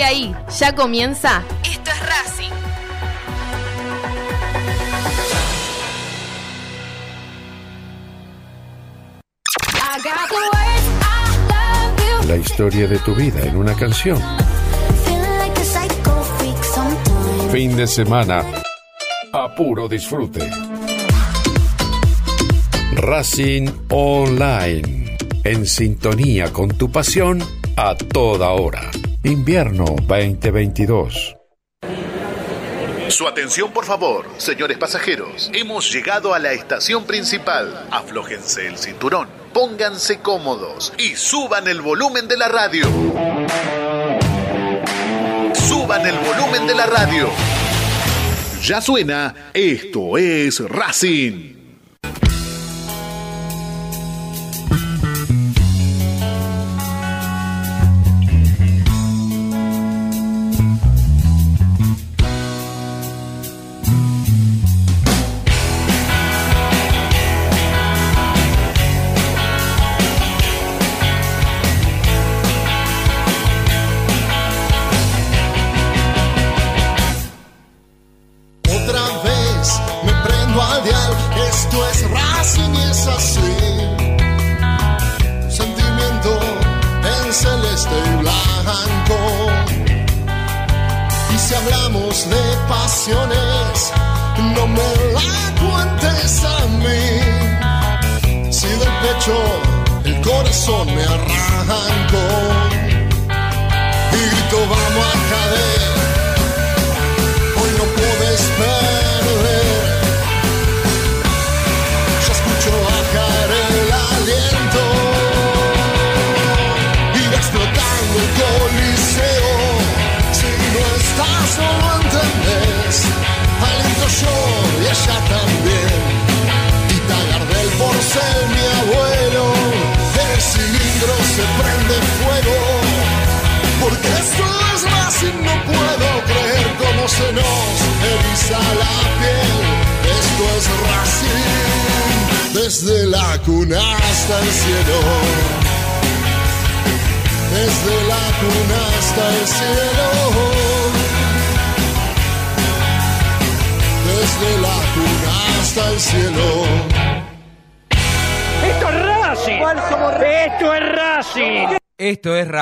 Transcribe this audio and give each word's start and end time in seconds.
Quédate 0.00 0.04
ahí, 0.04 0.34
ya 0.58 0.74
comienza. 0.74 1.42
Esto 1.62 1.90
es 1.90 2.00
Racing. 2.00 2.50
La 12.26 12.36
historia 12.36 12.88
de 12.88 12.98
tu 13.00 13.14
vida 13.14 13.42
en 13.42 13.56
una 13.56 13.74
canción. 13.74 14.18
Fin 17.52 17.76
de 17.76 17.86
semana 17.86 18.42
a 19.34 19.54
puro 19.54 19.86
disfrute. 19.86 20.50
Racing 22.94 23.68
Online. 23.90 25.18
En 25.44 25.66
sintonía 25.66 26.50
con 26.52 26.70
tu 26.70 26.90
pasión 26.90 27.42
a 27.76 27.94
toda 27.94 28.50
hora. 28.50 28.90
Invierno 29.22 29.84
2022. 30.06 31.36
Su 33.08 33.28
atención, 33.28 33.70
por 33.70 33.84
favor, 33.84 34.24
señores 34.38 34.78
pasajeros. 34.78 35.50
Hemos 35.52 35.92
llegado 35.92 36.32
a 36.32 36.38
la 36.38 36.52
estación 36.52 37.04
principal. 37.04 37.86
Aflójense 37.90 38.66
el 38.66 38.78
cinturón, 38.78 39.28
pónganse 39.52 40.20
cómodos 40.20 40.94
y 40.96 41.16
suban 41.16 41.68
el 41.68 41.82
volumen 41.82 42.28
de 42.28 42.38
la 42.38 42.48
radio. 42.48 42.86
Suban 45.52 46.06
el 46.06 46.16
volumen 46.20 46.66
de 46.66 46.74
la 46.74 46.86
radio. 46.86 47.28
Ya 48.62 48.80
suena, 48.80 49.50
esto 49.52 50.16
es 50.16 50.60
Racing. 50.60 51.59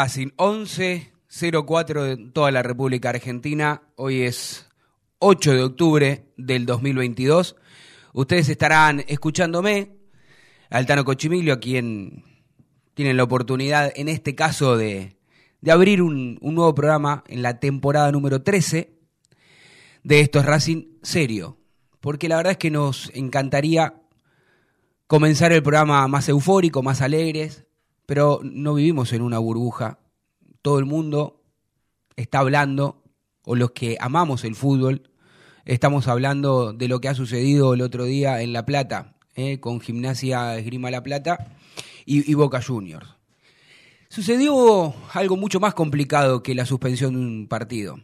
Racing, 0.08 0.28
11.04 0.38 2.02
de 2.02 2.16
toda 2.32 2.50
la 2.50 2.62
República 2.62 3.10
Argentina. 3.10 3.82
Hoy 3.94 4.22
es 4.22 4.66
8 5.18 5.52
de 5.52 5.62
octubre 5.62 6.24
del 6.38 6.64
2022. 6.64 7.56
Ustedes 8.14 8.48
estarán 8.48 9.04
escuchándome, 9.06 9.98
Altano 10.70 11.04
Cochimilio, 11.04 11.52
a 11.52 11.60
quien 11.60 12.24
tienen 12.94 13.18
la 13.18 13.24
oportunidad, 13.24 13.92
en 13.96 14.08
este 14.08 14.34
caso, 14.34 14.78
de, 14.78 15.18
abrir 15.70 16.00
un, 16.00 16.38
un, 16.40 16.54
nuevo 16.54 16.74
programa 16.74 17.22
en 17.28 17.42
la 17.42 17.60
temporada 17.60 18.10
número 18.10 18.40
13 18.40 18.94
de 20.04 20.20
Esto 20.20 20.38
es 20.38 20.46
Racing 20.46 20.84
Serio. 21.02 21.58
Porque 22.00 22.30
la 22.30 22.38
verdad 22.38 22.52
es 22.52 22.58
que 22.58 22.70
nos 22.70 23.10
encantaría 23.12 24.00
comenzar 25.06 25.52
el 25.52 25.62
programa 25.62 26.08
más 26.08 26.30
eufórico, 26.30 26.82
más 26.82 27.02
alegres, 27.02 27.67
pero 28.08 28.40
no 28.42 28.72
vivimos 28.72 29.12
en 29.12 29.20
una 29.20 29.38
burbuja. 29.38 29.98
Todo 30.62 30.78
el 30.78 30.86
mundo 30.86 31.42
está 32.16 32.38
hablando, 32.38 33.02
o 33.44 33.54
los 33.54 33.72
que 33.72 33.98
amamos 34.00 34.44
el 34.44 34.54
fútbol, 34.54 35.10
estamos 35.66 36.08
hablando 36.08 36.72
de 36.72 36.88
lo 36.88 37.02
que 37.02 37.08
ha 37.08 37.14
sucedido 37.14 37.74
el 37.74 37.82
otro 37.82 38.04
día 38.04 38.40
en 38.40 38.54
La 38.54 38.64
Plata, 38.64 39.14
eh, 39.34 39.60
con 39.60 39.82
Gimnasia 39.82 40.56
Esgrima 40.56 40.90
La 40.90 41.02
Plata 41.02 41.54
y, 42.06 42.30
y 42.30 42.32
Boca 42.32 42.62
Juniors. 42.62 43.14
Sucedió 44.08 44.94
algo 45.12 45.36
mucho 45.36 45.60
más 45.60 45.74
complicado 45.74 46.42
que 46.42 46.54
la 46.54 46.64
suspensión 46.64 47.12
de 47.12 47.20
un 47.20 47.46
partido. 47.46 47.96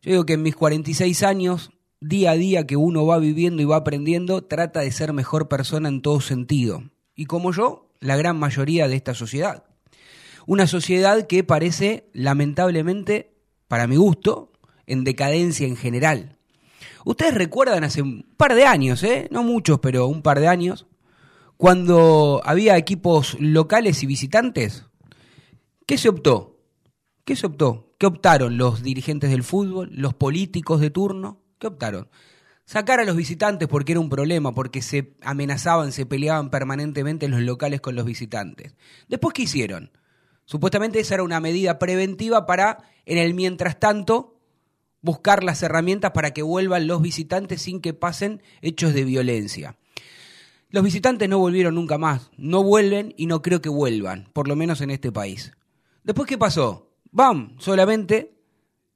Yo 0.00 0.12
digo 0.12 0.24
que 0.24 0.32
en 0.32 0.44
mis 0.44 0.56
46 0.56 1.22
años, 1.24 1.72
día 2.00 2.30
a 2.30 2.36
día 2.36 2.66
que 2.66 2.78
uno 2.78 3.04
va 3.04 3.18
viviendo 3.18 3.60
y 3.60 3.66
va 3.66 3.76
aprendiendo, 3.76 4.44
trata 4.44 4.80
de 4.80 4.90
ser 4.92 5.12
mejor 5.12 5.46
persona 5.48 5.90
en 5.90 6.00
todo 6.00 6.22
sentido. 6.22 6.84
Y 7.14 7.26
como 7.26 7.52
yo, 7.52 7.85
la 8.06 8.16
gran 8.16 8.38
mayoría 8.38 8.88
de 8.88 8.96
esta 8.96 9.14
sociedad. 9.14 9.64
Una 10.46 10.66
sociedad 10.66 11.26
que 11.26 11.42
parece, 11.42 12.08
lamentablemente, 12.12 13.34
para 13.66 13.88
mi 13.88 13.96
gusto, 13.96 14.52
en 14.86 15.02
decadencia 15.02 15.66
en 15.66 15.76
general. 15.76 16.38
Ustedes 17.04 17.34
recuerdan 17.34 17.82
hace 17.82 18.02
un 18.02 18.24
par 18.36 18.54
de 18.54 18.64
años, 18.64 19.02
¿eh? 19.02 19.28
no 19.32 19.42
muchos, 19.42 19.80
pero 19.80 20.06
un 20.06 20.22
par 20.22 20.38
de 20.38 20.46
años, 20.46 20.86
cuando 21.56 22.40
había 22.44 22.76
equipos 22.76 23.36
locales 23.40 24.02
y 24.04 24.06
visitantes, 24.06 24.86
¿qué 25.84 25.98
se 25.98 26.08
optó? 26.08 26.60
¿Qué 27.24 27.34
se 27.34 27.46
optó? 27.46 27.94
¿Qué 27.98 28.06
optaron 28.06 28.56
los 28.56 28.84
dirigentes 28.84 29.30
del 29.30 29.42
fútbol, 29.42 29.88
los 29.92 30.14
políticos 30.14 30.80
de 30.80 30.90
turno? 30.90 31.40
¿Qué 31.58 31.66
optaron? 31.66 32.08
Sacar 32.66 33.00
a 33.00 33.04
los 33.04 33.16
visitantes 33.16 33.68
porque 33.68 33.92
era 33.92 34.00
un 34.00 34.10
problema, 34.10 34.52
porque 34.52 34.82
se 34.82 35.14
amenazaban, 35.22 35.92
se 35.92 36.04
peleaban 36.04 36.50
permanentemente 36.50 37.28
los 37.28 37.40
locales 37.40 37.80
con 37.80 37.94
los 37.94 38.04
visitantes. 38.04 38.74
Después, 39.08 39.32
¿qué 39.32 39.42
hicieron? 39.42 39.90
Supuestamente 40.44 41.00
esa 41.00 41.14
era 41.14 41.22
una 41.22 41.40
medida 41.40 41.78
preventiva 41.78 42.44
para, 42.44 42.78
en 43.06 43.18
el 43.18 43.34
mientras 43.34 43.80
tanto, 43.80 44.38
buscar 45.00 45.44
las 45.44 45.62
herramientas 45.62 46.10
para 46.10 46.32
que 46.32 46.42
vuelvan 46.42 46.86
los 46.86 47.00
visitantes 47.00 47.62
sin 47.62 47.80
que 47.80 47.94
pasen 47.94 48.42
hechos 48.60 48.92
de 48.92 49.04
violencia. 49.04 49.76
Los 50.68 50.82
visitantes 50.82 51.28
no 51.28 51.38
volvieron 51.38 51.76
nunca 51.76 51.96
más, 51.96 52.30
no 52.36 52.62
vuelven 52.62 53.14
y 53.16 53.26
no 53.26 53.40
creo 53.40 53.62
que 53.62 53.68
vuelvan, 53.68 54.28
por 54.32 54.48
lo 54.48 54.56
menos 54.56 54.80
en 54.80 54.90
este 54.90 55.12
país. 55.12 55.52
Después, 56.02 56.28
¿qué 56.28 56.36
pasó? 56.36 56.92
¡Bam! 57.12 57.56
Solamente 57.58 58.36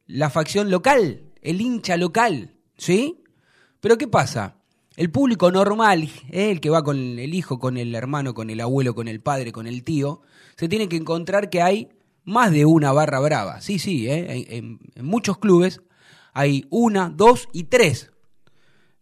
la 0.06 0.30
facción 0.30 0.70
local, 0.70 1.22
el 1.40 1.60
hincha 1.60 1.96
local, 1.96 2.56
¿sí? 2.76 3.22
Pero 3.80 3.96
¿qué 3.98 4.06
pasa? 4.06 4.56
El 4.96 5.10
público 5.10 5.50
normal, 5.50 6.10
¿eh? 6.30 6.50
el 6.50 6.60
que 6.60 6.68
va 6.68 6.82
con 6.82 7.18
el 7.18 7.34
hijo, 7.34 7.58
con 7.58 7.76
el 7.76 7.94
hermano, 7.94 8.34
con 8.34 8.50
el 8.50 8.60
abuelo, 8.60 8.94
con 8.94 9.08
el 9.08 9.20
padre, 9.20 9.52
con 9.52 9.66
el 9.66 9.82
tío, 9.82 10.20
se 10.56 10.68
tiene 10.68 10.88
que 10.88 10.96
encontrar 10.96 11.48
que 11.48 11.62
hay 11.62 11.88
más 12.24 12.50
de 12.52 12.66
una 12.66 12.92
barra 12.92 13.20
brava. 13.20 13.60
Sí, 13.60 13.78
sí, 13.78 14.08
¿eh? 14.08 14.46
en, 14.50 14.78
muchos 15.00 15.38
clubes 15.38 15.80
hay 16.34 16.66
una, 16.70 17.08
dos 17.08 17.48
y 17.52 17.64
tres. 17.64 18.10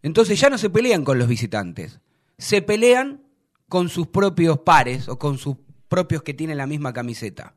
Entonces 0.01 0.39
ya 0.39 0.49
no 0.49 0.57
se 0.57 0.69
pelean 0.69 1.03
con 1.03 1.19
los 1.19 1.27
visitantes, 1.27 1.99
se 2.37 2.61
pelean 2.61 3.23
con 3.67 3.89
sus 3.89 4.07
propios 4.07 4.59
pares 4.59 5.09
o 5.09 5.19
con 5.19 5.37
sus 5.37 5.57
propios 5.89 6.23
que 6.23 6.33
tienen 6.33 6.57
la 6.57 6.67
misma 6.67 6.93
camiseta. 6.93 7.55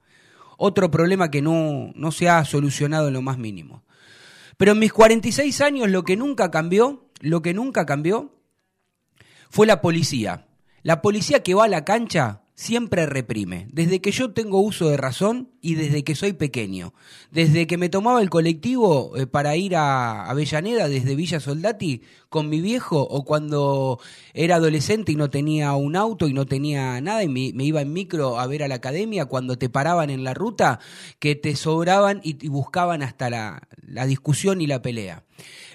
otro 0.58 0.90
problema 0.90 1.30
que 1.30 1.42
no, 1.42 1.92
no 1.94 2.12
se 2.12 2.28
ha 2.28 2.44
solucionado 2.44 3.08
en 3.08 3.14
lo 3.14 3.22
más 3.22 3.38
mínimo. 3.38 3.84
Pero 4.56 4.72
en 4.72 4.78
mis 4.78 4.92
46 4.92 5.60
años 5.60 5.90
lo 5.90 6.04
que 6.04 6.16
nunca 6.16 6.50
cambió, 6.50 7.08
lo 7.22 7.40
que 7.40 7.54
nunca 7.54 7.86
cambió 7.86 8.34
fue 9.48 9.66
la 9.66 9.80
policía. 9.80 10.48
La 10.82 11.00
policía 11.00 11.42
que 11.42 11.54
va 11.54 11.64
a 11.64 11.68
la 11.68 11.84
cancha 11.84 12.41
siempre 12.62 13.06
reprime. 13.06 13.66
Desde 13.72 14.00
que 14.00 14.12
yo 14.12 14.30
tengo 14.30 14.60
uso 14.60 14.88
de 14.88 14.96
razón 14.96 15.50
y 15.60 15.74
desde 15.74 16.04
que 16.04 16.14
soy 16.14 16.32
pequeño. 16.32 16.94
Desde 17.32 17.66
que 17.66 17.76
me 17.76 17.88
tomaba 17.88 18.22
el 18.22 18.30
colectivo 18.30 19.16
eh, 19.16 19.26
para 19.26 19.56
ir 19.56 19.74
a 19.74 20.30
Avellaneda 20.30 20.88
desde 20.88 21.16
Villa 21.16 21.40
Soldati 21.40 22.02
con 22.28 22.48
mi 22.48 22.60
viejo 22.60 23.02
o 23.02 23.24
cuando 23.24 23.98
era 24.32 24.56
adolescente 24.56 25.10
y 25.12 25.16
no 25.16 25.28
tenía 25.28 25.74
un 25.74 25.96
auto 25.96 26.28
y 26.28 26.32
no 26.32 26.46
tenía 26.46 27.00
nada 27.00 27.24
y 27.24 27.28
me, 27.28 27.64
iba 27.64 27.82
en 27.82 27.92
micro 27.92 28.38
a 28.38 28.46
ver 28.46 28.62
a 28.62 28.68
la 28.68 28.76
academia 28.76 29.26
cuando 29.26 29.58
te 29.58 29.68
paraban 29.68 30.08
en 30.08 30.22
la 30.22 30.32
ruta 30.32 30.78
que 31.18 31.34
te 31.34 31.56
sobraban 31.56 32.20
y, 32.22 32.48
buscaban 32.48 33.02
hasta 33.02 33.28
la, 33.28 33.68
la 33.86 34.06
discusión 34.06 34.60
y 34.60 34.66
la 34.68 34.82
pelea. 34.82 35.24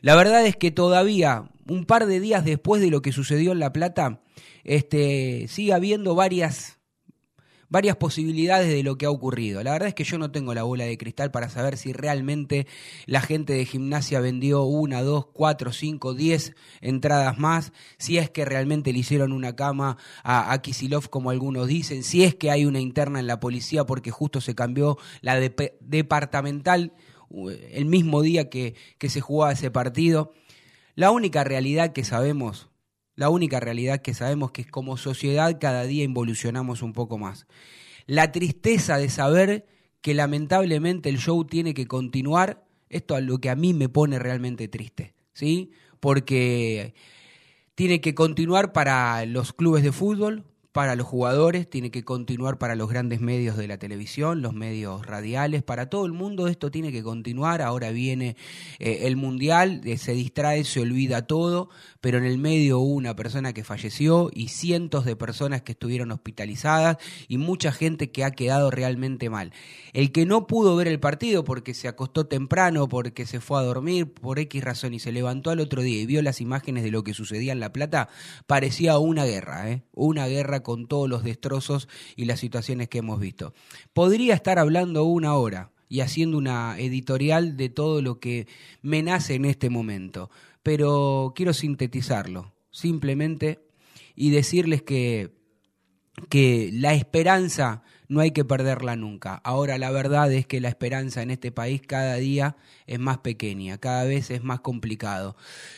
La 0.01 0.15
verdad 0.15 0.45
es 0.45 0.55
que 0.55 0.71
todavía, 0.71 1.49
un 1.67 1.85
par 1.85 2.05
de 2.05 2.19
días 2.19 2.45
después 2.45 2.81
de 2.81 2.89
lo 2.89 3.01
que 3.01 3.11
sucedió 3.11 3.51
en 3.51 3.59
La 3.59 3.73
Plata, 3.73 4.21
este, 4.67 5.47
sigue 5.47 5.73
habiendo 5.73 6.13
varias, 6.13 6.76
varias 7.69 7.97
posibilidades 7.97 8.69
de 8.69 8.83
lo 8.83 8.97
que 8.97 9.05
ha 9.05 9.09
ocurrido. 9.09 9.63
La 9.63 9.71
verdad 9.71 9.89
es 9.89 9.95
que 9.95 10.03
yo 10.03 10.17
no 10.17 10.31
tengo 10.31 10.53
la 10.53 10.63
bola 10.63 10.85
de 10.85 10.97
cristal 10.97 11.31
para 11.31 11.49
saber 11.49 11.77
si 11.77 11.93
realmente 11.93 12.67
la 13.05 13.21
gente 13.21 13.53
de 13.53 13.65
gimnasia 13.65 14.19
vendió 14.19 14.63
una, 14.63 15.01
dos, 15.01 15.27
cuatro, 15.27 15.71
cinco, 15.71 16.13
diez 16.13 16.55
entradas 16.81 17.37
más, 17.37 17.73
si 17.97 18.17
es 18.17 18.29
que 18.29 18.45
realmente 18.45 18.93
le 18.93 18.99
hicieron 18.99 19.31
una 19.31 19.55
cama 19.55 19.97
a, 20.23 20.53
a 20.53 20.61
Kisilov 20.61 21.09
como 21.09 21.29
algunos 21.29 21.67
dicen, 21.67 22.03
si 22.03 22.23
es 22.23 22.35
que 22.35 22.51
hay 22.51 22.65
una 22.65 22.79
interna 22.79 23.19
en 23.19 23.27
la 23.27 23.39
policía 23.39 23.85
porque 23.85 24.11
justo 24.11 24.41
se 24.41 24.55
cambió 24.55 24.97
la 25.21 25.39
departamental 25.79 26.93
el 27.71 27.85
mismo 27.85 28.21
día 28.21 28.49
que, 28.49 28.75
que 28.97 29.09
se 29.09 29.21
jugaba 29.21 29.51
ese 29.51 29.71
partido. 29.71 30.33
La 30.95 31.11
única 31.11 31.43
realidad 31.43 31.93
que 31.93 32.03
sabemos 32.03 32.69
la 33.17 33.29
única 33.29 33.59
realidad 33.59 34.01
que 34.01 34.13
sabemos 34.13 34.51
que 34.51 34.63
como 34.63 34.95
sociedad 34.95 35.57
cada 35.59 35.83
día 35.83 36.05
involucionamos 36.05 36.81
un 36.83 36.93
poco 36.93 37.17
más. 37.17 37.47
La 38.05 38.31
tristeza 38.31 38.97
de 38.97 39.09
saber 39.09 39.65
que 40.01 40.13
lamentablemente 40.13 41.09
el 41.09 41.17
show 41.17 41.43
tiene 41.43 41.73
que 41.73 41.87
continuar, 41.87 42.63
esto 42.89 43.17
es 43.17 43.25
lo 43.25 43.39
que 43.39 43.49
a 43.49 43.55
mí 43.55 43.73
me 43.73 43.89
pone 43.89 44.19
realmente 44.19 44.67
triste, 44.67 45.15
¿sí? 45.33 45.71
Porque 45.99 46.93
tiene 47.73 48.01
que 48.01 48.13
continuar 48.13 48.71
para 48.71 49.25
los 49.25 49.51
clubes 49.51 49.83
de 49.83 49.91
fútbol, 49.91 50.45
para 50.77 50.95
los 50.95 51.07
jugadores, 51.07 51.67
tiene 51.67 51.89
que 51.89 52.03
continuar 52.03 52.59
para 52.59 52.75
los 52.75 52.87
grandes 52.87 53.19
medios 53.19 53.57
de 53.57 53.67
la 53.67 53.79
televisión, 53.79 54.43
los 54.43 54.53
medios 54.53 55.07
radiales, 55.07 55.63
para 55.63 55.89
todo 55.89 56.05
el 56.05 56.13
mundo 56.13 56.47
esto 56.47 56.69
tiene 56.69 56.91
que 56.91 57.01
continuar. 57.01 57.63
Ahora 57.63 57.89
viene 57.89 58.35
eh, 58.77 58.99
el 59.05 59.15
Mundial, 59.15 59.81
eh, 59.85 59.97
se 59.97 60.13
distrae, 60.13 60.63
se 60.65 60.81
olvida 60.81 61.25
todo, 61.25 61.71
pero 61.99 62.19
en 62.19 62.25
el 62.25 62.37
medio 62.37 62.77
hubo 62.77 62.93
una 62.93 63.15
persona 63.15 63.53
que 63.53 63.63
falleció 63.63 64.29
y 64.31 64.49
cientos 64.49 65.03
de 65.03 65.15
personas 65.15 65.63
que 65.63 65.71
estuvieron 65.71 66.11
hospitalizadas 66.11 66.97
y 67.27 67.39
mucha 67.39 67.71
gente 67.71 68.11
que 68.11 68.23
ha 68.23 68.29
quedado 68.29 68.69
realmente 68.69 69.31
mal. 69.31 69.53
El 69.93 70.11
que 70.11 70.27
no 70.27 70.45
pudo 70.45 70.75
ver 70.75 70.87
el 70.87 70.99
partido 70.99 71.43
porque 71.43 71.73
se 71.73 71.87
acostó 71.87 72.27
temprano, 72.27 72.87
porque 72.87 73.25
se 73.25 73.39
fue 73.39 73.57
a 73.57 73.63
dormir 73.63 74.13
por 74.13 74.37
X 74.37 74.63
razón 74.63 74.93
y 74.93 74.99
se 74.99 75.11
levantó 75.11 75.49
al 75.49 75.59
otro 75.59 75.81
día 75.81 75.99
y 75.99 76.05
vio 76.05 76.21
las 76.21 76.39
imágenes 76.39 76.83
de 76.83 76.91
lo 76.91 77.03
que 77.03 77.15
sucedía 77.15 77.51
en 77.51 77.59
La 77.59 77.73
Plata, 77.73 78.09
parecía 78.45 78.99
una 78.99 79.25
guerra, 79.25 79.71
¿eh? 79.71 79.81
una 79.93 80.27
guerra 80.27 80.66
con 80.67 80.85
todos 80.85 81.07
los 81.07 81.23
destrozos 81.23 81.87
y 82.17 82.25
las 82.25 82.41
situaciones 82.41 82.89
que 82.89 82.97
hemos 82.97 83.21
visto. 83.21 83.53
Podría 83.93 84.33
estar 84.33 84.59
hablando 84.59 85.05
una 85.05 85.33
hora 85.35 85.71
y 85.87 86.01
haciendo 86.01 86.37
una 86.37 86.77
editorial 86.77 87.55
de 87.55 87.69
todo 87.69 88.01
lo 88.01 88.19
que 88.19 88.49
me 88.81 89.01
nace 89.01 89.35
en 89.35 89.45
este 89.45 89.69
momento, 89.69 90.29
pero 90.63 91.31
quiero 91.37 91.53
sintetizarlo 91.53 92.53
simplemente 92.69 93.61
y 94.13 94.31
decirles 94.31 94.81
que, 94.81 95.37
que 96.27 96.69
la 96.73 96.93
esperanza 96.93 97.83
no 98.09 98.21
hay 98.21 98.31
que 98.31 98.45
perderla 98.45 98.95
nunca. 98.95 99.35
Ahora 99.43 99.77
la 99.77 99.91
verdad 99.91 100.31
es 100.31 100.45
que 100.47 100.61
la 100.61 100.69
esperanza 100.69 101.21
en 101.21 101.31
este 101.31 101.51
país 101.51 101.81
cada 101.85 102.15
día 102.15 102.55
es 102.85 102.99
más 102.99 103.19
pequeña, 103.19 103.77
cada 103.77 104.03
vez 104.05 104.31
es 104.31 104.43
más 104.43 104.61
complicado. 104.61 105.35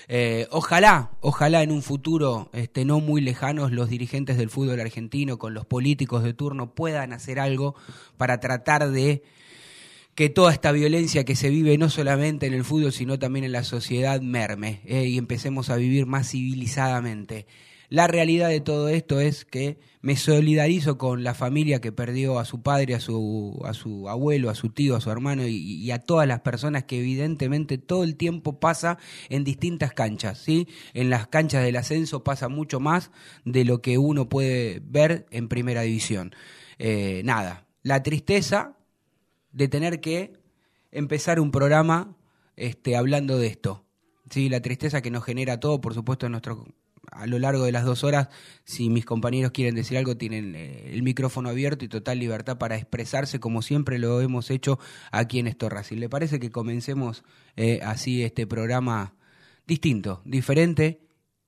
Eh, 0.07 0.47
ojalá, 0.51 1.11
ojalá 1.21 1.63
en 1.63 1.71
un 1.71 1.81
futuro 1.81 2.49
este, 2.53 2.85
no 2.85 2.99
muy 2.99 3.21
lejano 3.21 3.69
los 3.69 3.89
dirigentes 3.89 4.37
del 4.37 4.49
fútbol 4.49 4.79
argentino 4.79 5.37
con 5.37 5.53
los 5.53 5.65
políticos 5.65 6.23
de 6.23 6.33
turno 6.33 6.73
puedan 6.73 7.13
hacer 7.13 7.39
algo 7.39 7.75
para 8.17 8.39
tratar 8.39 8.89
de 8.91 9.23
que 10.19 10.29
toda 10.29 10.51
esta 10.51 10.73
violencia 10.73 11.23
que 11.23 11.37
se 11.37 11.49
vive 11.49 11.77
no 11.77 11.89
solamente 11.89 12.45
en 12.45 12.53
el 12.53 12.65
fútbol, 12.65 12.91
sino 12.91 13.17
también 13.17 13.45
en 13.45 13.53
la 13.53 13.63
sociedad 13.63 14.19
merme 14.19 14.81
eh, 14.85 15.05
y 15.05 15.17
empecemos 15.17 15.69
a 15.69 15.77
vivir 15.77 16.05
más 16.05 16.31
civilizadamente. 16.31 17.47
La 17.89 18.06
realidad 18.06 18.50
de 18.50 18.62
todo 18.62 18.88
esto 18.88 19.19
es 19.19 19.45
que 19.45 19.80
me 20.01 20.15
solidarizo 20.15 21.00
con 21.00 21.24
la 21.24 21.33
familia 21.33 21.81
que 21.81 21.91
perdió 21.91 22.38
a 22.38 22.45
su 22.45 22.62
padre, 22.62 22.94
a 22.94 23.00
su, 23.00 23.59
a 23.65 23.74
su 23.74 24.07
abuelo, 24.07 24.51
a 24.51 24.56
su 24.56 24.69
tío, 24.69 24.95
a 24.95 25.01
su 25.01 25.09
hermano 25.09 25.47
y, 25.47 25.89
a 25.89 25.97
todas 25.97 26.27
las 26.27 26.41
personas 26.41 26.83
que 26.83 27.00
evidentemente 27.00 27.80
todo 27.80 28.03
el 28.03 28.15
tiempo 28.15 28.59
pasa 28.59 29.00
en 29.30 29.44
distintas 29.44 29.94
canchas, 29.94 30.38
¿sí? 30.38 30.68
En 30.94 31.09
las 31.09 31.27
canchas 31.27 31.63
del 31.63 31.77
ascenso 31.77 32.24
pasa 32.24 32.47
mucho 32.47 32.80
más 32.80 33.09
de 33.44 33.65
lo 33.65 33.81
que 33.81 33.97
uno 33.97 34.30
puede 34.30 34.81
ver 34.86 35.25
en 35.31 35.50
primera 35.50 35.81
división. 35.81 36.36
Eh, 36.77 37.24
nada, 37.25 37.65
la 37.81 38.03
tristeza 38.03 38.77
de 39.51 39.68
tener 39.68 40.00
que 40.00 40.33
empezar 40.91 41.39
un 41.39 41.50
programa 41.50 42.15
este, 42.56 42.95
hablando 42.95 43.39
de 43.39 43.47
esto. 43.47 43.86
Sí, 44.30 44.47
la 44.47 44.62
tristeza 44.62 45.01
que 45.01 45.09
nos 45.09 45.24
genera 45.24 45.59
todo, 45.59 45.81
por 45.81 45.95
supuesto, 45.95 46.27
en 46.27 46.33
nuestro 46.33 46.68
a 47.12 47.28
lo 47.28 47.39
largo 47.39 47.63
de 47.63 47.72
las 47.72 47.86
dos 47.86 48.04
horas, 48.04 48.30
si 48.63 48.89
mis 48.89 49.06
compañeros 49.06 49.51
quieren 49.51 49.75
decir 49.75 49.98
algo, 49.98 50.18
tienen 50.18 50.56
eh, 50.56 50.92
el 50.94 51.04
micrófono 51.04 51.50
abierto 51.50 51.86
y 51.86 51.88
total 51.88 52.20
libertad 52.20 52.58
para 52.58 52.75
expresarse 52.75 53.39
como 53.39 53.62
siempre 53.62 54.00
lo 54.00 54.22
hemos 54.22 54.50
hecho 54.51 54.80
aquí 55.12 55.39
en 55.39 55.48
Estorra. 55.48 55.84
Si 55.84 55.96
le 55.96 56.10
parece 56.10 56.39
que 56.39 56.51
comencemos 56.51 57.24
eh, 57.56 57.80
así 57.84 58.24
este 58.24 58.48
programa 58.48 59.16
distinto, 59.68 60.22
diferente, 60.25 61.01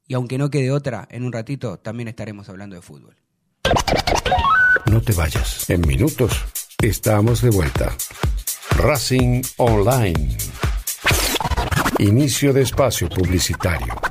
y 0.07 0.13
aunque 0.13 0.37
no 0.37 0.49
quede 0.49 0.71
otra, 0.71 1.07
en 1.09 1.23
un 1.23 1.31
ratito 1.31 1.79
también 1.79 2.07
estaremos 2.07 2.49
hablando 2.49 2.75
de 2.75 2.81
fútbol. 2.81 3.15
No 4.85 5.01
te 5.01 5.13
vayas. 5.13 5.69
En 5.69 5.81
minutos 5.87 6.33
estamos 6.81 7.41
de 7.41 7.49
vuelta. 7.49 7.95
Racing 8.77 9.41
Online. 9.57 10.37
Inicio 11.99 12.51
de 12.51 12.63
espacio 12.63 13.07
publicitario. 13.07 14.10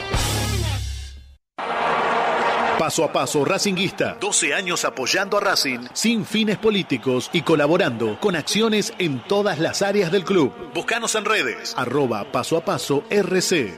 Paso 2.77 3.03
a 3.03 3.11
paso 3.11 3.45
Racinguista. 3.45 4.17
12 4.19 4.53
años 4.53 4.85
apoyando 4.85 5.37
a 5.37 5.41
Racing 5.41 5.87
sin 5.93 6.25
fines 6.25 6.57
políticos 6.57 7.29
y 7.31 7.41
colaborando 7.41 8.19
con 8.19 8.35
acciones 8.35 8.93
en 8.97 9.21
todas 9.27 9.59
las 9.59 9.81
áreas 9.81 10.11
del 10.11 10.23
club. 10.23 10.53
Búscanos 10.73 11.13
en 11.15 11.25
redes. 11.25 11.73
Arroba 11.77 12.31
paso 12.31 12.57
a 12.57 12.65
paso 12.65 13.03
RC. 13.09 13.77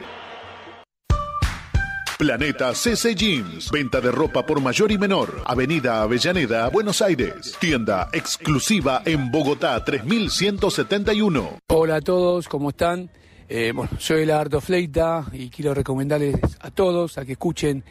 Planeta 2.18 2.74
CC 2.74 3.14
Jeans. 3.14 3.70
Venta 3.70 4.00
de 4.00 4.10
ropa 4.10 4.46
por 4.46 4.60
mayor 4.60 4.90
y 4.92 4.98
menor. 4.98 5.42
Avenida 5.44 6.00
Avellaneda, 6.00 6.68
Buenos 6.70 7.02
Aires. 7.02 7.56
Tienda 7.60 8.08
exclusiva 8.12 9.02
en 9.04 9.30
Bogotá 9.30 9.84
3171. 9.84 11.58
Hola 11.68 11.96
a 11.96 12.00
todos, 12.00 12.48
¿cómo 12.48 12.70
están? 12.70 13.10
Eh, 13.48 13.72
bueno, 13.74 13.90
soy 13.98 14.24
Lagarto 14.24 14.60
Fleita 14.62 15.26
y 15.32 15.50
quiero 15.50 15.74
recomendarles 15.74 16.36
a 16.60 16.70
todos 16.70 17.18
a 17.18 17.26
que 17.26 17.32
escuchen 17.32 17.84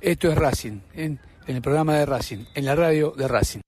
Esto 0.00 0.30
es 0.30 0.38
Racing, 0.38 0.80
en, 0.94 1.18
el 1.46 1.60
programa 1.60 1.94
de 1.94 2.06
Racing, 2.06 2.44
en 2.54 2.64
la 2.64 2.76
radio 2.76 3.12
de 3.16 3.26
Racing. 3.26 3.60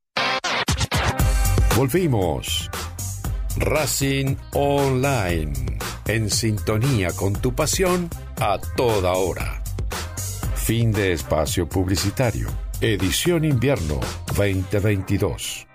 Volvimos. 1.76 2.70
Racing 3.56 4.37
Online. 4.54 5.52
En 6.06 6.30
sintonía 6.30 7.10
con 7.12 7.32
tu 7.32 7.52
pasión 7.52 8.08
a 8.40 8.58
toda 8.76 9.12
hora. 9.12 9.62
Fin 10.54 10.92
de 10.92 11.12
espacio 11.12 11.68
publicitario. 11.68 12.49
Edición 12.80 13.44
invierno 13.44 13.99
2022. 14.37 15.69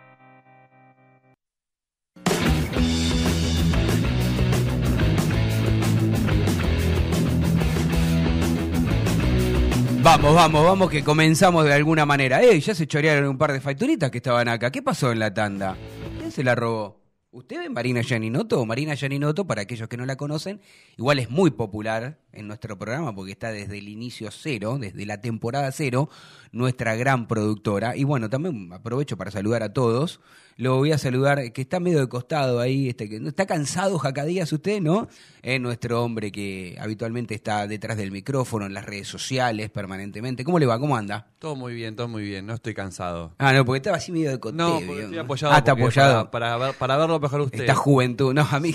Vamos, 10.06 10.36
vamos, 10.36 10.64
vamos, 10.64 10.92
que 10.92 11.04
comenzamos 11.04 11.66
de 11.66 11.74
alguna 11.74 12.06
manera. 12.06 12.40
¡Ey! 12.40 12.60
Ya 12.60 12.76
se 12.76 12.86
chorearon 12.86 13.28
un 13.28 13.40
par 13.40 13.52
de 13.52 13.60
facturitas 13.60 14.12
que 14.12 14.20
estaban 14.20 14.48
acá. 14.48 14.70
¿Qué 14.70 14.84
pasó 14.84 15.12
en 15.12 15.18
la 15.18 15.34
tanda? 15.34 15.76
¿Quién 16.20 16.32
se 16.32 16.44
la 16.44 16.54
robó? 16.54 17.02
¿Usted 17.32 17.58
ve 17.58 17.70
Marina 17.70 18.02
Yaninoto? 18.02 18.64
Marina 18.68 18.94
Yaninoto, 18.94 19.48
para 19.48 19.64
aquellos 19.64 19.90
que 19.90 19.98
no 19.98 20.06
la 20.06 20.16
conocen, 20.16 20.62
igual 20.96 21.18
es 21.18 21.32
muy 21.32 21.50
popular 21.50 22.20
en 22.36 22.48
nuestro 22.48 22.78
programa 22.78 23.14
porque 23.16 23.32
está 23.32 23.52
desde 23.52 23.78
el 23.78 23.88
inicio 23.90 24.30
cero, 24.32 24.78
desde 24.80 25.06
la 25.06 25.22
temporada 25.22 25.72
cero, 25.72 26.10
nuestra 26.52 26.96
gran 26.96 27.28
productora. 27.28 27.96
Y 27.96 28.04
bueno, 28.04 28.30
también 28.30 28.72
aprovecho 28.74 29.18
para 29.18 29.32
saludar 29.32 29.64
a 29.64 29.74
todos. 29.74 30.20
Lo 30.58 30.78
voy 30.78 30.94
a 30.94 30.98
saludar, 30.98 31.52
que 31.52 31.62
está 31.62 31.82
medio 31.82 32.00
de 32.00 32.08
costado 32.08 32.62
ahí, 32.62 32.88
este, 32.88 33.10
que 33.10 33.18
está 33.18 33.46
cansado 33.46 34.00
Jacadías 34.00 34.54
usted, 34.54 34.80
¿no? 34.80 35.10
Es 35.42 35.60
nuestro 35.60 36.02
hombre 36.02 36.32
que 36.32 36.78
habitualmente 36.80 37.36
está 37.36 37.68
detrás 37.68 37.98
del 37.98 38.10
micrófono, 38.12 38.66
en 38.66 38.74
las 38.74 38.86
redes 38.86 39.10
sociales, 39.10 39.70
permanentemente. 39.70 40.46
¿Cómo 40.46 40.58
le 40.58 40.66
va? 40.66 40.80
¿Cómo 40.80 40.96
anda? 40.96 41.28
Todo 41.40 41.58
muy 41.58 41.74
bien, 41.74 41.98
todo 41.98 42.08
muy 42.08 42.24
bien, 42.24 42.46
no 42.46 42.54
estoy 42.54 42.74
cansado. 42.74 43.34
Ah, 43.38 43.52
no, 43.52 43.66
porque 43.66 43.78
estaba 43.80 43.98
así 43.98 44.14
medio 44.14 44.32
de 44.32 44.40
costado. 44.40 44.80
No, 44.80 44.86
porque 44.88 45.04
estoy 45.04 45.18
apoyado. 45.18 45.54
Ah, 45.54 45.58
está 45.58 45.72
apoyado. 45.74 46.32
Para, 46.32 46.54
para, 46.56 46.58
ver- 46.68 46.76
para 46.78 46.98
verlo 46.98 47.20
mejor 47.20 47.42
usted. 47.42 47.60
Esta 47.60 47.76
juventud. 47.76 48.34
No, 48.34 48.48
a 48.50 48.60
mí, 48.62 48.74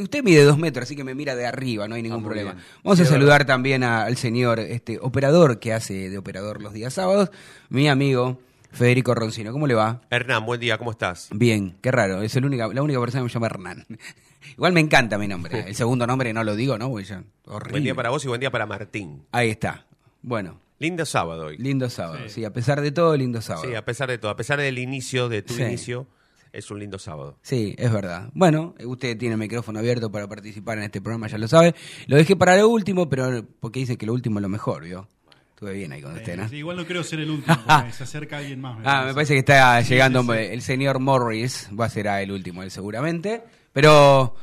usted 0.00 0.22
mide 0.22 0.44
dos 0.44 0.58
metros, 0.58 0.84
así 0.84 0.94
que 0.94 1.02
me 1.02 1.16
mira 1.16 1.34
de 1.34 1.44
arriba, 1.44 1.88
no 1.88 1.96
hay 1.96 2.02
ningún 2.04 2.20
muy 2.20 2.28
problema. 2.28 2.52
bien. 2.52 2.64
Vamos 2.84 2.95
A 3.00 3.02
es 3.04 3.08
saludar 3.08 3.44
también 3.46 3.82
a- 3.84 4.02
al 4.04 4.16
señor 4.16 4.58
este 4.60 4.98
operador 5.00 5.58
que 5.58 5.72
hace 5.72 6.08
de 6.10 6.18
operador 6.18 6.62
los 6.62 6.72
días 6.72 6.94
sábados, 6.94 7.30
mi 7.68 7.88
amigo 7.88 8.38
Federico 8.72 9.14
Roncino. 9.14 9.52
¿Cómo 9.52 9.66
le 9.66 9.74
va? 9.74 10.02
Hernán, 10.10 10.44
buen 10.44 10.60
día, 10.60 10.76
¿cómo 10.78 10.90
estás? 10.90 11.28
Bien, 11.32 11.76
qué 11.80 11.90
raro, 11.90 12.22
es 12.22 12.34
el 12.36 12.44
única, 12.44 12.68
la 12.68 12.82
única 12.82 13.00
persona 13.00 13.20
que 13.22 13.24
me 13.24 13.30
llama 13.30 13.46
Hernán. 13.46 13.86
Igual 14.56 14.72
me 14.72 14.80
encanta 14.80 15.18
mi 15.18 15.26
nombre. 15.28 15.64
El 15.68 15.74
segundo 15.74 16.06
nombre 16.06 16.32
no 16.32 16.44
lo 16.44 16.54
digo, 16.54 16.78
¿no? 16.78 16.88
Porque 16.90 17.04
ya, 17.06 17.22
horrible. 17.46 17.72
Buen 17.72 17.84
día 17.84 17.94
para 17.94 18.10
vos 18.10 18.24
y 18.24 18.28
buen 18.28 18.40
día 18.40 18.50
para 18.50 18.66
Martín. 18.66 19.24
Ahí 19.32 19.50
está. 19.50 19.86
Bueno, 20.22 20.60
Lindo 20.78 21.06
sábado 21.06 21.46
hoy. 21.46 21.56
lindo 21.58 21.88
sábado. 21.88 22.28
Sí, 22.28 22.44
a 22.44 22.52
pesar 22.52 22.80
de 22.82 22.92
todo, 22.92 23.16
lindo 23.16 23.40
sábado. 23.40 23.66
Sí, 23.68 23.74
a 23.74 23.84
pesar 23.84 24.08
de 24.10 24.18
todo, 24.18 24.30
a 24.30 24.36
pesar 24.36 24.58
del 24.60 24.78
inicio, 24.78 25.28
de 25.28 25.42
tu 25.42 25.54
Sí. 25.54 25.62
inicio, 25.62 26.06
es 26.56 26.70
un 26.70 26.78
lindo 26.80 26.98
sábado. 26.98 27.38
Sí, 27.42 27.74
es 27.78 27.92
verdad. 27.92 28.30
Bueno, 28.32 28.74
usted 28.84 29.16
tiene 29.18 29.34
el 29.34 29.38
micrófono 29.38 29.78
abierto 29.78 30.10
para 30.10 30.26
participar 30.28 30.78
en 30.78 30.84
este 30.84 31.00
programa, 31.00 31.26
ya 31.28 31.38
lo 31.38 31.48
sabe. 31.48 31.74
Lo 32.06 32.16
dejé 32.16 32.34
para 32.36 32.56
lo 32.56 32.68
último, 32.68 33.08
pero 33.08 33.44
porque 33.60 33.80
dice 33.80 33.96
que 33.98 34.06
lo 34.06 34.12
último 34.12 34.38
es 34.38 34.42
lo 34.42 34.48
mejor, 34.48 34.84
¿vio? 34.84 35.06
Estuve 35.50 35.72
bien 35.72 35.92
ahí 35.92 36.02
con 36.02 36.14
usted, 36.14 36.36
¿no? 36.36 36.44
Eh, 36.44 36.48
sí, 36.50 36.56
igual 36.56 36.76
no 36.76 36.84
creo 36.86 37.02
ser 37.02 37.20
el 37.20 37.30
último, 37.30 37.56
porque 37.66 37.92
se 37.96 38.04
acerca 38.04 38.38
alguien 38.38 38.60
más. 38.60 38.78
Ah, 38.84 39.04
me 39.06 39.14
parece 39.14 39.32
que 39.34 39.38
está 39.38 39.82
Sí, 39.82 39.90
llegando 39.94 40.20
sí, 40.22 40.28
sí. 40.28 40.34
el 40.50 40.62
señor 40.62 40.98
Morris, 40.98 41.70
va 41.78 41.86
a 41.86 41.88
ser 41.90 42.06
el 42.06 42.30
último, 42.32 42.62
él 42.62 42.70
seguramente. 42.70 43.42
Pero 43.72 44.34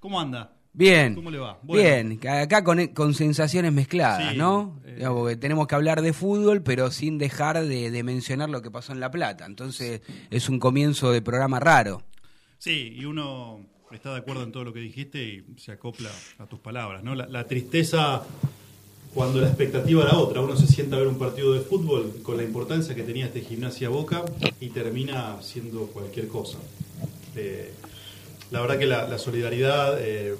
¿Cómo 0.00 0.20
anda? 0.20 0.52
Bien, 0.72 1.14
¿Cómo 1.14 1.30
le 1.30 1.38
va? 1.38 1.58
Bueno. 1.62 1.82
bien, 1.82 2.28
acá 2.28 2.62
con, 2.64 2.86
con 2.88 3.14
sensaciones 3.14 3.72
mezcladas, 3.72 4.32
Sí, 4.32 4.38
¿no? 4.38 4.80
eh. 4.84 4.94
Digamos, 4.96 5.20
porque 5.20 5.36
tenemos 5.36 5.66
que 5.66 5.74
hablar 5.74 6.02
de 6.02 6.12
fútbol, 6.12 6.62
pero 6.62 6.90
sin 6.90 7.18
dejar 7.18 7.64
de, 7.64 7.90
de 7.90 8.02
mencionar 8.02 8.48
lo 8.50 8.62
que 8.62 8.70
pasó 8.70 8.92
en 8.92 9.00
La 9.00 9.10
Plata. 9.10 9.46
Entonces 9.46 10.02
es 10.30 10.48
un 10.48 10.58
comienzo 10.58 11.10
de 11.12 11.22
programa 11.22 11.60
raro. 11.60 12.02
Sí, 12.58 12.94
y 12.96 13.04
uno 13.04 13.60
está 13.92 14.12
de 14.12 14.18
acuerdo 14.18 14.42
en 14.42 14.52
todo 14.52 14.64
lo 14.64 14.72
que 14.72 14.80
dijiste 14.80 15.22
y 15.22 15.44
se 15.58 15.72
acopla 15.72 16.10
a 16.38 16.46
tus 16.46 16.58
palabras, 16.60 17.02
¿no? 17.04 17.14
La, 17.14 17.26
la 17.26 17.46
tristeza 17.46 18.22
cuando 19.14 19.40
la 19.40 19.46
expectativa 19.48 20.02
era 20.04 20.18
otra. 20.18 20.40
Uno 20.40 20.56
se 20.56 20.66
sienta 20.66 20.96
a 20.96 20.98
ver 20.98 21.08
un 21.08 21.18
partido 21.18 21.52
de 21.54 21.60
fútbol 21.60 22.16
con 22.22 22.36
la 22.36 22.42
importancia 22.42 22.94
que 22.94 23.02
tenía 23.02 23.26
este 23.26 23.40
gimnasia 23.40 23.88
Boca 23.88 24.24
y 24.60 24.68
termina 24.68 25.40
siendo 25.42 25.86
cualquier 25.86 26.28
cosa. 26.28 26.58
Eh, 27.36 27.72
la 28.50 28.60
verdad 28.60 28.78
que 28.78 28.86
la, 28.86 29.06
la 29.08 29.18
solidaridad 29.18 29.96
eh, 30.00 30.34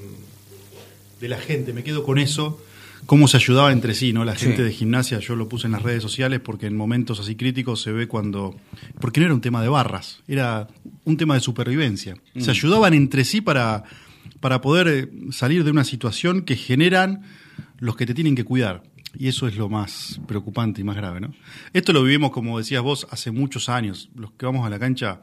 de 1.21 1.29
la 1.29 1.39
gente, 1.39 1.73
me 1.73 1.83
quedo 1.83 2.05
con 2.05 2.19
eso, 2.19 2.61
cómo 3.07 3.29
se 3.29 3.37
ayudaba 3.39 3.73
entre 3.73 3.95
sí, 3.95 4.13
¿no? 4.13 4.25
La 4.25 4.37
Sí. 4.37 4.47
gente 4.47 4.63
de 4.63 4.73
gimnasia, 4.73 5.19
yo 5.19 5.35
lo 5.37 5.49
puse 5.49 5.67
en 5.67 5.73
las 5.73 5.83
redes 5.83 6.03
sociales 6.03 6.41
porque 6.41 6.67
en 6.67 6.77
momentos 6.77 7.21
así 7.21 7.35
críticos 7.37 7.83
se 7.83 7.93
ve 7.93 8.07
cuando... 8.09 8.57
Porque 9.01 9.21
no 9.21 9.27
era 9.27 9.35
un 9.35 9.41
tema 9.41 9.63
de 9.63 9.69
barras, 9.69 10.21
era 10.29 10.69
un 11.05 11.17
tema 11.17 11.35
de 11.35 11.41
supervivencia. 11.41 12.17
Se 12.39 12.51
ayudaban 12.51 12.95
entre 12.95 13.25
sí 13.25 13.41
para, 13.41 13.85
para 14.41 14.61
poder 14.61 14.89
eh, 14.89 15.09
salir 15.33 15.65
de 15.65 15.71
una 15.71 15.85
situación 15.85 16.43
que 16.43 16.57
generan 16.57 17.23
los 17.79 17.97
que 17.97 18.07
te 18.07 18.15
tienen 18.15 18.35
que 18.35 18.45
cuidar. 18.45 18.83
Y 19.19 19.29
eso 19.29 19.49
es 19.49 19.57
lo 19.57 19.69
más 19.69 20.21
preocupante 20.27 20.81
y 20.83 20.85
más 20.85 20.95
grave, 20.97 21.21
¿no? 21.21 21.33
Esto 21.73 21.93
lo 21.93 22.03
vivimos, 22.03 22.31
como 22.31 22.59
decías 22.59 22.83
vos, 22.83 23.07
hace 23.11 23.31
muchos 23.31 23.69
años. 23.69 24.11
Los 24.15 24.33
que 24.33 24.45
vamos 24.47 24.67
a 24.67 24.71
la 24.71 24.79
cancha 24.79 25.19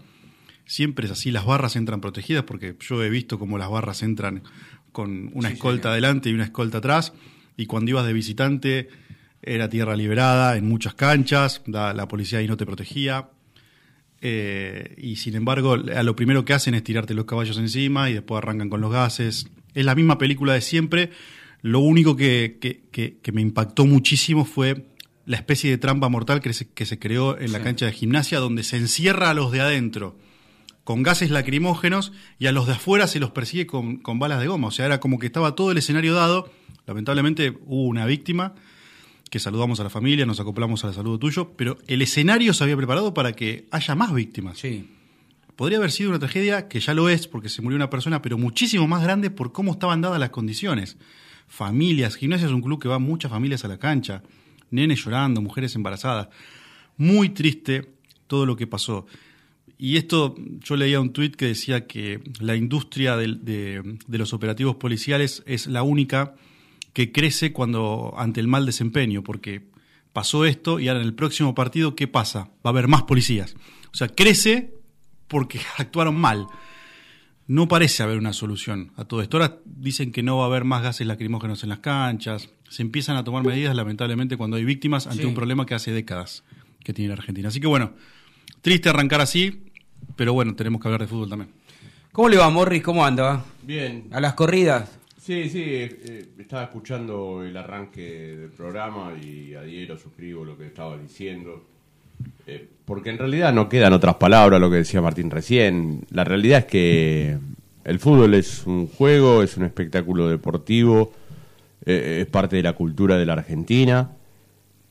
siempre 0.65 1.05
es 1.05 1.11
así, 1.11 1.31
las 1.31 1.45
barras 1.45 1.75
entran 1.75 2.01
protegidas 2.01 2.43
porque 2.43 2.75
yo 2.79 3.03
he 3.03 3.09
visto 3.09 3.37
cómo 3.39 3.57
las 3.57 3.69
barras 3.69 4.01
entran 4.03 4.43
con 4.91 5.29
una 5.33 5.49
escolta 5.49 5.89
adelante 5.91 6.29
y 6.29 6.33
una 6.33 6.45
escolta 6.45 6.77
atrás 6.79 7.13
y 7.57 7.65
cuando 7.65 7.91
ibas 7.91 8.05
de 8.05 8.13
visitante 8.13 8.89
era 9.41 9.69
tierra 9.69 9.95
liberada 9.95 10.57
en 10.57 10.67
muchas 10.67 10.95
canchas, 10.95 11.61
la, 11.67 11.93
la 11.93 12.07
policía 12.07 12.39
ahí 12.39 12.47
no 12.47 12.57
te 12.57 12.65
protegía 12.65 13.29
eh, 14.21 14.95
y 14.97 15.17
sin 15.17 15.35
embargo 15.35 15.73
a 15.73 16.03
lo 16.03 16.15
primero 16.15 16.45
que 16.45 16.53
hacen 16.53 16.73
es 16.73 16.83
tirarte 16.83 17.13
los 17.13 17.25
caballos 17.25 17.57
encima 17.57 18.09
y 18.09 18.13
después 18.13 18.37
arrancan 18.39 18.69
con 18.69 18.81
los 18.81 18.91
gases. 18.91 19.47
Es 19.73 19.85
la 19.85 19.93
misma 19.95 20.17
película 20.17 20.53
de 20.53 20.61
siempre, 20.61 21.11
lo 21.61 21.79
único 21.79 22.15
que, 22.15 22.57
que- 22.61 22.83
que- 22.91 23.17
que 23.21 23.31
me 23.31 23.41
impactó 23.41 23.85
muchísimo 23.85 24.45
fue 24.45 24.87
la 25.25 25.37
especie 25.37 25.69
de 25.69 25.77
trampa 25.77 26.07
mortal 26.09 26.39
que 26.39 26.53
se, 26.53 26.69
que 26.69 26.85
se 26.85 26.97
creó 26.99 27.37
en 27.37 27.51
la 27.51 27.61
cancha 27.61 27.85
de 27.87 27.91
gimnasia 27.91 28.39
donde 28.39 28.63
se 28.63 28.77
encierra 28.77 29.29
a 29.31 29.33
los 29.33 29.51
de 29.51 29.61
adentro 29.61 30.17
con 30.85 31.03
gases 31.03 31.31
lacrimógenos 31.31 32.13
y 32.39 32.45
a 32.45 32.53
los 32.53 32.67
de 32.67 32.73
afuera 32.73 33.07
se 33.07 33.19
los 33.19 33.31
persigue 33.31 33.67
con, 33.67 33.97
con 33.97 34.19
balas 34.19 34.39
de 34.39 34.47
goma. 34.47 34.67
O 34.67 34.71
sea, 34.71 34.85
era 34.85 35.01
como 35.01 35.19
que 35.19 35.25
estaba 35.25 35.55
todo 35.55 35.71
el 35.71 35.77
escenario 35.77 36.13
dado. 36.13 36.49
Lamentablemente 36.85 37.57
hubo 37.65 37.83
una 37.87 38.05
víctima, 38.05 38.53
que 39.29 39.39
saludamos 39.39 39.79
a 39.79 39.83
la 39.83 39.89
familia, 39.89 40.25
nos 40.25 40.39
acoplamos 40.39 40.85
al 40.85 40.93
saludo 40.93 41.19
tuyo, 41.19 41.53
pero 41.57 41.77
el 41.87 42.01
escenario 42.01 42.53
se 42.53 42.63
había 42.63 42.77
preparado 42.77 43.13
para 43.13 43.33
que 43.33 43.67
haya 43.71 43.95
más 43.95 44.13
víctimas. 44.13 44.59
Sí. 44.59 44.89
Podría 45.55 45.79
haber 45.79 45.91
sido 45.91 46.11
una 46.11 46.19
tragedia, 46.19 46.67
que 46.67 46.79
ya 46.79 46.93
lo 46.93 47.09
es, 47.09 47.27
porque 47.27 47.49
se 47.49 47.61
murió 47.61 47.75
una 47.75 47.89
persona, 47.89 48.21
pero 48.21 48.37
muchísimo 48.37 48.87
más 48.87 49.03
grande 49.03 49.31
por 49.31 49.51
cómo 49.51 49.71
estaban 49.71 50.01
dadas 50.01 50.19
las 50.19 50.29
condiciones. 50.29 50.97
Familias, 51.47 52.15
Gimnasia 52.15 52.45
es 52.45 52.53
un 52.53 52.61
club 52.61 52.79
que 52.79 52.87
va 52.87 52.99
muchas 52.99 53.31
familias 53.31 53.65
a 53.65 53.67
la 53.67 53.79
cancha, 53.79 54.21
nenes 54.69 55.03
llorando, 55.03 55.41
mujeres 55.41 55.75
embarazadas. 55.75 56.27
Muy 56.97 57.29
triste 57.29 57.89
todo 58.27 58.45
lo 58.45 58.55
que 58.55 58.67
pasó. 58.67 59.07
Y 59.77 59.97
esto, 59.97 60.35
yo 60.61 60.75
leía 60.77 60.99
un 61.01 61.11
tuit 61.11 61.35
que 61.35 61.45
decía 61.47 61.85
que 61.87 62.21
la 62.39 62.55
industria 62.55 63.17
de, 63.17 63.27
de 64.07 64.17
los 64.17 64.33
operativos 64.33 64.77
policiales 64.77 65.43
es 65.45 65.67
la 65.67 65.83
única 65.83 66.35
que 66.93 67.11
crece 67.11 67.51
cuando 67.51 68.13
ante 68.17 68.39
el 68.39 68.47
mal 68.47 68.65
desempeño, 68.65 69.21
porque 69.21 69.63
pasó 70.13 70.45
esto 70.45 70.79
y 70.79 70.87
ahora 70.87 71.01
en 71.01 71.07
el 71.07 71.13
próximo 71.13 71.53
partido, 71.53 71.93
¿qué 71.93 72.07
pasa? 72.07 72.45
Va 72.65 72.65
a 72.65 72.69
haber 72.69 72.87
más 72.87 73.03
policías. 73.03 73.55
O 73.91 73.97
sea, 73.97 74.07
crece 74.07 74.73
porque 75.27 75.59
actuaron 75.77 76.15
mal. 76.15 76.47
No 77.47 77.67
parece 77.67 78.01
haber 78.01 78.17
una 78.17 78.31
solución 78.33 78.91
a 78.95 79.03
todo 79.05 79.21
esto. 79.21 79.37
Ahora 79.37 79.59
dicen 79.65 80.11
que 80.13 80.23
no 80.23 80.37
va 80.37 80.45
a 80.45 80.47
haber 80.47 80.63
más 80.63 80.81
gases 80.83 81.05
lacrimógenos 81.05 81.61
en 81.63 81.69
las 81.69 81.79
canchas. 81.79 82.49
Se 82.69 82.81
empiezan 82.81 83.17
a 83.17 83.23
tomar 83.25 83.43
medidas, 83.43 83.75
lamentablemente, 83.75 84.37
cuando 84.37 84.55
hay 84.57 84.63
víctimas 84.65 85.05
ante 85.05 85.23
Sí. 85.23 85.27
un 85.27 85.35
problema 85.35 85.65
que 85.65 85.75
hace 85.75 85.91
décadas 85.91 86.43
que 86.83 86.93
tiene 86.93 87.09
la 87.09 87.15
Argentina. 87.15 87.49
Así 87.49 87.59
que 87.59 87.67
bueno, 87.67 87.93
triste 88.61 88.89
arrancar 88.89 89.21
así, 89.21 89.63
pero 90.15 90.33
bueno, 90.33 90.55
tenemos 90.55 90.81
que 90.81 90.87
hablar 90.87 91.01
de 91.01 91.07
fútbol 91.07 91.29
también. 91.29 91.51
¿Cómo 92.11 92.29
le 92.29 92.37
va, 92.37 92.49
Morris? 92.49 92.81
¿Cómo 92.81 93.05
anda? 93.05 93.43
Bien. 93.63 94.05
¿A 94.11 94.21
las 94.21 94.33
corridas? 94.35 94.89
Sí, 95.19 95.49
sí, 95.49 95.63
eh, 95.65 96.27
estaba 96.37 96.63
escuchando 96.63 97.43
el 97.43 97.57
arranque 97.57 98.37
del 98.37 98.49
programa 98.51 99.11
y 99.21 99.55
adhiero, 99.55 99.97
suscribo 99.97 100.45
lo 100.45 100.57
que 100.57 100.67
estaba 100.67 100.97
diciendo. 100.97 101.63
Eh, 102.47 102.69
porque 102.85 103.09
en 103.09 103.17
realidad 103.17 103.51
no 103.51 103.67
quedan 103.67 103.93
otras 103.93 104.15
palabras 104.15 104.61
lo 104.61 104.69
que 104.69 104.77
decía 104.77 105.01
Martín 105.01 105.31
recién. 105.31 106.05
La 106.11 106.23
realidad 106.23 106.59
es 106.59 106.65
que 106.65 107.37
el 107.83 107.99
fútbol 107.99 108.35
es 108.35 108.65
un 108.65 108.87
juego, 108.87 109.41
es 109.41 109.57
un 109.57 109.63
espectáculo 109.63 110.29
deportivo, 110.29 111.11
eh, 111.85 112.19
es 112.21 112.27
parte 112.27 112.55
de 112.57 112.63
la 112.63 112.73
cultura 112.73 113.17
de 113.17 113.25
la 113.25 113.33
Argentina. 113.33 114.11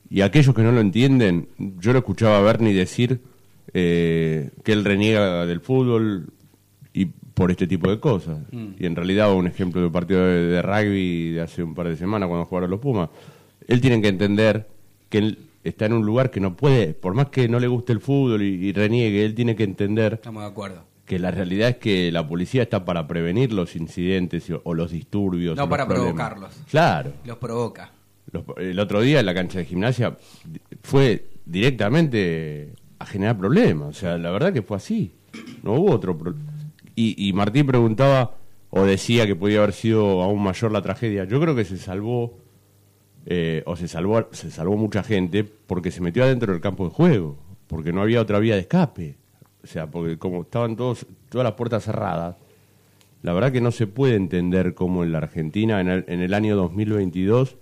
Y 0.09 0.21
aquellos 0.21 0.53
que 0.53 0.61
no 0.61 0.71
lo 0.71 0.81
entienden, 0.81 1.47
yo 1.57 1.93
lo 1.93 1.99
escuchaba 1.99 2.37
a 2.37 2.41
Bernie 2.41 2.73
decir 2.73 3.21
eh, 3.73 4.51
que 4.63 4.73
él 4.73 4.85
reniega 4.85 5.45
del 5.45 5.59
fútbol 5.59 6.27
y 6.93 7.05
por 7.05 7.51
este 7.51 7.67
tipo 7.67 7.89
de 7.89 7.99
cosas. 7.99 8.39
Y 8.79 8.85
en 8.85 8.95
realidad 8.95 9.33
un 9.33 9.47
ejemplo 9.47 9.81
de 9.81 9.87
un 9.87 9.93
partido 9.93 10.25
de, 10.25 10.45
de 10.45 10.61
rugby 10.61 11.31
de 11.31 11.41
hace 11.41 11.61
un 11.63 11.75
par 11.75 11.87
de 11.89 11.97
semanas 11.97 12.27
cuando 12.29 12.45
jugaron 12.45 12.69
los 12.71 12.79
Pumas. 12.79 13.09
Él 13.67 13.81
tiene 13.81 14.01
que 14.01 14.07
entender 14.07 14.67
que 15.09 15.17
él 15.17 15.39
está 15.63 15.85
en 15.87 15.93
un 15.93 16.05
lugar 16.05 16.31
que 16.31 16.39
no 16.39 16.55
puede, 16.55 16.93
por 16.93 17.13
más 17.15 17.27
que 17.29 17.49
no 17.49 17.59
le 17.59 17.67
guste 17.67 17.91
el 17.91 17.99
fútbol 17.99 18.41
y, 18.43 18.67
y 18.67 18.71
reniegue, 18.71 19.25
él 19.25 19.33
tiene 19.35 19.55
que 19.55 19.63
entender 19.63 20.13
Estamos 20.13 20.43
de 20.43 20.49
acuerdo. 20.49 20.83
que 21.05 21.17
la 21.19 21.31
realidad 21.31 21.69
es 21.69 21.75
que 21.77 22.11
la 22.11 22.25
policía 22.27 22.61
está 22.63 22.85
para 22.85 23.07
prevenir 23.07 23.51
los 23.51 23.75
incidentes 23.75 24.49
o, 24.51 24.61
o 24.63 24.73
los 24.73 24.91
disturbios. 24.91 25.57
No 25.57 25.67
para 25.67 25.87
provocarlos. 25.87 26.55
Claro. 26.69 27.11
Los 27.25 27.37
provoca. 27.37 27.91
Los- 28.31 28.43
el 28.57 28.79
otro 28.79 29.01
día 29.01 29.19
en 29.19 29.25
la 29.25 29.33
cancha 29.33 29.57
de 29.59 29.65
gimnasia 29.65 30.15
fue 30.83 31.25
directamente 31.45 32.69
a 32.99 33.05
generar 33.05 33.37
problemas. 33.37 33.89
O 33.89 33.93
sea, 33.93 34.17
la 34.17 34.31
verdad 34.31 34.53
que 34.53 34.61
fue 34.61 34.77
así. 34.77 35.13
No 35.63 35.73
hubo 35.73 35.91
otro 35.91 36.17
pro- 36.17 36.35
y, 36.95 37.27
y 37.27 37.33
Martín 37.33 37.65
preguntaba 37.67 38.35
o 38.69 38.83
decía 38.83 39.25
que 39.25 39.35
podía 39.35 39.59
haber 39.59 39.73
sido 39.73 40.21
aún 40.21 40.41
mayor 40.41 40.71
la 40.71 40.81
tragedia. 40.81 41.25
Yo 41.25 41.39
creo 41.41 41.55
que 41.55 41.65
se 41.65 41.77
salvó 41.77 42.37
eh, 43.25 43.63
o 43.65 43.75
se 43.75 43.87
salvó 43.87 44.27
se 44.31 44.51
salvó 44.51 44.77
mucha 44.77 45.01
gente 45.03 45.43
porque 45.43 45.91
se 45.91 46.01
metió 46.01 46.23
adentro 46.23 46.51
del 46.53 46.61
campo 46.61 46.85
de 46.85 46.91
juego, 46.91 47.37
porque 47.67 47.91
no 47.91 48.01
había 48.01 48.21
otra 48.21 48.39
vía 48.39 48.55
de 48.55 48.61
escape. 48.61 49.17
O 49.63 49.67
sea, 49.67 49.87
porque 49.89 50.17
como 50.17 50.43
estaban 50.43 50.75
todos 50.75 51.05
todas 51.29 51.43
las 51.43 51.53
puertas 51.53 51.83
cerradas, 51.83 52.35
la 53.23 53.33
verdad 53.33 53.51
que 53.51 53.61
no 53.61 53.71
se 53.71 53.87
puede 53.87 54.15
entender 54.15 54.75
cómo 54.75 55.03
en 55.03 55.11
la 55.11 55.17
Argentina 55.17 55.81
en 55.81 55.87
el, 55.89 56.05
en 56.07 56.19
el 56.21 56.33
año 56.33 56.55
2022 56.55 57.57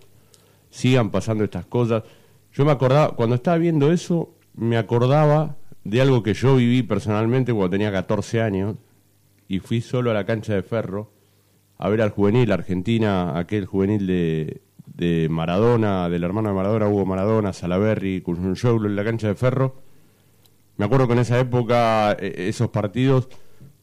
sigan 0.69 1.11
pasando 1.11 1.43
estas 1.45 1.65
cosas. 1.65 2.03
Yo 2.51 2.65
me 2.65 2.71
acordaba, 2.71 3.15
cuando 3.15 3.35
estaba 3.35 3.57
viendo 3.57 3.91
eso, 3.91 4.33
me 4.55 4.77
acordaba 4.77 5.57
de 5.83 6.01
algo 6.01 6.23
que 6.23 6.33
yo 6.33 6.55
viví 6.55 6.83
personalmente 6.83 7.51
cuando 7.53 7.71
tenía 7.71 7.91
14 7.91 8.41
años 8.41 8.75
y 9.47 9.59
fui 9.59 9.81
solo 9.81 10.11
a 10.11 10.13
la 10.13 10.25
cancha 10.25 10.53
de 10.53 10.63
Ferro 10.63 11.11
a 11.77 11.89
ver 11.89 12.01
al 12.01 12.09
juvenil 12.11 12.51
Argentina, 12.51 13.37
aquel 13.37 13.65
juvenil 13.65 14.07
de, 14.07 14.61
de 14.95 15.27
Maradona, 15.29 16.07
del 16.07 16.23
hermano 16.23 16.49
de 16.49 16.55
Maradona, 16.55 16.87
Hugo 16.87 17.05
Maradona, 17.05 17.51
Salaberry, 17.51 18.21
Cunzunchoglu 18.21 18.87
en 18.87 18.95
la 18.95 19.03
cancha 19.03 19.27
de 19.27 19.35
Ferro. 19.35 19.75
Me 20.77 20.85
acuerdo 20.85 21.07
que 21.07 21.13
en 21.13 21.19
esa 21.19 21.39
época 21.39 22.13
eh, 22.19 22.47
esos 22.49 22.69
partidos 22.69 23.27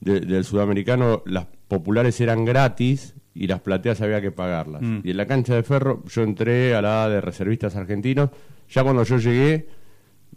de- 0.00 0.20
del 0.20 0.44
sudamericano, 0.44 1.22
las 1.26 1.46
populares 1.68 2.18
eran 2.20 2.44
gratis 2.44 3.14
y 3.34 3.46
las 3.46 3.60
plateas 3.60 4.00
había 4.00 4.20
que 4.22 4.30
pagarlas. 4.32 4.80
Mm. 4.82 5.00
Y 5.04 5.10
en 5.10 5.16
la 5.16 5.26
cancha 5.26 5.54
de 5.54 5.62
Ferro 5.62 6.02
yo 6.08 6.22
entré 6.22 6.74
a 6.74 6.80
la 6.82 7.08
de 7.08 7.20
reservistas 7.20 7.76
argentinos. 7.76 8.30
Ya 8.70 8.82
cuando 8.82 9.02
yo 9.04 9.18
llegué, 9.18 9.68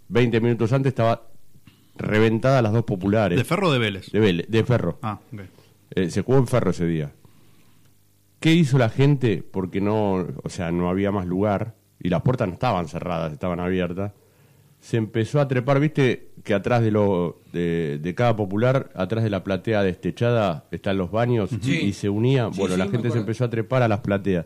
20 0.10 0.40
minutos 0.42 0.72
antes, 0.74 0.92
estaba 0.92 1.28
reventada 1.96 2.62
las 2.62 2.74
dos 2.74 2.84
populares. 2.84 3.38
¿De 3.38 3.44
Ferro 3.44 3.70
o 3.70 3.72
de 3.72 3.80
Vélez? 3.80 4.12
De, 4.12 4.20
Vélez- 4.20 4.48
de 4.48 4.64
Ferro. 4.64 5.00
Ah, 5.02 5.20
ok. 5.34 5.42
Eh, 5.96 6.10
se 6.10 6.22
jugó 6.22 6.40
en 6.40 6.48
Ferro 6.48 6.72
ese 6.72 6.86
día. 6.88 7.12
¿Qué 8.40 8.54
hizo 8.54 8.78
la 8.78 8.90
gente? 8.90 9.44
Porque 9.50 9.80
no, 9.80 10.14
o 10.44 10.50
sea, 10.50 10.72
no 10.72 10.90
había 10.90 11.12
más 11.12 11.26
lugar 11.26 11.76
y 12.00 12.10
las 12.10 12.22
puertas 12.24 12.48
no 12.48 12.54
estaban 12.56 12.88
cerradas, 12.88 13.32
estaban 13.32 13.60
abiertas. 13.60 14.12
Se 14.82 14.98
empezó 14.98 15.40
a 15.40 15.48
trepar, 15.48 15.80
viste 15.80 16.32
que 16.44 16.54
atrás 16.54 16.82
de 16.82 16.92
lo 16.92 17.40
de, 17.54 18.00
de 18.02 18.16
cada 18.16 18.36
popular, 18.36 18.90
atrás 18.96 19.24
de 19.24 19.30
la 19.30 19.42
platea 19.46 19.82
destechada 19.82 20.66
están 20.72 20.98
los 20.98 21.10
baños 21.10 21.52
Sí. 21.62 21.80
y 21.84 21.94
se 21.94 22.10
unía. 22.10 22.50
Sí, 22.52 22.60
bueno, 22.60 22.76
sí, 22.76 22.80
la 22.80 22.88
gente 22.90 23.10
se 23.12 23.20
empezó 23.20 23.46
a 23.46 23.50
trepar 23.50 23.82
a 23.82 23.88
las 23.88 24.02
plateas. 24.02 24.46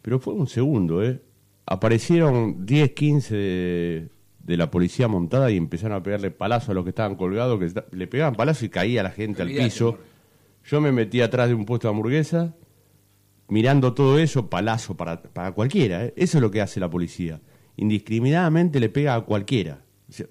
Pero 0.00 0.18
fue 0.18 0.32
un 0.32 0.46
segundo, 0.46 1.02
¿eh? 1.04 1.20
Aparecieron 1.66 2.64
10, 2.64 2.92
15 2.92 4.08
de, 4.48 4.56
la 4.56 4.70
policía 4.70 5.06
montada 5.08 5.50
y 5.50 5.56
empezaron 5.56 5.96
a 5.98 6.02
pegarle 6.02 6.30
palazo 6.30 6.72
a 6.72 6.74
los 6.74 6.84
que 6.84 6.90
estaban 6.90 7.14
colgados, 7.16 7.58
que 7.58 7.82
le 7.92 8.06
pegaban 8.06 8.34
palazo 8.34 8.64
y 8.64 8.68
caía 8.68 9.02
la 9.02 9.10
gente 9.10 9.42
al 9.42 9.48
piso. 9.48 9.98
Yo 10.64 10.80
me 10.80 10.90
metí 10.90 11.20
atrás 11.20 11.48
de 11.48 11.54
un 11.54 11.64
puesto 11.64 11.88
de 11.88 11.94
hamburguesa, 11.94 12.54
mirando 13.48 13.94
todo 13.94 14.18
eso, 14.18 14.48
palazo 14.48 14.96
para, 14.96 15.22
para 15.22 15.52
cualquiera. 15.52 16.04
¿eh? 16.04 16.14
Eso 16.16 16.38
es 16.38 16.42
lo 16.42 16.50
que 16.50 16.60
hace 16.60 16.80
la 16.80 16.90
policía. 16.90 17.40
Indiscriminadamente 17.76 18.80
le 18.80 18.88
pega 18.88 19.14
a 19.14 19.20
cualquiera. 19.20 19.84
O 20.08 20.12
sea, 20.12 20.26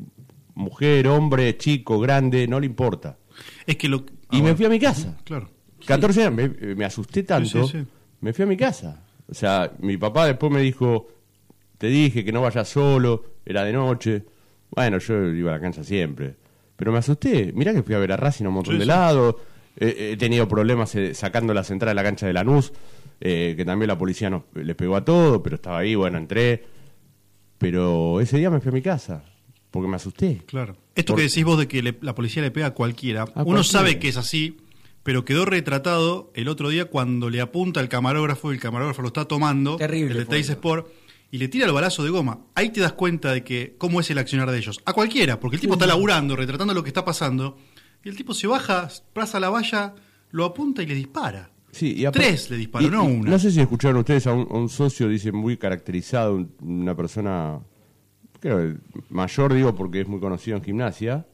mujer, 0.53 1.07
hombre, 1.07 1.57
chico, 1.57 1.99
grande, 1.99 2.47
no 2.47 2.59
le 2.59 2.65
importa. 2.65 3.17
Es 3.65 3.77
que 3.77 3.87
lo. 3.87 3.97
Y 3.97 4.01
ah, 4.01 4.35
me 4.35 4.41
bueno. 4.41 4.57
fui 4.57 4.65
a 4.65 4.69
mi 4.69 4.79
casa. 4.79 5.17
Claro. 5.23 5.49
14 5.85 6.23
años, 6.25 6.33
me, 6.33 6.75
me 6.75 6.85
asusté 6.85 7.23
tanto, 7.23 7.65
Sí, 7.67 7.71
sí, 7.71 7.79
sí. 7.79 7.87
me 8.19 8.33
fui 8.33 8.43
a 8.43 8.47
mi 8.47 8.57
casa. 8.57 9.03
O 9.29 9.33
sea, 9.33 9.71
mi 9.79 9.97
papá 9.97 10.25
después 10.25 10.51
me 10.51 10.61
dijo, 10.61 11.07
te 11.77 11.87
dije 11.87 12.23
que 12.25 12.31
no 12.31 12.41
vayas 12.41 12.67
solo, 12.69 13.23
era 13.45 13.63
de 13.63 13.73
noche. 13.73 14.23
Bueno, 14.71 14.97
yo 14.99 15.25
iba 15.33 15.51
a 15.51 15.55
la 15.55 15.61
cancha 15.61 15.83
siempre. 15.83 16.35
Pero 16.75 16.91
me 16.91 16.97
asusté. 16.99 17.51
Mirá 17.53 17.73
que 17.73 17.83
fui 17.83 17.95
a 17.95 17.99
ver 17.99 18.11
a 18.11 18.17
Racing 18.17 18.45
a 18.45 18.49
un 18.49 18.55
montón 18.55 18.73
Sí, 18.75 18.77
de 18.79 18.83
sí. 18.83 18.87
lados. 18.87 19.35
Eh, 19.79 20.11
he 20.13 20.17
tenido 20.17 20.47
problemas 20.47 20.93
eh, 20.95 21.13
sacando 21.13 21.53
las 21.53 21.69
entradas 21.71 21.91
de 21.91 21.95
la 21.95 22.03
cancha 22.03 22.25
de 22.27 22.33
Lanús, 22.33 22.73
eh, 23.21 23.53
que 23.55 23.63
también 23.65 23.87
la 23.87 23.97
policía 23.97 24.29
nos, 24.29 24.43
les 24.55 24.75
pegó 24.75 24.95
a 24.95 25.05
todo, 25.05 25.41
pero 25.43 25.55
estaba 25.57 25.79
ahí, 25.79 25.95
bueno, 25.95 26.17
entré. 26.17 26.63
Pero 27.57 28.21
ese 28.21 28.37
día 28.37 28.49
me 28.49 28.59
fui 28.59 28.69
a 28.69 28.73
mi 28.73 28.81
casa, 28.81 29.23
porque 29.71 29.87
me 29.87 29.95
asusté. 29.95 30.41
Claro. 30.45 30.75
Esto 30.95 31.13
Por- 31.13 31.21
que 31.21 31.27
decís 31.27 31.43
vos 31.43 31.57
de 31.57 31.67
que 31.67 31.81
le- 31.81 31.97
la 32.01 32.13
policía 32.15 32.41
le 32.41 32.51
pega 32.51 32.67
a 32.67 32.73
cualquiera, 32.73 33.23
uno 33.23 33.33
cualquiera. 33.33 33.63
sabe 33.63 33.99
que 33.99 34.09
es 34.09 34.17
así, 34.17 34.57
pero 35.03 35.25
quedó 35.25 35.45
retratado 35.45 36.31
el 36.35 36.47
otro 36.49 36.69
día 36.69 36.85
cuando 36.85 37.29
le 37.29 37.41
apunta 37.41 37.79
el 37.79 37.89
camarógrafo 37.89 38.51
y 38.51 38.55
el 38.55 38.61
camarógrafo 38.61 39.01
lo 39.01 39.07
está 39.07 39.25
tomando, 39.25 39.77
Terrible 39.77 40.11
el 40.11 40.17
de 40.19 40.25
Teis. 40.25 40.49
Sport, 40.49 40.87
y 41.31 41.37
le 41.37 41.47
tira 41.47 41.65
el 41.65 41.71
balazo 41.73 42.03
de 42.03 42.09
goma. 42.09 42.39
Ahí 42.55 42.69
te 42.69 42.79
das 42.81 42.93
cuenta 42.93 43.31
de 43.33 43.43
que 43.43 43.75
cómo 43.77 43.99
es 43.99 44.09
el 44.11 44.17
accionar 44.17 44.49
de 44.51 44.57
ellos. 44.57 44.79
A 44.85 44.93
cualquiera, 44.93 45.39
porque 45.39 45.55
el 45.57 45.61
tipo 45.61 45.73
está 45.73 45.85
laburando, 45.85 46.35
retratando 46.35 46.73
lo 46.73 46.83
que 46.83 46.89
está 46.89 47.03
pasando, 47.03 47.57
y 48.03 48.09
el 48.09 48.15
tipo 48.15 48.33
se 48.33 48.47
baja, 48.47 48.87
pasa 49.13 49.39
la 49.39 49.49
valla, 49.49 49.95
lo 50.31 50.45
apunta 50.45 50.83
y 50.83 50.85
le 50.87 50.95
dispara. 50.95 51.51
Sí, 51.71 51.95
y 51.97 52.09
Tres 52.11 52.49
le 52.49 52.57
disparó, 52.57 52.85
y- 52.87 52.89
no 52.89 53.03
una. 53.03 53.31
No 53.31 53.39
sé 53.39 53.51
si 53.51 53.59
escucharon 53.59 53.97
ustedes 53.97 54.25
a 54.27 54.33
un, 54.33 54.47
a 54.49 54.53
un 54.57 54.69
socio, 54.69 55.07
dice, 55.09 55.31
muy 55.31 55.57
caracterizado, 55.57 56.35
un- 56.35 56.51
una 56.61 56.95
persona, 56.95 57.59
creo, 58.39 58.75
mayor, 59.09 59.53
digo, 59.53 59.75
porque 59.75 60.01
es 60.01 60.07
muy 60.07 60.19
conocido 60.19 60.57
en 60.57 60.63
gimnasia, 60.63 61.25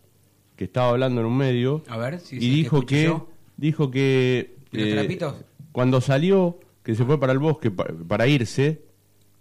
que 0.55 0.65
estaba 0.65 0.89
hablando 0.89 1.21
en 1.21 1.27
un 1.27 1.37
medio 1.37 1.83
A 1.87 1.97
ver, 1.97 2.19
si 2.19 2.37
y 2.37 2.39
que 2.39 2.45
dijo 2.47 2.85
que, 2.85 3.03
yo. 3.05 3.29
dijo 3.57 3.89
que 3.91 4.55
¿Y 4.71 4.77
los 4.77 4.87
eh, 4.87 4.91
trapitos? 4.93 5.35
cuando 5.71 6.01
salió, 6.01 6.59
que 6.83 6.95
se 6.95 7.05
fue 7.05 7.19
para 7.19 7.31
el 7.33 7.39
bosque 7.39 7.71
pa- 7.71 7.87
para 8.07 8.27
irse, 8.27 8.81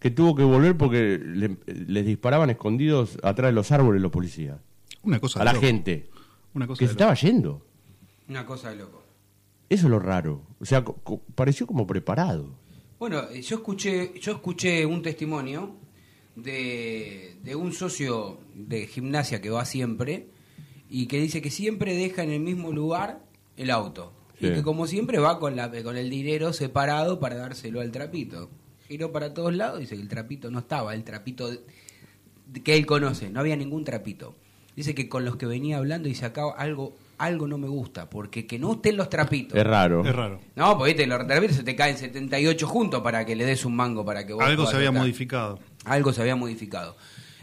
que 0.02 0.10
tuvo 0.10 0.34
que 0.34 0.42
volver 0.42 0.76
porque 0.76 1.20
le- 1.22 1.56
les 1.66 2.04
disparaban 2.04 2.50
escondidos 2.50 3.18
atrás 3.22 3.50
de 3.50 3.52
los 3.52 3.70
árboles 3.70 4.02
los 4.02 4.10
policías. 4.10 4.58
Una 5.04 5.20
cosa 5.20 5.38
A 5.38 5.42
de 5.42 5.44
la 5.46 5.52
loco. 5.52 5.64
gente. 5.66 6.10
Una 6.54 6.66
cosa 6.66 6.78
Que 6.80 6.84
de 6.86 6.88
se 6.88 6.94
loco. 6.94 7.12
estaba 7.12 7.14
yendo. 7.14 7.66
Una 8.28 8.44
cosa 8.44 8.70
de 8.70 8.76
loco. 8.76 9.04
Eso 9.68 9.86
es 9.86 9.90
lo 9.90 10.00
raro. 10.00 10.42
O 10.60 10.64
sea, 10.64 10.82
co- 10.82 10.96
co- 11.04 11.22
pareció 11.36 11.68
como 11.68 11.86
preparado. 11.86 12.52
Bueno, 12.98 13.22
eh, 13.30 13.42
yo 13.42 13.56
escuché, 13.56 14.12
yo 14.20 14.32
escuché 14.32 14.84
un 14.86 15.02
testimonio 15.02 15.76
de, 16.36 17.36
de 17.44 17.54
un 17.54 17.72
socio 17.72 18.38
de 18.54 18.86
gimnasia 18.88 19.40
que 19.40 19.50
va 19.50 19.64
siempre 19.64 20.28
y 20.90 21.06
que 21.06 21.20
dice 21.20 21.40
que 21.42 21.50
siempre 21.50 21.94
deja 21.94 22.22
en 22.22 22.30
el 22.30 22.40
mismo 22.40 22.72
lugar 22.72 23.22
el 23.56 23.70
auto. 23.70 24.12
Y 24.40 24.48
que 24.50 24.62
como 24.64 24.88
siempre 24.88 25.18
va 25.20 25.38
con, 25.38 25.54
la, 25.54 25.70
con 25.84 25.96
el 25.96 26.10
dinero 26.10 26.52
separado 26.52 27.20
para 27.20 27.36
dárselo 27.36 27.80
al 27.80 27.92
trapito. 27.92 28.50
Giró 28.88 29.12
para 29.12 29.32
todos 29.32 29.54
lados, 29.54 29.80
dice 29.80 29.96
que 29.96 30.02
el 30.02 30.08
trapito 30.08 30.50
no 30.50 30.60
estaba, 30.60 30.94
el 30.94 31.04
trapito 31.04 31.50
que 32.64 32.76
él 32.76 32.86
conoce, 32.86 33.30
no 33.30 33.40
había 33.40 33.56
ningún 33.56 33.84
trapito. 33.84 34.34
Dice 34.76 34.94
que 34.94 35.08
con 35.08 35.24
los 35.24 35.36
que 35.36 35.46
venía 35.46 35.76
hablando 35.76 36.08
y 36.08 36.14
sacaba 36.14 36.52
algo, 36.52 36.96
algo 37.18 37.46
no 37.46 37.58
me 37.58 37.68
gusta, 37.68 38.08
porque 38.08 38.46
que 38.46 38.58
no 38.58 38.72
estén 38.72 38.96
los 38.96 39.10
trapitos. 39.10 39.58
Es 39.58 39.64
raro. 39.64 40.04
Es 40.04 40.14
raro. 40.14 40.40
No, 40.56 40.76
porque 40.78 40.94
viste, 40.94 41.06
los 41.06 41.26
trapitos 41.26 41.56
se 41.56 41.62
te 41.62 41.76
caen 41.76 41.98
78 41.98 42.66
juntos 42.66 43.02
para 43.02 43.24
que 43.26 43.36
le 43.36 43.44
des 43.44 43.64
un 43.64 43.76
mango 43.76 44.04
para 44.04 44.26
que 44.26 44.32
vos 44.32 44.44
Algo 44.44 44.66
se 44.66 44.76
había 44.76 44.90
modificado. 44.90 45.58
Algo 45.84 46.12
se 46.12 46.22
había 46.22 46.36
modificado. 46.36 46.96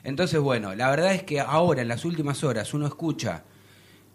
Entonces, 0.03 0.39
bueno, 0.39 0.73
la 0.75 0.89
verdad 0.89 1.13
es 1.13 1.23
que 1.23 1.39
ahora, 1.39 1.81
en 1.81 1.87
las 1.87 2.03
últimas 2.03 2.43
horas, 2.43 2.73
uno 2.73 2.87
escucha 2.87 3.43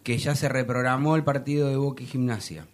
que 0.02 0.18
ya 0.18 0.34
se 0.34 0.48
reprogramó 0.48 1.16
el 1.16 1.24
partido 1.24 1.68
de 1.68 1.76
Boca 1.76 2.02
y 2.02 2.06
Gimnasia. 2.06 2.66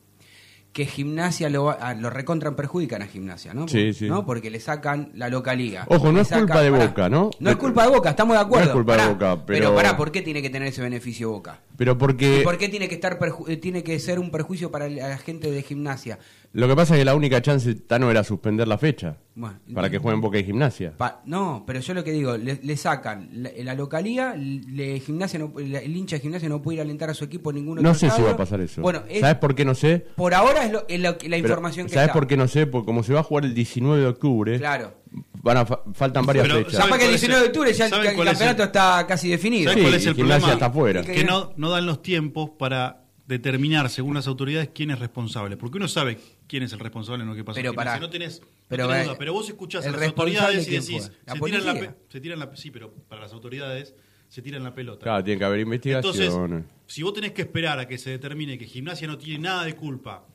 Que 0.73 0.87
Gimnasia 0.87 1.51
lo, 1.51 1.69
ah, 1.71 1.95
lo 1.95 2.11
recontran, 2.11 2.55
perjudican 2.55 3.03
a 3.03 3.07
Gimnasia, 3.07 3.53
¿no? 3.53 3.67
Sí, 3.67 3.93
sí. 3.93 4.09
¿No? 4.09 4.25
Porque 4.25 4.51
le 4.51 4.61
sacan 4.61 5.11
la 5.15 5.29
localía. 5.29 5.85
Ojo, 5.89 6.13
no 6.13 6.21
es 6.21 6.29
culpa 6.29 6.63
de 6.63 6.71
pará, 6.71 6.87
Boca, 6.87 7.09
¿no? 7.09 7.31
No 7.41 7.51
es 7.51 7.57
culpa 7.57 7.83
de 7.83 7.89
Boca, 7.91 8.11
estamos 8.11 8.37
de 8.37 8.41
acuerdo. 8.43 8.67
No 8.67 8.71
es 8.71 8.77
culpa 8.77 8.97
de. 8.97 9.09
Boca, 9.09 9.35
Pero 9.47 9.65
pero- 9.65 9.75
pará, 9.75 9.97
¿por 9.97 10.13
qué 10.13 10.23
tiene 10.23 10.41
que 10.43 10.49
tener 10.51 10.69
ese 10.69 10.81
beneficio 10.81 11.31
Boca? 11.31 11.59
Pero 11.77 11.99
porque 11.99 12.41
¿Y 12.41 12.45
por 12.45 12.57
qué 12.57 12.69
tiene 12.69 12.89
que 12.89 12.95
estar 12.95 13.19
perju- 13.19 13.49
eh, 13.49 13.57
tiene 13.57 13.83
que 13.83 13.99
ser 13.99 14.21
un 14.21 14.31
perjuicio 14.31 14.71
para 14.71 14.89
la 14.89 15.19
gente 15.19 15.51
de 15.51 15.63
Gimnasia? 15.63 16.19
Lo 16.53 16.67
que 16.67 16.75
pasa 16.75 16.95
es 16.95 17.01
que 17.01 17.05
la 17.05 17.15
única 17.15 17.41
chance 17.41 17.75
Tano 17.75 18.11
era 18.11 18.25
suspender 18.25 18.67
la 18.67 18.77
fecha 18.77 19.17
Bueno, 19.37 19.59
para 19.73 19.89
que 19.89 19.99
jueguen 19.99 20.21
Boca 20.21 20.39
y 20.39 20.45
Gimnasia. 20.45 20.95
Pa- 20.97 21.23
no, 21.25 21.63
pero 21.67 21.79
yo 21.81 21.95
lo 21.95 22.03
que 22.03 22.11
digo, 22.13 22.37
le, 22.37 22.59
le 22.63 22.77
sacan 22.77 23.29
la, 23.33 23.51
la 23.63 23.75
localía, 23.75 24.35
le, 24.37 24.99
gimnasia 25.01 25.39
no- 25.39 25.53
la- 25.57 25.79
el 25.79 25.97
hincha 25.97 26.17
de 26.17 26.23
gimnasia 26.23 26.49
no 26.49 26.61
puede 26.61 26.77
ir 26.77 26.81
a 26.81 26.85
alentar 26.85 27.09
a 27.11 27.15
su 27.15 27.25
equipo 27.25 27.51
en 27.51 27.57
ningún 27.57 27.79
otro 27.79 27.89
No 27.89 27.95
sé 27.95 28.11
si 28.11 28.21
va 28.23 28.33
a 28.33 28.37
pasar 28.37 28.61
eso. 28.61 28.83
Bueno, 28.83 29.03
es- 29.09 29.21
¿Sabes 29.21 29.37
por 29.37 29.55
qué 29.55 29.65
no 29.65 29.75
sé? 29.75 30.05
por 30.17 30.35
ahora 30.35 30.65
es, 30.65 30.73
lo- 30.73 30.85
es 30.89 30.99
lo- 31.01 31.11
la 31.13 31.17
Pero, 31.19 31.37
información 31.37 31.87
que 31.87 31.93
¿Sabes 31.95 32.09
está. 32.09 32.13
por 32.15 32.27
qué 32.27 32.37
no 32.37 32.49
sé? 32.49 32.67
Porque 32.67 32.87
como 32.87 33.03
se 33.05 33.13
va 33.13 33.21
a 33.21 33.23
jugar 33.23 33.45
el 33.45 33.55
19 33.55 34.01
de 34.03 34.09
octubre, 34.09 34.59
Claro. 34.59 34.95
van 35.43 35.57
a 35.59 35.67
fa- 35.67 35.83
faltan 35.95 36.27
varias 36.27 36.47
Pero, 36.49 36.57
fechas. 36.59 36.73
¿saben 36.75 36.87
Capaz 36.89 36.99
que 36.99 37.05
el 37.05 37.09
cuál 37.11 37.15
es 37.15 37.21
19 37.21 37.43
de 37.43 37.47
octubre 37.49 37.73
ya 37.73 37.85
el, 37.85 37.91
saben 37.91 38.07
el 38.07 38.13
es 38.13 38.19
el- 38.19 38.27
campeonato 38.27 38.63
está 38.65 39.07
casi 39.07 39.29
definido. 39.31 39.71
¿Sabes 39.71 39.77
Sí, 39.77 39.83
cuál 39.83 39.95
es 39.95 40.05
y 40.05 40.09
el 40.09 40.15
Gimnasia 40.17 40.39
problema? 40.41 40.53
está 40.55 40.67
afuera. 40.67 41.03
Que 41.03 41.25
no, 41.25 41.53
no 41.57 41.71
dan 41.71 41.87
los 41.87 42.03
tiempos 42.03 42.51
para 42.59 43.05
determinar, 43.31 43.89
según 43.89 44.15
las 44.15 44.27
autoridades, 44.27 44.71
quién 44.75 44.91
es 44.91 44.99
responsable. 44.99 45.57
Porque 45.57 45.79
uno 45.79 45.89
sabe 45.89 46.19
quién 46.47 46.63
es 46.65 46.73
el 46.73 46.79
responsable 46.81 47.23
en 47.23 47.29
lo 47.31 47.35
que 47.35 47.45
pasó. 47.45 47.57
Pero 47.57 47.71
Gimnasia. 47.71 47.93
pará. 47.93 48.01
no 48.01 48.11
tenés, 48.11 48.41
no 48.41 48.47
Pero, 48.69 48.89
tenés 48.89 49.07
duda. 49.07 49.19
Pero 49.19 49.33
vos 49.33 49.49
escuchás 49.49 49.87
a 49.87 49.91
las 49.91 50.03
autoridades 50.03 50.67
y 50.67 50.71
¿quién 50.71 50.81
decís? 50.83 51.11
¿La 51.27 51.35
se 51.35 51.41
tiran, 51.41 51.65
la, 51.65 51.95
se 52.09 52.21
tiran 52.21 52.39
la 52.39 52.57
Sí, 52.57 52.71
pero 52.71 52.93
para 53.09 53.23
las 53.23 53.33
autoridades 53.33 53.95
se 54.29 54.43
tiran 54.43 54.63
la 54.63 54.75
pelota. 54.75 55.05
Claro, 55.05 55.25
tiene 55.25 55.39
que 55.39 55.45
haber 55.45 55.61
Entonces, 55.61 56.27
investigación. 56.27 56.67
si 56.87 57.03
vos 57.03 57.13
tenés 57.15 57.33
que 57.33 57.43
esperar 57.43 57.79
a 57.79 57.89
que 57.89 57.97
se 57.99 58.11
determine 58.11 58.59
que 58.59 58.67
Gimnasia 58.67 59.09
no 59.09 59.17
tiene 59.19 59.39
nada 59.41 59.65
de 59.65 59.75
culpa 59.75 60.27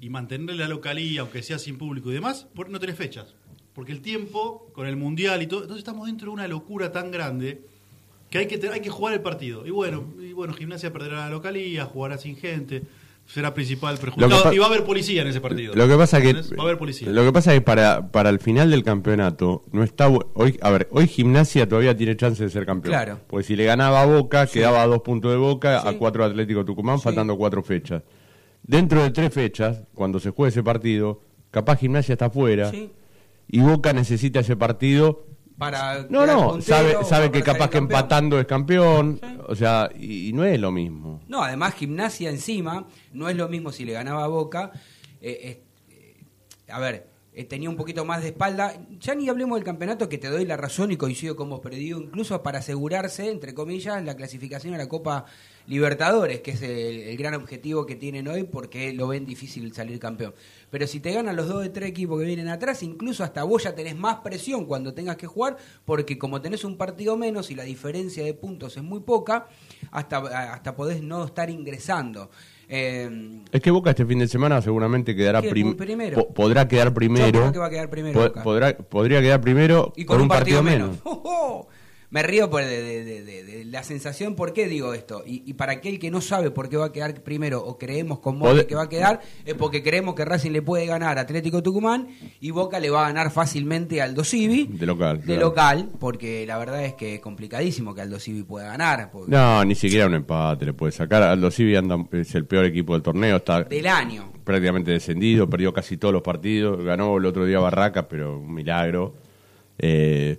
y 0.00 0.08
mantener 0.10 0.56
la 0.56 0.68
localía, 0.68 1.20
aunque 1.22 1.42
sea 1.42 1.58
sin 1.58 1.76
público 1.78 2.10
y 2.10 2.14
demás, 2.14 2.46
por- 2.54 2.68
no 2.70 2.78
tenés 2.80 2.96
fechas. 2.96 3.34
Porque 3.74 3.92
el 3.92 4.00
tiempo, 4.00 4.70
con 4.72 4.86
el 4.88 4.96
mundial 4.96 5.40
y 5.42 5.46
todo, 5.46 5.60
entonces 5.62 5.82
estamos 5.82 6.06
dentro 6.06 6.26
de 6.30 6.34
una 6.34 6.48
locura 6.48 6.90
tan 6.90 7.10
grande 7.12 7.62
que 8.30 8.38
hay 8.38 8.46
que, 8.46 8.68
hay 8.68 8.80
que 8.80 8.90
jugar 8.90 9.14
el 9.14 9.20
partido. 9.20 9.66
Y 9.66 9.70
bueno, 9.70 10.04
y 10.20 10.32
bueno, 10.32 10.52
Gimnasia 10.52 10.92
perderá 10.92 11.16
la 11.18 11.30
localía, 11.30 11.84
jugará 11.86 12.18
sin 12.18 12.36
gente, 12.36 12.82
será 13.26 13.52
principal 13.54 13.96
perjudicado. 13.98 14.52
Y 14.52 14.58
va 14.58 14.66
a 14.66 14.68
haber 14.68 14.84
policía 14.84 15.22
en 15.22 15.28
ese 15.28 15.40
partido. 15.40 15.74
Lo 15.74 15.86
que 15.88 15.96
pasa 15.96 16.18
es 16.18 16.24
que. 16.24 16.54
Va 16.56 16.62
a 16.62 16.66
haber 16.66 16.78
policía. 16.78 17.08
lo 17.10 17.24
que 17.24 17.32
pasa 17.32 17.52
es 17.54 17.60
que 17.60 17.64
para, 17.64 18.10
para 18.10 18.30
el 18.30 18.38
final 18.38 18.70
del 18.70 18.82
campeonato 18.82 19.64
no 19.72 19.82
está 19.82 20.08
hoy 20.08 20.58
a 20.62 20.70
ver 20.70 20.88
hoy 20.92 21.06
Gimnasia 21.08 21.68
todavía 21.68 21.96
tiene 21.96 22.16
chance 22.16 22.42
de 22.42 22.50
ser 22.50 22.64
campeón 22.66 22.92
Claro. 22.92 23.20
porque 23.26 23.44
si 23.46 23.56
le 23.56 23.64
ganaba 23.64 24.02
a 24.02 24.06
Boca 24.06 24.46
quedaba 24.46 24.82
a 24.82 24.86
dos 24.86 25.00
puntos 25.02 25.30
de 25.30 25.36
Boca 25.38 25.80
Sí. 25.82 25.88
a 25.88 25.98
cuatro 25.98 26.24
Atlético 26.24 26.64
Tucumán 26.64 26.98
Sí. 26.98 27.04
faltando 27.04 27.36
cuatro 27.36 27.62
fechas 27.62 28.02
dentro 28.62 29.02
de 29.02 29.10
tres 29.10 29.32
fechas 29.32 29.82
cuando 29.94 30.20
se 30.20 30.30
juegue 30.30 30.50
ese 30.50 30.62
partido 30.62 31.20
capaz 31.50 31.76
Gimnasia 31.76 32.12
está 32.14 32.26
afuera 32.26 32.70
Sí. 32.70 32.90
y 33.48 33.60
Boca 33.60 33.92
necesita 33.92 34.40
ese 34.40 34.56
partido 34.56 35.26
Para 35.58 36.06
no 36.08 36.24
no 36.24 36.50
puntero 36.50 36.62
sabe 36.62 37.04
sabe 37.04 37.30
que 37.32 37.42
capaz 37.42 37.68
que 37.68 37.78
empatando 37.78 38.38
es 38.38 38.46
campeón 38.46 39.18
Sí. 39.20 39.38
o 39.48 39.54
sea 39.56 39.90
y, 39.98 40.28
y 40.28 40.32
no 40.32 40.44
es 40.44 40.58
lo 40.60 40.70
mismo 40.70 41.20
No, 41.26 41.42
además 41.42 41.74
gimnasia 41.74 42.30
encima, 42.30 42.86
no 43.12 43.28
es 43.28 43.36
lo 43.36 43.48
mismo 43.48 43.72
si 43.72 43.84
le 43.84 43.92
ganaba 43.92 44.22
a 44.24 44.28
Boca. 44.28 44.70
eh, 45.20 45.62
eh, 45.90 46.22
a 46.70 46.78
ver, 46.78 47.08
eh, 47.32 47.44
tenía 47.44 47.70
un 47.70 47.76
poquito 47.76 48.04
más 48.04 48.20
de 48.22 48.28
espalda. 48.28 48.74
Ya 49.00 49.14
ni 49.14 49.28
hablemos 49.28 49.56
del 49.56 49.64
campeonato, 49.64 50.08
que 50.08 50.18
te 50.18 50.28
doy 50.28 50.44
la 50.44 50.56
razón 50.56 50.92
y 50.92 50.96
coincido 50.96 51.34
con 51.34 51.48
vos, 51.48 51.60
pero 51.62 51.76
digo, 51.76 51.98
incluso 52.00 52.42
para 52.42 52.58
asegurarse, 52.58 53.30
entre 53.30 53.54
comillas, 53.54 54.04
la 54.04 54.14
clasificación 54.16 54.74
a 54.74 54.78
la 54.78 54.88
Copa 54.88 55.24
Libertadores, 55.68 56.40
que 56.40 56.52
es 56.52 56.62
el, 56.62 56.70
el 57.00 57.16
gran 57.18 57.34
objetivo 57.34 57.84
que 57.84 57.94
tienen 57.94 58.26
hoy, 58.26 58.44
porque 58.44 58.92
lo 58.94 59.06
ven 59.08 59.26
difícil 59.26 59.72
salir 59.74 59.98
campeón. 59.98 60.34
Pero 60.70 60.86
si 60.86 60.98
te 60.98 61.12
ganan 61.12 61.36
los 61.36 61.46
dos 61.46 61.62
de 61.62 61.68
tres 61.68 61.90
equipos 61.90 62.18
que 62.18 62.24
vienen 62.26 62.48
atrás, 62.48 62.82
incluso 62.82 63.22
hasta 63.22 63.44
vos 63.44 63.64
ya 63.64 63.74
tenés 63.74 63.94
más 63.96 64.16
presión 64.16 64.64
cuando 64.64 64.94
tengas 64.94 65.16
que 65.16 65.26
jugar, 65.26 65.58
porque 65.84 66.18
como 66.18 66.40
tenés 66.40 66.64
un 66.64 66.76
partido 66.78 67.16
menos 67.18 67.50
y 67.50 67.54
la 67.54 67.64
diferencia 67.64 68.24
de 68.24 68.32
puntos 68.34 68.76
es 68.78 68.82
muy 68.82 69.00
poca, 69.00 69.46
hasta, 69.90 70.18
hasta 70.54 70.74
podés 70.74 71.02
no 71.02 71.24
estar 71.24 71.50
ingresando. 71.50 72.30
Eh, 72.70 73.40
Es 73.50 73.60
que 73.62 73.70
Boca 73.70 73.90
este 73.90 74.04
fin 74.04 74.18
de 74.18 74.28
semana 74.28 74.60
seguramente 74.60 75.14
quedará 75.16 75.40
Primero. 75.40 76.16
po- 76.16 76.34
podrá 76.34 76.68
quedar 76.68 76.92
primero. 76.92 77.30
creo 77.40 77.52
que 77.52 77.58
va 77.58 77.66
a 77.66 77.70
quedar 77.70 77.88
primero 77.88 78.20
Po- 78.20 78.26
Boca. 78.28 78.42
podrá- 78.42 78.76
podría 78.76 79.20
quedar 79.22 79.40
primero 79.40 79.92
y 79.96 80.04
con, 80.04 80.20
un 80.20 80.28
partido, 80.28 80.62
menos. 80.62 80.88
menos. 80.90 81.00
¡Oh, 81.04 81.22
oh! 81.24 81.68
Me 82.10 82.22
río 82.22 82.48
por 82.48 82.64
de, 82.64 82.82
de- 82.82 83.04
de- 83.04 83.22
de- 83.22 83.42
de 83.44 83.64
la 83.66 83.82
sensación, 83.82 84.34
¿por 84.34 84.54
qué 84.54 84.66
digo 84.66 84.94
esto? 84.94 85.22
Y, 85.26 85.42
y 85.44 85.52
para 85.52 85.72
aquel 85.72 85.98
que 85.98 86.10
no 86.10 86.22
sabe 86.22 86.50
por 86.50 86.70
qué 86.70 86.78
va 86.78 86.86
a 86.86 86.92
quedar 86.92 87.22
primero 87.22 87.62
o 87.62 87.76
creemos 87.76 88.20
con 88.20 88.38
Boca 88.38 88.66
que 88.66 88.74
va 88.74 88.84
a 88.84 88.88
quedar, 88.88 89.20
es 89.44 89.52
porque 89.52 89.82
creemos 89.82 90.14
que 90.14 90.24
Racing 90.24 90.52
le 90.52 90.62
puede 90.62 90.86
ganar 90.86 91.18
a 91.18 91.20
Atlético 91.20 91.62
Tucumán 91.62 92.08
y 92.40 92.50
Boca 92.50 92.80
le 92.80 92.88
va 92.88 93.04
a 93.04 93.08
ganar 93.08 93.30
fácilmente 93.30 94.00
al 94.00 94.16
Civi 94.24 94.68
De 94.70 94.86
local. 94.86 95.18
de 95.18 95.24
claro. 95.24 95.40
local, 95.42 95.90
porque 96.00 96.46
la 96.46 96.56
verdad 96.56 96.82
es 96.82 96.94
que 96.94 97.16
es 97.16 97.20
complicadísimo 97.20 97.94
que 97.94 98.00
Aldo 98.00 98.18
Civi 98.18 98.42
pueda 98.42 98.68
ganar. 98.68 99.10
porque- 99.10 99.30
No, 99.30 99.62
ni 99.66 99.74
siquiera 99.74 100.06
un 100.06 100.14
empate 100.14 100.64
le 100.64 100.72
puede 100.72 100.92
sacar. 100.92 101.22
Aldo 101.22 101.50
Civi 101.50 101.76
anda, 101.76 102.02
es 102.12 102.34
el 102.34 102.46
peor 102.46 102.64
equipo 102.64 102.94
del 102.94 103.02
torneo, 103.02 103.36
está 103.36 103.64
Del 103.64 103.86
año. 103.86 104.32
prácticamente 104.44 104.92
descendido, 104.92 105.48
perdió 105.50 105.74
casi 105.74 105.98
todos 105.98 106.14
los 106.14 106.22
partidos, 106.22 106.82
ganó 106.82 107.18
el 107.18 107.26
otro 107.26 107.44
día 107.44 107.58
Barraca, 107.60 108.08
pero 108.08 108.38
un 108.38 108.54
milagro. 108.54 109.14
Eh, 109.78 110.38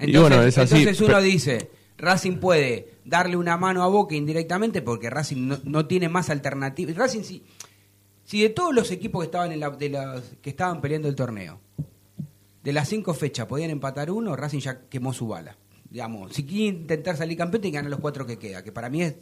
y 0.00 0.04
Entonces, 0.06 0.20
bueno, 0.36 0.42
es 0.42 0.58
así. 0.58 0.76
entonces 0.78 1.00
uno 1.08 1.20
dice, 1.20 1.70
Racing 1.98 2.38
puede 2.38 2.90
darle 3.04 3.36
una 3.36 3.56
mano 3.56 3.82
a 3.82 3.86
Boca 3.88 4.14
indirectamente 4.14 4.82
porque 4.82 5.08
Racing 5.10 5.46
no, 5.48 5.58
no 5.64 5.86
tiene 5.86 6.08
más 6.08 6.28
alternativas. 6.30 6.96
Racing 6.96 7.22
si, 7.22 7.42
si 8.24 8.42
de 8.42 8.50
todos 8.50 8.74
los 8.74 8.90
equipos 8.90 9.22
que 9.22 9.26
estaban 9.26 9.52
en 9.52 9.60
la, 9.60 9.70
de 9.70 10.22
que 10.42 10.50
estaban 10.50 10.80
peleando 10.80 11.08
el 11.08 11.14
torneo, 11.14 11.60
de 12.62 12.72
las 12.72 12.88
cinco 12.88 13.14
fechas 13.14 13.46
podían 13.46 13.70
empatar 13.70 14.10
uno, 14.10 14.34
Racing 14.36 14.58
ya 14.60 14.80
quemó 14.88 15.12
su 15.12 15.28
bala. 15.28 15.56
Digamos, 15.88 16.34
si 16.34 16.44
quiere 16.44 16.76
intentar 16.78 17.16
salir 17.16 17.38
campeón 17.38 17.62
tiene 17.62 17.72
que 17.72 17.76
ganar 17.76 17.90
los 17.90 18.00
cuatro 18.00 18.26
que 18.26 18.38
queda, 18.38 18.62
que 18.64 18.72
para 18.72 18.90
mí 18.90 19.02
es 19.02 19.14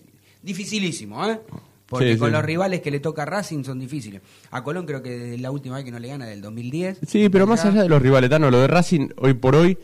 dificilísimo, 0.43 1.25
¿eh? 1.29 1.41
Porque 1.87 2.15
Sí, 2.15 2.19
con 2.19 2.29
sí. 2.29 2.33
los 2.33 2.43
rivales 2.45 2.81
que 2.81 2.91
le 2.91 2.99
toca 3.01 3.23
a 3.23 3.27
Racing 3.27 3.63
son 3.63 3.79
difíciles. 3.79 4.23
A 4.51 4.65
Colón 4.65 4.87
creo 4.87 5.03
que 5.03 5.11
desde 5.11 5.39
la 5.39 5.51
última 5.51 5.77
vez 5.77 5.85
que 5.85 5.91
no 5.93 5.99
le 5.99 6.09
gana 6.09 6.25
del 6.27 6.41
2010. 6.41 7.01
Sí, 7.07 7.29
pero 7.29 7.47
más 7.47 7.65
allá 7.67 7.83
de 7.83 7.89
los 7.91 8.01
rivaletanos, 8.01 8.51
lo 8.51 8.59
de 8.61 8.67
Racing, 8.67 9.09
hoy 9.19 9.35
por 9.35 9.55
hoy, 9.55 9.77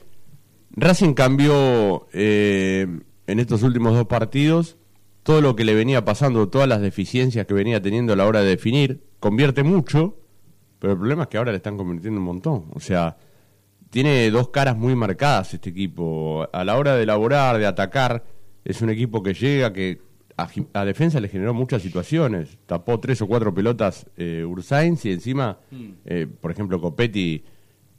Racing 0.72 1.14
cambió 1.14 2.06
eh, 2.12 2.86
en 3.26 3.40
estos 3.40 3.62
últimos 3.62 3.94
dos 3.94 4.06
partidos 4.06 4.76
todo 5.22 5.40
lo 5.40 5.54
que 5.54 5.64
le 5.64 5.74
venía 5.74 6.04
pasando, 6.04 6.48
todas 6.48 6.68
las 6.68 6.80
deficiencias 6.80 7.46
que 7.46 7.54
venía 7.54 7.82
teniendo 7.82 8.12
a 8.12 8.16
la 8.16 8.26
hora 8.26 8.40
de 8.40 8.48
definir. 8.48 9.04
Convierte 9.20 9.62
mucho, 9.62 10.16
pero 10.78 10.94
el 10.94 10.98
problema 10.98 11.24
es 11.24 11.28
que 11.28 11.36
ahora 11.38 11.52
le 11.52 11.58
están 11.58 11.76
convirtiendo 11.76 12.18
un 12.20 12.26
montón. 12.26 12.64
O 12.72 12.80
sea, 12.80 13.16
tiene 13.90 14.30
dos 14.30 14.48
caras 14.48 14.76
muy 14.76 14.94
marcadas 14.94 15.52
este 15.52 15.70
equipo. 15.70 16.48
A 16.52 16.64
la 16.64 16.76
hora 16.78 16.96
de 16.96 17.02
elaborar, 17.02 17.58
de 17.58 17.66
atacar, 17.66 18.24
es 18.64 18.80
un 18.80 18.90
equipo 18.90 19.22
que 19.22 19.34
llega, 19.34 19.72
que 19.72 20.00
a, 20.72 20.84
defensa 20.84 21.20
le 21.20 21.28
generó 21.28 21.52
muchas 21.52 21.82
situaciones. 21.82 22.58
Tapó 22.66 22.98
tres 22.98 23.20
o 23.20 23.26
cuatro 23.26 23.52
pelotas 23.52 24.06
eh, 24.16 24.44
Ursainz 24.44 25.04
y 25.04 25.12
encima, 25.12 25.58
eh, 26.06 26.26
por 26.40 26.50
ejemplo, 26.50 26.80
Copetti 26.80 27.44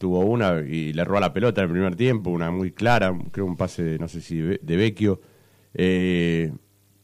tuvo 0.02 0.20
una 0.26 0.60
y 0.62 0.92
le 0.94 1.04
robó 1.06 1.20
la 1.20 1.32
pelota 1.32 1.62
en 1.62 1.68
el 1.68 1.72
primer 1.72 1.96
tiempo, 1.96 2.32
una 2.32 2.50
muy 2.52 2.72
clara, 2.72 3.16
creo 3.32 3.46
un 3.46 3.56
pase, 3.56 3.84
de, 3.84 4.00
no 4.00 4.08
sé 4.08 4.20
si 4.20 4.38
de, 4.40 4.60
de 4.62 4.76
Vecchio. 4.76 5.22
Eh, 5.76 6.52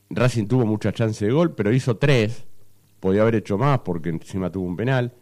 Racing 0.09 0.47
tuvo 0.47 0.65
mucha 0.65 0.91
chance 0.91 1.23
de 1.25 1.31
gol, 1.31 1.53
pero 1.53 1.71
hizo 1.71 1.95
tres. 1.97 2.43
Podía 2.99 3.21
haber 3.21 3.35
hecho 3.35 3.57
más 3.57 3.79
porque 3.79 4.09
encima 4.09 4.51
tuvo 4.51 4.65
un 4.65 4.75
penal. 4.75 5.13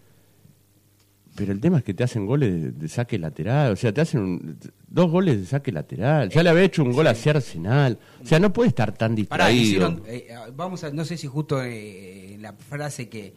Pero 1.35 1.51
el 1.51 1.59
tema 1.59 1.79
es 1.79 1.83
que 1.83 1.93
te 1.93 2.03
hacen 2.05 2.25
goles 2.25 2.53
de, 2.61 2.71
de 2.71 2.87
saque 2.87 3.19
lateral, 3.19 3.73
o 3.73 3.75
sea, 3.75 3.93
te 3.93 3.99
hacen 3.99 4.21
un- 4.21 4.57
dos 4.87 5.11
goles 5.11 5.37
de 5.37 5.45
saque 5.45 5.69
lateral. 5.73 6.29
Ya 6.29 6.41
le 6.41 6.49
había 6.49 6.63
hecho 6.63 6.81
un 6.81 6.93
gol 6.93 7.07
hacia 7.07 7.33
Arsenal. 7.33 7.99
O 8.23 8.25
sea, 8.25 8.39
no 8.39 8.53
puede 8.53 8.69
estar 8.69 8.93
tan 8.93 9.15
Pará, 9.25 9.47
distraído. 9.47 9.61
hicieron, 9.63 10.03
eh, 10.07 10.29
vamos 10.55 10.85
a, 10.85 10.91
no 10.91 11.03
sé 11.03 11.17
si 11.17 11.27
justo 11.27 11.61
eh, 11.61 12.37
la 12.39 12.53
frase 12.53 13.09
que, 13.09 13.33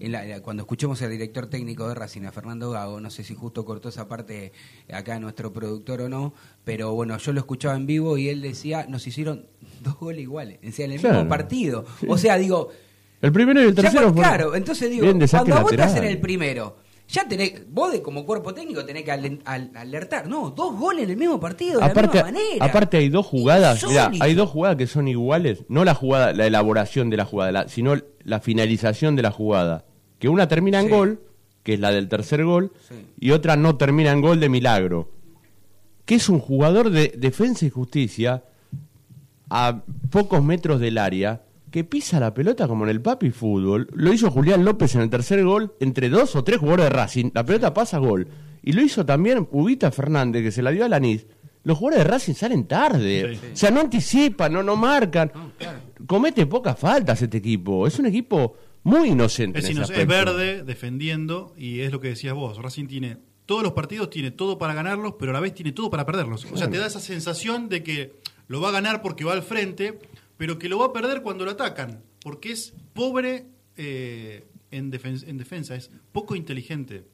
en 0.00 0.12
la- 0.12 0.40
cuando 0.40 0.62
escuchemos 0.62 1.00
al 1.02 1.10
director 1.10 1.46
técnico 1.46 1.88
de 1.88 1.94
Racing, 1.94 2.22
a 2.22 2.32
Fernando 2.32 2.70
Gago, 2.70 3.00
no 3.00 3.10
sé 3.10 3.24
si 3.24 3.34
justo 3.34 3.64
cortó 3.64 3.88
esa 3.88 4.08
parte 4.08 4.52
acá 4.92 5.18
nuestro 5.20 5.52
productor 5.52 6.02
o 6.02 6.08
no, 6.08 6.34
pero 6.64 6.92
bueno, 6.94 7.16
yo 7.18 7.32
lo 7.32 7.40
escuchaba 7.40 7.76
en 7.76 7.86
vivo 7.86 8.18
y 8.18 8.28
él 8.28 8.40
decía, 8.42 8.86
nos 8.88 9.06
hicieron 9.06 9.46
dos 9.82 9.98
goles 9.98 10.22
iguales, 10.22 10.58
o 10.66 10.72
sea, 10.72 10.84
en 10.86 10.92
el 10.92 11.00
Claro. 11.00 11.16
mismo 11.16 11.28
partido. 11.28 11.84
O 12.08 12.18
sea, 12.18 12.36
digo, 12.36 12.70
El 13.20 13.32
primero 13.32 13.60
y 13.62 13.66
el 13.66 13.74
ya 13.74 13.82
tercero 13.82 14.06
por- 14.08 14.14
fueron 14.14 14.30
claro, 14.30 14.54
entonces 14.56 14.90
digo, 14.90 15.02
cuando 15.06 15.20
vos 15.62 15.72
estás 15.72 15.90
en 15.90 15.94
lateral. 15.96 16.04
el 16.04 16.20
primero, 16.20 16.76
ya 17.12 17.28
tenés, 17.28 17.70
vos 17.70 17.92
de, 17.92 18.00
como 18.00 18.24
cuerpo 18.24 18.54
técnico 18.54 18.84
tenés 18.84 19.04
que 19.04 19.12
al- 19.12 19.70
alertar, 19.74 20.26
no, 20.26 20.50
dos 20.50 20.78
goles 20.78 21.04
en 21.04 21.10
el 21.10 21.16
mismo 21.18 21.38
partido, 21.38 21.78
de 21.78 21.84
aparte, 21.86 22.18
la 22.18 22.24
misma 22.24 22.40
manera. 22.40 22.64
aparte 22.64 22.96
hay 22.96 23.08
dos 23.10 23.26
jugadas, 23.26 23.84
hay 24.20 24.34
dos 24.34 24.48
jugadas 24.50 24.76
que 24.78 24.86
son 24.86 25.06
iguales, 25.08 25.64
no 25.68 25.84
la 25.84 25.94
jugada, 25.94 26.32
la 26.32 26.46
elaboración 26.46 27.10
de 27.10 27.18
la 27.18 27.24
jugada, 27.26 27.52
la- 27.52 27.68
sino 27.68 27.94
la 28.24 28.40
finalización 28.40 29.14
de 29.14 29.22
la 29.22 29.30
jugada. 29.30 29.84
Que 30.18 30.28
una 30.28 30.48
termina 30.48 30.80
en 30.80 30.86
Sí. 30.86 30.90
gol, 30.92 31.22
que 31.62 31.74
es 31.74 31.80
la 31.80 31.90
del 31.92 32.08
tercer 32.08 32.44
gol, 32.44 32.72
Sí. 32.88 32.94
y 33.20 33.30
otra 33.32 33.56
no 33.56 33.76
termina 33.76 34.10
en 34.10 34.20
gol 34.22 34.40
de 34.40 34.48
milagro. 34.48 35.10
que 36.04 36.16
es 36.16 36.28
un 36.28 36.40
jugador 36.40 36.90
de 36.90 37.14
defensa 37.16 37.64
y 37.64 37.70
justicia 37.70 38.42
a 39.48 39.82
pocos 40.10 40.42
metros 40.42 40.80
del 40.80 40.98
área 40.98 41.42
que 41.72 41.82
pisa 41.82 42.20
la 42.20 42.32
pelota 42.32 42.68
como 42.68 42.84
en 42.84 42.90
el 42.90 43.00
papi 43.02 43.30
fútbol. 43.30 43.88
Lo 43.94 44.12
hizo 44.12 44.30
Julián 44.30 44.64
López 44.64 44.94
en 44.94 45.00
el 45.00 45.10
tercer 45.10 45.42
gol 45.44 45.74
entre 45.80 46.08
dos 46.08 46.36
o 46.36 46.44
tres 46.44 46.58
jugadores 46.58 46.84
de 46.86 46.90
Racing. 46.90 47.30
La 47.34 47.44
pelota 47.44 47.74
pasa 47.74 47.98
gol. 47.98 48.28
Y 48.62 48.72
lo 48.72 48.82
hizo 48.82 49.04
también 49.04 49.48
Ubita 49.50 49.90
Fernández, 49.90 50.42
que 50.44 50.52
se 50.52 50.62
la 50.62 50.70
dio 50.70 50.84
a 50.84 50.88
Lanís. 50.88 51.26
Los 51.64 51.78
jugadores 51.78 52.04
de 52.04 52.10
Racing 52.10 52.34
salen 52.34 52.66
tarde. 52.68 53.38
O 53.52 53.56
sea, 53.56 53.70
no 53.72 53.80
anticipan, 53.80 54.52
no, 54.52 54.62
no 54.62 54.76
marcan. 54.76 55.32
Comete 56.06 56.46
pocas 56.46 56.78
faltas 56.78 57.20
este 57.22 57.38
equipo. 57.38 57.86
Es 57.86 57.98
un 57.98 58.06
equipo 58.06 58.56
muy 58.84 59.08
inocente. 59.10 59.60
Es, 59.60 59.64
en 59.70 59.78
ese 59.78 59.94
inoc- 59.94 59.96
es 59.96 60.06
verde, 60.06 60.62
defendiendo, 60.64 61.54
y 61.56 61.80
es 61.80 61.90
lo 61.92 62.00
que 62.00 62.08
decías 62.08 62.34
vos. 62.34 62.58
Racing 62.58 62.86
tiene 62.86 63.16
todos 63.46 63.62
los 63.62 63.72
partidos, 63.72 64.10
tiene 64.10 64.30
todo 64.30 64.58
para 64.58 64.74
ganarlos, 64.74 65.14
pero 65.18 65.30
a 65.30 65.34
la 65.34 65.40
vez 65.40 65.54
tiene 65.54 65.72
todo 65.72 65.88
para 65.90 66.04
perderlos. 66.04 66.46
O 66.52 66.56
sea, 66.56 66.68
te 66.68 66.78
da 66.78 66.86
esa 66.86 67.00
sensación 67.00 67.68
de 67.68 67.82
que 67.82 68.12
lo 68.48 68.60
va 68.60 68.68
a 68.68 68.72
ganar 68.72 69.02
porque 69.02 69.24
va 69.24 69.32
al 69.32 69.42
frente, 69.42 69.98
pero 70.36 70.58
que 70.58 70.68
lo 70.68 70.78
va 70.78 70.86
a 70.86 70.92
perder 70.92 71.22
cuando 71.22 71.44
lo 71.44 71.50
atacan, 71.52 72.02
porque 72.22 72.52
es 72.52 72.74
pobre 72.92 73.46
eh, 73.76 74.44
en, 74.70 74.90
defen- 74.92 75.24
en 75.26 75.38
defensa, 75.38 75.74
es 75.76 75.90
poco 76.12 76.34
inteligente. 76.36 77.04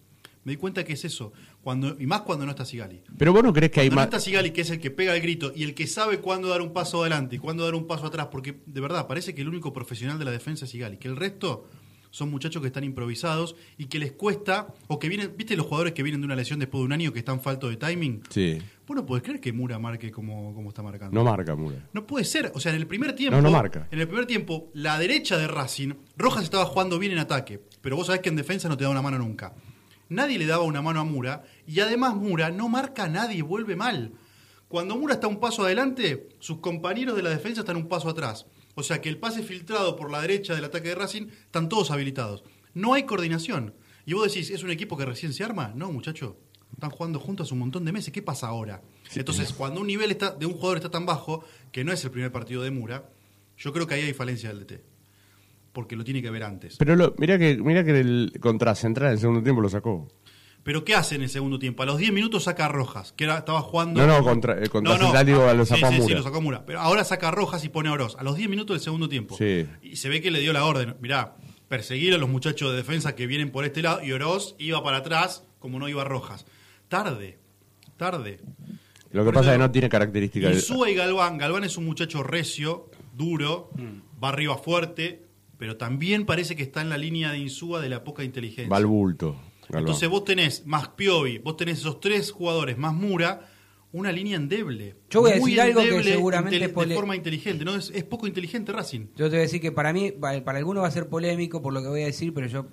Me 0.45 0.53
di 0.53 0.57
cuenta 0.57 0.83
que 0.85 0.95
es 0.95 1.05
eso, 1.05 1.33
cuando 1.63 1.97
y 2.01 2.07
más 2.07 2.23
cuando 2.23 2.47
no 2.47 2.53
está 2.53 2.65
Sigali. 2.65 3.03
Pero 3.19 3.33
vos 3.35 3.43
no 3.43 3.53
crees 3.53 3.71
que 3.71 3.81
hay 3.81 3.89
Cuando 3.89 3.97
no 4.03 4.07
más. 4.09 4.15
está 4.15 4.21
Sigali, 4.21 4.51
que 4.53 4.63
es 4.63 4.71
el 4.71 4.81
que 4.81 4.91
pega 4.91 5.15
el 5.15 5.21
grito 5.21 5.53
y 5.55 5.63
el 5.65 5.75
que 5.75 5.87
sabe 5.87 6.21
cuándo 6.21 6.49
dar 6.49 6.63
un 6.63 6.73
paso 6.73 7.01
adelante 7.03 7.37
y 7.37 7.39
cuándo 7.39 7.65
dar 7.65 7.75
un 7.75 7.87
paso 7.87 8.07
atrás, 8.07 8.29
porque 8.31 8.61
de 8.65 8.81
verdad 8.81 9.07
parece 9.07 9.35
que 9.35 9.43
el 9.43 9.49
único 9.49 9.73
profesional 9.75 10.19
de 10.19 10.25
la 10.25 10.31
defensa 10.31 10.65
es 10.65 10.71
Sigali, 10.71 10.97
que 10.97 11.09
el 11.09 11.17
resto 11.17 11.69
son 12.11 12.31
muchachos 12.31 12.61
que 12.63 12.69
están 12.69 12.85
improvisados 12.85 13.55
y 13.77 13.87
que 13.87 13.99
les 13.99 14.13
cuesta, 14.13 14.69
o 14.87 14.99
que 14.99 15.09
vienen, 15.09 15.35
¿viste 15.37 15.57
los 15.57 15.67
jugadores 15.67 15.93
que 15.93 16.03
vienen 16.03 16.21
de 16.21 16.25
una 16.27 16.37
lesión 16.37 16.59
después 16.59 16.81
de 16.81 16.87
un 16.87 16.93
año 16.93 17.13
que 17.13 17.19
están 17.19 17.41
falto 17.41 17.69
de 17.69 17.77
timing? 17.77 18.23
Sí, 18.31 18.59
Bueno, 18.87 19.05
puedes 19.05 19.23
creer 19.23 19.41
que 19.41 19.53
Mura 19.53 19.79
marque 19.79 20.11
como, 20.11 20.55
como 20.55 20.71
está 20.71 20.83
marcando. 20.83 21.15
no 21.15 21.25
marca 21.25 21.55
Mura. 21.55 21.77
No 21.93 22.07
puede 22.07 22.25
ser. 22.25 22.51
O 22.55 22.61
sea, 22.61 22.73
en 22.73 22.79
el 22.79 22.87
primer 22.87 23.13
tiempo. 23.15 23.37
No, 23.37 23.43
no 23.43 23.51
marca. 23.51 23.87
En 23.91 24.01
el 24.01 24.07
primer 24.09 24.25
tiempo, 24.27 24.71
la 24.75 24.99
derecha 24.99 25.37
de 25.37 25.47
Racing, 25.47 25.93
Rojas 26.17 26.45
estaba 26.45 26.65
jugando 26.65 26.99
bien 26.99 27.13
en 27.13 27.19
ataque. 27.19 27.61
Pero 27.83 27.97
vos 27.97 28.07
sabés 28.07 28.23
que 28.23 28.31
en 28.31 28.37
defensa 28.37 28.69
no 28.69 28.77
te 28.77 28.85
da 28.85 28.91
una 28.91 29.03
mano 29.03 29.19
nunca. 29.19 29.55
Nadie 30.09 30.39
le 30.39 30.47
daba 30.47 30.63
una 30.65 30.81
mano 30.81 31.01
a 31.01 31.05
Mura. 31.05 31.43
Y 31.67 31.81
además, 31.81 32.15
Mura 32.15 32.51
no 32.51 32.69
marca 32.71 33.05
a 33.05 33.09
nadie, 33.09 33.43
vuelve 33.43 33.77
mal. 33.77 34.13
Cuando 34.69 34.97
Mura 34.97 35.15
está 35.15 35.27
un 35.29 35.39
paso 35.41 35.65
adelante, 35.65 36.29
sus 36.41 36.59
compañeros 36.59 37.15
de 37.17 37.23
la 37.23 37.31
defensa 37.31 37.61
están 37.61 37.77
un 37.77 37.89
paso 37.89 38.09
atrás. 38.09 38.47
O 38.79 38.85
sea 38.85 39.01
que 39.01 39.09
el 39.09 39.19
pase 39.19 39.43
filtrado 39.43 39.97
por 39.97 40.09
la 40.09 40.21
derecha 40.21 40.55
del 40.55 40.65
ataque 40.65 40.91
de 40.91 40.95
Racing 40.95 41.27
están 41.47 41.69
todos 41.69 41.91
habilitados. 41.91 42.45
No 42.75 42.95
hay 42.95 43.03
coordinación. 43.03 43.75
Y 44.07 44.13
vos 44.13 44.33
decís, 44.33 44.51
¿es 44.51 44.63
un 44.63 44.71
equipo 44.71 44.97
que 44.97 45.05
recién 45.05 45.33
se 45.33 45.43
arma? 45.43 45.73
No, 45.75 45.91
muchacho. 45.91 46.37
Están 46.75 46.91
jugando 46.91 47.19
juntos 47.19 47.51
un 47.51 47.59
montón 47.59 47.85
de 47.85 47.91
meses. 47.91 48.13
¿Qué 48.13 48.23
pasa 48.23 48.47
ahora? 48.47 48.81
Entonces, 49.17 49.53
cuando 49.53 49.81
un 49.81 49.89
nivel 49.89 50.13
está, 50.13 50.31
de 50.31 50.47
un 50.47 50.53
jugador 50.53 50.77
está 50.77 50.91
tan 50.91 51.07
bajo, 51.07 51.45
que 51.73 51.83
no 51.83 51.93
es 51.93 52.05
el 52.05 52.13
primer 52.13 52.31
partido 52.31 52.63
de 52.63 52.71
Mura, 52.71 53.11
yo 53.57 53.73
creo 53.73 53.85
que 53.89 53.95
ahí 53.95 54.03
hay 54.03 54.15
falencia 54.15 54.51
del 54.51 54.61
DT. 54.61 54.81
Porque 55.73 55.97
lo 55.97 56.05
tiene 56.05 56.23
que 56.23 56.31
ver 56.31 56.45
antes. 56.45 56.77
Pero 56.77 56.95
lo, 56.95 57.17
mira 57.19 57.37
que 57.37 57.57
mira 57.57 57.83
que 57.83 57.99
el 57.99 58.33
contra 58.41 58.77
Central 58.77 59.09
en 59.09 59.15
el 59.15 59.19
segundo 59.19 59.43
tiempo 59.43 59.61
lo 59.61 59.71
sacó. 59.71 60.07
Pero 60.69 60.85
¿qué 60.85 60.95
hace 60.95 61.15
en 61.15 61.23
el 61.23 61.31
segundo 61.31 61.59
tiempo? 61.59 61.83
A 61.83 61.87
los 61.87 61.97
10 61.97 62.13
minutos 62.13 62.45
saca 62.45 62.67
a 62.67 62.69
Rojas, 62.69 63.13
que 63.13 63.25
era, 63.25 63.39
estaba 63.39 63.63
jugando. 63.63 64.07
No, 64.07 64.19
no, 64.19 64.23
contra- 64.23 64.63
eh, 64.63 64.69
contra 64.69 64.99
Central, 64.99 65.25
digo, 65.25 65.51
lo 65.55 65.65
sacó 65.65 65.79
sí, 65.79 65.85
a 65.87 65.89
sí, 65.89 65.95
sí, 65.95 66.03
Mura. 66.03 66.15
lo 66.17 66.23
sacó 66.23 66.37
a 66.37 66.41
Mura. 66.43 66.67
Pero 66.67 66.81
ahora 66.81 67.05
saca 67.05 67.29
a 67.29 67.31
Rojas 67.31 67.65
y 67.65 67.71
pone 67.71 67.89
a 67.89 67.93
Oroz. 67.93 68.17
A 68.19 68.23
los 68.23 68.37
10 68.37 68.51
minutos 68.51 68.75
del 68.75 68.83
segundo 68.83 69.09
tiempo. 69.09 69.35
Sí. 69.39 69.67
Y 69.83 69.97
se 69.97 70.11
ve 70.11 70.21
que 70.21 70.31
le 70.31 70.41
dio 70.41 70.53
la 70.53 70.67
orden. 70.67 70.95
Mirá, 71.01 71.37
perseguir 71.69 72.13
a 72.13 72.19
los 72.19 72.29
muchachos 72.29 72.71
de 72.73 72.77
defensa 72.77 73.15
que 73.17 73.27
vienen 73.27 73.51
por 73.51 73.65
este 73.65 73.81
lado. 73.81 74.05
Y 74.05 74.13
Oroz 74.13 74.57
iba 74.59 74.85
para 74.85 74.99
atrás 74.99 75.43
como 75.59 75.79
no 75.79 75.89
iba 75.89 76.05
Rojas. 76.05 76.45
Tarde. 76.89 77.39
Tarde. 77.97 78.39
Lo 79.11 79.23
que 79.23 79.25
Por 79.29 79.35
pasa 79.37 79.53
es 79.53 79.55
que 79.55 79.59
no 79.61 79.71
tiene 79.71 79.89
características. 79.89 80.71
y 80.71 80.95
Galván. 80.95 81.39
Galván 81.39 81.65
es 81.65 81.79
un 81.79 81.87
muchacho 81.87 82.23
recio, 82.23 82.91
duro, 83.15 83.71
Mm. 83.75 84.23
va 84.23 84.29
arriba 84.29 84.59
fuerte, 84.59 85.23
pero 85.57 85.79
también 85.79 86.27
parece 86.27 86.57
que 86.57 86.63
está 86.63 86.83
en 86.83 86.91
la 86.91 86.99
línea 86.99 87.33
de 87.33 87.39
Insúa 87.39 87.81
de 87.81 87.89
la 87.89 88.05
poca 88.05 88.23
inteligencia. 88.23 88.69
Va 88.69 88.77
al 88.77 88.85
bulto. 88.85 89.35
Entonces 89.81 90.09
vos 90.09 90.25
tenés 90.25 90.67
más 90.67 90.89
Piovi, 90.89 91.39
vos 91.39 91.57
tenés 91.57 91.79
esos 91.81 92.01
tres 92.01 92.31
jugadores 92.33 92.79
más 92.79 92.95
Mura, 92.95 93.49
una 93.93 94.13
línea 94.13 94.37
endeble. 94.37 94.97
Yo 95.11 95.21
voy 95.21 95.31
a 95.31 95.35
decir 95.35 95.61
algo 95.61 95.81
que 95.83 95.89
seguramente 96.15 96.57
es 96.57 96.61
de 96.61 96.95
forma 96.97 97.17
inteligente, 97.17 97.65
no 97.65 97.75
es, 97.75 97.91
es 97.95 98.05
poco 98.05 98.27
inteligente 98.27 98.73
Racing. 98.73 99.07
Yo 99.17 99.27
te 99.27 99.31
voy 99.31 99.39
a 99.39 99.43
decir 99.43 99.61
que 99.61 99.73
para 99.73 99.93
mí, 99.93 100.13
pa- 100.13 100.43
para 100.45 100.59
algunos 100.59 100.83
va 100.83 100.89
a 100.89 100.91
ser 100.91 101.09
polémico 101.09 101.61
por 101.63 101.73
lo 101.73 101.81
que 101.83 101.89
voy 101.89 102.03
a 102.03 102.07
decir, 102.07 102.33
pero 102.35 102.47
yo. 102.47 102.67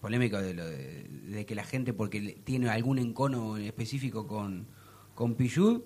Polémico 0.00 0.38
de, 0.40 0.52
lo 0.52 0.66
de, 0.66 1.04
de 1.08 1.46
que 1.46 1.54
la 1.54 1.64
gente, 1.64 1.94
porque 1.94 2.38
tiene 2.44 2.68
algún 2.68 2.98
encono 2.98 3.56
específico 3.56 4.26
con, 4.26 4.66
con 5.14 5.34
Pichud 5.34 5.80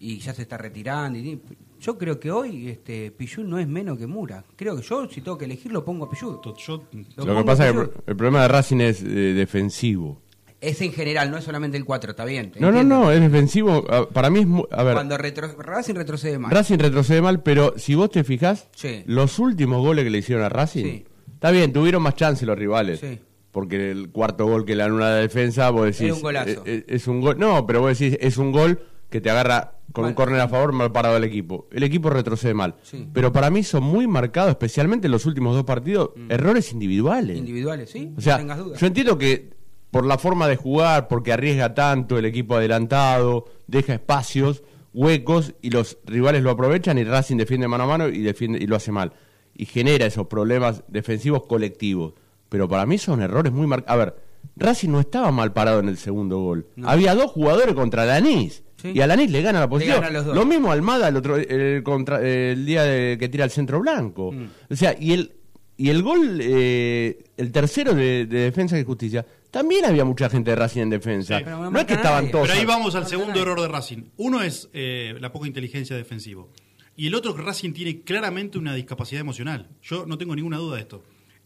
y 0.00 0.18
ya 0.18 0.34
se 0.34 0.42
está 0.42 0.58
retirando. 0.58 1.18
y- 1.18 1.40
yo 1.80 1.96
creo 1.98 2.20
que 2.20 2.30
hoy 2.30 2.68
este, 2.68 3.10
Pichud 3.10 3.44
no 3.44 3.58
es 3.58 3.66
menos 3.66 3.98
que 3.98 4.06
Mura. 4.06 4.44
Creo 4.56 4.76
que 4.76 4.82
yo, 4.82 5.08
si 5.08 5.20
tengo 5.20 5.38
que 5.38 5.46
elegir, 5.46 5.72
lo 5.72 5.84
pongo 5.84 6.04
a 6.04 6.10
Pichud. 6.10 6.36
Yo, 6.58 6.82
Lo 7.16 7.36
que 7.38 7.44
pasa 7.44 7.68
es 7.68 7.74
que 7.74 7.80
el, 8.06 8.16
problema 8.16 8.42
de 8.42 8.48
Racing 8.48 8.80
es 8.80 9.02
eh, 9.02 9.06
defensivo. 9.06 10.20
Es 10.60 10.82
en 10.82 10.92
general, 10.92 11.30
no 11.30 11.38
es 11.38 11.44
solamente 11.44 11.78
el 11.78 11.86
4, 11.86 12.10
está 12.10 12.26
bien. 12.26 12.52
No, 12.60 12.70
no, 12.70 12.82
no, 12.84 13.10
es 13.10 13.18
defensivo. 13.20 13.82
Para 14.12 14.28
mí 14.28 14.40
es. 14.40 14.46
A 14.78 14.82
ver, 14.82 14.92
Cuando 14.92 15.16
retro- 15.16 15.56
Racing 15.56 15.94
retrocede 15.94 16.38
más. 16.38 16.52
Racing 16.52 16.76
retrocede 16.78 17.22
mal, 17.22 17.42
pero 17.42 17.72
si 17.78 17.94
vos 17.94 18.10
te 18.10 18.24
fijás, 18.24 18.68
Sí. 18.76 19.02
los 19.06 19.38
últimos 19.38 19.80
goles 19.80 20.04
que 20.04 20.10
le 20.10 20.18
hicieron 20.18 20.44
a 20.44 20.50
Racing, 20.50 20.84
Sí. 20.84 21.04
está 21.32 21.50
bien, 21.50 21.72
tuvieron 21.72 22.02
más 22.02 22.14
chance 22.14 22.44
los 22.44 22.58
rivales. 22.58 23.00
Sí. 23.00 23.18
Porque 23.52 23.90
el 23.90 24.10
cuarto 24.10 24.44
gol 24.46 24.66
que 24.66 24.76
le 24.76 24.82
dan 24.82 24.96
a 24.96 25.00
la 25.00 25.14
defensa, 25.14 25.70
vos 25.70 25.86
decís. 25.86 26.02
Era 26.02 26.14
un 26.14 26.20
golazo. 26.20 26.50
eh, 26.50 26.62
eh, 26.66 26.84
Es, 26.88 27.08
un 27.08 27.22
gol. 27.22 27.38
No, 27.38 27.66
pero 27.66 27.80
vos 27.80 27.98
decís, 27.98 28.18
es 28.20 28.36
un 28.36 28.52
gol 28.52 28.80
que 29.10 29.20
te 29.20 29.30
agarra 29.30 29.74
con 29.92 30.04
un 30.04 30.14
córner 30.14 30.40
a 30.40 30.48
favor, 30.48 30.72
mal 30.72 30.92
parado 30.92 31.16
el 31.16 31.24
equipo. 31.24 31.68
El 31.72 31.82
equipo 31.82 32.10
retrocede 32.10 32.54
mal. 32.54 32.76
Sí. 32.82 33.08
Pero 33.12 33.32
para 33.32 33.50
mí 33.50 33.62
son 33.64 33.82
muy 33.82 34.06
marcados, 34.06 34.50
especialmente 34.50 35.08
en 35.08 35.12
los 35.12 35.26
últimos 35.26 35.54
dos 35.54 35.64
partidos, 35.64 36.10
errores 36.28 36.72
individuales. 36.72 37.36
Individuales, 37.36 37.90
¿sí? 37.90 38.12
O 38.16 38.20
sea, 38.20 38.34
no 38.34 38.40
tengas 38.40 38.58
dudas. 38.58 38.80
yo 38.80 38.86
entiendo 38.86 39.18
que 39.18 39.50
por 39.90 40.06
la 40.06 40.18
forma 40.18 40.46
de 40.46 40.56
jugar, 40.56 41.08
porque 41.08 41.32
arriesga 41.32 41.74
tanto 41.74 42.16
el 42.18 42.24
equipo 42.24 42.54
adelantado, 42.54 43.46
deja 43.66 43.94
espacios, 43.94 44.62
huecos 44.94 45.54
y 45.60 45.70
los 45.70 45.98
rivales 46.06 46.42
lo 46.42 46.50
aprovechan 46.50 46.98
y 46.98 47.04
Racing 47.04 47.36
defiende 47.36 47.66
mano 47.66 47.84
a 47.84 47.86
mano 47.88 48.08
y 48.08 48.20
defiende 48.22 48.58
y 48.62 48.66
lo 48.66 48.76
hace 48.76 48.92
mal 48.92 49.12
y 49.60 49.66
genera 49.66 50.06
esos 50.06 50.26
problemas 50.26 50.84
defensivos 50.88 51.46
colectivos. 51.46 52.14
Pero 52.48 52.66
para 52.66 52.86
mí 52.86 52.96
son 52.96 53.20
errores 53.20 53.52
muy 53.52 53.66
marcados. 53.66 53.92
A 53.92 54.04
ver, 54.04 54.16
Racing 54.56 54.88
no 54.88 55.00
estaba 55.00 55.30
mal 55.30 55.52
parado 55.52 55.80
en 55.80 55.88
el 55.88 55.98
segundo 55.98 56.38
gol. 56.38 56.66
Había 56.82 57.14
dos 57.14 57.30
jugadores 57.30 57.74
contra 57.74 58.06
Lanís. 58.06 58.62
Sí. 58.82 58.92
Y 58.94 59.00
a 59.00 59.06
Lanís 59.06 59.30
le 59.30 59.42
gana 59.42 59.60
la 59.60 59.68
posición. 59.68 59.96
ganan 59.96 60.12
los 60.14 60.24
dos. 60.26 60.34
Lo 60.34 60.44
mismo 60.46 60.70
Almada 60.72 61.08
el 61.08 61.16
otro 61.16 61.36
el, 61.36 61.82
contra, 61.82 62.20
el 62.26 62.64
día 62.64 62.82
de- 62.84 63.16
que 63.18 63.28
tira 63.28 63.44
el 63.44 63.50
centro 63.50 63.80
blanco. 63.80 64.32
Mm. 64.32 64.46
O 64.70 64.76
sea, 64.76 64.96
y 64.98 65.12
el 65.12 65.32
y 65.76 65.88
el 65.88 66.02
gol, 66.02 66.38
eh, 66.42 67.24
el 67.38 67.50
tercero 67.52 67.94
de, 67.94 68.26
de 68.26 68.40
Defensa 68.40 68.78
y 68.78 68.84
Justicia, 68.84 69.24
también 69.50 69.86
había 69.86 70.04
mucha 70.04 70.28
gente 70.28 70.50
de 70.50 70.56
Racing 70.56 70.82
en 70.82 70.90
defensa. 70.90 71.38
Sí. 71.38 71.44
Pero 71.44 71.58
no 71.58 71.70
no 71.70 71.78
es 71.80 71.86
que 71.86 71.94
estaban 71.94 72.30
todos. 72.30 72.46
Pero 72.48 72.60
ahí 72.60 72.66
vamos 72.66 72.94
al 72.94 73.04
No, 73.04 73.08
segundo 73.08 73.40
error 73.40 73.58
de 73.60 73.66
Racing. 73.68 74.02
Uno 74.18 74.42
es 74.42 74.68
eh, 74.74 75.14
la 75.20 75.32
poca 75.32 75.46
inteligencia 75.46 75.96
defensiva. 75.96 76.44
Y 76.96 77.06
el 77.06 77.14
otro 77.14 77.34
que 77.34 77.40
Racing 77.40 77.72
tiene 77.72 78.02
claramente 78.02 78.58
una 78.58 78.74
discapacidad 78.74 79.22
emocional. 79.22 79.68
Yo 79.82 80.04
no 80.04 80.18
tengo 80.18 80.36
ninguna 80.36 80.58
duda 80.58 80.76
de 80.76 80.82
esto. 80.82 81.02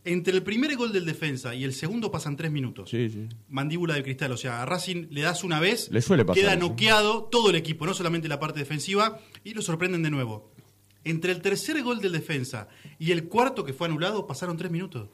Entre 0.06 0.34
el 0.34 0.42
primer 0.42 0.76
gol 0.76 0.92
del 0.92 1.06
defensa 1.06 1.54
y 1.54 1.64
el 1.64 1.72
segundo 1.72 2.10
pasan 2.10 2.36
tres 2.36 2.50
minutos. 2.52 2.90
Sí, 2.90 3.08
sí. 3.08 3.26
Mandíbula 3.48 3.94
de 3.94 4.02
cristal. 4.02 4.32
O 4.32 4.36
sea, 4.36 4.60
a 4.62 4.66
Racing 4.66 5.06
le 5.10 5.22
das 5.22 5.44
una 5.44 5.60
vez, 5.60 5.88
Le 5.90 6.02
suele 6.02 6.24
pasar 6.26 6.42
queda 6.42 6.56
noqueado 6.56 7.24
todo 7.24 7.48
el 7.50 7.56
equipo, 7.56 7.86
no 7.86 7.94
solamente 7.94 8.28
la 8.28 8.38
parte 8.38 8.58
defensiva, 8.58 9.18
y 9.44 9.54
lo 9.54 9.62
sorprenden 9.62 10.02
de 10.02 10.10
nuevo. 10.10 10.52
Entre 11.04 11.32
el 11.32 11.40
tercer 11.42 11.82
gol 11.82 12.00
del 12.00 12.12
defensa 12.12 12.68
y 12.98 13.12
el 13.12 13.24
cuarto 13.28 13.64
que 13.64 13.72
fue 13.72 13.86
anulado 13.86 14.26
pasaron 14.26 14.56
tres 14.56 14.70
minutos. 14.70 15.08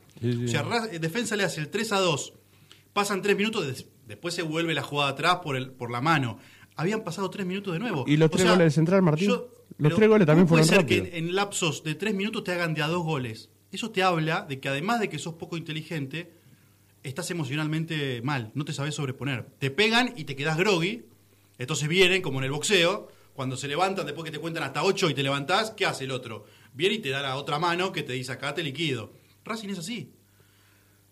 O 0.44 0.48
sea, 0.48 0.64
eh, 0.92 0.98
defensa 0.98 1.37
le 1.37 1.42
hace 1.44 1.61
el 1.61 1.68
3 1.68 1.92
a 1.92 1.98
2, 2.00 2.33
pasan 2.92 3.22
tres 3.22 3.37
minutos, 3.37 3.66
des- 3.66 3.87
después 4.07 4.33
se 4.35 4.42
vuelve 4.42 4.72
la 4.74 4.83
jugada 4.83 5.11
atrás 5.11 5.37
por, 5.42 5.57
el, 5.57 5.70
por 5.72 5.90
la 5.90 6.00
mano. 6.00 6.38
Habían 6.76 7.03
pasado 7.05 7.29
tres 7.31 7.44
minutos 7.46 7.72
de 7.72 7.79
nuevo. 7.81 8.05
¿Y 8.07 8.16
los 8.16 8.31
tres 8.31 8.44
goles 8.48 8.66
de 8.66 8.70
Central, 8.70 9.03
Martín? 9.03 9.31
Los 9.79 9.94
tres 9.94 10.09
goles 10.09 10.26
también 10.26 10.46
¿cómo 10.46 10.57
puede 10.57 10.64
fueron 10.64 10.66
ser 10.66 10.79
rápidos? 10.79 11.09
que 11.11 11.18
en, 11.18 11.26
en 11.29 11.35
lapsos 11.35 11.83
de 11.85 11.94
tres 11.94 12.14
minutos 12.14 12.42
te 12.44 12.53
hagan 12.53 12.74
de 12.74 12.83
a 12.83 12.88
dos 12.88 13.05
goles? 13.05 13.49
Eso 13.72 13.90
te 13.90 14.02
habla 14.02 14.42
de 14.42 14.61
que 14.61 14.68
además 14.68 15.00
de 15.00 15.09
que 15.09 15.18
sos 15.18 15.35
poco 15.35 15.56
inteligente, 15.56 16.33
estás 17.02 17.30
emocionalmente 17.30 18.20
mal, 18.22 18.50
no 18.54 18.64
te 18.64 18.72
sabes 18.72 18.94
sobreponer. 18.94 19.46
Te 19.59 19.70
pegan 19.70 20.12
y 20.16 20.24
te 20.24 20.37
quedás 20.37 20.56
groggy, 20.56 21.04
entonces 21.59 21.88
vienen, 21.88 22.22
como 22.22 22.38
en 22.38 22.44
el 22.44 22.50
boxeo, 22.50 23.09
cuando 23.35 23.56
se 23.56 23.68
levantan 23.68 24.06
después 24.06 24.24
que 24.24 24.30
te 24.30 24.38
cuentan 24.38 24.64
hasta 24.64 24.83
ocho 24.83 25.09
y 25.09 25.14
te 25.14 25.22
levantás, 25.22 25.70
¿qué 25.70 25.87
hace 25.87 26.04
el 26.04 26.11
otro? 26.11 26.44
Viene 26.74 26.96
y 26.96 26.98
te 26.98 27.11
da 27.11 27.22
la 27.22 27.37
otra 27.37 27.59
mano 27.59 27.92
que 27.92 28.02
te 28.02 28.12
dice 28.12 28.33
acá 28.33 28.54
te 28.54 28.62
liquido. 28.62 29.12
Racing 29.44 29.70
es 29.70 29.78
así. 29.78 30.12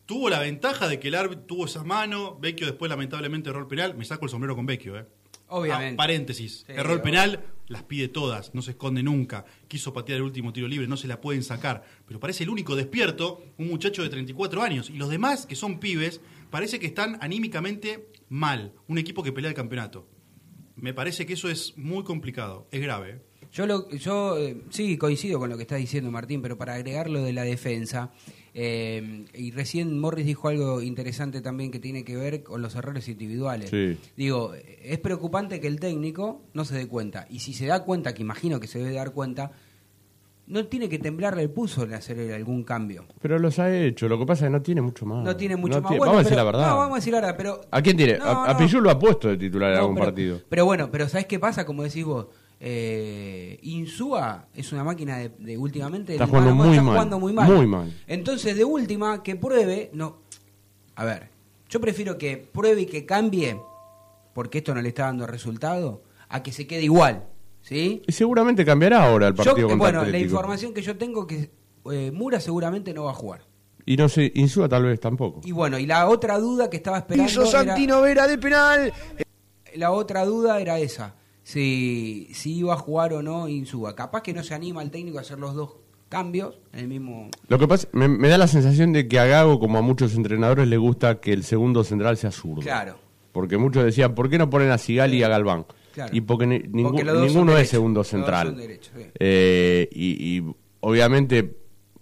Tuvo 0.06 0.30
la 0.30 0.40
ventaja 0.40 0.88
de 0.88 0.98
que 0.98 1.08
el 1.08 1.14
árbitro 1.14 1.44
tuvo 1.44 1.66
esa 1.66 1.84
mano, 1.84 2.38
Vecchio 2.40 2.66
después 2.66 2.88
lamentablemente 2.88 3.50
erró 3.50 3.60
el 3.60 3.66
penal, 3.66 3.94
me 3.94 4.04
saco 4.04 4.24
el 4.24 4.30
sombrero 4.30 4.56
con 4.56 4.66
Vecchio, 4.66 4.98
¿eh? 4.98 5.06
Obviamente. 5.48 5.94
Ah, 5.94 5.96
paréntesis. 5.96 6.64
Sí, 6.66 6.72
obvio. 6.72 7.02
penal, 7.02 7.44
las 7.68 7.82
pide 7.82 8.08
todas, 8.08 8.54
no 8.54 8.62
se 8.62 8.72
esconde 8.72 9.02
nunca. 9.02 9.44
Quiso 9.66 9.92
patear 9.92 10.16
el 10.16 10.22
último 10.22 10.52
tiro 10.52 10.68
libre, 10.68 10.86
no 10.86 10.96
se 10.96 11.08
la 11.08 11.20
pueden 11.20 11.42
sacar. 11.42 11.84
Pero 12.06 12.20
parece 12.20 12.44
el 12.44 12.50
único 12.50 12.76
despierto, 12.76 13.42
un 13.58 13.68
muchacho 13.68 14.02
de 14.02 14.08
34 14.08 14.62
años. 14.62 14.90
Y 14.90 14.94
los 14.94 15.10
demás, 15.10 15.46
que 15.46 15.56
son 15.56 15.78
pibes, 15.78 16.20
parece 16.50 16.78
que 16.78 16.86
están 16.86 17.18
anímicamente 17.20 18.08
mal. 18.28 18.72
Un 18.86 18.98
equipo 18.98 19.22
que 19.22 19.32
pelea 19.32 19.50
el 19.50 19.56
campeonato. 19.56 20.06
Me 20.76 20.94
parece 20.94 21.26
que 21.26 21.32
eso 21.32 21.48
es 21.48 21.76
muy 21.76 22.04
complicado, 22.04 22.68
es 22.70 22.80
grave. 22.80 23.20
Yo, 23.52 23.66
lo, 23.66 23.88
yo 23.90 24.38
eh, 24.38 24.62
sí 24.70 24.96
coincido 24.98 25.38
con 25.38 25.48
lo 25.48 25.56
que 25.56 25.62
está 25.62 25.76
diciendo 25.76 26.10
Martín, 26.10 26.42
pero 26.42 26.58
para 26.58 26.74
agregar 26.74 27.08
lo 27.08 27.22
de 27.22 27.32
la 27.32 27.42
defensa, 27.42 28.12
eh, 28.60 29.24
y 29.34 29.52
recién 29.52 30.00
Morris 30.00 30.26
dijo 30.26 30.48
algo 30.48 30.82
interesante 30.82 31.40
también 31.40 31.70
que 31.70 31.78
tiene 31.78 32.04
que 32.04 32.16
ver 32.16 32.42
con 32.42 32.60
los 32.60 32.74
errores 32.74 33.06
individuales. 33.06 33.70
Sí. 33.70 33.96
Digo, 34.16 34.52
es 34.82 34.98
preocupante 34.98 35.60
que 35.60 35.68
el 35.68 35.78
técnico 35.78 36.42
no 36.54 36.64
se 36.64 36.74
dé 36.74 36.88
cuenta, 36.88 37.28
y 37.30 37.38
si 37.38 37.54
se 37.54 37.66
da 37.66 37.84
cuenta, 37.84 38.14
que 38.14 38.22
imagino 38.22 38.58
que 38.58 38.66
se 38.66 38.80
debe 38.80 38.94
dar 38.94 39.12
cuenta, 39.12 39.52
no 40.48 40.66
tiene 40.66 40.88
que 40.88 40.98
temblarle 40.98 41.42
el 41.42 41.50
pulso 41.50 41.84
en 41.84 41.94
hacer 41.94 42.32
algún 42.32 42.64
cambio. 42.64 43.04
Pero 43.22 43.38
los 43.38 43.60
ha 43.60 43.72
hecho, 43.72 44.08
lo 44.08 44.18
que 44.18 44.26
pasa 44.26 44.46
es 44.46 44.48
que 44.48 44.52
no 44.54 44.62
tiene 44.62 44.80
mucho 44.80 45.06
más. 45.06 45.24
No 45.24 45.36
tiene 45.36 45.54
mucho 45.54 45.80
más. 45.80 45.90
tiene- 45.90 45.98
Bueno, 45.98 46.10
vamos 46.14 46.20
a 46.20 46.24
decir 46.24 46.36
la 46.36 46.44
verdad. 46.44 46.66
No, 46.68 46.76
vamos 46.78 46.92
a 46.94 46.96
decir 46.96 47.12
la 47.12 47.20
verdad, 47.20 47.36
pero... 47.36 47.60
¿A 47.70 47.80
quién 47.80 47.96
tiene? 47.96 48.18
No, 48.18 48.24
a, 48.24 48.50
a 48.50 48.66
lo 48.80 48.90
ha 48.90 48.98
puesto 48.98 49.28
de 49.28 49.36
titular 49.36 49.70
en 49.72 49.78
algún 49.78 49.94
pero, 49.94 50.06
partido. 50.06 50.40
Pero 50.48 50.64
bueno, 50.64 50.90
pero 50.90 51.08
¿sabes 51.08 51.26
qué 51.26 51.38
pasa? 51.38 51.64
Como 51.64 51.84
decís 51.84 52.04
vos, 52.04 52.26
eh, 52.60 53.58
Insúa 53.62 54.48
es 54.54 54.72
una 54.72 54.84
máquina 54.84 55.18
de, 55.18 55.28
de 55.38 55.56
últimamente... 55.58 56.12
Está 56.12 56.26
jugando 56.26 56.54
muy 56.54 56.70
está 56.70 56.82
mal, 56.82 56.92
jugando 56.94 57.18
muy 57.20 57.32
mal. 57.32 57.50
muy 57.52 57.66
mal. 57.66 57.92
Entonces, 58.06 58.56
de 58.56 58.64
última, 58.64 59.22
que 59.22 59.36
pruebe... 59.36 59.90
no 59.92 60.18
A 60.96 61.04
ver, 61.04 61.28
yo 61.68 61.80
prefiero 61.80 62.18
que 62.18 62.36
pruebe 62.36 62.82
y 62.82 62.86
que 62.86 63.06
cambie, 63.06 63.60
porque 64.34 64.58
esto 64.58 64.74
no 64.74 64.82
le 64.82 64.88
está 64.88 65.04
dando 65.04 65.26
resultado, 65.26 66.02
a 66.28 66.42
que 66.42 66.52
se 66.52 66.66
quede 66.66 66.82
igual, 66.82 67.24
¿sí? 67.62 68.02
Y 68.06 68.12
seguramente 68.12 68.64
cambiará 68.64 69.04
ahora 69.08 69.28
el 69.28 69.34
Yo, 69.34 69.44
partido 69.44 69.68
contra 69.68 69.76
bueno, 70.00 70.04
la 70.10 70.18
información 70.18 70.74
que 70.74 70.82
yo 70.82 70.96
tengo 70.96 71.26
que 71.26 71.50
eh, 71.92 72.10
Mura 72.12 72.40
seguramente 72.40 72.92
no 72.92 73.04
va 73.04 73.12
a 73.12 73.14
jugar. 73.14 73.42
Y 73.86 73.96
no 73.96 74.08
sé, 74.10 74.30
Insúa 74.34 74.68
tal 74.68 74.84
vez 74.84 75.00
tampoco. 75.00 75.40
Y 75.44 75.52
bueno, 75.52 75.78
y 75.78 75.86
la 75.86 76.08
otra 76.08 76.38
duda 76.38 76.68
que 76.68 76.76
estaba 76.76 76.98
esperando 76.98 77.26
Piso 77.26 77.42
era- 77.42 77.50
Santino 77.50 78.02
Vera 78.02 78.26
de 78.26 78.36
penal. 78.36 78.92
la 79.76 79.92
otra 79.92 80.26
duda 80.26 80.60
era 80.60 80.78
esa, 80.78 81.14
si, 81.52 82.28
si 82.34 82.58
iba 82.58 82.74
a 82.74 82.76
jugar 82.76 83.14
o 83.14 83.22
no 83.22 83.48
Insúa. 83.48 83.94
Capaz 83.96 84.22
que 84.22 84.34
no 84.34 84.42
se 84.42 84.54
anima 84.54 84.82
el 84.82 84.90
técnico 84.90 85.16
a 85.16 85.22
hacer 85.22 85.38
los 85.38 85.54
dos 85.54 85.76
cambios 86.10 86.58
en 86.74 86.80
el 86.80 86.88
mismo... 86.88 87.30
Lo 87.48 87.58
que 87.58 87.66
pasa, 87.66 87.88
me, 87.92 88.06
me 88.06 88.28
da 88.28 88.36
la 88.36 88.48
sensación 88.48 88.92
de 88.92 89.08
que 89.08 89.18
a 89.18 89.24
Gago, 89.24 89.58
como 89.58 89.78
a 89.78 89.80
muchos 89.80 90.14
entrenadores, 90.14 90.68
le 90.68 90.76
gusta 90.76 91.20
que 91.20 91.32
el 91.32 91.44
segundo 91.44 91.84
central 91.84 92.18
sea 92.18 92.32
zurdo. 92.32 92.60
Claro. 92.60 92.98
Porque 93.32 93.56
muchos 93.56 93.82
decían, 93.82 94.14
¿por 94.14 94.28
qué 94.28 94.36
no 94.36 94.50
ponen 94.50 94.70
a 94.70 94.76
Sigali 94.76 95.16
y 95.18 95.22
a 95.22 95.28
Galván? 95.28 95.64
Claro. 95.94 96.14
Y 96.14 96.20
porque, 96.20 96.46
ni- 96.46 96.58
ninguno 96.70 97.56
es 97.56 97.70
segundo 97.70 98.04
central. 98.04 98.54
sí. 98.58 99.06
Eh, 99.18 99.88
y, 99.90 100.36
y 100.38 100.54
obviamente 100.80 101.56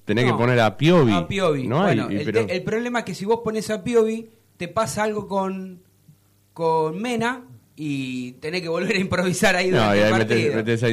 tenés 0.04 0.24
No, 0.26 0.32
que 0.32 0.38
poner 0.42 0.58
a 0.58 0.76
Piovi. 0.76 1.12
A 1.12 1.28
Piovi. 1.28 1.68
¿no? 1.68 1.82
Bueno, 1.82 2.10
y- 2.10 2.16
el, 2.16 2.24
pero- 2.24 2.46
te- 2.46 2.56
el 2.56 2.62
problema 2.64 2.98
es 3.00 3.04
que 3.04 3.14
si 3.14 3.24
vos 3.24 3.42
pones 3.44 3.70
a 3.70 3.84
Piovi, 3.84 4.28
te 4.56 4.66
pasa 4.66 5.04
algo 5.04 5.28
con, 5.28 5.82
con 6.52 7.00
Mena 7.00 7.44
y 7.76 8.32
tenés 8.32 8.62
que 8.62 8.68
volver 8.68 8.96
a 8.96 8.98
improvisar 8.98 9.54
ahí 9.56 9.68
No, 9.70 9.76
durante 9.78 9.98
y 9.98 10.00
ahí 10.02 10.08
el 10.10 10.14
metés 10.16 10.82
a 10.82 10.88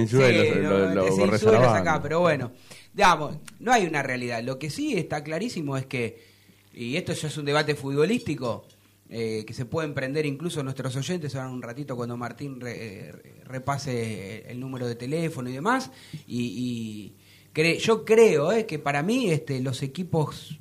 lo- 0.70 0.80
lo- 0.80 0.96
lo 0.96 1.02
metés 1.04 1.14
a 1.14 1.22
corres 1.22 1.42
Insúa 1.42 1.50
a 1.50 1.54
la 1.54 1.58
y 1.60 1.62
lo 1.62 1.68
banda. 1.68 1.78
sacás, 1.80 2.00
pero 2.04 2.20
bueno, 2.20 2.52
digamos, 2.94 3.38
no 3.60 3.72
hay 3.72 3.86
una 3.86 4.04
realidad. 4.04 4.44
Lo 4.44 4.60
que 4.60 4.70
sí 4.70 4.98
está 4.98 5.24
clarísimo 5.24 5.78
es 5.78 5.86
que, 5.86 6.22
y 6.74 6.96
esto 6.98 7.14
ya 7.14 7.28
es 7.30 7.38
un 7.38 7.46
debate 7.46 7.76
futbolístico, 7.76 8.68
eh, 9.10 9.44
que 9.46 9.54
se 9.54 9.66
puede 9.66 9.88
emprender 9.88 10.26
incluso 10.26 10.64
nuestros 10.64 10.96
oyentes 10.96 11.36
ahora 11.36 11.50
un 11.50 11.62
ratito 11.62 11.96
cuando 11.96 12.18
Martín 12.18 12.60
re- 12.60 13.10
eh, 13.10 13.12
repase 13.46 14.44
el 14.50 14.60
número 14.60 14.88
de 14.88 14.96
teléfono 14.96 15.50
y 15.50 15.54
demás 15.54 15.92
y, 16.26 16.42
y 16.46 17.16
cre- 17.54 17.78
yo 17.78 18.04
creo 18.06 18.52
eh, 18.52 18.66
que 18.66 18.80
para 18.80 19.04
mí 19.04 19.30
este 19.30 19.60
los 19.62 19.84
equipos 19.84 20.58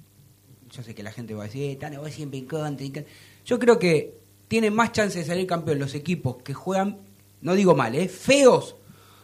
yo 0.71 0.83
sé 0.83 0.95
que 0.95 1.03
la 1.03 1.13
gente 1.13 1.35
va 1.35 1.45
a 1.45 1.47
decir 1.47 1.71
eh, 1.71 1.77
Tano, 1.77 2.01
vos 2.01 2.11
siempre 2.13 2.39
en 2.41 2.47
contra". 2.47 3.05
yo 3.45 3.59
creo 3.59 3.79
que 3.79 4.19
tienen 4.53 4.75
más 4.75 4.93
chance 4.93 5.19
de 5.19 5.25
salir 5.25 5.47
campeón 5.47 5.79
los 5.79 5.95
equipos 5.95 6.37
que 6.45 6.53
juegan 6.53 6.99
no 7.41 7.55
digo 7.55 7.75
mal 7.75 7.95
eh 7.95 8.07
feos 8.07 8.77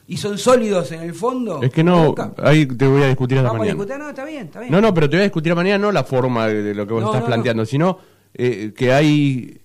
y 0.07 0.17
son 0.17 0.39
sólidos 0.39 0.91
en 0.93 1.03
el 1.03 1.13
fondo 1.13 1.61
Es 1.63 1.71
que 1.71 1.85
no, 1.85 2.15
ahí 2.43 2.65
te 2.65 2.87
voy 2.87 3.03
a 3.03 3.09
discutir 3.09 3.37
hasta 3.37 3.49
vamos 3.49 3.57
a 3.57 3.59
mañana. 3.59 3.75
discutir 3.77 3.99
no 4.03 4.09
está 4.09 4.25
bien 4.25 4.47
está 4.47 4.61
bien. 4.61 4.73
No, 4.73 4.81
no, 4.81 4.95
pero 4.95 5.11
te 5.11 5.17
voy 5.17 5.21
a 5.21 5.25
discutir 5.25 5.55
mañana 5.55 5.77
no 5.77 5.93
la 5.93 6.03
forma 6.03 6.47
de, 6.49 6.63
de 6.63 6.75
lo 6.75 6.87
que 6.87 6.95
vos 6.95 7.03
No, 7.03 7.09
estás 7.09 7.21
no, 7.21 7.27
planteando, 7.27 7.67
sino 7.67 7.99
eh, 8.33 8.73
que 8.75 8.91
hay... 8.91 9.61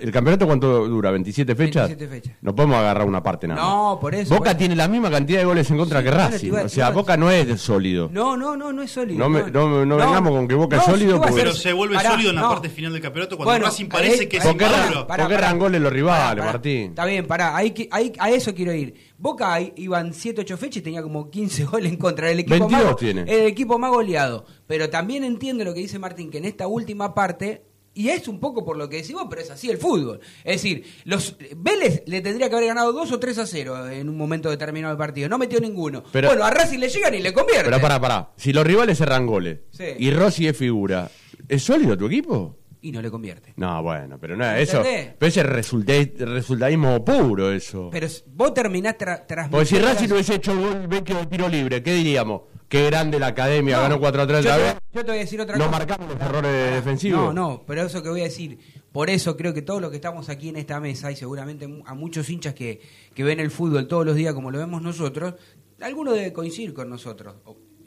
¿El 0.00 0.10
campeonato 0.12 0.46
cuánto 0.46 0.86
dura? 0.88 1.12
¿27 1.12 1.54
fechas? 1.56 1.88
27 1.88 2.08
fechas. 2.08 2.36
No 2.42 2.54
podemos 2.54 2.76
agarrar 2.76 3.06
una 3.06 3.22
parte 3.22 3.46
nada. 3.48 3.60
No, 3.60 3.98
por 4.00 4.14
eso, 4.14 4.34
Boca 4.34 4.50
por- 4.50 4.58
tiene 4.58 4.76
la 4.76 4.88
misma 4.88 5.10
cantidad 5.10 5.38
de 5.40 5.44
goles 5.44 5.70
en 5.70 5.76
contra 5.78 5.98
Sí, 6.00 6.04
que 6.04 6.10
Racing. 6.10 6.52
o 6.52 6.68
sea, 6.68 6.90
Boca 6.90 7.16
no 7.16 7.30
es 7.30 7.60
sólido. 7.60 8.08
no 8.12 8.36
no 8.36 8.56
no 8.56 8.72
no 8.72 8.82
es 8.82 8.90
sólido 8.90 9.18
No 9.18 9.28
me- 9.28 9.50
no- 9.50 9.84
no 9.84 9.96
vengamos 9.96 10.32
con 10.32 10.48
que 10.48 10.54
Boca 10.54 10.76
es 10.78 10.84
sólido, 10.84 11.14
¿qué 11.14 11.18
va 11.20 11.24
a 11.26 11.28
porque-? 11.28 11.42
Pero 11.42 11.54
se 11.54 11.72
vuelve 11.72 11.94
Pará, 11.96 12.10
sólido 12.12 12.30
en 12.30 12.36
la 12.36 12.48
parte 12.48 12.68
final 12.68 12.92
del 12.92 13.02
campeonato 13.02 13.36
cuando 13.36 13.50
Bueno, 13.52 13.66
Racing 13.66 13.86
parece 13.88 14.20
ahí- 14.22 14.26
que 14.28 14.36
es 14.38 14.44
ahí- 14.44 14.48
¿Por 14.50 14.58
qué, 14.58 14.64
pará, 14.64 14.76
inmaduro. 14.76 15.00
erran- 15.00 15.06
pará, 15.06 15.22
por 15.24 15.30
qué 15.30 15.34
pará. 15.36 15.46
erran 15.46 15.58
goles 15.58 15.80
los 15.80 15.92
rivales, 15.92 16.24
Pará, 16.26 16.40
pará. 16.40 16.52
Martín? 16.52 16.82
Está 16.90 17.04
bien, 17.06 17.26
pará, 17.26 17.56
ahí, 17.56 17.70
que- 17.70 17.88
ahí- 17.90 18.12
a 18.18 18.30
eso 18.30 18.54
quiero 18.54 18.72
ir. 18.72 18.94
Boca 19.18 19.52
ahí 19.52 19.72
iban 19.76 20.12
7, 20.12 20.42
8 20.42 20.56
fechas 20.58 20.78
y 20.78 20.82
tenía 20.82 21.02
como 21.02 21.30
15 21.30 21.64
goles 21.64 21.90
en 21.92 21.98
contra 21.98 22.28
del 22.28 22.40
equipo 22.40 22.54
22 22.54 22.84
más, 22.84 22.96
tiene. 22.96 23.22
el 23.22 23.46
equipo 23.46 23.78
más 23.78 23.90
goleado. 23.90 24.44
Pero 24.66 24.90
también 24.90 25.24
entiendo 25.24 25.64
lo 25.64 25.72
que 25.74 25.80
dice 25.80 25.98
Martín, 25.98 26.30
que 26.30 26.38
en 26.38 26.44
esta 26.44 26.66
última 26.66 27.14
parte, 27.14 27.62
y 27.96 28.10
es 28.10 28.28
un 28.28 28.38
poco 28.38 28.64
por 28.64 28.76
lo 28.76 28.88
que 28.88 28.96
decimos, 28.98 29.26
pero 29.28 29.42
es 29.42 29.50
así 29.50 29.68
el 29.70 29.78
fútbol. 29.78 30.20
Es 30.44 30.62
decir, 30.62 30.84
los 31.04 31.36
Vélez 31.56 32.02
le 32.06 32.20
tendría 32.20 32.48
que 32.48 32.54
haber 32.56 32.68
ganado 32.68 32.92
2 32.92 33.10
o 33.12 33.18
3 33.18 33.38
a 33.38 33.46
0 33.46 33.88
en 33.88 34.08
un 34.08 34.16
momento 34.16 34.50
determinado 34.50 34.92
del 34.92 34.98
partido. 34.98 35.28
No 35.28 35.38
metió 35.38 35.58
ninguno. 35.60 36.04
Pero- 36.12 36.28
bueno, 36.28 36.44
a 36.44 36.50
Racing 36.50 36.78
le 36.78 36.88
llegan 36.88 37.14
y 37.14 37.20
le 37.20 37.32
convierten. 37.32 37.66
Pero 37.70 37.80
pará, 37.80 37.98
pará. 38.00 38.30
Si 38.36 38.52
los 38.52 38.64
rivales 38.66 39.00
erran 39.00 39.26
goles 39.26 39.60
Sí. 39.70 39.84
y 39.98 40.10
Rossi 40.10 40.46
es 40.46 40.56
figura, 40.56 41.10
¿es 41.48 41.62
sólido 41.62 41.96
tu 41.96 42.06
equipo? 42.06 42.58
Y 42.82 42.92
no 42.92 43.02
le 43.02 43.10
convierte. 43.10 43.52
No, 43.56 43.82
bueno, 43.82 44.16
pero 44.20 44.36
no 44.36 44.44
es 44.48 44.68
eso. 44.68 44.82
Pero 44.84 45.26
ese 45.28 45.42
resulta- 45.42 45.92
resultadismo 46.18 47.04
puro, 47.04 47.50
eso. 47.50 47.88
Pero 47.90 48.06
vos 48.26 48.54
terminás 48.54 48.96
tra 48.96 49.26
tras 49.26 49.48
Porque 49.48 49.66
si 49.66 49.78
Racing 49.78 50.06
no 50.08 50.14
hubiese 50.14 50.34
hecho 50.36 50.56
gol 50.56 50.86
vecchio 50.86 51.16
de 51.18 51.26
tiro 51.26 51.48
libre, 51.48 51.82
¿qué 51.82 51.94
diríamos? 51.94 52.42
Qué 52.68 52.86
grande 52.86 53.18
la 53.20 53.28
academia, 53.28 53.76
No, 53.76 53.82
ganó 53.82 54.00
4 54.00 54.22
a 54.22 54.26
3 54.26 54.44
yo 54.44 54.50
otra 54.52 54.64
vez. 54.64 54.74
Yo 54.92 55.00
te 55.04 55.10
voy 55.10 55.16
a 55.18 55.20
decir 55.20 55.40
otra 55.40 55.56
No 55.56 55.66
cosa. 55.66 55.78
marcamos 55.78 56.08
los 56.08 56.20
errores 56.20 56.74
defensivos. 56.74 57.32
No, 57.32 57.32
no, 57.32 57.64
pero 57.66 57.82
eso 57.82 58.02
que 58.02 58.08
voy 58.08 58.20
a 58.22 58.24
decir, 58.24 58.58
por 58.90 59.08
eso 59.08 59.36
creo 59.36 59.54
que 59.54 59.62
todos 59.62 59.80
los 59.80 59.90
que 59.90 59.96
estamos 59.96 60.28
aquí 60.28 60.48
en 60.48 60.56
esta 60.56 60.80
mesa, 60.80 61.12
y 61.12 61.16
seguramente 61.16 61.68
a 61.84 61.94
muchos 61.94 62.28
hinchas 62.28 62.54
que, 62.54 62.80
que 63.14 63.22
ven 63.24 63.38
el 63.38 63.50
fútbol 63.52 63.86
todos 63.86 64.04
los 64.04 64.16
días 64.16 64.34
como 64.34 64.50
lo 64.50 64.58
vemos 64.58 64.82
nosotros, 64.82 65.34
alguno 65.80 66.12
debe 66.12 66.32
coincidir 66.32 66.74
con 66.74 66.88
nosotros. 66.90 67.36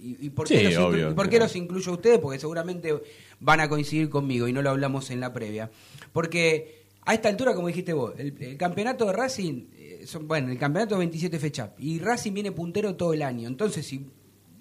¿Y, 0.01 0.27
y 0.27 0.29
por 0.29 0.47
qué, 0.47 0.59
Sí, 0.59 0.63
los, 0.63 0.73
inclu- 0.75 0.85
obvio, 0.87 1.11
y 1.11 1.13
por 1.13 1.25
qué 1.25 1.31
claro. 1.31 1.45
los 1.45 1.55
incluyo 1.57 1.91
a 1.91 1.95
ustedes? 1.95 2.19
Porque 2.19 2.39
seguramente 2.39 2.93
van 3.41 3.59
a 3.59 3.67
coincidir 3.67 4.09
conmigo 4.09 4.47
y 4.47 4.53
no 4.53 4.61
lo 4.61 4.69
hablamos 4.69 5.09
en 5.11 5.19
la 5.19 5.33
previa. 5.33 5.69
Porque 6.13 6.85
a 7.05 7.13
esta 7.13 7.27
altura, 7.27 7.53
como 7.53 7.67
dijiste 7.67 7.91
vos, 7.91 8.13
el, 8.17 8.33
el 8.41 8.55
campeonato 8.55 9.05
de 9.07 9.11
Racing, 9.13 9.65
eh, 9.75 10.01
son, 10.05 10.25
bueno, 10.25 10.49
el 10.51 10.57
campeonato 10.57 10.95
de 10.95 10.99
27 10.99 11.37
fechas, 11.37 11.71
y 11.79 11.99
Racing 11.99 12.33
viene 12.33 12.53
puntero 12.53 12.95
todo 12.95 13.13
el 13.13 13.21
año. 13.23 13.47
Entonces, 13.49 13.85
si 13.85 14.05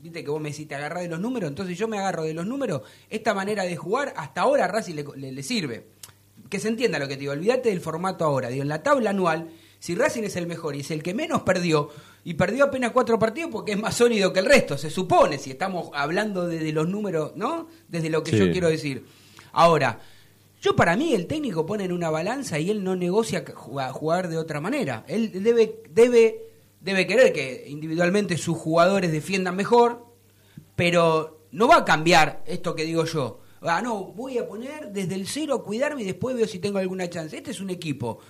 viste 0.00 0.22
que 0.24 0.30
vos 0.30 0.40
me 0.40 0.50
decís, 0.50 0.66
te 0.68 0.74
agarrás 0.74 1.02
de 1.02 1.08
los 1.08 1.20
números, 1.20 1.48
entonces 1.50 1.76
yo 1.78 1.88
me 1.88 1.98
agarro 1.98 2.22
de 2.24 2.34
los 2.34 2.46
números, 2.46 2.82
esta 3.10 3.34
manera 3.34 3.64
de 3.64 3.76
jugar 3.76 4.14
hasta 4.16 4.42
ahora 4.42 4.64
a 4.64 4.68
Racing 4.68 4.94
le, 4.94 5.04
le- 5.16 5.32
le 5.32 5.42
sirve. 5.42 5.86
Que 6.48 6.58
se 6.60 6.68
entienda 6.68 6.98
lo 6.98 7.08
que 7.08 7.14
te 7.14 7.20
digo, 7.20 7.32
olvídate 7.32 7.68
del 7.68 7.80
formato 7.80 8.24
ahora, 8.24 8.48
digo, 8.48 8.62
en 8.62 8.68
la 8.68 8.82
tabla 8.82 9.10
anual, 9.10 9.50
si 9.80 9.94
Racing 9.94 10.22
es 10.24 10.36
el 10.36 10.46
mejor 10.46 10.74
y 10.76 10.80
es 10.80 10.90
el 10.90 11.02
que 11.02 11.14
menos 11.14 11.42
perdió, 11.42 11.90
y 12.24 12.34
perdió 12.34 12.64
apenas 12.64 12.92
cuatro 12.92 13.18
partidos 13.18 13.50
porque 13.52 13.72
es 13.72 13.78
más 13.78 13.94
sólido 13.94 14.32
que 14.32 14.40
el 14.40 14.46
resto, 14.46 14.76
se 14.78 14.90
supone, 14.90 15.38
si 15.38 15.50
estamos 15.50 15.90
hablando 15.94 16.46
desde 16.46 16.72
los 16.72 16.88
números, 16.88 17.32
¿no? 17.36 17.68
Desde 17.88 18.08
lo 18.10 18.22
que 18.22 18.30
Sí. 18.32 18.38
yo 18.38 18.50
quiero 18.50 18.68
decir. 18.68 19.04
Ahora, 19.52 20.00
yo 20.60 20.74
para 20.74 20.96
mí 20.96 21.14
el 21.14 21.26
técnico 21.26 21.64
pone 21.64 21.84
en 21.84 21.92
una 21.92 22.10
balanza 22.10 22.58
y 22.58 22.70
él 22.70 22.82
no 22.82 22.96
negocia 22.96 23.44
jugar, 23.54 23.92
jugar 23.92 24.28
de 24.28 24.36
otra 24.38 24.60
manera. 24.60 25.04
Él 25.06 25.30
debe, 25.42 25.82
debe, 25.90 26.47
debe 26.80 27.06
querer 27.06 27.32
que 27.32 27.64
individualmente 27.68 28.36
sus 28.36 28.56
jugadores 28.56 29.12
defiendan 29.12 29.56
mejor, 29.56 30.06
pero 30.76 31.46
no 31.50 31.68
va 31.68 31.78
a 31.78 31.84
cambiar 31.84 32.42
esto 32.46 32.74
que 32.74 32.84
digo 32.84 33.04
yo. 33.04 33.40
Ah, 33.60 33.82
no, 33.82 34.12
voy 34.12 34.38
a 34.38 34.46
poner 34.46 34.92
desde 34.92 35.14
el 35.14 35.26
cero 35.26 35.62
cuidarme 35.64 36.02
y 36.02 36.04
después 36.04 36.36
veo 36.36 36.46
si 36.46 36.58
tengo 36.58 36.78
alguna 36.78 37.10
chance. 37.10 37.36
Este 37.36 37.50
es 37.50 37.60
un 37.60 37.70
equipo 37.70 38.20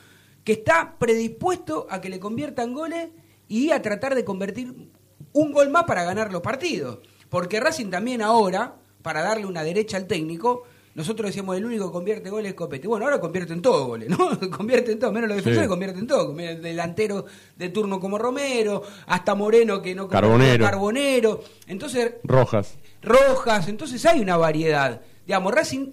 que 0.43 0.53
está 0.53 0.97
predispuesto 0.99 1.87
a 1.91 2.01
que 2.01 2.09
le 2.09 2.19
conviertan 2.19 2.73
goles 2.73 3.11
y 3.49 3.71
a 3.71 3.83
tratar 3.83 4.15
de 4.15 4.25
convertir 4.25 4.91
un 5.33 5.53
gol 5.53 5.69
más 5.69 5.85
para 5.85 6.05
ganar 6.05 6.33
los 6.33 6.41
partidos. 6.41 7.01
Porque 7.29 7.61
Racing 7.61 7.91
también 7.91 8.23
ahora, 8.23 8.77
para 9.03 9.23
darle 9.23 9.45
una 9.45 9.63
derecha 9.63 9.99
al 9.99 10.07
técnico, 10.07 10.63
nosotros 10.95 11.29
decíamos 11.29 11.57
el 11.57 11.65
único 11.65 11.87
que 11.87 11.93
convierte 11.93 12.31
goles 12.31 12.51
es 12.51 12.55
Copete. 12.55 12.89
Bueno, 12.89 13.05
ahora 13.07 13.21
convierten 13.21 13.63
todos 13.63 13.87
goles, 13.87 14.09
¿no? 14.09 14.31
convierten 14.57 14.99
todo, 14.99 15.13
menos 15.13 15.29
los 15.29 15.37
defensores 15.37 15.67
Sí. 15.67 15.69
convierten 15.71 16.07
todo. 16.07 16.27
Como 16.29 16.41
El 16.41 16.61
delantero 16.63 17.25
de 17.57 17.69
turno 17.69 18.01
como 18.01 18.19
Romero, 18.19 18.83
hasta 19.07 19.35
Moreno 19.35 19.81
que 19.83 19.95
no 19.95 20.09
Carbonero. 20.09 20.65
Carbonero. 20.65 21.45
Entonces, 21.67 22.15
Rojas. 22.25 22.77
rojas, 23.03 23.69
entonces 23.69 24.05
hay 24.07 24.21
una 24.21 24.37
variedad. 24.37 25.01
Digamos, 25.27 25.53
Racing 25.55 25.91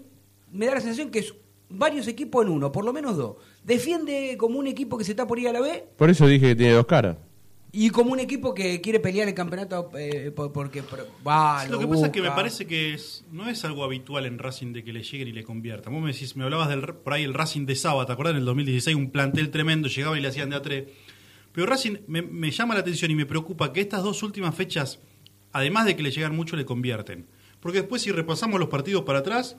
me 0.51 0.65
da 0.67 0.75
la 0.75 0.81
sensación 0.81 1.11
que 1.11 1.19
es 1.19 1.33
varios 1.69 2.07
equipos 2.07 2.45
en 2.45 2.51
uno, 2.51 2.71
por 2.71 2.85
lo 2.85 2.93
menos 2.93 3.17
dos. 3.17 3.35
Defiende 3.63 4.35
como 4.37 4.59
un 4.59 4.67
equipo 4.67 4.97
que 4.97 5.03
se 5.03 5.11
está 5.11 5.27
por 5.27 5.39
ir 5.39 5.47
a 5.49 5.51
la 5.53 5.59
B 5.59 5.83
Por 5.97 6.09
eso 6.09 6.27
dije 6.27 6.47
que 6.49 6.55
tiene 6.55 6.73
dos 6.73 6.85
caras. 6.85 7.17
Y 7.77 7.89
como 7.89 8.13
un 8.13 8.19
equipo 8.21 8.53
que 8.53 8.79
quiere 8.79 9.01
pelear 9.01 9.27
el 9.27 9.33
campeonato 9.33 9.89
eh, 9.97 10.31
por- 10.33 10.53
porque 10.53 10.81
por- 10.81 11.05
va, 11.27 11.65
Lo 11.65 11.73
lo 11.73 11.79
que 11.79 11.87
pasa 11.87 12.05
es 12.05 12.11
que 12.13 12.21
me 12.21 12.31
parece 12.31 12.65
que 12.65 12.93
es, 12.93 13.25
no 13.31 13.49
es 13.49 13.65
algo 13.65 13.83
habitual 13.83 14.25
en 14.25 14.37
Racing 14.39 14.71
de 14.71 14.83
que 14.83 14.93
le 14.93 15.03
lleguen 15.03 15.27
y 15.27 15.33
le 15.33 15.43
conviertan. 15.43 15.91
Vos 15.93 16.01
me 16.01 16.13
decís, 16.13 16.37
me 16.37 16.45
hablabas 16.45 16.69
del 16.69 16.81
por 16.81 17.11
ahí 17.13 17.23
el 17.23 17.33
Racing 17.33 17.65
de 17.65 17.75
Saba, 17.75 18.05
¿te 18.05 18.13
acordás? 18.13 18.31
En 18.31 18.37
el 18.39 18.45
2016, 18.45 18.95
un 18.95 19.11
plantel 19.11 19.49
tremendo, 19.51 19.89
llegaba 19.89 20.17
y 20.17 20.21
le 20.21 20.29
hacían 20.29 20.49
de 20.51 20.55
a 20.55 20.61
tres. 20.61 20.85
Pero 21.51 21.67
Racing 21.67 21.97
me, 22.07 22.21
me 22.21 22.49
llama 22.51 22.75
la 22.75 22.79
atención 22.79 23.11
y 23.11 23.15
me 23.15 23.25
preocupa 23.25 23.73
que 23.73 23.81
estas 23.81 24.03
dos 24.03 24.23
últimas 24.23 24.55
fechas, 24.55 24.99
además 25.51 25.85
de 25.85 25.97
que 25.97 26.03
le 26.03 26.11
llegan 26.11 26.33
mucho, 26.35 26.55
le 26.55 26.63
convierten. 26.65 27.25
Porque 27.59 27.79
después, 27.79 28.01
si 28.01 28.11
repasamos 28.11 28.57
los 28.59 28.69
partidos 28.69 29.03
para 29.03 29.19
atrás, 29.19 29.57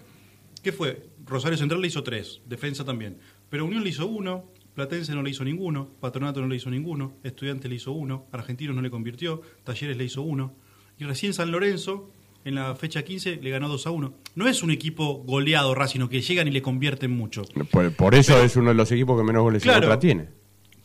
¿qué 0.62 0.72
fue? 0.72 1.02
Rosario 1.26 1.58
Central 1.58 1.82
le 1.82 1.88
hizo 1.88 2.02
tres, 2.02 2.40
Defensa 2.46 2.82
también. 2.84 3.18
Pero 3.50 3.66
Unión 3.66 3.82
le 3.84 3.90
hizo 3.90 4.06
uno, 4.06 4.44
Platense 4.76 5.14
no 5.14 5.22
le 5.22 5.30
hizo 5.30 5.42
ninguno, 5.42 5.88
Patronato 6.00 6.42
no 6.42 6.48
le 6.48 6.56
hizo 6.56 6.68
ninguno, 6.68 7.14
Estudiante 7.24 7.66
le 7.66 7.76
hizo 7.76 7.92
uno, 7.92 8.26
Argentinos 8.30 8.76
no 8.76 8.82
le 8.82 8.90
convirtió, 8.90 9.40
Talleres 9.64 9.96
le 9.96 10.04
hizo 10.04 10.20
uno. 10.20 10.54
Y 10.98 11.04
recién 11.04 11.32
San 11.32 11.50
Lorenzo, 11.50 12.10
en 12.44 12.56
la 12.56 12.74
fecha 12.76 13.02
15, 13.02 13.36
le 13.42 13.50
ganó 13.50 13.68
2 13.70 13.86
a 13.86 13.90
1. 13.90 14.14
No 14.34 14.46
es 14.46 14.62
un 14.62 14.70
equipo 14.70 15.14
goleado 15.24 15.74
sino 15.88 16.10
que 16.10 16.20
llegan 16.20 16.46
y 16.46 16.50
le 16.50 16.60
convierten 16.60 17.10
mucho. 17.10 17.42
Por, 17.70 17.90
por 17.92 18.14
eso 18.14 18.40
es 18.42 18.54
uno 18.56 18.68
de 18.68 18.74
los 18.74 18.92
equipos 18.92 19.18
que 19.18 19.24
menos 19.26 19.42
goles 19.42 19.62
en 19.62 19.66
Claro. 19.70 19.80
contra 19.80 19.98
tiene. 19.98 20.28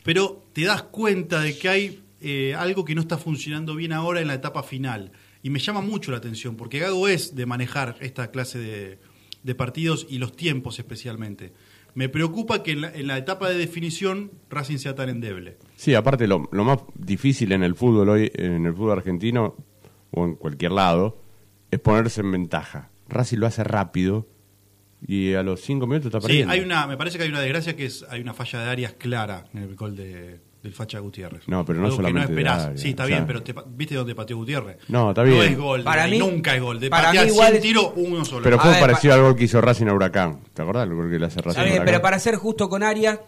Pero 0.03 0.41
te 0.53 0.63
das 0.63 0.83
cuenta 0.83 1.41
de 1.41 1.57
que 1.57 1.67
hay 1.67 2.03
eh, 2.21 2.55
algo 2.57 2.85
que 2.85 2.95
no 2.95 3.01
está 3.01 3.17
funcionando 3.17 3.75
bien 3.75 3.91
ahora 3.91 4.21
en 4.21 4.27
la 4.27 4.35
etapa 4.35 4.63
final. 4.63 5.11
Y 5.43 5.49
me 5.49 5.59
llama 5.59 5.81
mucho 5.81 6.11
la 6.11 6.17
atención, 6.17 6.55
porque 6.55 6.79
Gago 6.79 7.09
es 7.09 7.35
de 7.35 7.45
manejar 7.45 7.97
esta 7.99 8.31
clase 8.31 8.57
de, 8.57 8.99
de 9.43 9.55
partidos 9.55 10.07
y 10.09 10.17
los 10.17 10.33
tiempos 10.35 10.79
especialmente. 10.79 11.51
Me 11.93 12.09
preocupa 12.09 12.63
que 12.63 12.71
en 12.71 12.81
la, 12.81 12.93
en 12.93 13.07
la 13.07 13.17
etapa 13.17 13.49
de 13.49 13.55
definición 13.55 14.31
Racing 14.49 14.77
sea 14.77 14.95
tan 14.95 15.09
endeble. 15.09 15.57
Sí, 15.75 15.93
aparte 15.93 16.27
lo, 16.27 16.47
lo 16.51 16.63
más 16.63 16.79
difícil 16.95 17.51
en 17.51 17.63
el 17.63 17.75
fútbol 17.75 18.09
hoy, 18.09 18.31
en 18.33 18.65
el 18.65 18.73
fútbol 18.73 18.93
argentino 18.93 19.55
o 20.11 20.25
en 20.25 20.35
cualquier 20.35 20.71
lado, 20.71 21.17
es 21.69 21.79
ponerse 21.79 22.21
en 22.21 22.31
ventaja. 22.31 22.91
Racing 23.09 23.39
lo 23.39 23.47
hace 23.47 23.63
rápido 23.63 24.27
y 25.07 25.33
a 25.33 25.43
los 25.43 25.61
cinco 25.61 25.87
minutos 25.87 26.07
está 26.07 26.21
Sí, 26.21 26.27
perdiendo. 26.27 26.53
hay 26.53 26.59
una, 26.61 26.87
me 26.87 26.97
parece 26.97 27.17
que 27.17 27.23
hay 27.23 27.29
una 27.29 27.41
desgracia 27.41 27.75
que 27.75 27.85
es 27.85 28.05
hay 28.09 28.21
una 28.21 28.33
falla 28.33 28.61
de 28.61 28.69
Arias 28.69 28.93
clara 28.97 29.45
en 29.53 29.63
el 29.63 29.75
gol 29.75 29.95
de, 29.95 30.39
del 30.61 30.73
Facha 30.73 30.99
Gutiérrez. 30.99 31.47
No, 31.47 31.65
pero 31.65 31.79
no 31.79 31.85
Algo 31.85 31.97
que 31.97 32.03
solamente 32.03 32.29
no 32.29 32.35
de 32.35 32.41
esperás. 32.41 32.65
Arias, 32.65 32.81
sí, 32.81 32.89
está 32.89 33.03
o 33.03 33.07
bien, 33.07 33.19
sea- 33.19 33.27
pero 33.27 33.41
te 33.43 33.55
¿viste 33.75 33.95
dónde 33.95 34.13
pateó 34.15 34.37
Gutiérrez? 34.37 34.77
No, 34.89 35.09
está 35.09 35.23
No 35.23 35.31
bien. 35.31 35.41
es 35.53 35.57
gol, 35.57 35.83
Para 35.83 36.03
de- 36.05 36.11
mí- 36.11 36.19
nunca 36.19 36.55
es 36.55 36.61
gol. 36.61 36.79
De 36.79 36.89
para 36.89 37.05
patear 37.07 37.25
mí 37.25 37.31
igual 37.31 37.47
100 37.47 37.55
es- 37.57 37.61
tiros, 37.63 37.91
uno 37.95 38.25
solo. 38.25 38.43
Pero 38.43 38.59
fue 38.59 38.71
ver, 38.71 38.79
parecido 38.79 39.13
al 39.15 39.21
gol 39.21 39.35
que 39.35 39.43
hizo 39.45 39.59
Racing 39.59 39.87
a 39.87 39.93
Huracán. 39.93 40.39
¿Te 40.53 40.61
acordás 40.61 40.87
el 40.87 40.93
gol 40.93 41.09
que 41.09 41.17
le 41.19 41.25
hace 41.25 41.37
Racing 41.41 41.49
Está 41.49 41.61
a 41.61 41.63
bien, 41.63 41.75
Huracán? 41.77 41.85
pero 41.93 42.01
para 42.03 42.19
ser 42.19 42.35
justo 42.35 42.69
con 42.69 42.83
Arias, 42.83 43.19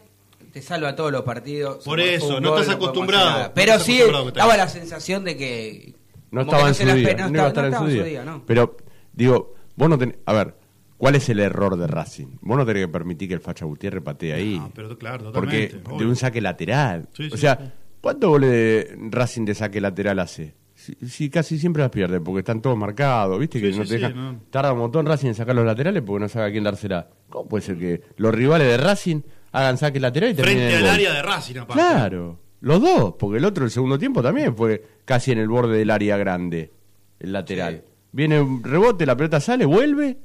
te 0.52 0.62
salva 0.62 0.96
todos 0.96 1.12
los 1.12 1.24
partidos. 1.24 1.84
Por 1.84 2.00
eso, 2.00 2.38
un 2.38 2.44
no 2.44 2.52
gol, 2.52 2.62
estás 2.62 2.76
acostumbrado, 2.76 3.44
no 3.48 3.54
Pero 3.56 3.72
estás 3.72 3.84
sí, 3.88 3.94
acostumbrado 3.94 4.32
que 4.34 4.40
daba 4.40 4.58
la 4.58 4.70
sensación 4.70 5.24
de 5.24 5.36
que. 5.36 5.96
No 6.30 6.42
estaba 6.42 6.64
que 6.64 6.68
en 6.70 6.76
se 6.76 6.84
su 6.90 6.96
día. 6.96 7.14
No, 7.16 7.30
no 7.30 7.30
iba 7.34 7.44
a 7.46 7.48
estaba- 7.48 7.68
estar 7.68 7.82
no 7.82 7.88
en 7.90 7.98
su 7.98 8.04
día. 8.06 8.24
¿no? 8.24 8.44
Pero, 8.46 8.78
digo, 9.14 9.56
vos 9.76 9.90
no 9.90 9.98
tenés... 9.98 10.18
A 10.26 10.34
ver, 10.34 10.56
¿cuál 11.04 11.16
es 11.16 11.28
el 11.28 11.40
error 11.42 11.76
de 11.76 11.86
Racing? 11.88 12.38
Vos 12.42 12.58
no 12.58 12.66
tenés 12.66 12.86
que 12.86 12.92
permitir 12.92 13.28
que 13.28 13.34
el 13.34 13.42
Facha 13.42 13.66
Gutiérrez 13.66 14.02
patee 14.02 14.32
ahí. 14.34 14.58
No, 14.58 14.72
pero 14.74 14.98
claro, 14.98 15.32
Porque 15.34 15.68
totalmente. 15.68 15.90
de 15.90 15.96
obvio. 15.96 16.10
un 16.10 16.16
saque 16.16 16.40
lateral. 16.40 17.10
Sí, 17.14 17.28
sí, 17.28 17.34
o 17.34 17.38
sea, 17.38 17.58
sí. 17.62 17.72
¿cuántos 18.00 18.30
goles 18.30 18.50
de 18.52 18.98
Racing 19.12 19.44
de 19.46 19.54
saque 19.56 19.82
lateral 19.82 20.20
hace? 20.20 20.56
Si, 20.76 20.96
si 21.08 21.30
casi 21.30 21.60
siempre 21.60 21.82
las 21.84 21.92
pierde, 21.92 22.20
porque 22.22 22.40
están 22.40 22.62
todos 22.62 22.78
marcados, 22.78 23.40
¿viste? 23.40 23.60
Sí, 23.60 23.66
que 23.66 23.74
sí, 23.74 23.80
no 23.80 23.84
te 23.86 23.90
sí, 23.90 23.96
dejan- 24.04 24.16
no. 24.16 24.40
Tarda 24.50 24.74
un 24.74 24.80
montón 24.80 25.06
Racing 25.06 25.28
en 25.28 25.36
sacar 25.36 25.56
los 25.56 25.66
laterales 25.66 26.02
porque 26.06 26.22
no 26.22 26.30
sabe 26.30 26.48
a 26.48 26.52
quién 26.52 26.64
dársela. 26.64 27.10
¿Cómo 27.30 27.48
puede 27.50 27.64
ser 27.64 27.78
que 27.78 28.02
los 28.18 28.34
rivales 28.34 28.68
de 28.68 28.78
Racing 28.78 29.22
hagan 29.52 29.78
saque 29.78 30.00
lateral 30.00 30.32
y 30.32 30.34
terminen 30.34 30.60
Frente 30.70 30.74
en 30.74 30.78
al 30.80 30.84
gol? 30.86 30.94
área 30.96 31.14
de 31.14 31.22
Racing, 31.22 31.56
aparte. 31.58 31.74
Claro, 31.84 32.40
los 32.62 32.82
dos, 32.82 33.16
porque 33.20 33.38
el 33.40 33.46
otro 33.46 33.66
el 33.66 33.72
segundo 33.72 34.00
tiempo 34.00 34.24
también 34.24 34.56
fue 34.56 34.84
casi 35.06 35.32
en 35.32 35.38
el 35.40 35.48
borde 35.50 35.78
del 35.78 35.90
área 35.90 36.18
grande, 36.18 36.72
el 37.20 37.32
lateral. 37.34 37.84
Viene 38.12 38.42
un 38.42 38.64
rebote, 38.64 39.06
la 39.06 39.16
pelota 39.18 39.40
sale, 39.40 39.66
vuelve. 39.66 40.18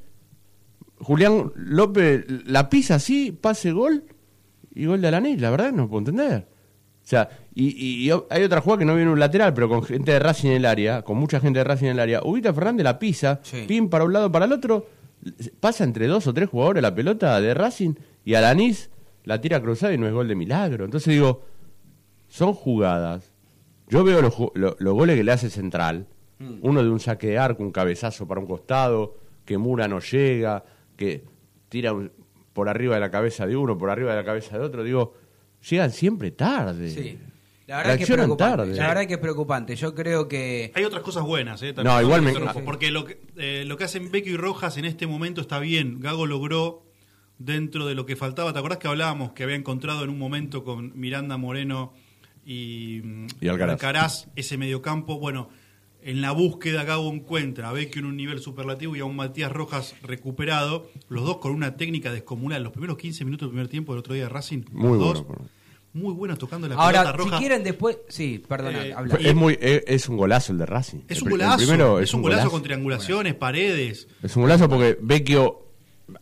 Julián 0.99 1.51
López 1.55 2.25
la 2.45 2.69
pisa 2.69 2.95
así, 2.95 3.31
pase 3.31 3.71
gol 3.71 4.03
y 4.75 4.85
gol 4.85 5.01
de 5.01 5.07
Alanis, 5.07 5.39
la 5.41 5.49
verdad 5.49 5.71
no 5.71 5.87
puedo 5.87 5.99
entender. 5.99 6.47
O 7.03 7.07
sea, 7.09 7.29
y, 7.55 7.67
y- 7.69 8.07
y 8.07 8.11
hay 8.29 8.43
otra 8.43 8.61
jugada 8.61 8.79
que 8.79 8.85
no 8.85 8.95
viene 8.95 9.11
un 9.11 9.19
lateral, 9.19 9.53
pero 9.53 9.67
con 9.69 9.81
gente 9.83 10.11
de 10.11 10.19
Racing 10.19 10.49
en 10.49 10.55
el 10.57 10.65
área, 10.65 11.01
con 11.01 11.17
mucha 11.17 11.39
gente 11.39 11.59
de 11.59 11.63
Racing 11.63 11.87
en 11.87 11.91
el 11.93 11.99
área. 11.99 12.21
Ubita 12.23 12.53
Fernández 12.53 12.83
la 12.83 12.99
pisa, 12.99 13.39
Sí. 13.43 13.65
pin 13.67 13.89
para 13.89 14.03
un 14.03 14.13
lado 14.13 14.31
para 14.31 14.45
el 14.45 14.51
otro, 14.51 14.87
pasa 15.59 15.83
entre 15.83 16.07
dos 16.07 16.27
o 16.27 16.33
tres 16.33 16.49
jugadores 16.49 16.83
la 16.83 16.93
pelota 16.93 17.39
de 17.41 17.53
Racing 17.53 17.93
y 18.25 18.35
Alanis 18.35 18.89
la 19.23 19.41
tira 19.41 19.59
cruzada 19.61 19.93
y 19.93 19.97
no 19.97 20.05
es 20.07 20.13
gol 20.13 20.27
de 20.27 20.35
milagro. 20.35 20.85
Entonces 20.85 21.13
digo, 21.13 21.41
son 22.27 22.53
jugadas. 22.53 23.31
Yo 23.87 24.03
veo 24.03 24.21
los, 24.21 24.33
ju- 24.35 24.51
lo- 24.53 24.75
los 24.79 24.93
goles 24.93 25.15
que 25.17 25.23
le 25.23 25.31
hace 25.31 25.49
Central. 25.49 26.05
Uno 26.61 26.81
de 26.83 26.89
un 26.89 26.99
saque 27.01 27.27
de 27.27 27.37
arco, 27.37 27.63
un 27.63 27.71
cabezazo 27.71 28.25
para 28.27 28.39
un 28.39 28.47
costado, 28.47 29.17
que 29.43 29.57
Mura 29.57 29.87
no 29.89 29.99
llega, 29.99 30.63
que 30.99 31.23
tira 31.69 31.93
un- 31.93 32.11
por 32.53 32.67
arriba 32.67 32.95
de 32.95 32.99
la 32.99 33.09
cabeza 33.09 33.47
de 33.47 33.55
uno, 33.55 33.77
por 33.77 33.89
arriba 33.89 34.11
de 34.11 34.17
la 34.17 34.25
cabeza 34.25 34.57
de 34.57 34.65
otro. 34.65 34.83
Digo, 34.83 35.13
llegan 35.69 35.91
siempre 35.91 36.31
tarde. 36.31 36.89
Sí. 36.89 37.17
La 37.67 37.77
verdad, 37.77 37.97
que 37.97 38.03
es 38.03 38.09
preocupante. 38.09 38.43
tarde. 38.57 38.75
la 38.75 38.87
verdad 38.87 39.07
que 39.07 39.13
es 39.13 39.19
preocupante. 39.19 39.75
Yo 39.75 39.93
creo 39.95 40.27
que. 40.27 40.71
Hay 40.75 40.83
otras 40.83 41.03
cosas 41.03 41.23
buenas, 41.23 41.61
¿eh? 41.63 41.73
No, 41.83 42.01
igual 42.01 42.21
me- 42.23 42.33
Porque 42.65 42.89
lo 42.91 43.05
que, 43.05 43.21
eh, 43.37 43.63
lo 43.65 43.77
que 43.77 43.83
hacen 43.85 44.11
Vecchio 44.11 44.33
y 44.33 44.37
Rojas 44.37 44.77
en 44.77 44.85
este 44.85 45.05
momento 45.07 45.39
está 45.39 45.59
bien. 45.59 45.99
Gago 45.99 46.25
logró, 46.25 46.83
dentro 47.37 47.85
de 47.85 47.93
lo 47.95 48.05
que 48.05 48.15
faltaba, 48.15 48.51
¿te 48.51 48.59
acordás 48.59 48.79
que 48.79 48.87
hablábamos 48.87 49.31
que 49.33 49.43
había 49.43 49.55
encontrado 49.55 50.03
en 50.03 50.09
un 50.09 50.17
momento 50.17 50.63
con 50.65 50.99
Miranda 50.99 51.37
Moreno 51.37 51.93
y, 52.43 53.01
mm, 53.03 53.27
Y 53.41 53.47
Alcaraz. 53.47 54.27
ese 54.35 54.57
mediocampo? 54.57 55.19
Bueno, 55.19 55.49
en 56.01 56.21
la 56.21 56.31
búsqueda 56.31 56.83
Gago 56.83 57.11
encuentra 57.11 57.69
a 57.69 57.73
Vecchio 57.73 57.99
en 57.99 58.05
un 58.05 58.17
nivel 58.17 58.39
superlativo 58.39 58.95
y 58.95 58.99
a 58.99 59.05
un 59.05 59.15
Matías 59.15 59.51
Rojas 59.51 59.95
recuperado, 60.01 60.89
los 61.09 61.23
dos 61.25 61.37
con 61.37 61.51
una 61.51 61.75
técnica 61.77 62.11
descomunal. 62.11 62.63
Los 62.63 62.71
primeros 62.71 62.97
15 62.97 63.25
minutos 63.25 63.47
del 63.47 63.51
primer 63.51 63.67
tiempo 63.67 63.93
del 63.93 63.99
otro 63.99 64.13
día 64.13 64.23
de 64.23 64.29
Racing, 64.29 64.63
Muy 64.71 64.89
los 64.91 64.99
dos 64.99 65.25
bueno. 65.27 65.45
muy 65.93 66.13
buenos 66.13 66.37
tocando 66.39 66.67
la 66.67 66.75
Ahora, 66.75 66.99
pelota 67.01 67.17
roja. 67.17 67.37
si 67.37 67.39
quieren 67.43 67.63
después. 67.63 67.97
Sí, 68.07 68.43
perdona, 68.47 68.85
Eh. 68.85 68.95
Es, 69.19 69.35
muy, 69.35 69.57
es, 69.59 69.83
es 69.87 70.07
un 70.09 70.17
golazo 70.17 70.51
el 70.53 70.57
de 70.59 70.65
Racing. 70.65 70.99
Es 71.07 71.21
un 71.21 71.29
golazo, 71.31 71.57
primero 71.57 71.99
es 71.99 72.13
un 72.13 72.21
golazo 72.21 72.49
con 72.51 72.63
triangulaciones, 72.63 73.35
paredes. 73.35 74.07
Es 74.23 74.35
un 74.35 74.43
golazo 74.43 74.69
porque 74.69 74.97
Vecchio 75.01 75.65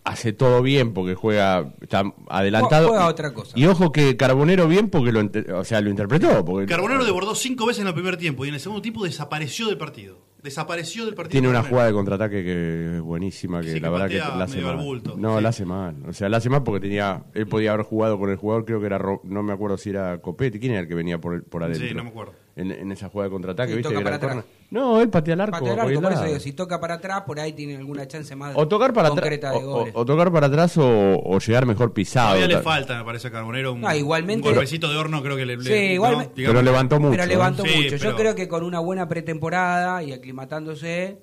hace 0.03 0.33
todo 0.33 0.61
bien 0.61 0.93
porque 0.93 1.15
juega, 1.15 1.73
está 1.81 2.03
adelantado. 2.29 2.89
Juega 2.89 3.05
Y- 3.05 3.09
otra 3.09 3.33
cosa. 3.33 3.57
Y 3.57 3.65
ojo 3.65 3.91
que 3.91 4.17
Carbonero 4.17 4.67
bien 4.67 4.89
porque 4.89 5.11
lo, 5.11 5.21
o 5.59 5.63
sea, 5.63 5.81
lo 5.81 5.89
interpretó. 5.89 6.43
Porque 6.45 6.65
Carbonero 6.65 7.03
desbordó 7.03 7.35
cinco 7.35 7.65
veces 7.65 7.81
en 7.81 7.87
el 7.87 7.93
primer 7.93 8.17
tiempo 8.17 8.45
y 8.45 8.49
en 8.49 8.53
el 8.55 8.59
segundo 8.59 8.81
tiempo 8.81 9.03
desapareció 9.03 9.67
del 9.67 9.77
partido. 9.77 10.25
Desapareció 10.43 11.05
del 11.05 11.15
partido. 11.15 11.31
Tiene 11.31 11.49
una 11.49 11.63
jugada 11.63 11.87
de 11.87 11.93
contraataque 11.93 12.43
que 12.43 12.95
es 12.97 13.01
buenísima, 13.01 13.59
que 13.61 13.67
Sí, 13.69 13.73
que 13.75 13.79
la 13.81 13.89
verdad 13.89 14.07
que 14.07 14.17
la 14.17 14.43
hace 14.43 14.61
mal. 14.61 14.77
bulto, 14.77 15.15
no, 15.17 15.37
sí. 15.37 15.43
la 15.43 15.49
hace 15.49 15.65
mal. 15.65 15.95
O 16.07 16.13
sea, 16.13 16.29
la 16.29 16.37
hace 16.37 16.49
mal 16.49 16.63
porque 16.63 16.79
tenía, 16.79 17.23
él 17.33 17.47
podía 17.47 17.73
haber 17.73 17.85
jugado 17.85 18.17
con 18.19 18.29
el 18.29 18.37
jugador, 18.37 18.63
creo 18.63 18.79
que 18.79 18.85
era, 18.85 18.99
no 19.23 19.43
me 19.43 19.51
acuerdo 19.53 19.77
si 19.77 19.89
era 19.89 20.19
Copetti, 20.21 20.59
¿quién 20.59 20.73
era 20.73 20.81
el 20.81 20.87
que 20.87 20.93
venía 20.95 21.19
por, 21.19 21.43
por 21.43 21.63
adentro? 21.63 21.87
Sí, 21.87 21.93
no 21.93 22.03
me 22.03 22.11
acuerdo. 22.11 22.33
En, 22.57 22.71
en 22.71 22.91
esa 22.91 23.07
jugada 23.09 23.29
de 23.29 23.31
contraataque, 23.33 23.69
Sí, 23.73 23.77
¿viste? 23.77 23.93
toca 23.93 24.03
para 24.03 24.15
atrás. 24.15 24.45
No, 24.71 24.99
él 24.99 25.09
patea 25.09 25.35
el 25.35 25.41
arco. 25.41 25.51
Patea 25.59 25.69
el 25.69 25.75
por 25.75 25.79
arco, 25.85 25.91
el 25.99 26.01
por 26.03 26.11
eso 26.11 26.23
digo, 26.25 26.39
si 26.39 26.53
toca 26.53 26.79
para 26.79 26.95
atrás, 26.95 27.21
por 27.21 27.39
ahí 27.39 27.53
tiene 27.53 27.77
alguna 27.77 28.07
chance 28.07 28.35
más 28.35 28.53
O 28.55 28.67
tocar 28.67 28.93
para 28.93 29.09
atrás, 29.09 29.21
concreta 29.21 29.51
de 29.51 29.57
o, 29.57 29.61
goles. 29.61 29.93
o- 29.95 29.99
o 30.01 30.05
tocar 30.05 30.31
para 30.31 30.47
atrás 30.47 30.75
o, 30.77 30.83
o 31.23 31.37
llegar 31.39 31.67
mejor 31.67 31.93
pisado. 31.93 32.29
Todavía 32.29 32.47
le 32.47 32.55
Ta- 32.55 32.61
falta, 32.63 32.97
me 32.97 33.05
parece, 33.05 33.27
a 33.27 33.31
Carbonero. 33.31 33.73
Un, 33.73 33.81
No, 33.81 33.95
igualmente- 33.95 34.47
un 34.47 34.55
golpecito 34.55 34.89
de 34.89 34.97
horno, 34.97 35.21
creo 35.21 35.37
que 35.37 35.45
le. 35.45 35.61
Sí, 35.61 35.69
le- 35.69 35.93
igual- 35.93 36.17
¿no? 36.17 36.31
Pero 36.35 36.61
levantó 36.63 36.99
mucho. 36.99 37.11
Pero 37.11 37.25
levantó 37.27 37.63
Sí, 37.63 37.69
mucho. 37.75 37.95
Yo 37.95 37.99
pero- 37.99 38.15
creo 38.17 38.35
que 38.35 38.47
con 38.47 38.63
una 38.63 38.79
buena 38.79 39.07
pretemporada 39.07 40.01
y 40.01 40.11
aclimatándose. 40.11 41.19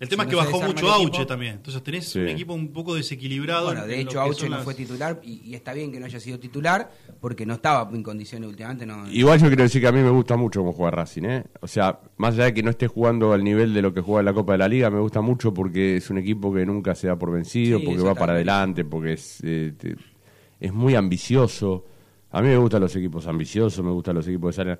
El 0.00 0.08
tema 0.08 0.24
si 0.24 0.28
es 0.30 0.30
que 0.30 0.36
no 0.42 0.50
bajó 0.50 0.66
mucho 0.66 0.90
Auche 0.92 1.06
equipo- 1.18 1.26
también. 1.26 1.54
Entonces 1.54 1.82
tenés 1.82 2.08
Sí. 2.08 2.18
un 2.18 2.28
equipo 2.28 2.52
un 2.54 2.72
poco 2.72 2.94
desequilibrado. 2.94 3.66
Bueno, 3.66 3.86
de 3.86 4.00
hecho, 4.00 4.20
Auche 4.20 4.48
no 4.48 4.56
las- 4.56 4.64
fue 4.64 4.74
titular 4.74 5.20
y, 5.22 5.40
y 5.44 5.54
está 5.54 5.72
bien 5.72 5.92
que 5.92 6.00
no 6.00 6.06
haya 6.06 6.18
sido 6.20 6.38
titular 6.38 6.90
porque 7.20 7.46
no 7.46 7.54
estaba 7.54 7.88
en 7.94 8.02
condiciones 8.02 8.48
últimamente. 8.48 8.84
No, 8.86 9.08
Igual 9.10 9.38
yo 9.40 9.46
quiero 9.46 9.62
decir 9.62 9.80
que 9.80 9.86
a 9.88 9.92
mí 9.92 10.00
me 10.00 10.10
gusta 10.10 10.36
mucho 10.36 10.60
cómo 10.60 10.72
juega 10.72 10.90
Racing, 10.90 11.22
¿eh? 11.24 11.44
O 11.60 11.68
sea, 11.68 12.00
más 12.16 12.34
allá 12.34 12.44
de 12.46 12.54
que 12.54 12.62
no 12.62 12.70
esté 12.70 12.88
jugando 12.88 13.32
al 13.32 13.44
nivel 13.44 13.72
de 13.72 13.82
lo 13.82 13.94
que 13.94 14.00
juega 14.00 14.20
en 14.20 14.26
la 14.26 14.34
Copa 14.34 14.52
de 14.52 14.58
la 14.58 14.68
Liga, 14.68 14.90
me 14.90 15.00
gusta 15.00 15.20
mucho 15.20 15.54
porque 15.54 15.96
es 15.98 16.10
un 16.10 16.18
equipo 16.18 16.52
que 16.52 16.66
nunca 16.66 16.94
se 16.94 17.06
da 17.06 17.16
por 17.16 17.30
vencido, 17.32 17.78
Sí, 17.78 17.84
porque 17.86 18.02
va 18.02 18.14
para 18.14 18.32
adelante, 18.32 18.84
porque 18.84 19.12
es, 19.14 19.38
eh, 19.44 19.72
te- 19.78 19.96
es 20.60 20.72
muy 20.72 20.94
ambicioso. 20.96 21.84
A 22.32 22.42
mí 22.42 22.48
me 22.48 22.56
gustan 22.56 22.80
los 22.80 22.94
equipos 22.96 23.26
ambiciosos, 23.28 23.84
me 23.84 23.92
gustan 23.92 24.16
los 24.16 24.26
equipos 24.26 24.50
que 24.50 24.56
salen... 24.56 24.78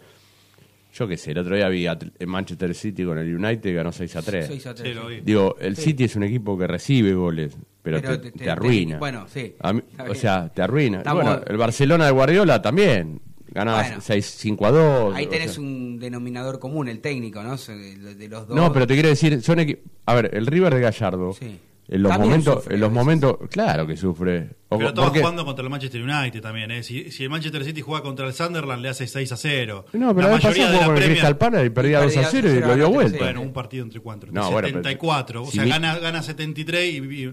Yo 0.94 1.08
qué 1.08 1.16
sé, 1.16 1.32
el 1.32 1.38
otro 1.38 1.56
día 1.56 1.68
vi 1.68 1.86
a 1.88 1.98
en 2.18 2.28
Manchester 2.28 2.72
City 2.74 3.04
con 3.04 3.18
el 3.18 3.34
United, 3.34 3.74
ganó 3.74 3.90
6 3.90 4.14
a 4.16 4.22
3. 4.22 4.46
6 4.46 4.66
a 4.68 4.74
3. 4.74 4.88
Sí, 4.88 4.94
lo 4.94 5.08
vi. 5.08 5.20
Digo, 5.22 5.56
el 5.60 5.76
City 5.76 6.04
es 6.04 6.14
un 6.14 6.22
equipo 6.22 6.56
que 6.56 6.66
recibe 6.68 7.14
goles, 7.14 7.56
pero, 7.82 8.00
Pero 8.00 8.20
te, 8.20 8.30
te- 8.30 8.38
te 8.38 8.50
arruina. 8.50 8.94
te- 8.94 8.98
bueno, 9.00 9.26
sí, 9.28 9.54
mí- 9.72 9.82
o 10.08 10.14
sea, 10.14 10.48
te 10.50 10.62
arruina. 10.62 10.98
Estamos- 10.98 11.24
Bueno, 11.24 11.40
el 11.48 11.56
Barcelona 11.56 12.06
de 12.06 12.12
Guardiola 12.12 12.62
también. 12.62 13.20
Ganaba 13.48 13.82
Bueno. 13.82 14.00
6-5 14.00 14.66
a 14.66 14.70
2. 14.72 15.14
Ahí 15.14 15.26
o 15.26 15.28
tenés 15.28 15.52
sea. 15.52 15.62
un 15.62 15.98
denominador 15.98 16.58
común, 16.58 16.88
el 16.88 17.00
técnico, 17.00 17.40
¿no? 17.42 17.56
De 17.56 18.28
los 18.28 18.48
dos. 18.48 18.56
No, 18.56 18.72
pero 18.72 18.86
te 18.86 18.94
quiero 18.94 19.08
decir, 19.08 19.42
son 19.42 19.58
equi- 19.58 19.78
A 20.06 20.14
ver, 20.14 20.30
el 20.34 20.46
River 20.46 20.74
de 20.74 20.80
Gallardo 20.80 21.32
Sí. 21.34 21.58
En 21.86 22.02
los 22.02 22.10
También 22.10 22.30
momentos, 22.30 22.54
sufre 22.62 22.74
en 22.76 22.80
los 22.80 22.92
momentos, 22.92 23.36
claro 23.50 23.86
que 23.86 23.96
sufre. 23.96 24.48
O- 24.70 24.78
Pero 24.78 24.88
estaba 24.88 25.08
porque- 25.08 25.20
jugando 25.20 25.44
contra 25.44 25.62
el 25.64 25.70
Manchester 25.70 26.02
United 26.02 26.40
también. 26.40 26.70
¿eh? 26.70 26.82
Si, 26.82 27.10
si 27.10 27.24
el 27.24 27.30
Manchester 27.30 27.62
City 27.62 27.82
juega 27.82 28.02
contra 28.02 28.26
el 28.26 28.32
Sunderland, 28.32 28.80
le 28.80 28.88
hace 28.88 29.06
6 29.06 29.30
a 29.32 29.36
0. 29.36 29.84
No, 29.92 30.14
pero 30.14 30.28
la 30.28 30.34
mayoría 30.36 30.64
de 30.70 30.76
jugó 30.78 30.80
la 30.80 30.86
con 30.94 30.96
el. 31.02 31.10
Crystal 31.10 31.36
Palace 31.36 31.66
y 31.66 31.70
perdía 31.70 31.98
Y 32.00 32.02
2 32.04 32.16
a 32.16 32.20
perdía 32.22 32.28
0 32.30 32.48
y 32.48 32.54
2 32.54 32.62
a 32.62 32.66
lo 32.68 32.74
dio 32.74 32.84
0, 32.86 32.90
vuelta. 32.94 33.18
Bueno, 33.18 33.40
un 33.42 33.52
partido 33.52 33.84
entre 33.84 34.00
cuatro. 34.00 34.32
No, 34.32 34.42
bueno, 34.50 34.54
pero- 34.68 34.78
74. 34.78 35.42
o 35.42 35.46
si 35.46 35.52
sea, 35.52 35.64
mi- 35.64 35.70
gana, 35.70 35.98
gana 35.98 36.22
73 36.22 36.94
y, 36.94 36.96
y- 36.98 37.32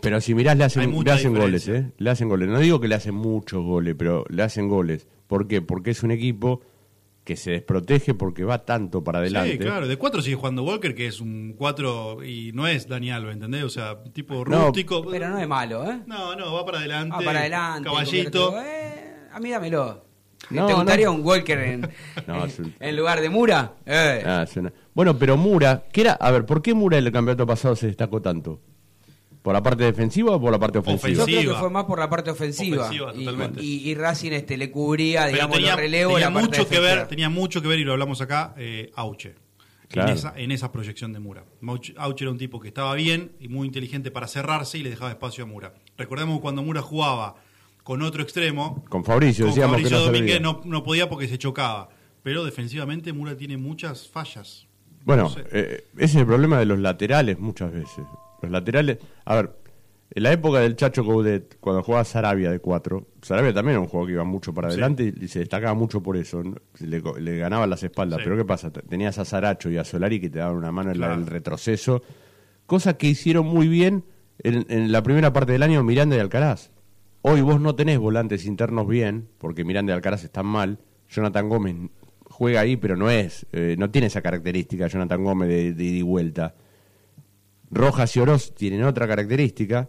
Pero 0.00 0.20
si 0.20 0.34
mirás, 0.34 0.56
le 0.56 0.64
hacen, 0.64 1.04
le 1.04 1.10
hacen 1.10 1.34
goles. 1.34 1.66
¿eh? 1.68 1.90
Le 1.98 2.10
hacen 2.10 2.28
goles. 2.28 2.48
No 2.48 2.60
digo 2.60 2.80
que 2.80 2.86
le 2.88 2.94
hacen 2.94 3.14
muchos 3.16 3.62
goles, 3.64 3.96
pero 3.98 4.24
le 4.28 4.42
hacen 4.44 4.68
goles. 4.68 5.06
¿Por 5.26 5.48
qué? 5.48 5.60
Porque 5.62 5.90
es 5.90 6.02
un 6.04 6.12
equipo 6.12 6.62
que 7.30 7.36
se 7.36 7.52
desprotege 7.52 8.12
porque 8.14 8.42
va 8.42 8.64
tanto 8.64 9.04
para 9.04 9.20
adelante. 9.20 9.52
Sí, 9.52 9.58
claro. 9.58 9.86
De 9.86 9.96
4 9.96 10.20
sigue 10.20 10.34
jugando 10.34 10.64
Walker, 10.64 10.96
que 10.96 11.06
es 11.06 11.20
un 11.20 11.54
4 11.56 12.24
y 12.24 12.50
no 12.54 12.66
es 12.66 12.88
Dani 12.88 13.12
Alves, 13.12 13.34
¿entendés? 13.34 13.62
O 13.62 13.68
sea, 13.68 14.02
tipo 14.12 14.44
No, 14.44 14.64
rústico. 14.66 15.06
Pero 15.08 15.28
no 15.28 15.38
es 15.38 15.46
malo, 15.46 15.88
¿eh? 15.88 16.00
No, 16.06 16.34
no, 16.34 16.52
va 16.52 16.66
para 16.66 16.78
adelante. 16.78 17.14
Ah, 17.16 17.22
para 17.24 17.38
adelante. 17.38 17.88
Caballito. 17.88 18.58
Eh, 18.60 19.14
a 19.32 19.38
mí 19.38 19.48
dámelo. 19.48 20.04
No, 20.50 20.66
¿Te 20.66 20.74
gustaría 20.74 21.06
no. 21.06 21.12
un 21.12 21.24
Walker 21.24 21.58
en, 21.58 21.88
No, 22.26 22.44
es 22.46 22.58
un- 22.58 22.74
en 22.80 22.96
lugar 22.96 23.20
de 23.20 23.30
Mura? 23.30 23.74
Eh. 23.86 24.24
Ah, 24.26 24.44
Bueno, 24.92 25.16
pero 25.16 25.36
Mura, 25.36 25.84
¿qué 25.92 26.00
era? 26.00 26.14
A 26.14 26.32
ver, 26.32 26.44
¿por 26.44 26.62
qué 26.62 26.74
Mura 26.74 26.98
en 26.98 27.06
el 27.06 27.12
campeonato 27.12 27.46
pasado 27.46 27.76
se 27.76 27.86
destacó 27.86 28.20
tanto? 28.20 28.60
¿Por 29.42 29.54
la 29.54 29.62
parte 29.62 29.84
defensiva 29.84 30.32
o 30.36 30.40
por 30.40 30.52
la 30.52 30.58
parte 30.58 30.78
ofensiva? 30.78 31.12
Yo 31.18 31.24
creo 31.24 31.52
que 31.54 31.58
fue 31.58 31.70
más 31.70 31.84
por 31.84 31.98
la 31.98 32.10
parte 32.10 32.30
ofensiva. 32.30 32.84
Ofensiva, 32.84 33.12
y, 33.14 33.24
totalmente. 33.24 33.62
y- 33.62 33.88
y 33.90 33.94
Racing 33.94 34.32
este, 34.32 34.56
le 34.58 34.70
cubría, 34.70 35.22
Pero 35.22 35.32
digamos, 35.34 35.56
tenía, 35.56 35.70
los 35.72 35.80
relevos. 35.80 36.14
tenía 36.14 36.28
la 36.28 36.34
parte 36.34 36.58
mucho 36.58 36.68
que 36.68 36.80
ver, 36.80 37.08
tenía 37.08 37.28
mucho 37.30 37.62
que 37.62 37.68
ver, 37.68 37.78
y 37.78 37.84
lo 37.84 37.92
hablamos 37.92 38.20
acá, 38.20 38.54
eh, 38.58 38.90
Auche. 38.96 39.34
Claro. 39.88 40.10
En, 40.10 40.16
esa, 40.16 40.32
en 40.36 40.52
esa 40.52 40.70
proyección 40.70 41.12
de 41.12 41.18
Mura. 41.18 41.44
Auche 41.96 42.24
era 42.24 42.30
un 42.30 42.38
tipo 42.38 42.60
que 42.60 42.68
estaba 42.68 42.94
bien 42.94 43.32
y 43.40 43.48
muy 43.48 43.66
inteligente 43.66 44.10
para 44.12 44.28
cerrarse 44.28 44.78
y 44.78 44.82
le 44.84 44.90
dejaba 44.90 45.10
espacio 45.10 45.42
a 45.42 45.46
Mura. 45.48 45.74
Recordemos 45.96 46.36
que 46.36 46.42
cuando 46.42 46.62
Mura 46.62 46.80
jugaba 46.82 47.34
con 47.82 48.02
otro 48.02 48.22
extremo, 48.22 48.84
Con 48.88 49.04
Fabricio, 49.04 49.46
con 49.46 49.50
decíamos 49.54 49.72
Fabricio 49.78 49.96
que 49.98 50.04
no 50.04 50.12
Domínguez 50.12 50.40
no, 50.40 50.60
no 50.64 50.84
podía 50.84 51.08
porque 51.08 51.26
se 51.26 51.38
chocaba. 51.38 51.88
Pero 52.22 52.44
defensivamente 52.44 53.12
Mura 53.12 53.36
tiene 53.36 53.56
muchas 53.56 54.06
fallas. 54.06 54.66
Bueno, 55.04 55.24
No 55.24 55.30
sé. 55.30 55.44
eh, 55.50 55.84
ese 55.96 56.04
es 56.04 56.14
el 56.16 56.26
problema 56.26 56.58
de 56.58 56.66
los 56.66 56.78
laterales 56.78 57.38
muchas 57.40 57.72
veces. 57.72 58.04
Los 58.42 58.50
laterales, 58.50 58.98
a 59.24 59.36
ver, 59.36 59.50
en 60.12 60.22
la 60.24 60.32
época 60.32 60.58
del 60.60 60.74
Chacho 60.74 61.04
Coudet, 61.04 61.58
cuando 61.60 61.82
jugaba 61.84 62.04
Sarabia 62.04 62.50
de 62.50 62.58
4, 62.58 63.06
Sarabia 63.22 63.54
también 63.54 63.74
era 63.74 63.80
un 63.80 63.86
juego 63.86 64.06
que 64.06 64.12
iba 64.12 64.24
mucho 64.24 64.52
para 64.52 64.68
adelante 64.68 65.14
y, 65.16 65.24
y 65.24 65.28
se 65.28 65.38
destacaba 65.38 65.74
mucho 65.74 66.02
por 66.02 66.16
eso. 66.16 66.42
¿no? 66.42 66.56
Le, 66.80 67.00
le 67.20 67.38
ganaban 67.38 67.70
las 67.70 67.82
espaldas. 67.84 68.18
Sí. 68.18 68.24
Pero 68.24 68.36
¿qué 68.36 68.44
pasa? 68.44 68.70
Tenías 68.72 69.18
a 69.18 69.24
Saracho 69.24 69.70
y 69.70 69.76
a 69.76 69.84
Solari 69.84 70.20
que 70.20 70.28
te 70.28 70.40
daban 70.40 70.56
una 70.56 70.72
mano 70.72 70.90
en 70.90 71.02
el 71.02 71.26
retroceso. 71.26 72.02
Cosa 72.66 72.96
que 72.96 73.06
hicieron 73.06 73.46
muy 73.46 73.68
bien 73.68 74.04
en, 74.38 74.66
en 74.68 74.90
la 74.90 75.02
primera 75.02 75.32
parte 75.32 75.52
del 75.52 75.62
año 75.62 75.82
Miranda 75.84 76.16
y 76.16 76.18
Alcaraz. 76.18 76.70
Hoy 77.22 77.42
vos 77.42 77.60
no 77.60 77.76
tenés 77.76 77.98
volantes 77.98 78.46
internos 78.46 78.88
bien, 78.88 79.28
porque 79.38 79.64
Miranda 79.64 79.92
y 79.92 79.94
Alcaraz 79.94 80.24
están 80.24 80.46
mal. 80.46 80.78
Jonathan 81.08 81.48
Gómez 81.48 81.76
juega 82.24 82.60
ahí, 82.60 82.76
pero 82.76 82.96
no 82.96 83.10
es, 83.10 83.46
eh, 83.52 83.76
no 83.78 83.90
tiene 83.90 84.06
esa 84.06 84.22
característica 84.22 84.86
Jonathan 84.86 85.22
Gómez 85.22 85.48
de, 85.48 85.74
de 85.74 85.84
ida 85.84 85.98
y 85.98 86.02
vuelta. 86.02 86.54
Rojas 87.70 88.14
y 88.16 88.20
Oroz 88.20 88.54
tienen 88.54 88.82
otra 88.84 89.06
característica. 89.06 89.88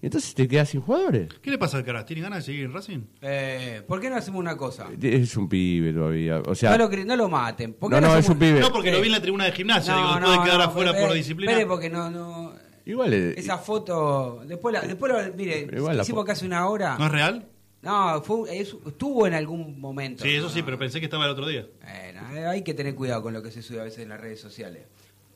Y 0.00 0.06
entonces 0.06 0.32
te 0.32 0.46
quedas 0.46 0.68
sin 0.68 0.80
jugadores. 0.80 1.28
¿Qué 1.42 1.50
le 1.50 1.58
pasa 1.58 1.76
al 1.76 1.84
Caras? 1.84 2.06
¿Tiene 2.06 2.22
ganas 2.22 2.38
de 2.38 2.42
seguir 2.52 2.64
en 2.66 2.72
Racing? 2.72 3.00
Eh, 3.20 3.82
¿Por 3.86 4.00
qué 4.00 4.08
no 4.08 4.14
hacemos 4.14 4.38
una 4.38 4.56
cosa? 4.56 4.86
Es 5.02 5.36
un 5.36 5.48
pibe 5.48 5.92
todavía. 5.92 6.38
O 6.46 6.54
sea, 6.54 6.76
no, 6.78 6.88
lo, 6.88 7.16
no 7.16 7.28
maten. 7.28 7.74
¿Por 7.74 7.90
qué 7.90 7.96
no, 7.96 8.00
no, 8.02 8.06
hacemos- 8.12 8.24
es 8.24 8.28
un 8.30 8.38
pibe. 8.38 8.60
No, 8.60 8.70
porque 8.72 8.92
lo 8.92 9.00
vi 9.00 9.06
en 9.08 9.12
la 9.12 9.20
tribuna 9.20 9.46
de 9.46 9.52
gimnasia. 9.52 9.94
digo, 9.96 10.14
después 10.14 10.38
de 10.38 10.44
quedar 10.44 10.60
afuera 10.60 10.90
espere, 10.90 11.06
por 11.08 11.16
disciplina. 11.16 11.50
espere, 11.52 11.66
porque 11.68 11.90
no, 11.90 12.10
no. 12.10 12.52
Igual 12.86 13.12
eh, 13.12 13.34
Esa 13.36 13.58
foto. 13.58 14.40
Después, 14.46 14.72
la, 14.72 14.82
después 14.82 15.12
lo- 15.12 15.34
mire, 15.34 15.68
igual 15.76 15.96
la 15.96 16.04
hicimos 16.04 16.24
casi 16.24 16.46
una 16.46 16.68
hora. 16.68 16.96
¿No 16.96 17.06
es 17.06 17.12
real? 17.12 17.48
No, 17.82 18.22
fue, 18.22 18.56
es- 18.56 18.76
estuvo 18.86 19.26
en 19.26 19.34
algún 19.34 19.80
momento. 19.80 20.22
Sí, 20.22 20.30
eso 20.34 20.48
sí, 20.48 20.60
No. 20.60 20.64
pero 20.64 20.78
pensé 20.78 21.00
que 21.00 21.06
estaba 21.06 21.24
el 21.24 21.32
otro 21.32 21.46
día. 21.48 21.66
Bueno, 21.82 22.36
eh, 22.38 22.46
hay 22.46 22.62
que 22.62 22.72
tener 22.74 22.94
cuidado 22.94 23.20
con 23.22 23.32
lo 23.34 23.42
que 23.42 23.50
se 23.50 23.62
sube 23.62 23.80
a 23.80 23.84
veces 23.84 23.98
en 24.00 24.10
las 24.10 24.20
redes 24.20 24.40
sociales. 24.40 24.84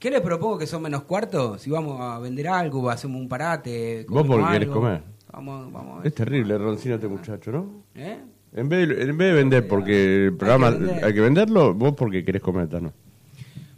¿Qué 0.03 0.11
les 0.11 0.21
propongo 0.21 0.59
que 0.59 0.67
son 0.67 0.83
menos 0.83 1.05
cuartos? 1.05 1.63
Si 1.63 1.71
vamos 1.71 2.01
a 2.01 2.19
vender 2.19 2.49
algo, 2.49 2.91
hacemos 2.91 3.21
un 3.21 3.29
parate. 3.29 4.05
Vos 4.09 4.27
porque 4.27 4.47
querés 4.47 4.69
algo. 4.69 4.81
comer. 4.81 5.03
Vamos, 5.33 5.73
vamos. 5.73 6.05
es 6.05 6.13
terrible, 6.13 6.59
Roncino, 6.59 6.97
este 6.97 7.07
muchacho, 7.07 7.53
¿no? 7.53 7.85
¿Eh? 7.95 8.19
En 8.53 8.69
vez, 8.69 8.89
de, 8.89 9.01
en 9.01 9.17
vez 9.17 9.29
de 9.29 9.33
vender 9.33 9.69
porque 9.69 10.25
el 10.25 10.37
programa 10.37 10.67
hay 10.71 10.75
vender. 10.75 11.15
que, 11.15 11.21
venderlo, 11.21 11.73
vos 11.75 11.95
porque 11.97 12.25
querés 12.25 12.43
comer, 12.43 12.83
¿no? 12.83 12.93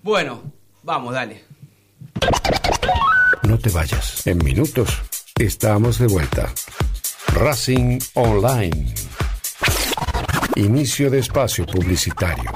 Bueno, 0.02 0.40
vamos, 0.82 1.12
dale. 1.12 1.42
No 3.46 3.58
te 3.58 3.68
vayas. 3.68 4.26
En 4.26 4.38
minutos 4.38 5.02
estamos 5.38 5.98
de 5.98 6.06
vuelta. 6.06 6.50
Racing 7.34 7.98
Online. 8.14 8.94
Inicio 10.56 11.10
de 11.10 11.18
espacio 11.18 11.66
publicitario. 11.66 12.50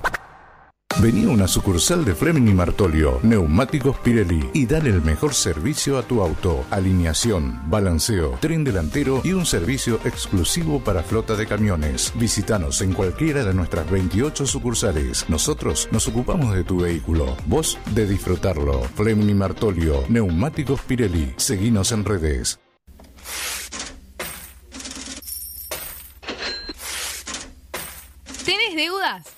Vení 0.97 1.27
a 1.27 1.29
una 1.29 1.47
sucursal 1.47 2.05
de 2.05 2.13
Fleming 2.13 2.57
Martolio, 2.57 3.21
Neumáticos 3.23 3.97
Pirelli 4.01 4.51
y 4.53 4.67
dale 4.67 4.91
el 4.91 5.01
mejor 5.01 5.33
servicio 5.33 5.97
a 5.97 6.03
tu 6.03 6.23
auto. 6.23 6.65
Alineación, 6.73 7.61
balanceo, 7.71 8.37
tren 8.41 8.65
delantero 8.65 9.21
y 9.23 9.33
un 9.33 9.47
servicio 9.47 10.01
exclusivo 10.05 10.81
para 10.83 11.05
flota 11.05 11.37
de 11.37 11.47
camiones. 11.47 12.13
Visítanos 12.17 12.83
en 12.83 12.95
cualquiera 12.95 13.45
de 13.45 13.55
nuestras 13.55 13.89
28 13.89 14.45
sucursales. 14.45 15.25
Nosotros 15.29 15.89
nos 15.93 16.09
ocupamos 16.09 16.53
de 16.53 16.65
tu 16.65 16.81
vehículo, 16.81 17.37
vos 17.47 17.79
de 17.95 18.05
disfrutarlo. 18.05 18.83
Fleming 18.97 19.29
y 19.29 19.35
Martolio, 19.35 20.03
Neumáticos 20.09 20.81
Pirelli. 20.81 21.33
Seguinos 21.37 21.93
en 21.93 22.05
redes. 22.05 22.59
¿Tenés 28.45 28.75
deudas? 28.75 29.38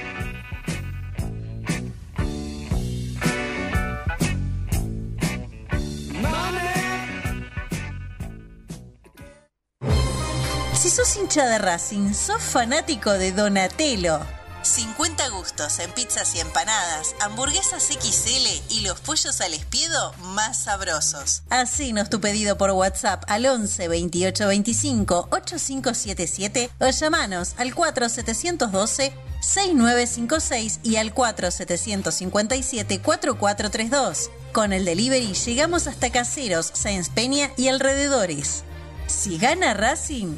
Si 10.81 10.89
sos 10.89 11.15
hincha 11.15 11.45
de 11.45 11.59
Racing, 11.59 12.11
sos 12.11 12.41
fanático 12.41 13.11
de 13.11 13.31
Donatello. 13.31 14.19
50 14.63 15.29
gustos 15.29 15.77
en 15.77 15.91
pizzas 15.91 16.33
y 16.33 16.39
empanadas, 16.39 17.13
hamburguesas 17.19 17.83
XL 17.83 18.73
y 18.73 18.81
los 18.81 18.99
pollos 18.99 19.41
al 19.41 19.53
espiedo 19.53 20.15
más 20.33 20.63
sabrosos. 20.63 21.43
Hacenos 21.51 22.09
tu 22.09 22.19
pedido 22.19 22.57
por 22.57 22.71
WhatsApp 22.71 23.23
al 23.27 23.45
11 23.45 23.87
28 23.89 24.47
25 24.47 25.27
8577 25.29 26.71
o 26.79 26.89
llamanos 26.89 27.53
al 27.57 27.75
4712 27.75 29.13
6956 29.39 30.79
y 30.81 30.95
al 30.95 31.13
4757 31.13 33.01
4432. 33.01 34.31
Con 34.51 34.73
el 34.73 34.85
delivery 34.85 35.33
llegamos 35.33 35.85
hasta 35.85 36.11
Caseros, 36.11 36.71
Sáenz 36.73 37.09
Peña 37.09 37.51
y 37.55 37.67
alrededores. 37.67 38.63
Si 39.05 39.37
gana 39.37 39.75
Racing, 39.75 40.37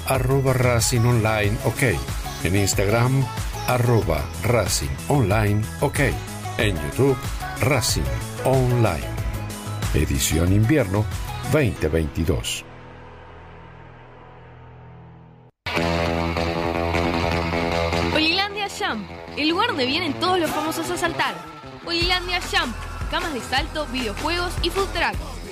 arroba 0.11 0.51
Racing 0.51 1.05
Online 1.05 1.57
OK. 1.63 1.83
En 2.43 2.55
Instagram, 2.55 3.25
arroba 3.67 4.21
Racing 4.43 4.91
Online 5.07 5.61
OK. 5.79 5.99
En 6.57 6.75
YouTube, 6.75 7.17
Racing 7.61 8.03
Online. 8.43 9.07
Edición 9.93 10.51
Invierno 10.51 11.05
2022. 11.53 12.65
Olilandia 18.13 18.67
Sham 18.67 19.07
Jump, 19.07 19.09
el 19.37 19.47
lugar 19.47 19.67
donde 19.67 19.85
vienen 19.85 20.13
todos 20.19 20.39
los 20.39 20.51
famosos 20.51 20.89
a 20.91 20.97
saltar. 20.97 21.35
Olilandia 21.85 22.41
Jump, 22.41 22.75
camas 23.09 23.33
de 23.33 23.39
salto, 23.39 23.85
videojuegos 23.87 24.51
y 24.61 24.69
food 24.69 24.89
truck. 24.89 25.30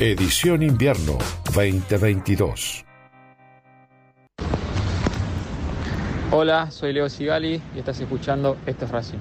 Edición 0.00 0.62
Invierno 0.62 1.18
2022. 1.52 2.84
Hola, 6.30 6.70
soy 6.70 6.92
Leo 6.92 7.08
Sigali 7.08 7.60
y 7.74 7.78
estás 7.80 7.98
escuchando 7.98 8.56
Esto 8.64 8.84
es 8.84 8.90
Racing. 8.92 9.18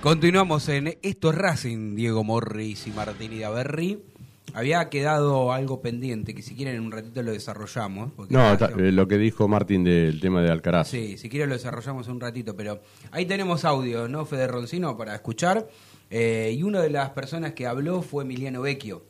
Continuamos 0.00 0.68
en 0.68 0.98
Esto 1.02 1.30
es 1.30 1.34
Racing, 1.34 1.96
Diego 1.96 2.22
Morris 2.22 2.86
y 2.86 2.92
Martín 2.92 3.32
Idaverri. 3.32 4.15
Había 4.54 4.88
quedado 4.88 5.52
algo 5.52 5.80
pendiente, 5.82 6.34
que 6.34 6.40
si 6.42 6.54
quieren 6.54 6.76
en 6.76 6.82
un 6.82 6.92
ratito 6.92 7.22
lo 7.22 7.32
desarrollamos. 7.32 8.12
porque 8.16 8.32
No, 8.32 8.56
ta- 8.56 8.70
eh, 8.78 8.92
lo 8.92 9.06
que 9.08 9.18
dijo 9.18 9.48
Martín 9.48 9.84
del 9.84 10.20
tema 10.20 10.40
de 10.40 10.50
Alcaraz. 10.50 10.88
Sí, 10.88 11.18
si 11.18 11.28
quieren 11.28 11.48
lo 11.48 11.56
desarrollamos 11.56 12.06
en 12.06 12.14
un 12.14 12.20
ratito, 12.20 12.56
pero 12.56 12.80
ahí 13.10 13.26
tenemos 13.26 13.64
audio, 13.64 14.08
¿no, 14.08 14.24
Fede 14.24 14.46
Roncino, 14.46 14.96
para 14.96 15.14
escuchar? 15.14 15.68
Eh, 16.10 16.54
y 16.56 16.62
una 16.62 16.80
de 16.80 16.90
las 16.90 17.10
personas 17.10 17.52
que 17.52 17.66
habló 17.66 18.02
fue 18.02 18.22
Emiliano 18.24 18.62
Vecchio, 18.62 19.02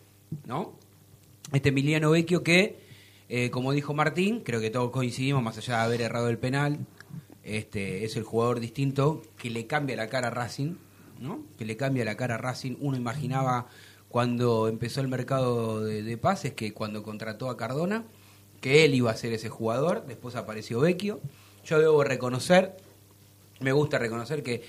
¿no? 0.47 0.78
Este 1.53 1.68
Emiliano 1.68 2.11
Vecchio 2.11 2.43
que, 2.43 2.78
eh, 3.28 3.51
como 3.51 3.72
dijo 3.72 3.93
Martín, 3.95 4.41
creo 4.41 4.61
que 4.61 4.70
todos 4.70 4.91
coincidimos, 4.91 5.43
más 5.43 5.59
allá 5.59 5.76
de 5.78 5.82
haber 5.84 6.01
errado 6.01 6.28
el 6.30 6.39
penal, 6.39 6.78
este 7.45 8.05
es 8.05 8.16
el 8.16 8.24
jugador 8.24 8.59
distinto 8.59 9.22
que 9.39 9.51
le 9.51 9.66
cambia 9.66 9.95
la 9.95 10.09
cara 10.09 10.28
a 10.28 10.30
Racing, 10.30 10.74
¿no? 11.20 11.43
Que 11.59 11.64
le 11.64 11.76
cambia 11.76 12.05
la 12.05 12.16
cara 12.16 12.34
a 12.34 12.39
Racing. 12.39 12.76
Uno 12.80 12.97
imaginaba 12.97 13.68
cuando 14.17 14.67
empezó 14.67 15.03
el 15.03 15.09
mercado 15.09 15.85
de, 15.85 16.03
de 16.03 16.17
pases 16.17 16.55
que 16.55 16.73
cuando 16.73 17.03
contrató 17.03 17.51
a 17.51 17.59
Cardona, 17.59 18.05
que 18.62 18.87
él 18.87 18.95
iba 18.95 19.11
a 19.11 19.14
ser 19.14 19.35
ese 19.35 19.51
jugador, 19.51 20.07
después 20.07 20.37
apareció 20.37 20.81
Vecchio. 20.81 21.21
Yo 21.67 21.79
debo 21.81 22.03
reconocer, 22.03 22.79
me 23.61 23.73
gusta 23.73 23.99
reconocer 23.99 24.43
que, 24.43 24.62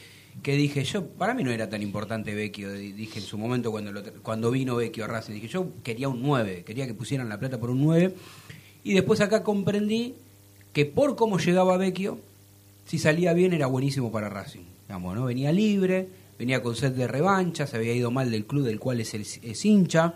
que 0.44 0.58
dije 0.58 0.84
yo, 0.84 1.06
para 1.08 1.34
mí 1.34 1.46
no 1.46 1.52
era 1.52 1.70
tan 1.70 1.82
importante 1.82 2.36
Vecchio, 2.36 2.74
di- 2.74 2.92
dije 2.92 3.20
en 3.20 3.26
su 3.26 3.38
momento 3.38 3.72
cuando, 3.72 3.94
lo 3.94 4.04
cuando 4.22 4.52
vino 4.52 4.76
Vecchio 4.76 5.06
a 5.06 5.08
Racing, 5.08 5.36
dije 5.36 5.48
yo 5.48 5.68
quería 5.82 6.10
un 6.10 6.22
9, 6.22 6.66
quería 6.66 6.86
que 6.86 6.94
pusieran 6.94 7.30
la 7.30 7.40
plata 7.40 7.58
por 7.58 7.70
un 7.70 7.82
9, 7.82 8.14
y 8.84 8.96
después 8.96 9.22
acá 9.22 9.44
comprendí 9.44 10.14
que 10.74 10.86
por 10.86 11.16
cómo 11.16 11.40
llegaba 11.40 11.78
Vecchio, 11.78 12.18
si 12.86 13.00
salía 13.00 13.32
bien 13.32 13.54
era 13.54 13.68
buenísimo 13.68 14.12
para 14.12 14.28
Racing. 14.28 14.66
Digamos, 14.90 15.16
¿no? 15.16 15.24
Venía 15.24 15.54
libre, 15.54 16.10
venía 16.38 16.62
con 16.62 16.76
sed 16.76 16.92
de 16.92 17.08
revancha, 17.08 17.68
se 17.68 17.78
había 17.78 17.94
ido 17.94 18.12
mal 18.12 18.32
del 18.32 18.46
club 18.46 18.64
del 18.64 18.80
cual 18.80 19.02
es, 19.02 19.14
el, 19.14 19.22
es 19.22 19.66
hincha, 19.66 20.14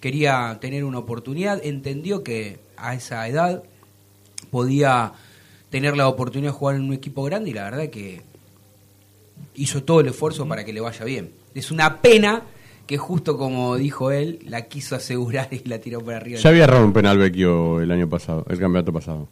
quería 0.00 0.58
tener 0.60 0.84
una 0.84 0.98
oportunidad, 0.98 1.60
entendió 1.64 2.22
que 2.22 2.58
a 2.76 2.94
esa 2.94 3.26
edad 3.28 3.62
podía 4.50 5.12
tener 5.70 5.96
la 5.96 6.08
oportunidad 6.08 6.52
de 6.52 6.58
jugar 6.58 6.76
en 6.76 6.82
un 6.82 6.92
equipo 6.92 7.22
grande 7.24 7.50
y 7.50 7.54
la 7.54 7.64
verdad 7.64 7.88
que 7.88 8.22
hizo 9.54 9.82
todo 9.82 10.00
el 10.00 10.08
esfuerzo 10.08 10.46
para 10.46 10.64
que 10.64 10.72
le 10.72 10.80
vaya 10.80 11.04
bien. 11.04 11.32
Es 11.54 11.70
una 11.70 12.00
pena 12.00 12.42
que 12.86 12.98
justo 12.98 13.38
como 13.38 13.76
dijo 13.76 14.10
él, 14.10 14.40
la 14.46 14.62
quiso 14.62 14.96
asegurar 14.96 15.48
y 15.50 15.66
la 15.68 15.78
tiró 15.78 16.00
para 16.00 16.18
arriba. 16.18 16.38
Ya 16.38 16.50
había 16.50 16.64
errado 16.64 16.84
un 16.84 16.92
penal 16.92 17.18
Vecchio 17.18 17.80
el 17.80 17.90
año 17.90 18.08
pasado, 18.08 18.44
el 18.48 18.58
campeonato 18.58 18.92
pasado. 18.92 19.28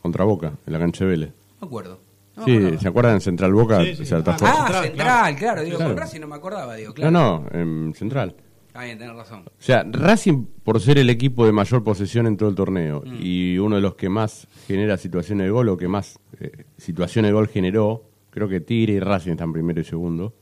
Contra 0.00 0.24
Boca, 0.24 0.54
en 0.66 0.72
la 0.72 0.78
cancha 0.78 1.04
de 1.04 1.10
Vélez. 1.10 1.30
No 1.30 1.62
me 1.62 1.66
acuerdo. 1.66 2.11
No 2.36 2.44
sí, 2.44 2.52
acordaba. 2.56 2.78
¿se 2.80 2.88
acuerdan 2.88 3.14
en 3.14 3.20
Central 3.20 3.52
Boca? 3.52 3.84
Sí, 3.84 3.96
sí. 3.96 4.06
Se 4.06 4.14
atajó. 4.14 4.46
Ah, 4.46 4.80
central, 4.82 5.36
claro, 5.36 5.62
digo, 5.62 5.76
Claro. 5.76 5.92
con 5.94 6.00
Racing 6.02 6.20
no 6.20 6.28
me 6.28 6.36
acordaba, 6.36 6.74
digo, 6.76 6.88
No, 6.90 6.94
claro. 6.94 7.10
no, 7.10 7.46
en 7.52 7.94
Central. 7.94 8.34
Está 8.68 8.84
bien, 8.84 8.98
tenés 8.98 9.14
razón. 9.14 9.40
O 9.46 9.50
sea, 9.58 9.84
Racing, 9.86 10.46
por 10.64 10.80
ser 10.80 10.96
el 10.98 11.10
equipo 11.10 11.44
de 11.44 11.52
mayor 11.52 11.84
posesión 11.84 12.26
en 12.26 12.38
todo 12.38 12.48
el 12.48 12.54
torneo 12.54 13.02
Mm. 13.04 13.16
y 13.20 13.58
uno 13.58 13.76
de 13.76 13.82
los 13.82 13.96
que 13.96 14.08
más 14.08 14.46
genera 14.66 14.96
situaciones 14.96 15.44
de 15.46 15.50
gol 15.50 15.68
o 15.68 15.76
que 15.76 15.88
más 15.88 16.18
eh, 16.40 16.64
situaciones 16.78 17.28
de 17.28 17.32
gol 17.34 17.48
generó, 17.48 18.04
creo 18.30 18.48
que 18.48 18.60
Tigre 18.60 18.94
y 18.94 19.00
Racing 19.00 19.32
están 19.32 19.52
primero 19.52 19.78
y 19.80 19.84
segundo. 19.84 20.34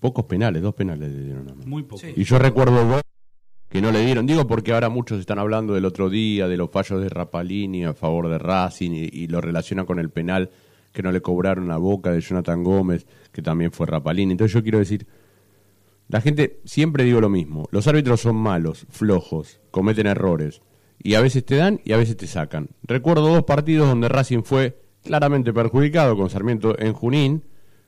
Pocos 0.00 0.24
penales, 0.26 0.62
dos 0.62 0.74
penales 0.74 1.10
le 1.12 1.22
dieron. 1.24 1.44
nada 1.44 1.56
más. 1.56 1.66
Muy 1.66 1.82
poco. 1.82 1.98
Sí. 2.00 2.12
Y 2.16 2.24
yo 2.24 2.38
recuerdo 2.38 2.84
dos 2.84 3.02
que 3.70 3.80
no 3.80 3.92
le 3.92 4.04
dieron. 4.04 4.26
Digo 4.26 4.46
porque 4.46 4.72
ahora 4.72 4.88
muchos 4.88 5.20
están 5.20 5.38
hablando 5.38 5.74
del 5.74 5.84
otro 5.84 6.10
día, 6.10 6.48
de 6.48 6.56
los 6.56 6.70
fallos 6.70 7.00
de 7.00 7.08
Rapalini 7.08 7.84
a 7.84 7.94
favor 7.94 8.28
de 8.28 8.38
Racing 8.38 8.90
y, 8.92 9.26
lo 9.28 9.40
relacionan 9.40 9.86
con 9.86 9.98
el 9.98 10.10
penal 10.10 10.50
que 10.92 11.02
no 11.02 11.12
le 11.12 11.22
cobraron 11.22 11.70
a 11.70 11.76
Boca 11.76 12.10
de 12.10 12.20
Jonathan 12.20 12.64
Gómez, 12.64 13.06
que 13.30 13.42
también 13.42 13.70
fue 13.70 13.86
Rapalini. 13.86 14.32
Entonces 14.32 14.52
yo 14.52 14.62
quiero 14.62 14.80
decir, 14.80 15.06
la 16.08 16.20
gente, 16.20 16.58
siempre 16.64 17.04
digo 17.04 17.20
lo 17.20 17.28
mismo, 17.28 17.68
los 17.70 17.86
árbitros 17.86 18.20
son 18.20 18.34
malos, 18.34 18.86
flojos, 18.90 19.60
cometen 19.70 20.08
errores, 20.08 20.62
y 21.00 21.14
a 21.14 21.20
veces 21.20 21.44
te 21.44 21.54
dan 21.54 21.80
y 21.84 21.92
a 21.92 21.96
veces 21.96 22.16
te 22.16 22.26
sacan. 22.26 22.70
Recuerdo 22.82 23.28
dos 23.28 23.44
partidos 23.44 23.88
donde 23.88 24.08
Racing 24.08 24.42
fue 24.42 24.82
claramente 25.04 25.52
perjudicado 25.52 26.16
con 26.16 26.28
Sarmiento 26.28 26.76
en 26.76 26.92
Junín, 26.92 27.44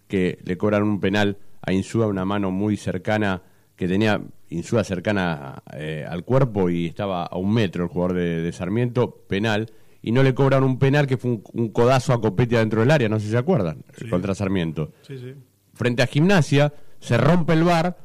que 0.06 0.38
le 0.44 0.56
cobran 0.56 0.84
un 0.84 1.00
penal 1.00 1.38
a 1.60 1.72
Insúa, 1.72 2.06
una 2.06 2.24
mano 2.24 2.52
muy 2.52 2.76
cercana, 2.76 3.42
que 3.74 3.88
tenía 3.88 4.22
Insúa 4.52 4.84
cercana 4.84 5.62
eh, 5.74 6.04
al 6.08 6.24
cuerpo 6.24 6.70
y 6.70 6.86
estaba 6.86 7.24
a 7.24 7.36
un 7.36 7.52
metro 7.52 7.84
el 7.84 7.88
jugador 7.90 8.14
de, 8.16 8.42
de 8.42 8.52
Sarmiento, 8.52 9.24
penal, 9.28 9.72
y 10.02 10.12
no 10.12 10.22
le 10.22 10.34
cobran 10.34 10.64
un 10.64 10.78
penal 10.78 11.06
que 11.06 11.16
fue 11.16 11.30
un, 11.32 11.44
un 11.52 11.68
codazo 11.70 12.12
a 12.12 12.20
Copetti 12.20 12.56
dentro 12.56 12.80
del 12.80 12.90
área, 12.90 13.08
no 13.08 13.18
sé 13.18 13.26
si 13.26 13.32
se 13.32 13.38
acuerdan, 13.38 13.84
contra 14.10 14.34
Sarmiento 14.34 14.92
Sí, 15.02 15.18
sí. 15.18 15.34
frente 15.74 16.02
a 16.02 16.06
Gimnasia, 16.06 16.72
se 17.00 17.16
rompe 17.16 17.52
el 17.52 17.64
bar 17.64 17.98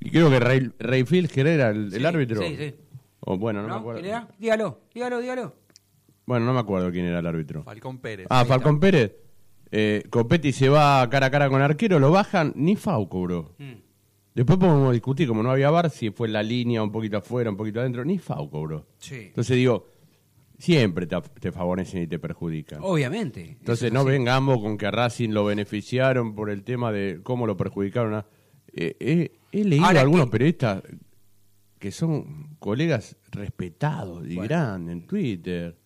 y 0.00 0.10
creo 0.10 0.30
que 0.30 0.40
Ray, 0.40 0.70
Ray 0.78 1.04
Filger 1.04 1.46
era 1.46 1.70
el, 1.70 2.06
árbitro. 2.06 2.40
sí, 2.42 2.56
sí. 2.56 2.74
O 3.20 3.36
bueno, 3.36 3.60
no, 3.62 3.68
me 3.68 3.74
acuerdo. 3.74 4.00
¿Quién 4.00 4.12
era? 4.14 4.28
Dígalo, 4.38 4.80
dígalo, 4.94 5.20
dígalo. 5.20 5.54
Bueno, 6.24 6.46
no 6.46 6.54
me 6.54 6.60
acuerdo 6.60 6.90
quién 6.90 7.04
era 7.04 7.18
el 7.18 7.26
árbitro. 7.26 7.62
Falcón 7.64 7.98
Pérez. 7.98 8.26
Ah. 8.30 8.44
Falcón 8.46 8.80
Pérez. 8.80 9.12
Eh, 9.72 10.04
Copetti 10.10 10.52
se 10.52 10.68
va 10.70 11.06
cara 11.10 11.26
a 11.26 11.30
cara 11.30 11.48
con 11.50 11.60
arquero, 11.60 11.98
lo 11.98 12.10
bajan, 12.10 12.52
ni 12.56 12.76
FAU 12.76 13.08
cobró. 13.08 13.54
Mm. 13.58 13.72
Después 14.40 14.58
podemos 14.58 14.90
discutir, 14.94 15.28
como 15.28 15.42
no 15.42 15.50
había 15.50 15.68
bar, 15.68 15.90
si 15.90 16.08
fue 16.10 16.26
la 16.26 16.42
línea, 16.42 16.82
un 16.82 16.90
poquito 16.90 17.18
afuera, 17.18 17.50
un 17.50 17.58
poquito 17.58 17.78
adentro, 17.80 18.06
ni 18.06 18.16
FAU 18.18 18.48
cobró. 18.48 18.86
Sí. 18.96 19.16
Entonces 19.26 19.54
digo, 19.54 19.86
siempre 20.58 21.06
te, 21.06 21.20
te 21.40 21.52
favorecen 21.52 22.04
y 22.04 22.06
te 22.06 22.18
perjudican. 22.18 22.78
Obviamente. 22.82 23.58
Entonces 23.60 23.92
no 23.92 24.00
así. 24.00 24.08
vengamos 24.08 24.58
con 24.62 24.78
que 24.78 24.86
a 24.86 24.90
Racing 24.90 25.28
lo 25.28 25.44
beneficiaron 25.44 26.34
por 26.34 26.48
el 26.48 26.62
tema 26.64 26.90
de 26.90 27.20
cómo 27.22 27.46
lo 27.46 27.54
perjudicaron. 27.58 28.14
a- 28.14 28.26
Eh, 28.72 28.96
eh, 28.98 29.32
he 29.52 29.62
leído 29.64 29.84
Ahora 29.84 29.98
a 29.98 30.02
algunos 30.04 30.24
que- 30.26 30.30
periodistas 30.30 30.82
que 31.78 31.90
son 31.92 32.54
colegas 32.60 33.16
respetados 33.32 34.24
y 34.26 34.36
Bueno. 34.36 34.48
grandes 34.48 34.92
en 34.94 35.06
Twitter. 35.06 35.76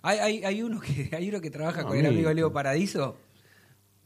Hay, 0.00 0.18
hay, 0.20 0.44
hay, 0.44 0.62
uno 0.62 0.80
que, 0.80 1.10
hay 1.14 1.28
uno 1.28 1.42
que 1.42 1.50
trabaja 1.50 1.82
No, 1.82 1.88
con 1.88 1.98
el 1.98 2.06
amigo. 2.06 2.20
amigo 2.30 2.32
Leo 2.32 2.50
Paradiso. 2.50 3.18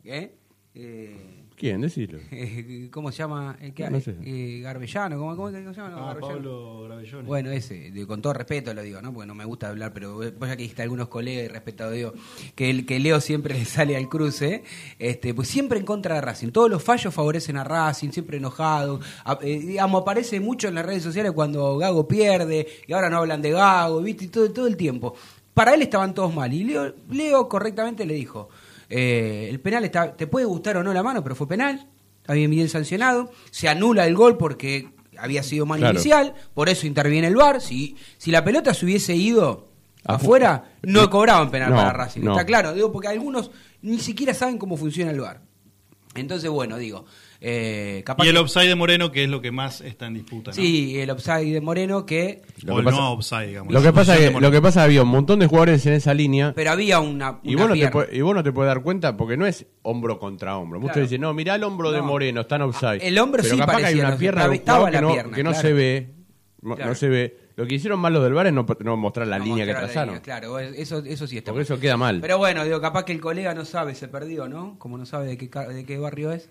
¿Eh? 0.03 0.35
Eh, 0.75 1.44
¿Quién? 1.57 1.81
Decilo. 1.83 2.19
eh, 2.33 2.89
¿Cómo 2.91 3.13
se 3.13 3.19
llama? 3.19 3.57
El 3.61 3.73
que, 3.73 3.89
No 3.89 4.01
sé. 4.01 4.17
eh, 4.25 4.61
Garbellano, 4.61 5.17
¿cómo, 5.19 5.37
cómo 5.37 5.51
se 5.53 5.63
llama? 5.63 5.89
No, 5.91 5.97
Ah, 5.99 6.07
Garbellano. 6.09 6.35
Pablo 6.35 6.83
Gravellone. 6.85 7.29
Bueno, 7.29 7.51
ese, 7.53 7.91
de- 7.93 8.07
con 8.07 8.21
todo 8.21 8.33
respeto 8.33 8.75
lo 8.75 8.83
digo, 8.83 9.01
¿no? 9.01 9.13
Porque 9.13 9.27
no 9.29 9.35
me 9.37 9.45
gusta 9.45 9.69
hablar, 9.69 9.93
pero 9.93 10.15
vos 10.15 10.33
ya 10.41 10.49
que 10.57 10.63
dijiste 10.63 10.83
algunos 10.83 11.09
colegas 11.09 11.45
y 11.45 11.49
respetado 11.49 11.93
digo, 11.93 12.13
que, 12.57 12.71
el, 12.71 12.85
que 12.87 12.99
Leo 12.99 13.21
siempre 13.21 13.55
le 13.57 13.65
sale 13.65 13.97
al 13.97 14.09
cruce, 14.09 14.65
este, 14.99 15.33
pues 15.33 15.47
siempre 15.49 15.79
en 15.79 15.85
contra 15.85 16.17
de 16.17 16.21
Racing. 16.23 16.49
Todos 16.49 16.69
los 16.69 16.83
fallos 16.83 17.15
favorecen 17.15 17.57
a 17.57 17.63
Racing, 17.65 18.11
siempre 18.11 18.39
enojado. 18.39 19.01
A- 19.25 19.39
eh, 19.43 19.61
digamos, 19.61 20.03
aparece 20.03 20.41
mucho 20.41 20.67
en 20.69 20.75
las 20.75 20.85
redes 20.85 21.05
sociales 21.05 21.31
cuando 21.33 21.79
Gago 21.79 22.09
pierde, 22.09 22.67
y 22.89 22.93
ahora 22.93 23.09
no 23.11 23.19
hablan 23.19 23.41
de 23.43 23.53
Gago, 23.53 24.03
¿viste? 24.03 24.25
Y 24.25 24.29
todo, 24.29 24.51
todo 24.53 24.67
el 24.67 24.77
tiempo. 24.77 25.15
Para 25.55 25.73
él 25.75 25.83
estaban 25.83 26.15
todos 26.15 26.35
mal. 26.35 26.53
Y 26.53 26.65
Leo, 26.65 26.93
Leo 27.11 27.49
correctamente 27.49 28.05
le 28.05 28.15
dijo, 28.15 28.49
eh, 28.89 29.49
el 29.51 29.61
penal 29.61 29.85
está, 29.85 30.17
te 30.17 30.27
puede 30.27 30.47
gustar 30.47 30.77
o 30.77 30.83
no 30.85 30.93
la 30.93 31.03
mano, 31.03 31.23
pero 31.23 31.35
fue 31.35 31.47
penal, 31.49 31.89
está 32.21 32.35
bien, 32.35 32.51
bien 32.51 32.69
sancionado, 32.69 33.31
se 33.51 33.69
anula 33.69 34.07
el 34.07 34.15
gol 34.15 34.37
porque 34.37 34.89
había 35.17 35.43
sido 35.43 35.65
mano 35.67 35.81
Claro. 35.81 35.95
inicial, 35.95 36.35
por 36.55 36.69
eso 36.69 36.87
interviene 36.87 37.29
el 37.29 37.37
VAR. 37.37 37.61
Si, 37.61 37.97
si 38.19 38.31
la 38.31 38.45
pelota 38.45 38.75
se 38.75 38.85
hubiese 38.85 39.15
ido 39.15 39.69
Afu- 40.05 40.15
afuera, 40.17 40.73
no 40.83 41.09
cobraban 41.09 41.51
penal 41.51 41.71
No, 41.71 41.77
para 41.77 41.93
Racing. 41.93 42.23
no. 42.23 42.33
Está 42.33 42.45
claro, 42.45 42.73
digo, 42.75 42.91
porque 42.93 43.09
algunos 43.09 43.51
ni 43.83 43.99
siquiera 44.01 44.35
saben 44.35 44.59
cómo 44.59 44.77
funciona 44.77 45.11
el 45.13 45.21
VAR. 45.21 45.41
Entonces, 46.15 46.49
bueno, 46.51 46.77
digo, 46.79 47.05
eh, 47.47 48.03
capaz 48.07 48.25
Y 48.25 48.29
el 48.29 48.35
que- 48.37 48.41
offside 48.41 48.69
de 48.69 48.75
Moreno, 48.75 49.13
que 49.13 49.25
es 49.25 49.29
lo 49.29 49.43
que 49.43 49.51
más 49.53 49.83
está 49.83 50.07
en 50.07 50.15
disputa. 50.15 50.51
¿no? 50.51 50.55
Sí, 50.55 50.99
el 50.99 51.11
offside 51.11 51.53
de 51.53 51.61
Moreno 51.61 52.07
que... 52.07 52.41
O 52.67 52.79
el 52.79 52.85
no 52.87 53.13
offside, 53.13 53.49
digamos. 53.49 53.71
Lo 53.73 53.83
que 53.83 53.93
pasa 53.93 54.17
que 54.17 54.31
lo 54.31 54.51
que 54.51 54.63
pasa 54.63 54.81
es 54.81 54.83
que 54.83 54.87
había 54.87 55.03
un 55.03 55.09
montón 55.09 55.39
de 55.41 55.47
jugadores 55.47 55.85
en 55.85 55.93
esa 55.93 56.15
línea 56.15 56.53
Pero 56.57 56.71
había 56.71 57.01
una, 57.01 57.41
y 57.43 57.55
una 57.55 57.67
vos, 57.67 57.77
no 57.77 58.01
te 58.07 58.17
y 58.17 58.21
vos 58.23 58.35
no 58.35 58.43
te 58.43 58.51
puedes 58.53 58.69
dar 58.69 58.83
cuenta 58.83 59.15
porque 59.17 59.37
no 59.37 59.45
es 59.47 59.67
hombro 59.83 60.19
contra 60.19 60.57
hombro. 60.57 60.81
Muchos 60.81 60.95
Claro. 60.95 61.07
dicen, 61.07 61.21
no, 61.21 61.35
mirá 61.35 61.57
el 61.57 61.65
hombro 61.65 61.93
de 61.93 61.99
No. 61.99 62.05
Moreno, 62.05 62.41
está 62.41 62.57
en 62.57 62.63
offside. 62.63 62.99
El 63.07 63.19
hombro 63.19 63.43
Pero 63.43 63.55
sí 63.55 63.61
capaz 63.61 63.77
que 63.77 63.85
hay 63.87 64.01
una 64.01 64.17
pierna 64.17 64.49
de 64.49 64.61
que 64.61 64.67
la 64.67 65.01
no, 65.03 65.13
pierna, 65.13 65.37
que 65.37 65.43
no 65.45 65.51
claro. 65.51 65.63
se 65.69 65.73
ve. 65.75 66.09
No, 66.63 66.77
Claro. 66.77 66.91
no 66.93 66.95
se 66.97 67.09
ve. 67.11 67.37
Lo 67.57 67.67
que 67.67 67.75
hicieron 67.75 68.01
mal 68.01 68.13
los 68.15 68.23
del 68.25 68.33
bar 68.33 68.47
es 68.47 68.53
no, 68.55 68.67
no 68.81 68.97
mostrar 68.97 69.29
la 69.29 69.39
No 69.39 69.45
línea 69.45 69.67
que 69.67 69.73
mostrar 69.73 69.85
trazaron. 69.91 70.15
línea, 70.15 70.23
claro, 70.23 70.59
eso, 70.59 71.05
eso 71.05 71.27
sí 71.27 71.37
está 71.37 71.53
Porque 71.53 71.59
mal. 71.59 71.63
eso 71.75 71.79
queda 71.81 71.97
mal. 71.99 72.21
Pero 72.23 72.39
bueno, 72.39 72.65
digo, 72.65 72.81
capaz 72.81 73.05
que 73.05 73.13
el 73.13 73.21
colega 73.21 73.53
no 73.55 73.65
sabe, 73.67 73.95
se 73.95 74.09
perdió, 74.09 74.49
¿no? 74.49 74.77
Como 74.79 74.97
no 74.99 75.05
sabe 75.07 75.27
de 75.27 75.37
qué, 75.37 75.49
de 75.49 75.85
qué 75.85 75.99
barrio 75.99 76.33
es. 76.33 76.49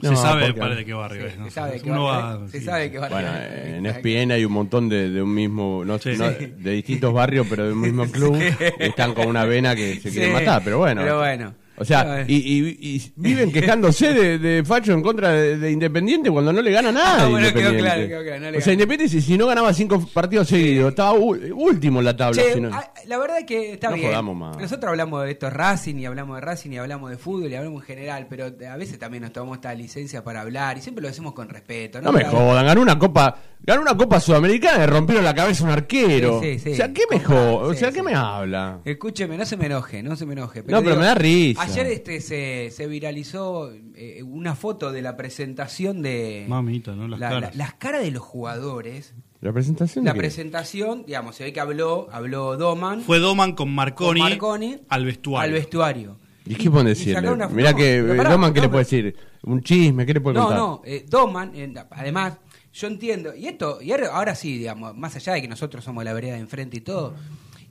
Se 0.00 0.16
sabe 0.16 0.52
porque- 0.52 0.74
de 0.76 0.84
qué 0.84 0.92
barrio 0.94 1.22
Sí, 1.22 1.26
es. 1.32 1.38
¿no? 1.38 1.44
se 1.46 1.50
sabe 1.50 1.72
de 1.72 1.80
qué 1.82 1.90
barrio 1.90 2.48
sí. 2.50 3.24
Bueno, 3.24 3.30
es. 3.38 3.74
en 3.74 3.86
ESPN 3.86 4.32
hay 4.32 4.44
un 4.44 4.52
montón 4.52 4.88
de, 4.88 5.10
de 5.10 5.22
un 5.22 5.34
mismo, 5.34 5.82
no, 5.84 5.98
Sí. 5.98 6.12
no- 6.16 6.30
de 6.30 6.70
distintos 6.72 7.12
barrios, 7.12 7.46
pero 7.50 7.66
de 7.66 7.72
un 7.72 7.80
mismo 7.80 8.06
club, 8.10 8.36
y 8.80 8.82
están 8.84 9.14
con 9.14 9.26
una 9.26 9.44
vena 9.44 9.74
que 9.74 9.96
se 10.00 10.10
quieren 10.10 10.32
matar, 10.32 10.62
pero 10.64 10.78
bueno. 10.78 11.02
pero 11.02 11.18
bueno. 11.18 11.54
O 11.80 11.84
sea, 11.86 12.04
No, 12.04 12.20
y, 12.28 12.34
y- 12.34 12.96
y 12.96 13.12
viven 13.16 13.50
quejándose 13.54 14.12
de, 14.12 14.38
de 14.38 14.62
Facho 14.64 14.92
en 14.92 15.00
contra 15.02 15.30
de, 15.30 15.56
de 15.56 15.70
Independiente 15.72 16.30
cuando 16.30 16.52
no 16.52 16.60
le 16.60 16.70
gana 16.70 16.92
nada. 16.92 17.24
Ah, 17.24 17.28
bueno, 17.28 17.48
quedó 17.54 17.74
claro, 17.78 18.06
quedó 18.06 18.22
claro, 18.22 18.40
no 18.40 18.50
le 18.50 18.58
o 18.58 18.60
sea. 18.60 18.72
Independiente, 18.74 19.08
si, 19.18 19.22
si 19.22 19.38
no 19.38 19.46
ganaba 19.46 19.72
cinco 19.72 20.06
partidos 20.12 20.48
seguidos, 20.48 20.90
estaba 20.90 21.12
último 21.14 22.00
en 22.00 22.04
la 22.04 22.14
tabla. 22.14 22.42
Che, 22.42 22.52
si 22.52 22.60
no- 22.60 22.68
ah, 22.70 22.92
la 23.06 23.16
verdad 23.18 23.38
es 23.38 23.46
que 23.46 23.72
está 23.72 23.88
No 23.88 23.96
bien. 23.96 24.12
más. 24.36 24.58
Nosotros 24.58 24.90
hablamos 24.90 25.24
de 25.24 25.30
esto 25.30 25.48
Racing 25.48 25.96
y 25.96 26.04
hablamos 26.04 26.36
de 26.36 26.40
Racing 26.42 26.70
y 26.72 26.76
hablamos 26.76 27.10
de 27.10 27.16
fútbol 27.16 27.50
y 27.50 27.54
hablamos 27.54 27.82
en 27.82 27.86
general, 27.86 28.26
pero 28.28 28.44
a 28.70 28.76
veces 28.76 28.98
también 28.98 29.22
nos 29.22 29.32
tomamos 29.32 29.56
esta 29.56 29.74
licencia 29.74 30.22
para 30.22 30.42
hablar 30.42 30.76
y 30.76 30.82
siempre 30.82 31.02
lo 31.02 31.08
hacemos 31.08 31.32
con 31.32 31.48
respeto. 31.48 32.02
No 32.02 32.12
me 32.12 32.20
Para- 32.20 32.30
jodan, 32.30 32.66
ganó 32.66 32.82
una 32.82 32.98
copa, 32.98 33.36
ganó 33.62 33.82
una 33.82 33.96
copa 33.96 34.18
sudamericana 34.20 34.76
y 34.76 34.80
le 34.80 34.86
rompieron 34.86 35.24
la 35.24 35.34
cabeza 35.34 35.62
a 35.64 35.66
un 35.66 35.72
arquero. 35.72 36.40
Sí, 36.40 36.54
sí, 36.54 36.58
sí. 36.60 36.70
O 36.72 36.74
sea, 36.76 36.92
¿qué 36.92 37.02
me 37.10 37.16
Compra- 37.18 37.26
joda? 37.28 37.66
O 37.68 37.72
sí, 37.72 37.78
sea, 37.80 37.88
sí. 37.90 37.94
¿qué 37.96 38.02
me 38.02 38.14
habla? 38.14 38.80
Escúcheme, 38.84 39.36
no 39.36 39.44
se 39.44 39.56
me 39.56 39.66
enoje, 39.66 40.02
no 40.02 40.16
se 40.16 40.26
me 40.26 40.32
enoje. 40.32 40.62
No, 40.66 40.82
pero 40.82 40.96
me 40.96 41.04
da 41.04 41.14
risa. 41.14 41.62
Ayer 41.62 41.86
este 41.86 42.20
se, 42.20 42.70
se 42.70 42.86
viralizó 42.86 43.70
eh, 43.94 44.22
una 44.22 44.54
foto 44.54 44.92
de 44.92 45.02
la 45.02 45.16
presentación 45.16 46.02
de 46.02 46.46
Mamita, 46.48 46.92
¿no? 46.94 47.06
Las 47.08 47.20
la- 47.20 47.28
caras. 47.30 47.56
la- 47.56 47.64
las 47.64 47.74
caras 47.74 48.02
de 48.02 48.10
los 48.10 48.22
jugadores. 48.22 49.14
¿La 49.40 49.52
presentación? 49.54 50.04
La 50.04 50.12
presentación, 50.12 51.04
digamos, 51.06 51.34
se 51.36 51.44
ve 51.44 51.52
que 51.54 51.60
habló, 51.60 52.08
habló 52.12 52.58
Doman 52.58 53.00
Fue 53.00 53.18
Doman 53.20 53.52
con 53.52 53.74
Marconi, 53.74 54.20
con 54.20 54.28
Marconi 54.30 54.78
al 54.90 55.04
vestuario. 55.06 55.44
al 55.46 55.52
vestuario. 55.52 56.16
¿Y 56.50 56.56
qué 56.56 56.70
puede 56.70 56.86
y 56.86 56.88
decirle? 56.88 57.20
Mirá 57.50 57.70
no, 57.70 57.76
que 57.78 58.14
pará, 58.16 58.30
Doman, 58.30 58.52
¿qué 58.52 58.58
no, 58.60 58.66
le 58.66 58.70
puede 58.70 58.84
decir? 58.84 59.16
¿Un 59.44 59.62
chisme? 59.62 60.04
¿Qué 60.04 60.14
le 60.14 60.20
puede 60.20 60.36
No, 60.36 60.42
contar? 60.46 60.58
no, 60.58 60.82
eh, 60.84 61.06
Doman, 61.08 61.52
eh, 61.54 61.72
además, 61.90 62.38
yo 62.72 62.88
entiendo, 62.88 63.34
y 63.34 63.46
esto, 63.46 63.80
y 63.80 63.92
ahora, 63.92 64.34
sí, 64.34 64.58
digamos, 64.58 64.96
más 64.96 65.14
allá 65.14 65.34
de 65.34 65.42
que 65.42 65.48
nosotros 65.48 65.84
somos 65.84 66.02
la 66.02 66.12
vereda 66.12 66.34
de 66.34 66.40
enfrente 66.40 66.78
y 66.78 66.80
todo, 66.80 67.14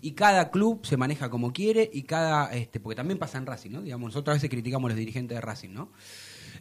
y 0.02 0.12
cada 0.12 0.50
club 0.50 0.86
se 0.86 0.96
maneja 0.96 1.30
como 1.30 1.52
quiere, 1.52 1.90
y 1.92 2.04
cada, 2.04 2.54
este, 2.54 2.80
porque 2.80 2.96
también 2.96 3.20
pasa 3.20 3.38
en 3.38 3.46
Racing, 3.46 3.72
¿no? 3.72 3.82
Digamos, 3.82 4.08
nosotros 4.12 4.34
a 4.34 4.36
veces 4.38 4.50
criticamos 4.50 4.88
a 4.88 4.92
los 4.94 4.98
dirigentes 4.98 5.36
de 5.36 5.42
Racing, 5.42 5.74
¿no? 5.74 5.90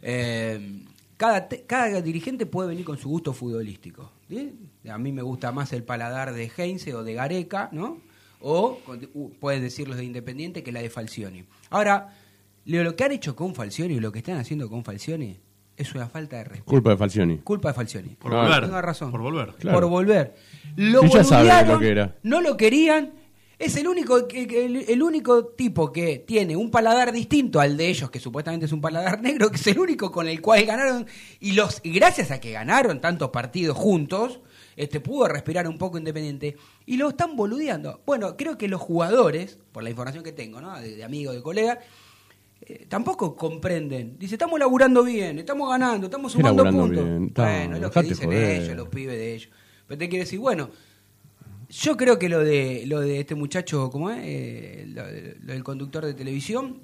Eh, 0.01 0.83
cada, 1.15 1.47
cada 1.67 2.01
dirigente 2.01 2.45
puede 2.45 2.69
venir 2.69 2.85
con 2.85 2.97
su 2.97 3.09
gusto 3.09 3.33
futbolístico. 3.33 4.11
¿sí? 4.29 4.53
A 4.89 4.97
mí 4.97 5.11
me 5.11 5.21
gusta 5.21 5.51
más 5.51 5.73
el 5.73 5.83
paladar 5.83 6.33
de 6.33 6.49
Heinze 6.55 6.95
o 6.95 7.03
de 7.03 7.13
Gareca, 7.13 7.67
¿no? 7.73 7.97
O 8.41 8.79
pueden 9.39 9.61
decir 9.61 9.87
los 9.87 9.97
de 9.97 10.05
Independiente 10.05 10.63
que 10.63 10.71
la 10.71 10.81
de 10.81 10.89
Falcioni. 10.89 11.43
Ahora, 11.69 12.15
Leo, 12.65 12.83
lo 12.83 12.95
que 12.95 13.03
han 13.03 13.11
hecho 13.11 13.35
con 13.35 13.53
Falcioni 13.55 13.95
y 13.95 13.99
lo 13.99 14.11
que 14.11 14.19
están 14.19 14.37
haciendo 14.37 14.69
con 14.69 14.83
Falcioni 14.83 15.37
es 15.75 15.93
una 15.95 16.07
falta 16.07 16.37
de 16.37 16.43
respeto. 16.45 16.65
Culpa 16.69 16.89
de 16.91 16.97
Falcioni. 16.97 17.37
Culpa 17.39 17.69
de 17.69 17.73
Falcioni. 17.73 18.09
Por 18.15 18.31
No, 18.31 18.41
volver. 18.41 18.63
Tenga 18.65 18.81
razón. 18.81 19.11
Por 19.11 19.21
volver. 19.21 19.53
Claro. 19.59 19.79
Por 19.79 19.89
volver. 19.89 20.35
Lo 20.75 21.01
Sí, 21.01 21.09
ya 21.29 21.63
lo 21.63 21.79
que 21.79 21.87
era. 21.89 22.15
no 22.23 22.41
lo 22.41 22.55
querían. 22.57 23.13
Es 23.57 23.75
el 23.75 23.89
único, 23.89 24.25
que- 24.25 24.47
que- 24.47 24.65
el, 24.65 24.75
el 24.87 25.03
único 25.03 25.47
tipo 25.47 25.91
que 25.91 26.19
tiene 26.19 26.55
un 26.55 26.71
paladar 26.71 27.11
distinto 27.11 27.59
al 27.59 27.75
de 27.75 27.89
ellos, 27.89 28.09
que 28.09 28.19
supuestamente 28.21 28.67
es 28.67 28.71
un 28.71 28.79
paladar 28.79 29.21
negro, 29.21 29.49
que 29.49 29.57
es 29.57 29.67
el 29.67 29.79
único 29.79 30.11
con 30.13 30.29
el 30.29 30.39
cual 30.41 30.63
ganaron. 30.65 31.05
Y 31.41 31.51
los 31.53 31.81
y 31.83 31.91
gracias 31.91 32.31
a 32.31 32.39
que 32.39 32.51
ganaron 32.51 33.01
tantos 33.01 33.31
partidos 33.31 33.75
juntos, 33.77 34.39
este 34.79 35.01
pudo 35.01 35.27
respirar 35.27 35.67
un 35.67 35.77
poco 35.77 35.97
independiente. 35.97 36.55
Y 36.85 36.95
lo 36.95 37.09
están 37.09 37.35
boludeando. 37.35 38.01
Bueno, 38.05 38.37
creo 38.37 38.57
que 38.57 38.69
los 38.69 38.79
jugadores, 38.79 39.59
por 39.73 39.83
la 39.83 39.89
información 39.89 40.23
que 40.23 40.31
tengo, 40.31 40.61
¿no? 40.61 40.79
de, 40.79 40.95
de 40.95 41.03
amigos, 41.03 41.35
de 41.35 41.41
colegas, 41.41 41.79
eh, 42.61 42.85
tampoco 42.87 43.35
comprenden. 43.35 44.17
Dice, 44.17 44.35
estamos 44.35 44.57
laburando 44.57 45.03
bien, 45.03 45.37
estamos 45.37 45.69
ganando, 45.69 46.07
estamos 46.07 46.31
¿Qué 46.31 46.37
sumando 46.39 46.63
puntos. 46.63 47.03
bien? 47.03 47.33
Bueno, 47.35 47.75
es 47.75 47.81
lo 47.81 47.91
que 47.91 48.01
dicen 48.03 48.25
joder. 48.29 48.61
ellos, 48.61 48.77
los 48.77 48.87
pibes 48.87 49.17
de 49.17 49.35
ellos. 49.35 49.49
Pero 49.85 49.97
te 49.97 50.07
quiero 50.07 50.23
decir, 50.23 50.39
bueno, 50.39 50.69
yo 51.69 51.97
creo 51.97 52.17
que 52.17 52.29
lo 52.29 52.39
de 52.39 52.83
lo 52.87 53.01
de 53.01 53.19
este 53.19 53.35
muchacho, 53.35 53.89
¿cómo 53.91 54.09
es? 54.11 54.19
Eh, 54.23 54.85
lo, 54.87 55.03
lo 55.45 55.53
del 55.53 55.63
conductor 55.63 56.05
de 56.05 56.13
televisión 56.13 56.81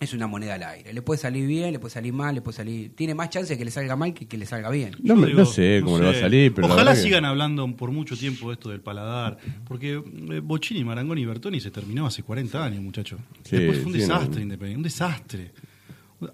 es 0.00 0.14
una 0.14 0.26
moneda 0.26 0.54
al 0.54 0.62
aire. 0.62 0.92
Le 0.94 1.02
puede 1.02 1.20
salir 1.20 1.46
bien, 1.46 1.72
le 1.72 1.78
puede 1.78 1.92
salir 1.92 2.12
mal, 2.14 2.34
le 2.34 2.40
puede 2.40 2.56
salir... 2.56 2.96
Tiene 2.96 3.14
más 3.14 3.28
chance 3.28 3.52
de 3.52 3.58
que 3.58 3.64
le 3.66 3.70
salga 3.70 3.96
mal 3.96 4.14
que 4.14 4.26
que 4.26 4.38
le 4.38 4.46
salga 4.46 4.70
bien. 4.70 4.92
No, 5.02 5.14
Yo 5.14 5.16
me- 5.20 5.26
digo, 5.26 5.40
no 5.40 5.44
sé 5.46 5.82
cómo 5.84 5.98
le 5.98 6.04
va 6.06 6.10
a 6.12 6.14
sé. 6.14 6.20
salir, 6.20 6.54
pero 6.54 6.66
la 6.68 6.72
Ojalá 6.74 6.90
verdad 6.92 7.02
que- 7.02 7.08
sigan 7.08 7.24
hablando 7.26 7.76
por 7.76 7.92
mucho 7.92 8.16
tiempo 8.16 8.48
de 8.48 8.54
esto 8.54 8.70
del 8.70 8.80
paladar. 8.80 9.36
Porque 9.68 9.92
eh, 10.30 10.40
Bocini, 10.42 10.82
Marangoni 10.84 11.20
y 11.20 11.26
Bertoni 11.26 11.60
se 11.60 11.70
terminó 11.70 12.06
hace 12.06 12.22
40 12.22 12.64
años, 12.64 12.82
muchacho. 12.82 13.18
Sí, 13.44 13.56
Después 13.56 13.78
fue 13.78 13.86
un 13.88 13.92
sí, 13.92 13.98
desastre, 14.00 14.36
no. 14.36 14.42
Independiente. 14.42 14.76
Un 14.78 14.82
desastre. 14.84 15.52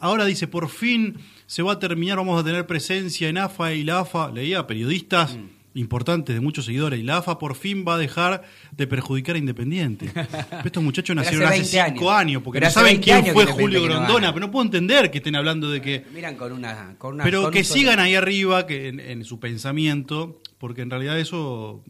Ahora 0.01 0.25
dice, 0.25 0.47
por 0.49 0.69
fin 0.69 1.17
se 1.47 1.63
va 1.63 1.73
a 1.73 1.79
terminar, 1.79 2.17
vamos 2.19 2.41
a 2.41 2.45
tener 2.45 2.67
presencia 2.67 3.29
en 3.29 3.39
AFA 3.39 3.73
y 3.73 3.83
la 3.85 4.01
AFA. 4.01 4.31
Leía 4.33 4.67
periodistas 4.67 5.37
Mm. 5.37 5.56
Importantes 5.77 6.35
de 6.35 6.41
muchos 6.41 6.65
seguidores. 6.65 6.99
Y 6.99 7.03
la 7.05 7.19
AFA 7.19 7.39
por 7.39 7.55
fin 7.55 7.85
va 7.87 7.95
a 7.95 7.99
dejar 7.99 8.43
de 8.73 8.87
perjudicar 8.87 9.37
a 9.37 9.39
Independiente. 9.39 10.11
Estos 10.65 10.83
muchachos 10.83 11.15
nacieron 11.15 11.47
hace 11.47 11.61
hace 11.61 11.77
20 11.79 11.99
5 11.99 12.11
años. 12.11 12.21
años, 12.21 12.43
porque 12.43 12.59
Pero 12.59 12.69
no 12.69 12.73
saben 12.75 13.01
20 13.01 13.05
quién 13.23 13.35
fue 13.35 13.47
Julio 13.47 13.83
Grondona. 13.85 14.33
Pero 14.35 14.47
no 14.47 14.51
puedo 14.53 14.65
entender 14.65 15.11
que 15.11 15.19
estén 15.19 15.37
hablando 15.37 15.71
de 15.71 15.81
que 15.81 16.05
Miran 16.13 16.35
con 16.37 16.53
una... 16.53 16.97
Con 16.99 17.15
una 17.15 17.25
pero 17.25 17.43
con 17.45 17.53
que 17.53 17.63
sigan 17.65 18.01
ahí 18.01 18.15
arriba 18.15 18.67
que 18.67 18.89
en, 18.89 18.99
en 19.01 19.25
su 19.25 19.39
pensamiento, 19.39 20.41
porque 20.59 20.83
en 20.83 20.91
realidad 20.91 21.19
eso 21.19 21.85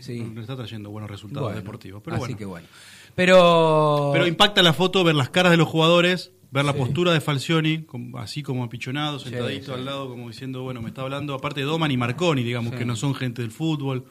Sí. 0.00 0.20
no 0.22 0.40
está 0.40 0.54
trayendo 0.56 0.90
buenos 0.90 1.10
resultados 1.10 1.46
Bueno, 1.48 1.60
deportivos. 1.60 2.02
Pero 2.04 2.16
así 2.16 2.20
bueno. 2.22 2.36
que 2.38 2.44
bueno. 2.44 2.66
Pero... 3.14 4.10
Pero 4.12 4.26
impacta 4.26 4.62
la 4.62 4.72
foto, 4.72 5.02
ver 5.04 5.14
las 5.16 5.30
caras 5.30 5.50
de 5.50 5.56
los 5.58 5.66
jugadores, 5.68 6.30
ver 6.50 6.64
la 6.64 6.72
Sí. 6.72 6.78
postura 6.78 7.12
de 7.12 7.20
Falcioni, 7.20 7.84
así 8.16 8.42
como 8.42 8.64
apichonado, 8.64 9.18
sentadito 9.18 9.66
sí. 9.66 9.72
al 9.72 9.84
lado, 9.84 10.08
como 10.08 10.28
diciendo, 10.28 10.62
bueno, 10.62 10.80
me 10.82 10.88
está 10.88 11.02
hablando, 11.02 11.34
aparte 11.34 11.60
de 11.60 11.66
Doman 11.66 11.90
y 11.90 11.96
Marconi, 11.96 12.42
digamos, 12.42 12.74
que 12.74 12.84
no 12.84 12.96
son 12.96 13.14
gente 13.14 13.42
del 13.42 13.50
fútbol. 13.50 14.04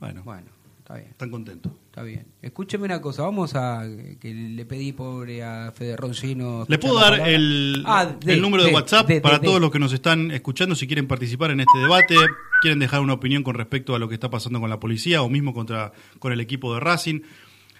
Bueno, 0.00 0.22
Bueno, 0.24 0.46
está 0.78 0.94
bien. 0.96 1.08
están 1.10 1.30
contentos. 1.30 1.72
Está 1.86 2.02
bien. 2.02 2.26
Escúcheme 2.42 2.84
una 2.84 3.00
cosa, 3.00 3.22
vamos 3.22 3.54
a 3.54 3.82
que 4.20 4.34
le 4.34 4.66
pedí 4.66 4.92
pobre 4.92 5.42
a 5.42 5.72
Fede 5.74 5.96
Roncino. 5.96 6.66
¿Le 6.68 6.76
puedo 6.78 7.00
dar 7.00 7.26
el, 7.26 7.82
Ah, 7.86 8.04
de- 8.04 8.34
el 8.34 8.42
número 8.42 8.64
de, 8.64 8.68
de- 8.68 8.74
WhatsApp 8.74 9.08
de- 9.08 9.20
para 9.22 9.40
todos 9.40 9.58
los 9.62 9.70
que 9.70 9.78
nos 9.78 9.94
están 9.94 10.30
escuchando 10.30 10.74
si 10.74 10.86
quieren 10.86 11.06
participar 11.08 11.50
en 11.52 11.60
este 11.60 11.78
debate? 11.78 12.14
quieren 12.62 12.78
dejar 12.78 13.00
una 13.02 13.12
opinión 13.12 13.42
con 13.42 13.54
respecto 13.54 13.94
a 13.94 13.98
lo 13.98 14.08
que 14.08 14.14
está 14.14 14.30
pasando 14.30 14.60
con 14.60 14.70
la 14.70 14.80
policía 14.80 15.20
o 15.22 15.28
mismo 15.28 15.52
contra, 15.52 15.92
con 16.18 16.32
el 16.32 16.40
equipo 16.40 16.72
de 16.74 16.80
Racing. 16.80 17.20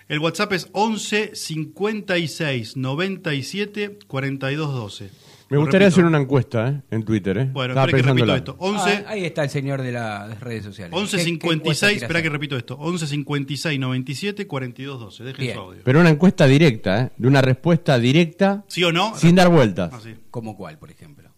El 0.08 0.20
WhatsApp 0.20 0.52
es 0.52 0.68
11 0.72 1.32
56 1.34 2.76
97 2.76 3.98
42 4.06 4.74
12. 4.74 5.10
Me 5.48 5.54
Lo 5.56 5.60
gustaría 5.60 5.86
repito. 5.86 5.94
hacer 6.00 6.04
una 6.06 6.18
encuesta 6.18 6.68
¿eh? 6.68 6.82
en 6.90 7.04
Twitter. 7.04 7.38
¿eh? 7.38 7.44
Bueno, 7.52 7.74
espera 7.74 7.96
que 7.98 8.02
repito 8.02 8.34
esto. 8.34 8.56
11, 8.58 8.90
Ah, 8.90 9.04
ahí 9.10 9.24
está 9.24 9.44
el 9.44 9.50
señor 9.50 9.80
de 9.82 9.92
las 9.92 10.40
redes 10.40 10.64
sociales. 10.64 10.92
11 10.96 11.16
¿Qué- 11.18 11.22
qué 11.24 11.30
encuesta 11.30 11.52
56, 11.52 11.90
quiere 11.92 12.04
espera 12.04 12.22
que 12.22 12.28
repito 12.30 12.56
esto. 12.56 12.76
11 12.78 13.06
56 13.06 13.78
97 13.78 14.46
42 14.46 15.00
12. 15.00 15.24
Dejen 15.24 15.40
Bien. 15.44 15.54
su 15.54 15.60
audio. 15.60 15.82
Pero 15.84 16.00
una 16.00 16.10
encuesta 16.10 16.46
directa, 16.46 17.02
¿eh? 17.02 17.10
de 17.16 17.28
una 17.28 17.42
respuesta 17.42 17.98
directa, 17.98 18.64
¿Sí 18.68 18.82
o 18.84 18.92
no? 18.92 19.16
sin 19.16 19.34
dar 19.36 19.48
vueltas. 19.48 19.90
Ah, 19.92 20.00
sí. 20.02 20.14
¿Como 20.30 20.56
cuál, 20.56 20.78
por 20.78 20.90
ejemplo? 20.90 21.30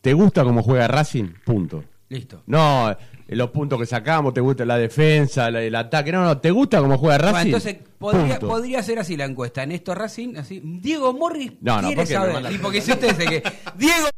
¿Te 0.00 0.14
gusta 0.14 0.44
cómo 0.44 0.62
juega 0.62 0.86
Racing? 0.88 1.30
Punto. 1.44 1.84
Listo. 2.10 2.42
No, 2.46 2.94
los 3.28 3.50
puntos 3.50 3.78
que 3.78 3.86
sacamos, 3.86 4.34
te 4.34 4.40
gusta 4.40 4.64
la 4.64 4.76
defensa, 4.76 5.48
la- 5.50 5.62
el 5.62 5.74
ataque. 5.76 6.10
No, 6.10 6.24
no, 6.24 6.38
¿te 6.38 6.50
gusta 6.50 6.80
cómo 6.80 6.98
juega 6.98 7.18
Racing? 7.18 7.32
Bueno, 7.32 7.46
entonces 7.56 7.76
podría, 7.98 8.38
podría 8.40 8.82
ser 8.82 8.98
así 8.98 9.16
la 9.16 9.24
encuesta. 9.26 9.64
Néstor 9.64 9.96
Racing, 9.98 10.36
así. 10.36 10.60
Diego 10.62 11.12
Morris 11.12 11.52
No, 11.60 11.80
no, 11.80 11.86
quiere 11.88 12.04
saber. 12.06 12.46
Sí, 12.52 12.58
porque 12.60 12.80
si 12.80 12.90
usted 12.92 13.16
dice 13.16 13.26
que 13.30 13.42
Diego 13.78 14.08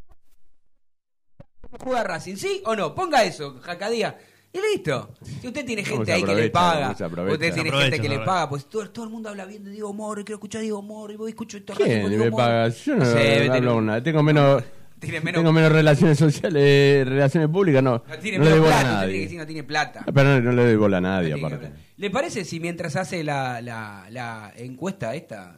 juega 1.82 2.02
Racing, 2.04 2.36
¿sí 2.36 2.62
o 2.64 2.74
no? 2.74 2.94
Ponga 2.94 3.24
eso, 3.24 3.58
Jacadía. 3.60 4.16
Y 4.54 4.58
listo. 4.72 5.10
Si 5.40 5.48
usted 5.48 5.64
tiene 5.64 5.82
¿Cómo 5.82 5.96
gente 5.96 6.12
ahí 6.12 6.22
que 6.22 6.34
le 6.34 6.50
paga, 6.50 6.90
usted 6.90 7.54
tiene 7.54 7.70
gente 7.72 8.00
que 8.00 8.08
le 8.08 8.18
paga, 8.20 8.48
pues 8.48 8.66
todo, 8.66 8.88
todo 8.90 9.04
el 9.06 9.10
mundo 9.10 9.28
habla 9.30 9.46
bien 9.46 9.64
de 9.64 9.70
Diego 9.70 9.92
Morris, 9.94 10.24
quiero 10.26 10.36
escuchar 10.36 10.58
a 10.60 10.62
Diego 10.62 10.82
Morris, 10.82 11.16
voy 11.16 11.30
escucho 11.30 11.56
esto 11.58 11.72
¿Quién 11.74 12.08
Diego 12.08 12.24
me 12.24 12.30
paga? 12.32 12.68
Yo 12.68 12.96
no, 12.96 13.04
Sí, 13.04 13.18
no 13.46 13.52
hablo 13.54 13.74
con 13.74 13.86
nada. 13.86 14.02
Tengo 14.02 14.22
menos, 14.22 14.62
Tiene 15.02 15.20
menos- 15.20 15.40
tengo 15.40 15.52
menos 15.52 15.72
relaciones 15.72 16.18
sociales, 16.18 16.62
eh, 16.64 17.02
relaciones 17.06 17.48
públicas, 17.50 17.82
no. 17.82 18.02
No 18.08 18.18
tiene 18.18 18.38
no 18.38 18.44
le 18.44 18.50
doy 18.50 18.60
bola 18.60 18.76
a 18.78 18.80
plata, 18.80 19.00
que 19.00 19.06
nadie. 19.06 19.20
decir 19.20 19.38
no 19.38 19.46
tiene 19.46 19.62
plata. 19.64 20.04
Ah, 20.06 20.12
Pero 20.14 20.28
no, 20.28 20.40
no 20.40 20.52
le 20.52 20.62
doy 20.64 20.76
bola 20.76 20.96
a 20.98 21.00
nadie, 21.00 21.34
que 21.34 21.40
aparte. 21.44 21.70
¿Le 21.96 22.10
parece 22.10 22.44
si 22.44 22.60
mientras 22.60 22.96
hace 22.96 23.22
la, 23.24 23.60
la, 23.60 24.06
la 24.10 24.52
encuesta 24.56 25.14
esta 25.14 25.56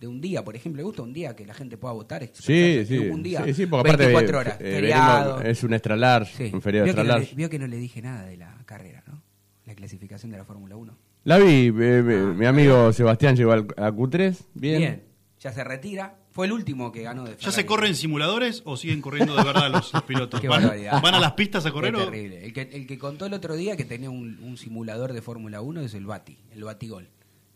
de 0.00 0.06
un 0.08 0.20
día, 0.20 0.44
por 0.44 0.56
ejemplo, 0.56 0.78
le 0.80 0.84
gusta 0.84 1.02
un 1.02 1.12
día 1.12 1.34
que 1.36 1.46
la 1.46 1.54
gente 1.54 1.76
pueda 1.76 1.94
votar? 1.94 2.28
Sí, 2.32 2.84
sí, 2.86 2.98
un 2.98 3.22
día, 3.22 3.44
sí, 3.44 3.54
sí, 3.54 3.66
porque 3.66 3.90
aparte 3.90 4.06
24 4.06 4.36
eh, 4.36 4.40
horas, 4.40 4.56
eh, 4.60 4.72
feriado. 4.74 5.40
es 5.42 5.62
un 5.64 5.74
Sí. 6.26 6.50
un 6.52 6.60
feriado 6.62 6.84
vio, 6.86 6.94
que 6.94 7.00
extra 7.00 7.14
no 7.14 7.18
le, 7.20 7.34
vio 7.34 7.50
que 7.50 7.58
no 7.58 7.66
le 7.66 7.76
dije 7.76 8.02
nada 8.02 8.24
de 8.24 8.36
la 8.36 8.56
carrera, 8.66 9.02
¿no? 9.06 9.22
La 9.64 9.74
clasificación 9.74 10.30
de 10.32 10.38
la 10.38 10.44
Fórmula 10.44 10.76
1. 10.76 10.96
La 11.24 11.38
vi, 11.38 11.68
eh, 11.68 12.02
mi 12.36 12.46
amigo 12.46 12.92
Sebastián 12.92 13.36
llegó 13.36 13.52
al, 13.52 13.66
a 13.76 13.90
Q3, 13.92 14.36
bien. 14.54 15.04
ya 15.38 15.52
se 15.52 15.62
retira. 15.62 16.16
Fue 16.32 16.46
el 16.46 16.52
último 16.52 16.90
que 16.92 17.02
ganó 17.02 17.24
de 17.24 17.32
¿Ya 17.32 17.36
se 17.36 17.44
Ferrari. 17.50 17.66
corren 17.66 17.94
simuladores 17.94 18.62
o 18.64 18.76
siguen 18.76 19.00
corriendo 19.02 19.36
de 19.36 19.44
verdad 19.44 19.70
los, 19.70 19.92
los 19.92 20.02
pilotos? 20.04 20.40
Qué 20.40 20.48
¿Van, 20.48 20.62
barbaridad. 20.62 21.00
van 21.02 21.14
a 21.14 21.20
las 21.20 21.32
pistas 21.32 21.64
a 21.66 21.70
correr 21.72 21.94
Qué 21.94 22.00
o...? 22.00 22.04
terrible. 22.06 22.44
El 22.44 22.52
que, 22.52 22.62
el 22.62 22.86
que 22.86 22.98
contó 22.98 23.26
el 23.26 23.34
otro 23.34 23.54
día 23.54 23.76
que 23.76 23.84
tenía 23.84 24.08
un, 24.10 24.38
un 24.42 24.56
simulador 24.56 25.12
de 25.12 25.20
Fórmula 25.22 25.60
1 25.60 25.82
es 25.82 25.94
el 25.94 26.06
Bati, 26.06 26.38
el 26.54 26.64
Batigol. 26.64 27.08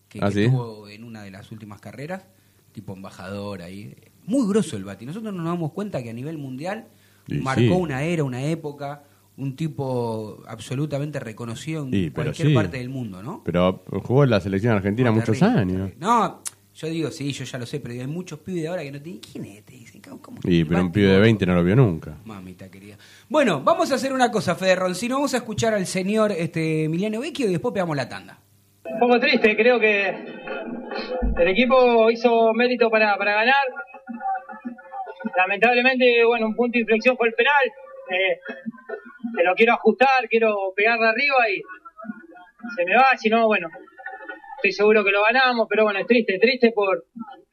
Que, 0.08 0.20
¿Ah, 0.22 0.28
que 0.28 0.44
sí? 0.44 0.50
tuvo 0.50 0.88
en 0.88 1.04
una 1.04 1.22
de 1.22 1.30
las 1.30 1.50
últimas 1.52 1.80
carreras, 1.80 2.26
tipo 2.72 2.92
embajador 2.94 3.62
ahí. 3.62 3.94
Muy 4.26 4.46
grosso 4.48 4.76
el 4.76 4.84
Bati. 4.84 5.06
Nosotros 5.06 5.32
nos 5.34 5.44
damos 5.46 5.72
cuenta 5.72 6.02
que 6.02 6.10
a 6.10 6.12
nivel 6.12 6.36
mundial 6.36 6.88
marcó 7.28 7.60
sí. 7.60 7.68
una 7.70 8.02
era, 8.02 8.24
una 8.24 8.44
época, 8.44 9.04
un 9.38 9.56
tipo 9.56 10.42
absolutamente 10.46 11.18
reconocido 11.18 11.86
en 11.90 12.10
cualquier 12.10 12.48
sí. 12.48 12.54
parte 12.54 12.76
del 12.78 12.88
mundo, 12.90 13.22
¿no? 13.22 13.42
Pero 13.44 13.82
jugó 14.04 14.24
en 14.24 14.30
la 14.30 14.40
selección 14.40 14.74
argentina 14.74 15.08
No, 15.10 15.16
muchos 15.16 15.38
terrible, 15.38 15.60
años. 15.60 15.72
terrible. 15.90 15.96
No, 15.98 16.42
yo 16.76 16.88
digo, 16.88 17.10
sí, 17.10 17.32
yo 17.32 17.44
ya 17.44 17.58
lo 17.58 17.64
sé, 17.64 17.80
pero 17.80 17.94
hay 17.94 18.06
muchos 18.06 18.38
pibes 18.40 18.60
de 18.60 18.68
ahora 18.68 18.82
que 18.82 18.92
no 18.92 19.00
tienen. 19.00 19.22
¿Quién 19.22 19.46
es? 19.46 19.64
Te 19.64 19.72
dicen, 19.72 20.02
¿cómo? 20.02 20.20
cómo? 20.20 20.40
Y, 20.44 20.62
pero 20.62 20.82
un 20.82 20.92
pibe 20.92 21.06
de 21.06 21.14
Gol. 21.14 21.22
20 21.22 21.46
no 21.46 21.54
lo 21.54 21.64
vio 21.64 21.74
nunca. 21.74 22.18
Mamita 22.26 22.70
querida. 22.70 22.96
Bueno, 23.30 23.62
vamos 23.62 23.90
a 23.92 23.94
hacer 23.94 24.12
una 24.12 24.30
cosa, 24.30 24.54
Fede 24.56 24.76
Roncino. 24.76 25.14
Vamos 25.14 25.32
a 25.32 25.38
escuchar 25.38 25.72
al 25.72 25.86
señor 25.86 26.32
este, 26.32 26.84
Emiliano 26.84 27.20
Vecchio 27.20 27.48
y 27.48 27.52
después 27.52 27.72
pegamos 27.72 27.96
la 27.96 28.06
tanda. 28.10 28.38
Un 28.84 28.98
poco 28.98 29.18
triste, 29.18 29.56
creo 29.56 29.80
que 29.80 30.08
el 31.38 31.48
equipo 31.48 32.10
hizo 32.10 32.52
mérito 32.52 32.90
para, 32.90 33.16
para 33.16 33.36
ganar. 33.36 33.54
Lamentablemente, 35.34 36.26
bueno, 36.26 36.46
un 36.46 36.54
punto 36.54 36.74
de 36.74 36.80
inflexión 36.80 37.16
fue 37.16 37.28
el 37.28 37.34
penal. 37.34 37.72
Eh, 38.10 38.38
que 39.34 39.44
lo 39.44 39.54
quiero 39.54 39.72
ajustar, 39.72 40.28
quiero 40.28 40.74
pegarle 40.76 41.06
arriba 41.06 41.50
y 41.50 41.62
se 42.76 42.84
me 42.84 42.94
va, 42.94 43.16
si 43.16 43.30
no, 43.30 43.46
bueno, 43.46 43.68
estoy 44.56 44.72
seguro 44.72 45.04
que 45.04 45.10
lo 45.10 45.22
ganamos, 45.22 45.66
pero 45.68 45.84
bueno, 45.84 45.98
es 45.98 46.06
triste, 46.06 46.38
triste 46.38 46.72
por, 46.72 47.04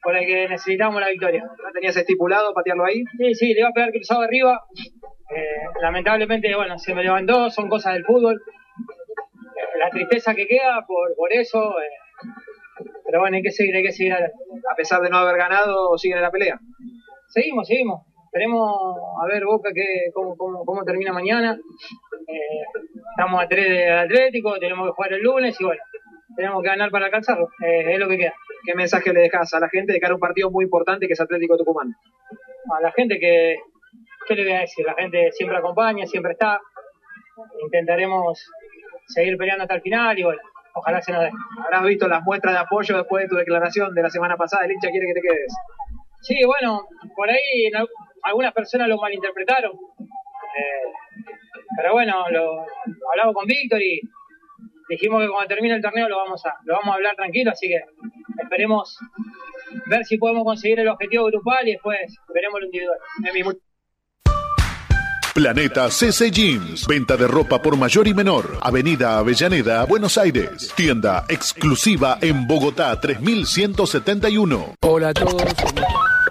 por 0.02 0.16
el 0.16 0.26
que 0.26 0.48
necesitamos 0.48 1.00
la 1.00 1.08
victoria. 1.08 1.42
¿No 1.42 1.72
tenías 1.72 1.96
estipulado 1.96 2.52
patearlo 2.54 2.84
ahí? 2.84 3.02
Sí, 3.18 3.34
sí, 3.34 3.54
le 3.54 3.60
iba 3.60 3.68
a 3.68 3.72
pegar 3.72 3.90
cruzado 3.90 4.22
arriba. 4.22 4.60
Eh, 5.30 5.80
lamentablemente, 5.82 6.54
bueno, 6.54 6.78
se 6.78 6.94
me 6.94 7.02
levantó, 7.02 7.50
son 7.50 7.68
cosas 7.68 7.94
del 7.94 8.04
fútbol. 8.04 8.36
Eh, 8.36 9.78
la 9.78 9.90
tristeza 9.90 10.34
que 10.34 10.46
queda 10.46 10.84
por, 10.86 11.14
por 11.16 11.32
eso, 11.32 11.78
eh, 11.80 12.84
pero 13.06 13.20
bueno, 13.20 13.36
hay 13.36 13.42
que 13.42 13.50
seguir, 13.50 13.76
hay 13.76 13.82
que 13.82 13.92
seguir 13.92 14.12
adelante. 14.12 14.36
A 14.70 14.74
pesar 14.76 15.00
de 15.00 15.10
no 15.10 15.18
haber 15.18 15.36
ganado, 15.36 15.96
siguen 15.98 16.18
en 16.18 16.24
la 16.24 16.30
pelea. 16.30 16.58
Seguimos, 17.28 17.66
seguimos. 17.66 18.02
Esperemos 18.26 18.96
a 19.22 19.26
ver 19.26 19.44
Boca 19.44 19.70
que, 19.72 20.10
cómo, 20.12 20.36
cómo, 20.36 20.64
cómo 20.64 20.82
termina 20.84 21.12
mañana. 21.12 21.56
Eh, 22.26 22.64
estamos 23.10 23.40
a 23.40 23.46
tres 23.46 23.68
del 23.68 23.98
Atlético, 23.98 24.58
tenemos 24.58 24.88
que 24.88 24.92
jugar 24.92 25.12
el 25.12 25.22
lunes 25.22 25.56
y 25.60 25.64
bueno, 25.64 25.82
tenemos 26.36 26.62
que 26.62 26.68
ganar 26.68 26.90
para 26.90 27.06
alcanzarlo. 27.06 27.48
Eh, 27.64 27.92
es 27.92 27.98
lo 27.98 28.08
que 28.08 28.18
queda. 28.18 28.34
¿Qué 28.64 28.74
mensaje 28.74 29.12
le 29.12 29.20
dejas 29.20 29.52
a 29.54 29.60
la 29.60 29.68
gente 29.68 29.92
de 29.92 30.00
cara 30.00 30.12
a 30.12 30.16
un 30.16 30.20
partido 30.20 30.50
muy 30.50 30.64
importante 30.64 31.06
que 31.06 31.12
es 31.12 31.20
Atlético 31.20 31.56
Tucumán? 31.56 31.94
A 32.76 32.80
la 32.80 32.92
gente 32.92 33.18
que, 33.18 33.56
¿qué 34.26 34.34
le 34.34 34.42
voy 34.42 34.52
a 34.52 34.60
decir? 34.60 34.84
La 34.86 34.94
gente 34.94 35.30
siempre 35.32 35.58
acompaña, 35.58 36.06
siempre 36.06 36.32
está. 36.32 36.60
Intentaremos 37.62 38.50
seguir 39.06 39.36
peleando 39.36 39.64
hasta 39.64 39.74
el 39.74 39.82
final 39.82 40.18
y 40.18 40.22
bueno, 40.22 40.40
ojalá 40.74 41.02
se 41.02 41.12
nos 41.12 41.22
dé. 41.22 41.30
Habrás 41.64 41.84
visto 41.84 42.08
las 42.08 42.22
muestras 42.22 42.54
de 42.54 42.60
apoyo 42.60 42.96
después 42.96 43.24
de 43.24 43.28
tu 43.28 43.36
declaración 43.36 43.94
de 43.94 44.02
la 44.02 44.10
semana 44.10 44.36
pasada. 44.36 44.64
El 44.64 44.72
hincha 44.72 44.90
quiere 44.90 45.06
que 45.06 45.14
te 45.14 45.20
quedes. 45.20 45.54
Sí, 46.22 46.42
bueno, 46.44 46.86
por 47.14 47.28
ahí 47.28 47.70
algunas 48.22 48.52
personas 48.52 48.88
lo 48.88 48.96
malinterpretaron. 48.96 49.72
Eh, 49.72 50.92
pero 51.76 51.92
bueno, 51.92 52.24
lo 52.30 52.64
hablamos 53.10 53.34
con 53.34 53.46
Víctor 53.46 53.82
y 53.82 54.00
dijimos 54.88 55.22
que 55.22 55.28
cuando 55.28 55.48
termine 55.48 55.76
el 55.76 55.82
torneo 55.82 56.08
lo 56.08 56.16
vamos 56.16 56.44
a 56.46 56.54
lo 56.64 56.74
vamos 56.74 56.92
a 56.92 56.94
hablar 56.94 57.16
tranquilo, 57.16 57.50
así 57.50 57.68
que 57.68 57.80
esperemos 58.42 58.98
ver 59.86 60.04
si 60.04 60.18
podemos 60.18 60.44
conseguir 60.44 60.80
el 60.80 60.88
objetivo 60.88 61.26
grupal 61.26 61.68
y 61.68 61.72
después 61.72 61.98
veremos 62.32 62.60
lo 62.60 62.66
individual. 62.66 62.98
Planeta 65.34 65.90
CC 65.90 66.30
Jeans. 66.30 66.86
Venta 66.86 67.16
de 67.16 67.26
ropa 67.26 67.60
por 67.60 67.76
mayor 67.76 68.06
y 68.06 68.14
menor. 68.14 68.58
Avenida 68.62 69.18
Avellaneda, 69.18 69.84
Buenos 69.84 70.16
Aires. 70.16 70.72
Tienda 70.76 71.24
exclusiva 71.28 72.18
en 72.20 72.46
Bogotá 72.46 73.00
3171. 73.00 74.76
Hola 74.80 75.08
a 75.08 75.14
todos. 75.14 75.42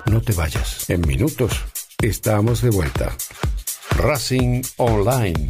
No 0.06 0.22
te 0.22 0.32
vayas. 0.32 0.90
En 0.90 1.02
minutos 1.02 1.52
estamos 2.02 2.62
de 2.62 2.70
vuelta. 2.70 3.14
Racing 3.98 4.62
Online. 4.78 5.50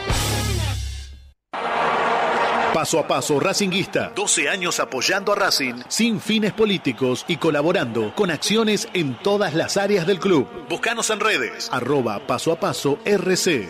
Paso 2.81 2.97
a 2.97 3.05
paso 3.07 3.39
Racinguista. 3.39 4.11
12 4.15 4.49
años 4.49 4.79
apoyando 4.79 5.31
a 5.31 5.35
Racing 5.35 5.83
sin 5.87 6.19
fines 6.19 6.51
políticos 6.51 7.25
y 7.27 7.37
colaborando 7.37 8.11
con 8.15 8.31
acciones 8.31 8.87
en 8.95 9.15
todas 9.21 9.53
las 9.53 9.77
áreas 9.77 10.07
del 10.07 10.19
club. 10.19 10.47
Búscanos 10.67 11.11
en 11.11 11.19
redes. 11.19 11.69
Arroba 11.71 12.25
paso 12.25 12.51
a 12.51 12.59
paso 12.59 12.97
RC. 13.05 13.69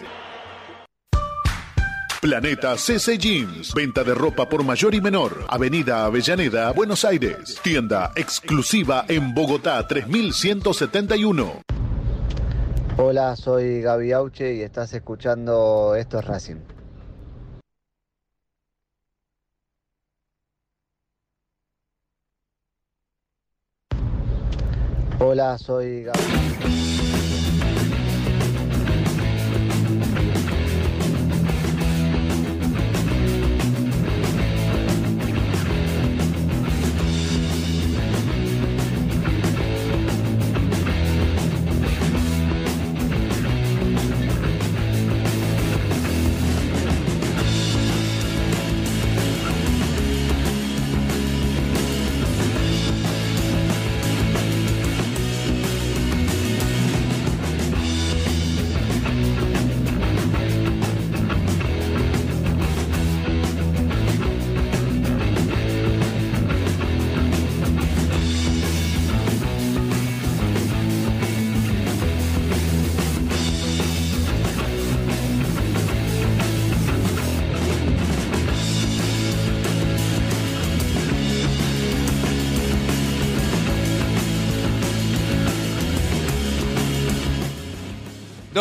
Planeta 2.22 2.78
CC 2.78 3.18
Jeans. 3.18 3.74
Venta 3.74 4.06
de 4.06 4.16
ropa 4.16 4.48
por 4.48 4.64
mayor 4.64 4.96
y 4.96 5.02
menor. 5.02 5.44
Avenida 5.50 6.06
Avellaneda, 6.06 6.72
Buenos 6.72 7.04
Aires. 7.04 7.60
Tienda 7.62 8.14
exclusiva 8.16 9.04
en 9.10 9.34
Bogotá 9.34 9.86
3171. 9.90 11.64
Hola, 12.96 13.36
soy 13.36 13.82
Gaby 13.82 14.14
Auche 14.14 14.56
y 14.56 14.62
estás 14.62 14.94
escuchando 14.94 15.96
Esto 15.98 16.18
es 16.20 16.24
Racing. 16.24 16.81
Hola, 25.24 25.56
soy 25.60 26.04
Gaby. 26.04 26.81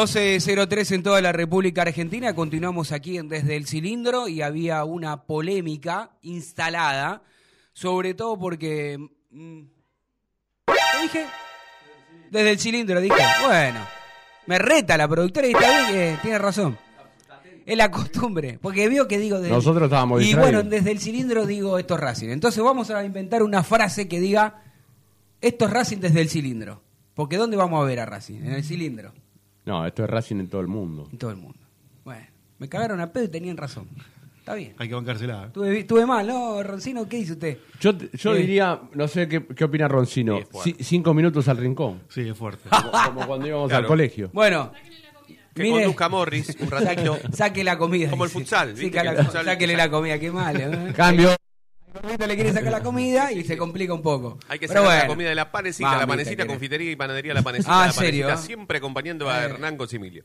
...12.03 0.04 0.94
en 0.94 1.02
toda 1.02 1.20
la 1.20 1.30
República 1.32 1.82
Argentina. 1.82 2.34
Continuamos 2.34 2.90
aquí 2.90 3.18
en 3.18 3.28
Desde 3.28 3.56
el 3.56 3.66
Cilindro 3.66 4.28
y 4.28 4.40
había 4.40 4.84
una 4.84 5.24
polémica 5.24 6.12
instalada, 6.22 7.22
sobre 7.74 8.14
todo 8.14 8.38
porque... 8.38 8.96
mm, 9.30 9.60
¿Qué 10.66 11.02
dije? 11.02 11.26
Desde 12.30 12.50
el 12.52 12.58
Cilindro, 12.58 13.00
dije. 13.00 13.14
Bueno, 13.44 13.80
me 14.46 14.58
reta 14.58 14.96
la 14.96 15.06
productora 15.06 15.46
y 15.48 15.50
está 15.50 15.90
bien 15.90 15.92
que 15.92 16.18
tiene 16.22 16.38
razón. 16.38 16.78
Es 17.66 17.76
la 17.76 17.90
costumbre, 17.90 18.58
porque 18.60 18.88
veo 18.88 19.06
que 19.06 19.18
digo... 19.18 19.38
desde- 19.38 19.54
Nosotros 19.54 19.84
estábamos 19.84 20.22
Y 20.22 20.24
distraídos. 20.28 20.52
bueno, 20.62 20.70
desde 20.70 20.90
el 20.92 20.98
cilindro 20.98 21.46
digo 21.46 21.78
esto 21.78 21.94
es 21.94 22.00
Racing. 22.00 22.30
Entonces 22.30 22.64
vamos 22.64 22.90
a 22.90 23.04
inventar 23.04 23.42
una 23.42 23.62
frase 23.62 24.08
que 24.08 24.18
diga 24.18 24.62
esto 25.42 25.66
es 25.66 25.70
Racing 25.70 25.98
desde 25.98 26.22
el 26.22 26.30
cilindro. 26.30 26.82
Porque 27.14 27.36
¿dónde 27.36 27.56
vamos 27.58 27.82
a 27.82 27.86
ver 27.86 28.00
a 28.00 28.06
Racing? 28.06 28.36
En 28.36 28.52
el 28.54 28.64
cilindro. 28.64 29.12
No, 29.70 29.86
esto 29.86 30.02
es 30.04 30.10
Racing 30.10 30.36
en 30.40 30.48
todo 30.48 30.60
el 30.60 30.66
mundo. 30.66 31.08
En 31.12 31.18
todo 31.18 31.30
el 31.30 31.36
mundo. 31.36 31.58
Bueno, 32.04 32.26
me 32.58 32.68
cagaron 32.68 33.00
a 33.00 33.12
pedo 33.12 33.24
y 33.24 33.28
tenían 33.28 33.56
razón. 33.56 33.86
Está 34.40 34.54
bien. 34.54 34.74
Hay 34.78 34.88
que 34.88 34.94
bancársela. 34.96 35.48
Tuve, 35.52 35.84
tuve 35.84 36.04
mal, 36.06 36.26
¿no, 36.26 36.60
Roncino? 36.64 37.08
¿Qué 37.08 37.18
dice 37.18 37.32
usted? 37.34 37.58
Yo, 37.80 37.92
yo 38.14 38.34
Eh, 38.34 38.38
diría, 38.38 38.80
no 38.94 39.06
sé 39.06 39.28
qué, 39.28 39.46
qué 39.46 39.64
opina 39.64 39.86
Roncino, 39.86 40.36
Sí, 40.38 40.42
es 40.42 40.48
fuerte. 40.48 40.70
ci- 40.72 40.82
cinco 40.84 41.14
minutos 41.14 41.46
al 41.46 41.58
rincón. 41.58 42.00
Sí, 42.08 42.22
es 42.28 42.36
fuerte. 42.36 42.68
Como, 42.68 42.90
como 42.90 43.26
cuando 43.28 43.46
íbamos 43.46 43.68
Claro. 43.68 43.84
al 43.84 43.86
colegio. 43.88 44.30
Bueno. 44.32 44.72
Que 45.54 45.62
mire- 45.62 45.82
conduzca 45.82 46.08
Morris 46.08 46.56
un 46.58 46.70
ratito. 46.70 47.14
Saque, 47.16 47.36
saque 47.36 47.64
la 47.64 47.78
comida. 47.78 48.10
Como 48.10 48.24
el 48.24 48.30
futsal, 48.30 48.74
Sí, 48.76 48.84
¿viste? 48.84 48.98
el 48.98 49.04
la- 49.06 49.24
futsal- 49.24 49.44
sáquele 49.44 49.76
la 49.76 49.88
comida, 49.90 50.18
qué 50.18 50.32
mal. 50.32 50.56
¿eh? 50.60 50.92
Cambio. 50.96 51.30
El 51.92 52.02
gordito 52.02 52.26
le 52.28 52.34
quiere 52.36 52.52
sacar 52.52 52.70
la 52.70 52.82
comida 52.82 53.32
y 53.32 53.42
se 53.42 53.56
complica 53.56 53.92
un 53.92 54.02
poco. 54.02 54.38
Hay 54.48 54.58
que 54.58 54.68
Pero 54.68 54.82
sacar 54.84 55.02
la 55.02 55.06
comida 55.08 55.28
de 55.28 55.34
la 55.34 55.50
panecita, 55.50 55.96
la 55.98 56.06
panecita, 56.06 56.46
confitería 56.46 56.90
y 56.92 56.96
panadería, 56.96 57.34
la 57.34 57.42
panecita, 57.42 57.82
Ah, 57.82 57.86
la 57.86 57.92
¿serio? 57.92 58.26
panecita, 58.26 58.46
siempre 58.46 58.78
acompañando 58.78 59.28
a 59.28 59.42
Eh. 59.42 59.44
Hernán 59.46 59.76
Consimilio. 59.76 60.24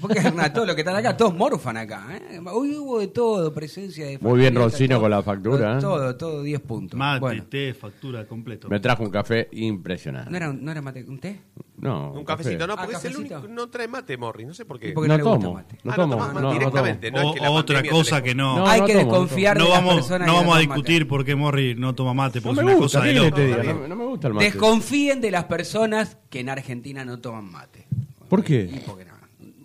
Porque 0.00 0.20
Hernán, 0.20 0.52
todos 0.52 0.66
los 0.68 0.76
que 0.76 0.82
están 0.82 0.96
acá, 0.96 1.16
todos 1.16 1.34
morfan 1.34 1.76
acá. 1.76 2.06
¿eh? 2.30 2.40
Hoy 2.52 2.76
hubo 2.76 3.00
de 3.00 3.08
todo, 3.08 3.52
presencia 3.52 4.06
de 4.06 4.18
Muy 4.18 4.38
bien 4.38 4.54
factura, 4.54 4.64
Roncino 4.70 4.94
todo. 4.94 5.00
con 5.02 5.10
la 5.10 5.22
factura. 5.22 5.76
¿eh? 5.78 5.80
Todo, 5.80 6.16
todo, 6.16 6.42
10 6.42 6.60
puntos. 6.60 6.98
Mate, 6.98 7.20
Bueno, 7.20 7.44
té, 7.46 7.74
factura, 7.74 8.24
completo. 8.26 8.68
Me 8.68 8.78
trajo 8.78 9.02
un 9.02 9.10
café 9.10 9.48
impresionante. 9.52 10.30
¿no 10.30 10.36
era, 10.36 10.50
un- 10.50 10.64
no 10.64 10.70
era 10.70 10.80
mate, 10.80 11.04
un 11.04 11.18
té? 11.18 11.40
No, 11.80 12.12
Un 12.12 12.24
cafecito, 12.24 12.66
no, 12.66 12.74
Ah, 12.74 12.76
porque 12.84 12.96
es 12.96 13.04
el 13.06 13.16
único, 13.16 13.40
no 13.48 13.68
trae 13.70 13.88
mate, 13.88 14.16
Morris, 14.18 14.46
no 14.46 14.52
sé 14.54 14.64
por 14.66 14.78
qué. 14.78 14.90
¿Y 14.90 14.92
por 14.92 15.04
qué 15.04 15.08
No 15.08 15.14
no, 15.14 15.18
le 15.18 15.22
gusta 15.24 15.40
tomo, 15.40 15.54
mate? 15.54 15.78
no 15.82 15.92
Ah, 15.92 15.96
tomo, 15.96 16.16
no, 16.16 16.40
no 16.40 16.52
directamente, 16.52 17.08
O, 17.08 17.10
no 17.12 17.18
es 17.20 17.34
que 17.34 17.40
la 17.40 17.50
o 17.50 17.54
otra 17.54 17.82
cosa 17.88 18.22
que 18.22 18.34
no. 18.34 18.58
No, 18.58 18.66
Hay 18.66 18.82
que 18.84 18.94
desconfiar 18.96 19.56
no 19.56 19.64
de 19.64 19.70
las 19.70 19.78
vamos, 19.78 19.94
personas 19.96 20.26
no 20.28 20.32
que 20.34 20.38
vamos 20.40 20.56
a 20.56 20.58
discutir 20.60 21.08
por 21.08 21.24
qué 21.24 21.34
Morri 21.34 21.74
no 21.76 21.94
toma 21.94 22.12
mate, 22.12 22.40
No 22.40 22.44
porque 22.44 22.62
me 22.62 22.72
es 22.72 22.76
una 22.76 22.82
gusta, 22.82 22.98
cosa 22.98 23.08
de 23.08 23.14
¿qué 23.14 23.32
querés 23.32 23.66
loco. 23.66 23.88
No, 23.88 23.96
me 23.96 24.04
gusta 24.04 24.28
el 24.28 24.34
mate. 24.34 24.44
Desconfíen 24.46 25.20
de 25.22 25.30
las 25.30 25.44
personas 25.44 26.18
que 26.28 26.40
en 26.40 26.48
Argentina 26.50 27.04
no 27.04 27.18
toman 27.18 27.50
mate. 27.50 27.86
¿Por 28.28 28.40
Y 28.40 28.42
qué? 28.42 28.82
porque 28.86 29.04
no. 29.06 29.10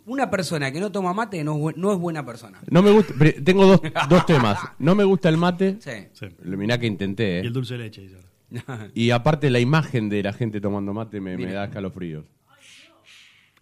Una 0.07 0.30
persona 0.30 0.72
que 0.72 0.80
no 0.80 0.91
toma 0.91 1.13
mate 1.13 1.43
no, 1.43 1.53
es 1.55 1.59
bu- 1.59 1.74
no 1.76 1.91
es 1.91 1.97
buena 1.99 2.24
persona. 2.26 2.59
No 2.70 2.82
me 2.84 2.91
gusta, 2.91 3.13
tengo 3.43 3.66
dos, 3.66 3.82
dos 4.07 4.26
temas. 4.28 4.59
No 4.78 4.93
me 4.95 5.03
gusta 5.03 5.30
el 5.30 5.38
mate. 5.38 5.78
Sí. 5.80 5.91
Sí. 6.13 6.28
Mirá 6.43 6.78
que 6.78 6.86
intenté, 6.86 7.38
Y 7.38 7.39
el 7.39 7.47
¿eh? 7.47 7.49
dulce 7.49 7.74
de 7.74 7.80
leche. 7.86 8.07
Y 8.93 9.11
aparte 9.11 9.49
la 9.49 9.59
imagen 9.59 10.09
de 10.09 10.23
la 10.23 10.33
gente 10.33 10.61
tomando 10.61 10.93
mate 10.93 11.19
me, 11.19 11.37
me 11.37 11.51
da 11.51 11.65
escalofríos. 11.65 12.25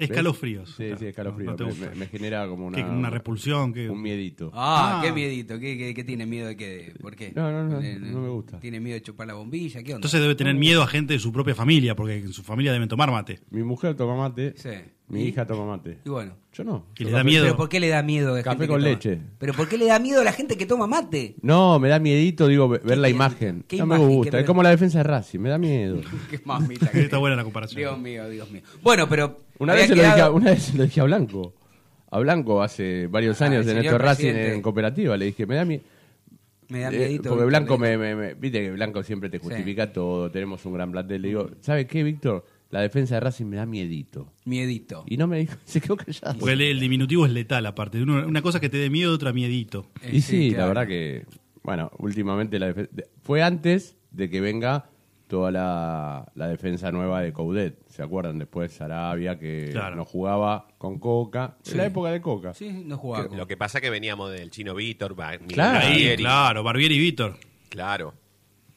Escalofríos. 0.03 0.73
Sí, 0.75 0.91
sí, 0.99 1.05
escalofríos. 1.07 1.59
No 1.59 1.67
me, 1.67 1.73
me- 1.73 1.95
me 1.95 2.07
genera 2.07 2.47
como 2.47 2.67
una, 2.67 2.77
¿Qué, 2.77 2.83
una 2.83 3.09
repulsión. 3.09 3.73
que 3.73 3.89
un 3.89 4.01
miedito. 4.01 4.51
Ah, 4.53 4.99
Ah. 4.99 5.01
qué 5.03 5.11
miedito. 5.11 5.59
¿Qué, 5.59 5.77
qué, 5.77 5.93
qué 5.93 6.03
tiene 6.03 6.25
miedo 6.25 6.47
de 6.47 6.55
qué? 6.57 6.93
¿Por 7.01 7.15
qué? 7.15 7.31
No, 7.35 7.51
no, 7.51 7.63
no, 7.67 7.81
Eh, 7.81 7.97
no 7.99 8.21
me 8.21 8.29
gusta. 8.29 8.59
¿Tiene 8.59 8.79
miedo 8.79 8.95
de 8.95 9.01
chupar 9.01 9.27
la 9.27 9.33
bombilla? 9.33 9.81
¿Qué 9.83 9.91
onda? 9.93 9.97
Entonces 9.97 10.21
debe 10.21 10.35
tener 10.35 10.55
miedo 10.55 10.81
a 10.83 10.87
gente 10.87 11.13
de 11.13 11.19
su 11.19 11.31
propia 11.31 11.55
familia, 11.55 11.95
porque 11.95 12.17
en 12.17 12.33
su 12.33 12.43
familia 12.43 12.71
deben 12.73 12.89
tomar 12.89 13.11
mate. 13.11 13.39
Mi 13.51 13.63
mujer 13.63 13.95
toma 13.95 14.15
mate, 14.15 14.53
Sí. 14.57 14.69
mi 15.07 15.23
¿Y? 15.23 15.27
hija 15.29 15.45
toma 15.45 15.65
mate. 15.65 15.99
Y 16.05 16.09
bueno. 16.09 16.35
Yo 16.53 16.63
no. 16.63 16.85
Y 16.99 17.05
le 17.05 17.09
da 17.09 17.17
café- 17.21 17.25
miedo. 17.25 17.43
¿Pero 17.45 17.57
por 17.57 17.67
qué 17.67 17.79
le 17.79 17.87
da 17.89 18.03
miedo 18.03 18.35
de 18.35 18.43
Café 18.43 18.51
gente 18.57 18.63
que 18.65 18.67
con 18.73 18.79
toma? 18.81 18.89
leche. 18.91 19.19
¿Pero 19.39 19.53
por 19.53 19.67
qué 19.67 19.77
le 19.79 19.85
da 19.87 19.97
miedo 19.97 20.21
a 20.21 20.23
la 20.23 20.31
gente 20.33 20.55
que 20.55 20.67
toma 20.67 20.85
mate? 20.85 21.35
No, 21.41 21.79
me 21.79 21.89
da 21.89 21.97
miedito, 21.97 22.47
digo, 22.47 22.69
ve- 22.69 22.79
ver 22.83 22.99
la 22.99 23.09
imagen. 23.09 23.65
¿Qué 23.67 23.77
no 23.77 23.87
me 23.87 23.95
imagen? 23.95 24.07
¿Qué 24.09 24.15
gusta. 24.17 24.39
Es 24.39 24.45
como 24.45 24.61
la 24.61 24.69
defensa 24.69 24.99
de 24.99 25.03
Racing, 25.05 25.39
me 25.39 25.49
da 25.49 25.57
miedo. 25.57 25.99
Qué 26.29 26.39
mamita. 26.45 26.87
que- 26.91 27.01
Está 27.01 27.17
buena 27.17 27.35
la 27.35 27.43
comparación. 27.43 27.79
Dios 27.79 27.99
mío, 27.99 28.29
Dios 28.29 28.51
mío. 28.51 28.61
Bueno, 28.83 29.09
pero... 29.09 29.39
Una 29.63 29.73
vez, 29.73 29.87
se 29.87 29.95
lo 29.95 30.01
dije, 30.01 30.07
a- 30.11 30.15
quedado- 30.15 30.33
una 30.35 30.51
vez 30.51 30.63
se 30.63 30.77
lo 30.77 30.83
dije 30.83 31.01
a 31.01 31.03
Blanco. 31.05 31.53
A 32.11 32.19
Blanco 32.19 32.61
hace 32.61 33.07
varios 33.07 33.41
Ah, 33.41 33.45
años 33.45 33.61
en 33.65 33.69
señor 33.77 33.85
esto 33.85 33.97
Racing 33.97 34.27
en 34.35 34.61
cooperativa. 34.61 35.17
Le 35.17 35.25
dije, 35.25 35.45
me 35.47 35.55
da 35.55 35.65
miedo. 35.65 35.81
Me 36.69 36.79
da 36.81 36.89
Eh, 36.89 36.97
miedito. 36.97 37.29
porque 37.29 37.45
Blanco 37.45 37.77
me, 37.77 37.97
me- 37.97 38.15
me- 38.15 38.33
Viste 38.35 38.59
que 38.61 38.71
Blanco 38.71 39.03
siempre 39.03 39.29
te 39.29 39.39
justifica 39.39 39.91
todo. 39.91 40.29
Tenemos 40.31 40.63
un 40.65 40.73
gran 40.73 40.91
plantel. 40.91 41.21
Le 41.21 41.27
digo, 41.29 41.49
¿sabe 41.61 41.87
qué, 41.87 42.03
Víctor? 42.03 42.45
La 42.69 42.81
defensa 42.81 43.15
de 43.15 43.19
Racing 43.21 43.45
me 43.45 43.57
da 43.57 43.65
miedito. 43.65 44.31
Miedito. 44.45 45.03
Y 45.07 45.17
no 45.17 45.27
me 45.27 45.39
dijo, 45.39 45.55
se 45.65 45.81
quedó 45.81 45.97
callado. 45.97 46.37
Porque 46.39 46.53
el, 46.53 46.61
el 46.61 46.79
diminutivo 46.79 47.25
es 47.25 47.31
letal, 47.31 47.65
aparte. 47.65 48.01
Una 48.01 48.41
cosa 48.41 48.59
que 48.59 48.69
te 48.69 48.77
dé 48.77 48.89
miedo, 48.89 49.13
otra 49.13 49.33
miedito. 49.33 49.85
Eh, 50.01 50.09
Y 50.13 50.21
sí, 50.21 50.49
la 50.51 50.55
claro. 50.57 50.67
verdad 50.69 50.87
que, 50.87 51.25
bueno, 51.63 51.91
últimamente 51.99 52.57
la 52.59 52.73
defen- 52.73 52.89
de- 52.91 53.07
fue 53.21 53.43
antes 53.43 53.95
de 54.11 54.29
que 54.29 54.41
venga 54.41 54.85
toda 55.33 55.49
la, 55.51 56.31
la 56.35 56.47
defensa 56.47 56.91
nueva 56.91 57.19
de 57.21 57.33
Coudet. 57.33 57.79
¿Se 57.89 58.03
acuerdan? 58.03 58.37
Después 58.37 58.71
Sarabia, 58.71 59.39
que 59.39 59.69
Claro. 59.71 59.95
no 59.95 60.05
jugaba 60.05 60.67
con 60.77 60.99
Coca. 60.99 61.57
Sí. 61.63 61.71
En 61.71 61.77
la 61.77 61.85
época 61.87 62.11
de 62.11 62.21
Coca. 62.21 62.53
Sí, 62.53 62.83
no 62.85 62.97
jugaba. 62.99 63.35
Lo 63.35 63.47
que 63.47 63.57
pasa 63.57 63.79
es 63.79 63.81
que 63.81 63.89
veníamos 63.89 64.31
del 64.31 64.51
chino 64.51 64.75
Víctor, 64.75 65.15
Ba- 65.15 65.31
Miguel 65.31 65.47
Claro, 65.47 65.79
Barbieri. 65.87 66.21
claro, 66.23 66.63
Barbieri 66.63 66.95
y 66.95 66.99
Víctor. 66.99 67.37
Claro. 67.69 68.13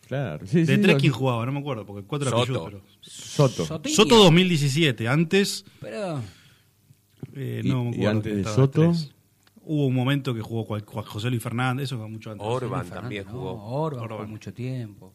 Claro. 0.08 0.46
de 0.50 0.78
tres 0.78 0.96
quién 0.96 1.12
jugaba, 1.12 1.44
no 1.44 1.52
me 1.52 1.58
acuerdo, 1.60 1.84
porque 1.84 2.00
el 2.00 2.06
cuatro 2.06 2.28
era 2.28 2.38
Soto. 2.38 2.64
Pero- 2.64 2.80
Soto. 3.02 3.64
Soto 3.90 4.16
2017, 4.16 5.08
antes. 5.08 5.62
Pero. 5.78 6.22
eh, 7.34 7.60
Y- 7.62 7.68
no 7.68 7.84
me 7.84 7.90
y 7.90 7.92
acuerdo 7.96 8.10
antes 8.12 8.22
quién 8.22 8.34
de 8.36 8.40
estaba 8.40 8.56
Soto. 8.56 8.80
tres. 8.92 9.12
Hubo 9.68 9.86
un 9.88 9.94
momento 9.94 10.32
que 10.32 10.40
jugó 10.40 10.64
cual- 10.64 10.84
José 10.86 11.28
Luis 11.28 11.42
Fernández, 11.42 11.84
eso 11.84 11.98
fue 11.98 12.08
mucho 12.08 12.30
antes. 12.30 12.46
Orban 12.46 12.88
también 12.88 13.24
no, 13.26 13.32
jugó. 13.32 13.62
Orban 13.82 14.08
jugó 14.08 14.26
mucho 14.26 14.54
tiempo. 14.54 15.12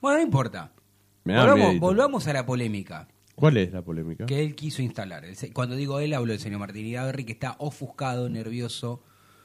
Bueno, 0.00 0.18
no 0.18 0.22
importa. 0.24 0.72
Volvamos, 1.24 1.78
volvamos 1.80 2.26
a 2.28 2.32
la 2.32 2.46
polémica 2.46 3.08
¿Cuál 3.34 3.56
es 3.56 3.72
la 3.72 3.82
polémica? 3.82 4.26
que 4.26 4.40
él 4.42 4.54
quiso 4.54 4.80
instalar. 4.82 5.24
Cuando 5.52 5.74
digo 5.76 5.98
él, 6.00 6.14
hablo 6.14 6.32
del 6.32 6.40
señor 6.40 6.60
Martín 6.60 6.86
Idaverri, 6.86 7.24
que 7.24 7.32
está 7.32 7.56
ofuscado, 7.58 8.28
nervioso, 8.28 9.02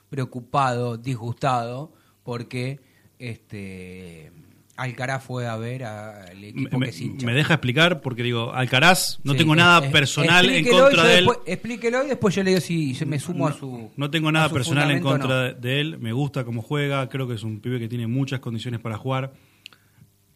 preocupado, 0.09 0.97
disgustado, 0.97 1.91
porque 2.23 2.79
este 3.17 4.31
Alcaraz 4.77 5.23
fue 5.23 5.45
a 5.47 5.57
ver 5.57 5.83
al 5.83 6.43
equipo 6.43 6.77
Me, 6.79 6.85
que 6.85 6.89
es 6.91 7.01
hincha. 7.01 7.25
me 7.25 7.33
deja 7.33 7.53
explicar 7.55 8.01
porque 8.01 8.23
digo, 8.23 8.53
Alcaraz, 8.53 9.19
no 9.23 9.33
Sí, 9.33 9.39
tengo 9.39 9.53
es- 9.53 9.57
nada 9.57 9.85
es- 9.85 9.91
personal 9.91 10.45
en 10.45 10.51
explíquelo 10.55 10.77
y 10.77 10.81
contra 10.85 11.03
de 11.03 11.17
él. 11.17 11.25
después- 11.25 11.39
explíquelo 11.45 12.03
y 12.03 12.07
después 12.07 12.35
yo 12.35 12.43
le 12.43 12.49
digo 12.51 12.61
si 12.61 12.97
me 13.05 13.19
sumo 13.19 13.47
a 13.47 13.53
su. 13.53 13.91
No 13.97 14.09
tengo 14.09 14.31
nada 14.31 14.49
personal 14.49 14.89
en 14.91 15.01
contra 15.01 15.51
no. 15.51 15.53
de 15.59 15.81
él. 15.81 15.99
Me 15.99 16.13
gusta 16.13 16.45
cómo 16.45 16.61
juega. 16.61 17.07
Creo 17.09 17.27
que 17.27 17.35
es 17.35 17.43
un 17.43 17.59
pibe 17.59 17.79
que 17.79 17.87
tiene 17.89 18.07
muchas 18.07 18.39
condiciones 18.39 18.79
para 18.79 18.97
jugar. 18.97 19.33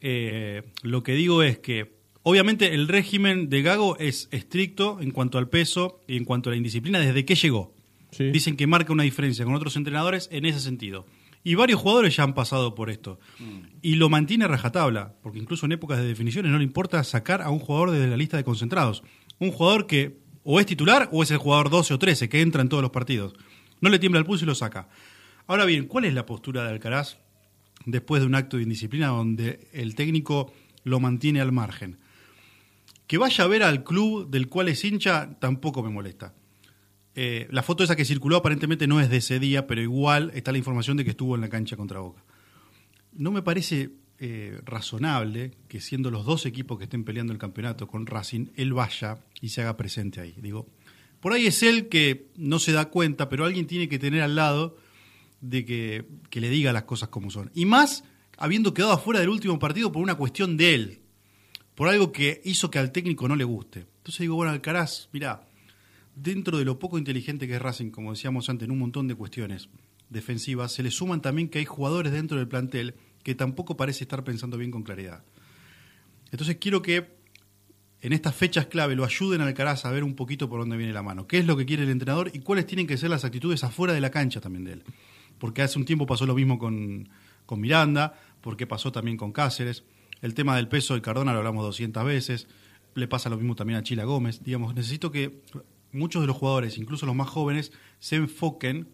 Eh, 0.08 0.62
lo 0.84 1.02
que 1.02 1.14
digo 1.14 1.42
es 1.42 1.58
que, 1.58 1.96
obviamente, 2.22 2.76
el 2.76 2.88
régimen 2.88 3.50
de 3.50 3.64
Gago 3.64 3.98
es 3.98 4.30
estricto 4.30 5.00
en 5.02 5.10
cuanto 5.10 5.40
al 5.40 5.50
peso 5.50 6.00
y 6.08 6.16
en 6.16 6.26
cuanto 6.26 6.50
a 6.50 6.52
la 6.52 6.58
indisciplina 6.58 7.00
desde 7.00 7.26
que 7.26 7.34
llegó. 7.34 7.74
Dicen 8.20 8.56
que 8.56 8.68
marca 8.68 8.94
una 8.94 9.02
diferencia 9.02 9.44
con 9.46 9.56
otros 9.56 9.76
entrenadores 9.76 10.30
en 10.32 10.46
ese 10.46 10.60
sentido. 10.60 11.08
Y 11.44 11.56
varios 11.56 11.82
jugadores 11.82 12.16
ya 12.16 12.22
han 12.22 12.36
pasado 12.36 12.76
por 12.76 12.92
esto. 12.92 13.20
Y 13.82 13.96
lo 13.96 14.10
mantiene 14.10 14.46
a 14.46 14.48
rajatabla, 14.48 15.16
porque 15.24 15.40
incluso 15.40 15.66
en 15.66 15.72
épocas 15.72 15.98
de 15.98 16.06
definiciones 16.06 16.52
no 16.52 16.60
le 16.60 16.64
importa 16.66 17.04
sacar 17.04 17.42
a 17.42 17.50
un 17.50 17.58
jugador 17.58 17.90
desde 17.90 18.08
la 18.08 18.16
lista 18.16 18.38
de 18.38 18.44
concentrados. 18.44 19.02
Un 19.40 19.52
jugador 19.52 19.88
que 19.88 20.20
o 20.44 20.60
es 20.60 20.68
titular 20.68 21.10
o 21.14 21.24
es 21.24 21.32
el 21.32 21.40
jugador 21.40 21.72
12 21.72 21.96
o 21.96 22.00
13 22.00 22.30
que 22.30 22.42
entra 22.42 22.62
en 22.62 22.70
todos 22.70 22.84
los 22.84 22.92
partidos. 22.92 23.34
No 23.82 23.90
le 23.90 23.98
tiembla 23.98 24.20
el 24.20 24.26
pulso 24.28 24.46
y 24.46 24.48
lo 24.48 24.54
saca. 24.54 24.88
Ahora 25.48 25.66
bien, 25.66 25.88
¿cuál 25.88 26.06
es 26.06 26.14
la 26.14 26.28
postura 26.28 26.64
de 26.64 26.70
Alcaraz 26.70 27.18
después 27.86 28.22
de 28.22 28.28
un 28.28 28.36
acto 28.36 28.58
de 28.58 28.64
indisciplina 28.64 29.08
donde 29.08 29.68
el 29.74 29.96
técnico 29.96 30.54
lo 30.84 31.00
mantiene 31.00 31.42
al 31.42 31.52
margen? 31.52 31.98
Que 33.08 33.18
vaya 33.18 33.44
a 33.44 33.48
ver 33.48 33.64
al 33.64 33.84
club 33.84 34.30
del 34.30 34.48
cual 34.50 34.70
es 34.70 34.84
hincha 34.84 35.38
tampoco 35.40 35.84
me 35.84 35.90
molesta. 35.90 36.34
Eh, 37.16 37.48
la 37.50 37.64
foto 37.64 37.84
esa 37.84 37.96
que 37.96 38.04
circuló 38.04 38.36
aparentemente 38.36 38.88
no 38.88 39.00
es 39.00 39.10
de 39.10 39.18
ese 39.18 39.40
día, 39.40 39.68
pero 39.68 39.82
igual 39.82 40.32
está 40.36 40.52
la 40.52 40.58
información 40.58 40.98
de 40.98 41.06
que 41.06 41.12
estuvo 41.12 41.36
en 41.36 41.42
la 41.42 41.50
cancha 41.50 41.78
contra 41.78 42.00
Boca. 42.00 42.24
No 43.14 43.32
me 43.32 43.42
parece 43.42 43.92
eh, 44.20 44.60
razonable 44.66 45.52
que 45.70 45.80
siendo 45.80 46.12
los 46.12 46.26
dos 46.26 46.46
equipos 46.46 46.78
que 46.78 46.86
estén 46.86 47.06
peleando 47.06 47.32
el 47.32 47.40
campeonato 47.40 47.88
con 47.88 48.06
Racing, 48.06 48.48
él 48.56 48.74
vaya 48.74 49.20
y 49.42 49.50
se 49.50 49.62
haga 49.62 49.78
presente 49.78 50.20
ahí. 50.20 50.36
Digo, 50.42 50.68
por 51.22 51.34
ahí 51.34 51.48
es 51.48 51.64
él 51.64 51.88
que 51.88 52.28
no 52.36 52.60
se 52.60 52.74
da 52.74 52.90
cuenta, 52.90 53.30
pero 53.30 53.46
alguien 53.46 53.68
tiene 53.68 53.88
que 53.88 53.98
tener 53.98 54.22
al 54.22 54.36
lado 54.36 54.78
de 55.42 55.66
que, 55.66 56.06
que 56.30 56.42
le 56.42 56.50
diga 56.50 56.74
las 56.74 56.84
cosas 56.84 57.10
como 57.10 57.30
son. 57.30 57.52
Y 57.54 57.66
más 57.66 58.04
habiendo 58.38 58.74
quedado 58.74 58.94
afuera 58.94 59.20
del 59.20 59.30
último 59.30 59.60
partido 59.60 59.92
por 59.92 60.02
una 60.02 60.16
cuestión 60.16 60.58
de 60.58 60.76
él, 60.76 61.02
por 61.76 61.90
algo 61.90 62.12
que 62.12 62.42
hizo 62.46 62.72
que 62.72 62.80
al 62.80 62.92
técnico 62.92 63.28
no 63.28 63.36
le 63.36 63.44
guste. 63.44 63.86
Entonces 63.98 64.20
digo, 64.20 64.36
bueno, 64.36 64.52
Alcaraz, 64.52 65.10
mirá, 65.12 65.48
dentro 66.16 66.58
de 66.58 66.66
lo 66.66 66.80
poco 66.80 66.98
inteligente 66.98 67.48
que 67.48 67.56
es 67.56 67.62
Racing, 67.62 67.92
como 67.92 68.12
decíamos 68.12 68.50
antes, 68.50 68.66
en 68.66 68.72
un 68.72 68.80
montón 68.80 69.08
de 69.08 69.16
cuestiones 69.16 69.70
defensivas, 70.10 70.72
se 70.72 70.84
le 70.84 70.92
suman 70.92 71.22
también 71.22 71.50
que 71.50 71.60
hay 71.60 71.66
jugadores 71.66 72.12
dentro 72.12 72.38
del 72.38 72.48
plantel 72.48 72.96
que 73.24 73.36
tampoco 73.36 73.76
parece 73.76 74.04
estar 74.04 74.24
pensando 74.24 74.58
bien 74.58 74.72
con 74.72 74.84
claridad. 74.84 75.24
Entonces 76.32 76.58
quiero 76.58 76.82
que 76.82 77.16
en 78.02 78.14
estas 78.14 78.36
fechas 78.36 78.68
clave 78.68 78.96
lo 78.96 79.04
ayuden 79.04 79.42
a 79.42 79.48
Alcaraz 79.48 79.86
a 79.86 79.92
ver 79.92 80.04
un 80.04 80.16
poquito 80.16 80.48
por 80.48 80.60
dónde 80.60 80.78
viene 80.78 80.94
la 80.94 81.02
mano, 81.02 81.28
qué 81.28 81.40
es 81.40 81.46
lo 81.46 81.58
que 81.58 81.66
quiere 81.66 81.84
el 81.84 81.90
entrenador 81.90 82.30
y 82.34 82.40
cuáles 82.40 82.68
tienen 82.68 82.88
que 82.88 82.98
ser 82.98 83.10
las 83.10 83.26
actitudes 83.26 83.64
afuera 83.64 83.94
de 83.94 84.02
la 84.02 84.12
cancha 84.12 84.40
también 84.40 84.64
de 84.64 84.74
él. 84.74 84.84
Porque 85.38 85.62
hace 85.62 85.78
un 85.78 85.86
tiempo 85.86 86.06
pasó 86.06 86.26
lo 86.26 86.36
mismo 86.36 86.58
con, 86.58 87.10
con 87.46 87.60
Miranda, 87.60 88.20
porque 88.42 88.68
pasó 88.68 88.92
también 88.92 89.18
con 89.18 89.32
Cáceres. 89.32 89.84
El 90.22 90.34
tema 90.34 90.56
del 90.56 90.68
peso 90.68 90.94
de 90.94 91.02
Cardona 91.02 91.34
lo 91.34 91.40
hablamos 91.40 91.64
200 91.64 92.06
veces, 92.06 92.48
le 92.96 93.08
pasa 93.08 93.30
lo 93.30 93.38
mismo 93.38 93.56
también 93.56 93.80
a 93.80 93.84
Chila 93.84 94.06
Gómez. 94.06 94.42
Digamos, 94.44 94.74
necesito 94.74 95.12
que 95.12 95.42
muchos 95.92 96.22
de 96.22 96.28
los 96.28 96.38
jugadores, 96.38 96.78
incluso 96.78 97.06
los 97.06 97.16
más 97.16 97.30
jóvenes, 97.30 97.72
se 98.00 98.16
enfoquen 98.16 98.88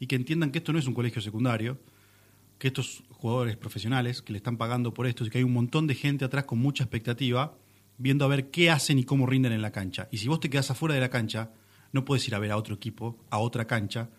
y 0.00 0.06
que 0.06 0.16
entiendan 0.16 0.50
que 0.50 0.58
esto 0.58 0.72
no 0.72 0.78
es 0.78 0.86
un 0.86 0.94
colegio 0.94 1.22
secundario, 1.22 1.78
que 2.58 2.68
estos 2.68 3.04
jugadores 3.10 3.56
profesionales 3.56 4.22
que 4.22 4.32
le 4.32 4.38
están 4.38 4.56
pagando 4.56 4.94
por 4.94 5.06
esto 5.06 5.24
y 5.24 5.30
que 5.30 5.38
hay 5.38 5.44
un 5.44 5.52
montón 5.52 5.86
de 5.86 5.94
gente 5.94 6.24
atrás 6.24 6.44
con 6.44 6.58
mucha 6.58 6.84
expectativa 6.84 7.56
viendo 7.98 8.24
a 8.24 8.28
ver 8.28 8.50
qué 8.50 8.70
hacen 8.70 8.98
y 8.98 9.04
cómo 9.04 9.26
rinden 9.26 9.52
en 9.52 9.62
la 9.62 9.72
cancha. 9.72 10.08
Y 10.10 10.18
si 10.18 10.28
vos 10.28 10.40
te 10.40 10.50
quedás 10.50 10.70
afuera 10.70 10.94
de 10.94 11.00
la 11.00 11.10
cancha, 11.10 11.50
no 11.92 12.04
puedes 12.04 12.26
ir 12.26 12.34
a 12.34 12.38
ver 12.38 12.50
a 12.50 12.56
otro 12.56 12.74
equipo, 12.74 13.18
a 13.30 13.38
otra 13.38 13.66
cancha, 13.66 14.10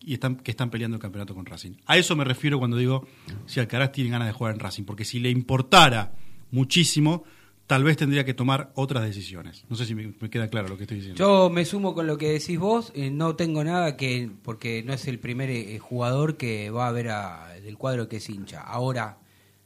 y 0.00 0.14
están, 0.14 0.36
que 0.36 0.50
están 0.50 0.70
peleando 0.70 0.96
el 0.96 1.00
campeonato 1.00 1.34
con 1.34 1.46
Racing. 1.46 1.72
A 1.86 1.96
eso 1.96 2.16
me 2.16 2.24
refiero 2.24 2.58
cuando 2.58 2.76
digo 2.76 3.06
si 3.46 3.60
Alcaraz 3.60 3.92
tiene 3.92 4.10
ganas 4.10 4.28
de 4.28 4.32
jugar 4.32 4.54
en 4.54 4.60
Racing, 4.60 4.84
porque 4.84 5.04
si 5.04 5.20
le 5.20 5.30
importara 5.30 6.12
muchísimo, 6.50 7.24
tal 7.66 7.84
vez 7.84 7.96
tendría 7.96 8.24
que 8.24 8.34
tomar 8.34 8.72
otras 8.74 9.04
decisiones. 9.04 9.64
No 9.68 9.76
sé 9.76 9.84
si 9.84 9.94
me, 9.94 10.12
queda 10.30 10.48
claro 10.48 10.68
lo 10.68 10.76
que 10.76 10.84
estoy 10.84 10.98
diciendo. 10.98 11.18
Yo 11.18 11.50
me 11.50 11.64
sumo 11.64 11.94
con 11.94 12.06
lo 12.06 12.16
que 12.16 12.30
decís 12.30 12.58
vos, 12.58 12.92
eh, 12.94 13.10
no 13.10 13.36
tengo 13.36 13.62
nada 13.64 13.96
que, 13.96 14.30
porque 14.42 14.82
no 14.82 14.92
es 14.92 15.06
el 15.08 15.18
primer 15.18 15.50
eh, 15.50 15.78
jugador 15.78 16.36
que 16.36 16.70
va 16.70 16.88
a 16.88 16.92
ver 16.92 17.10
a, 17.10 17.48
del 17.62 17.76
cuadro 17.76 18.08
que 18.08 18.16
es 18.16 18.30
hincha. 18.30 18.60
Ahora, 18.60 19.18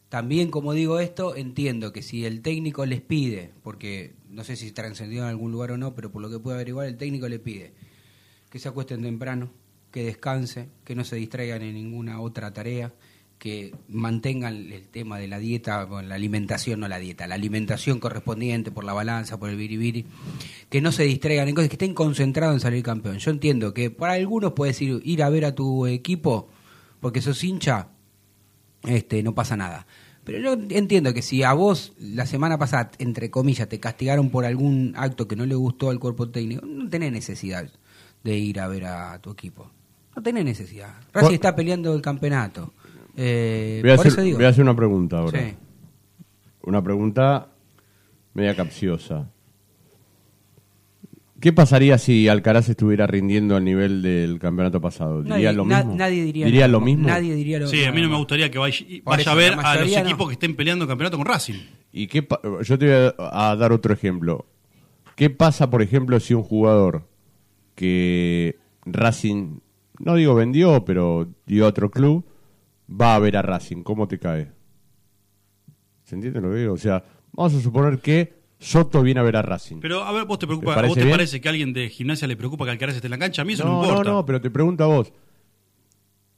también 0.08 0.50
como 0.50 0.72
digo 0.72 0.98
esto, 0.98 1.36
entiendo 1.36 1.92
que 1.92 2.02
si 2.02 2.24
el 2.26 2.42
técnico 2.42 2.84
les 2.86 3.00
pide, 3.00 3.52
porque 3.62 4.14
no 4.28 4.44
sé 4.44 4.56
si 4.56 4.72
trascendió 4.72 5.22
en 5.22 5.28
algún 5.28 5.52
lugar 5.52 5.72
o 5.72 5.78
no, 5.78 5.94
pero 5.94 6.10
por 6.10 6.22
lo 6.22 6.28
que 6.28 6.38
puedo 6.38 6.56
averiguar, 6.56 6.86
el 6.86 6.96
técnico 6.96 7.28
le 7.28 7.38
pide 7.38 7.72
que 8.52 8.58
se 8.58 8.68
acuesten 8.68 9.00
temprano, 9.00 9.50
que 9.92 10.02
descanse, 10.02 10.68
que 10.84 10.94
no 10.94 11.04
se 11.04 11.16
distraigan 11.16 11.62
en 11.62 11.74
ninguna 11.74 12.20
otra 12.20 12.52
tarea, 12.52 12.92
que 13.38 13.74
mantengan 13.88 14.72
el 14.72 14.88
tema 14.88 15.18
de 15.18 15.26
la 15.26 15.38
dieta, 15.40 15.84
bueno, 15.84 16.08
la 16.08 16.14
alimentación, 16.14 16.78
no 16.78 16.88
la 16.88 16.98
dieta, 16.98 17.26
la 17.26 17.34
alimentación 17.34 17.98
correspondiente 17.98 18.70
por 18.70 18.84
la 18.84 18.92
balanza, 18.92 19.38
por 19.38 19.50
el 19.50 19.56
biribiri, 19.56 20.06
que 20.70 20.80
no 20.80 20.92
se 20.92 21.02
distraigan 21.02 21.48
en 21.48 21.54
cosas, 21.56 21.68
que 21.68 21.74
estén 21.74 21.92
concentrados 21.92 22.54
en 22.54 22.60
salir 22.60 22.84
campeón. 22.84 23.18
Yo 23.18 23.32
entiendo 23.32 23.74
que 23.74 23.90
para 23.90 24.12
algunos 24.12 24.52
puedes 24.52 24.80
ir, 24.80 25.00
ir 25.04 25.22
a 25.22 25.28
ver 25.28 25.44
a 25.44 25.54
tu 25.54 25.86
equipo 25.86 26.48
porque 27.00 27.20
sos 27.20 27.42
hincha, 27.42 27.88
este, 28.84 29.24
no 29.24 29.34
pasa 29.34 29.56
nada. 29.56 29.88
Pero 30.22 30.38
yo 30.38 30.52
entiendo 30.52 31.12
que 31.12 31.20
si 31.20 31.42
a 31.42 31.52
vos 31.52 31.94
la 31.98 32.26
semana 32.26 32.58
pasada, 32.58 32.92
entre 32.98 33.30
comillas, 33.32 33.68
te 33.68 33.80
castigaron 33.80 34.30
por 34.30 34.44
algún 34.44 34.94
acto 34.96 35.26
que 35.26 35.34
no 35.34 35.46
le 35.46 35.56
gustó 35.56 35.90
al 35.90 35.98
cuerpo 35.98 36.30
técnico, 36.30 36.64
no 36.64 36.88
tenés 36.88 37.10
necesidad 37.10 37.68
de 38.22 38.38
ir 38.38 38.60
a 38.60 38.68
ver 38.68 38.84
a 38.84 39.18
tu 39.20 39.32
equipo. 39.32 39.72
No 40.14 40.22
tenés 40.22 40.44
necesidad. 40.44 40.94
Racing 41.12 41.34
está 41.34 41.54
peleando 41.56 41.94
el 41.94 42.02
campeonato. 42.02 42.72
Eh, 43.16 43.80
Voy 43.82 43.90
a, 43.90 43.96
por 43.96 44.06
hacer, 44.06 44.12
eso 44.12 44.22
digo. 44.22 44.36
voy 44.38 44.46
a 44.46 44.48
hacer 44.50 44.62
una 44.62 44.76
pregunta 44.76 45.18
ahora. 45.18 45.40
Sí. 45.40 45.54
Una 46.62 46.82
pregunta 46.82 47.48
media 48.34 48.54
capciosa. 48.54 49.28
¿Qué 51.40 51.52
pasaría 51.52 51.98
si 51.98 52.28
Alcaraz 52.28 52.68
estuviera 52.68 53.06
rindiendo 53.08 53.56
al 53.56 53.64
nivel 53.64 54.00
del 54.00 54.38
campeonato 54.38 54.80
pasado? 54.80 55.22
¿Diría 55.24 55.50
Nadie- 55.50 55.56
lo 55.56 55.64
na- 55.64 55.78
mismo? 55.78 55.94
nadie 55.96 56.22
diría 56.24 56.46
¿Diría 56.46 56.68
lo 56.68 56.72
lo 56.78 56.80
mismo. 56.84 57.08
Nadie 57.08 57.34
diría 57.34 57.58
lo 57.58 57.66
Sí, 57.66 57.84
a 57.84 57.90
mí 57.90 58.00
no 58.00 58.08
me 58.10 58.16
gustaría 58.16 58.48
que 58.48 58.58
vaya, 58.58 58.86
vaya 59.02 59.22
eso, 59.22 59.30
a 59.30 59.34
ver 59.34 59.54
a 59.54 59.74
los 59.74 59.90
no. 59.90 59.98
equipos 59.98 60.28
que 60.28 60.34
estén 60.34 60.54
peleando 60.54 60.84
el 60.84 60.88
campeonato 60.88 61.16
con 61.16 61.26
Racing. 61.26 61.54
¿Y 61.92 62.06
qué 62.06 62.26
Yo 62.62 62.78
te 62.78 62.86
voy 62.86 63.12
a, 63.18 63.50
a 63.50 63.56
dar 63.56 63.72
otro 63.72 63.92
ejemplo. 63.92 64.46
¿Qué 65.16 65.30
pasa, 65.30 65.68
por 65.68 65.82
ejemplo, 65.82 66.20
si 66.20 66.32
un 66.32 66.44
jugador 66.44 67.08
que 67.74 68.56
Racing, 68.86 69.58
no 70.02 70.14
digo 70.16 70.34
vendió, 70.34 70.84
pero 70.84 71.28
dio 71.46 71.64
a 71.64 71.68
otro 71.68 71.90
club, 71.90 72.24
va 72.88 73.14
a 73.14 73.18
ver 73.18 73.36
a 73.36 73.42
Racing? 73.42 73.82
¿Cómo 73.82 74.06
te 74.08 74.18
cae? 74.18 74.50
¿Se 76.04 76.14
entiende 76.14 76.40
lo 76.40 76.50
que 76.50 76.56
digo? 76.58 76.74
O 76.74 76.78
sea, 76.78 77.02
vamos 77.32 77.54
a 77.54 77.60
suponer 77.60 78.00
que 78.00 78.42
Soto 78.58 79.02
viene 79.02 79.18
a 79.20 79.22
ver 79.22 79.36
a 79.36 79.42
Racing. 79.42 79.78
Pero 79.80 80.04
a 80.04 80.12
ver, 80.12 80.24
¿vos 80.24 80.38
te 80.38 80.46
preocupa, 80.46 80.66
¿Te 80.66 80.72
¿a 80.72 80.74
parece 80.76 80.88
vos 80.90 80.98
te 80.98 81.04
bien? 81.04 81.16
parece 81.16 81.40
que 81.40 81.48
a 81.48 81.50
alguien 81.50 81.72
de 81.72 81.88
gimnasia 81.88 82.28
le 82.28 82.36
preocupa 82.36 82.64
que 82.64 82.70
Alcaraz 82.72 82.94
esté 82.96 83.06
en 83.08 83.12
la 83.12 83.18
cancha? 83.18 83.42
A 83.42 83.44
mí 83.44 83.54
eso 83.54 83.64
no, 83.64 83.72
no, 83.72 83.80
me 83.80 83.88
importa. 83.88 84.10
no, 84.10 84.16
no, 84.18 84.26
pero 84.26 84.40
te 84.40 84.50
pregunto 84.50 84.84
a 84.84 84.86
vos. 84.86 85.12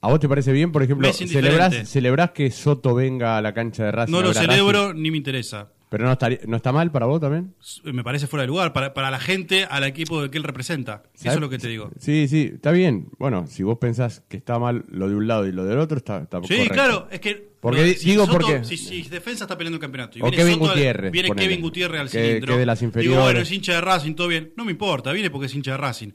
¿A 0.01 0.09
vos 0.09 0.21
te 0.21 0.29
parece 0.29 0.53
bien, 0.53 0.71
por 0.71 0.83
ejemplo, 0.83 1.11
celebrás, 1.13 1.89
celebrás 1.89 2.31
que 2.33 2.51
Soto 2.51 2.95
venga 2.95 3.39
a 3.39 3.43
la 3.43 3.55
cancha 3.55 3.85
de 3.85 3.93
Racing? 3.93 4.13
No 4.13 4.21
lo 4.23 4.35
celebro 4.35 4.89
Racing? 4.89 5.03
ni 5.03 5.11
me 5.11 5.17
interesa. 5.17 5.73
Pero 5.97 6.07
no, 6.07 6.13
estaría, 6.13 6.41
no 6.49 6.57
está 6.57 6.73
mal 6.73 6.91
para 6.91 7.07
vos 7.07 7.21
también. 7.21 7.55
Me 7.85 8.03
parece 8.03 8.27
fuera 8.27 8.41
de 8.43 8.49
lugar. 8.49 8.73
Para, 8.73 8.93
para 8.95 9.13
la 9.13 9.21
gente, 9.21 9.65
al 9.65 9.85
equipo 9.85 10.29
que 10.29 10.39
él 10.39 10.43
representa. 10.43 11.05
Eso 11.15 11.31
es 11.31 11.41
lo 11.41 11.49
que 11.49 11.59
te 11.59 11.69
digo. 11.69 11.93
Sí, 12.01 12.27
sí, 12.27 12.51
está 12.55 12.73
bien. 12.73 13.11
Bueno, 13.21 13.47
si 13.47 13.63
vos 13.63 13.79
pensás 13.79 14.25
que 14.29 14.37
está 14.37 14.59
mal 14.59 14.85
lo 14.89 15.09
de 15.09 15.15
un 15.15 15.29
lado 15.29 15.47
y 15.47 15.53
lo 15.53 15.65
del 15.65 15.79
otro, 15.79 15.97
está, 15.99 16.19
está 16.23 16.39
Sí, 16.43 16.49
correcto. 16.49 16.75
claro, 16.75 17.09
es 17.13 17.21
que. 17.21 17.55
Porque 17.61 17.81
lo- 17.81 17.87
di- 17.87 17.95
si 17.95 18.11
digo 18.11 18.27
Soto- 18.27 18.39
porque- 18.41 18.65
Si, 18.65 18.77
si 18.77 19.03
Defensa 19.03 19.45
está 19.45 19.57
peleando 19.57 19.77
un 19.77 19.81
campeonato. 19.81 20.19
Y 20.19 20.23
O 20.23 20.25
viene 20.25 20.37
Kevin 20.37 20.55
Soto 20.59 20.67
Gutiérrez, 20.73 21.13
Viene 21.13 21.29
ponele. 21.29 21.49
Kevin 21.49 21.63
Gutiérrez 21.63 22.01
al 22.01 22.09
cilindro. 22.09 22.55
que 22.55 22.59
de 22.59 22.67
las 22.67 22.81
Digo, 22.81 22.89
inferiores. 22.89 23.23
bueno, 23.25 23.41
es 23.41 23.53
hincha 23.53 23.75
de 23.75 23.81
Racing, 23.83 24.15
todo 24.15 24.27
bien. 24.29 24.53
No 24.57 24.65
me 24.65 24.73
importa, 24.73 25.13
viene 25.13 25.31
porque 25.31 25.47
es 25.47 25.55
hincha 25.55 25.71
de 25.71 25.77
Racing. 25.77 26.11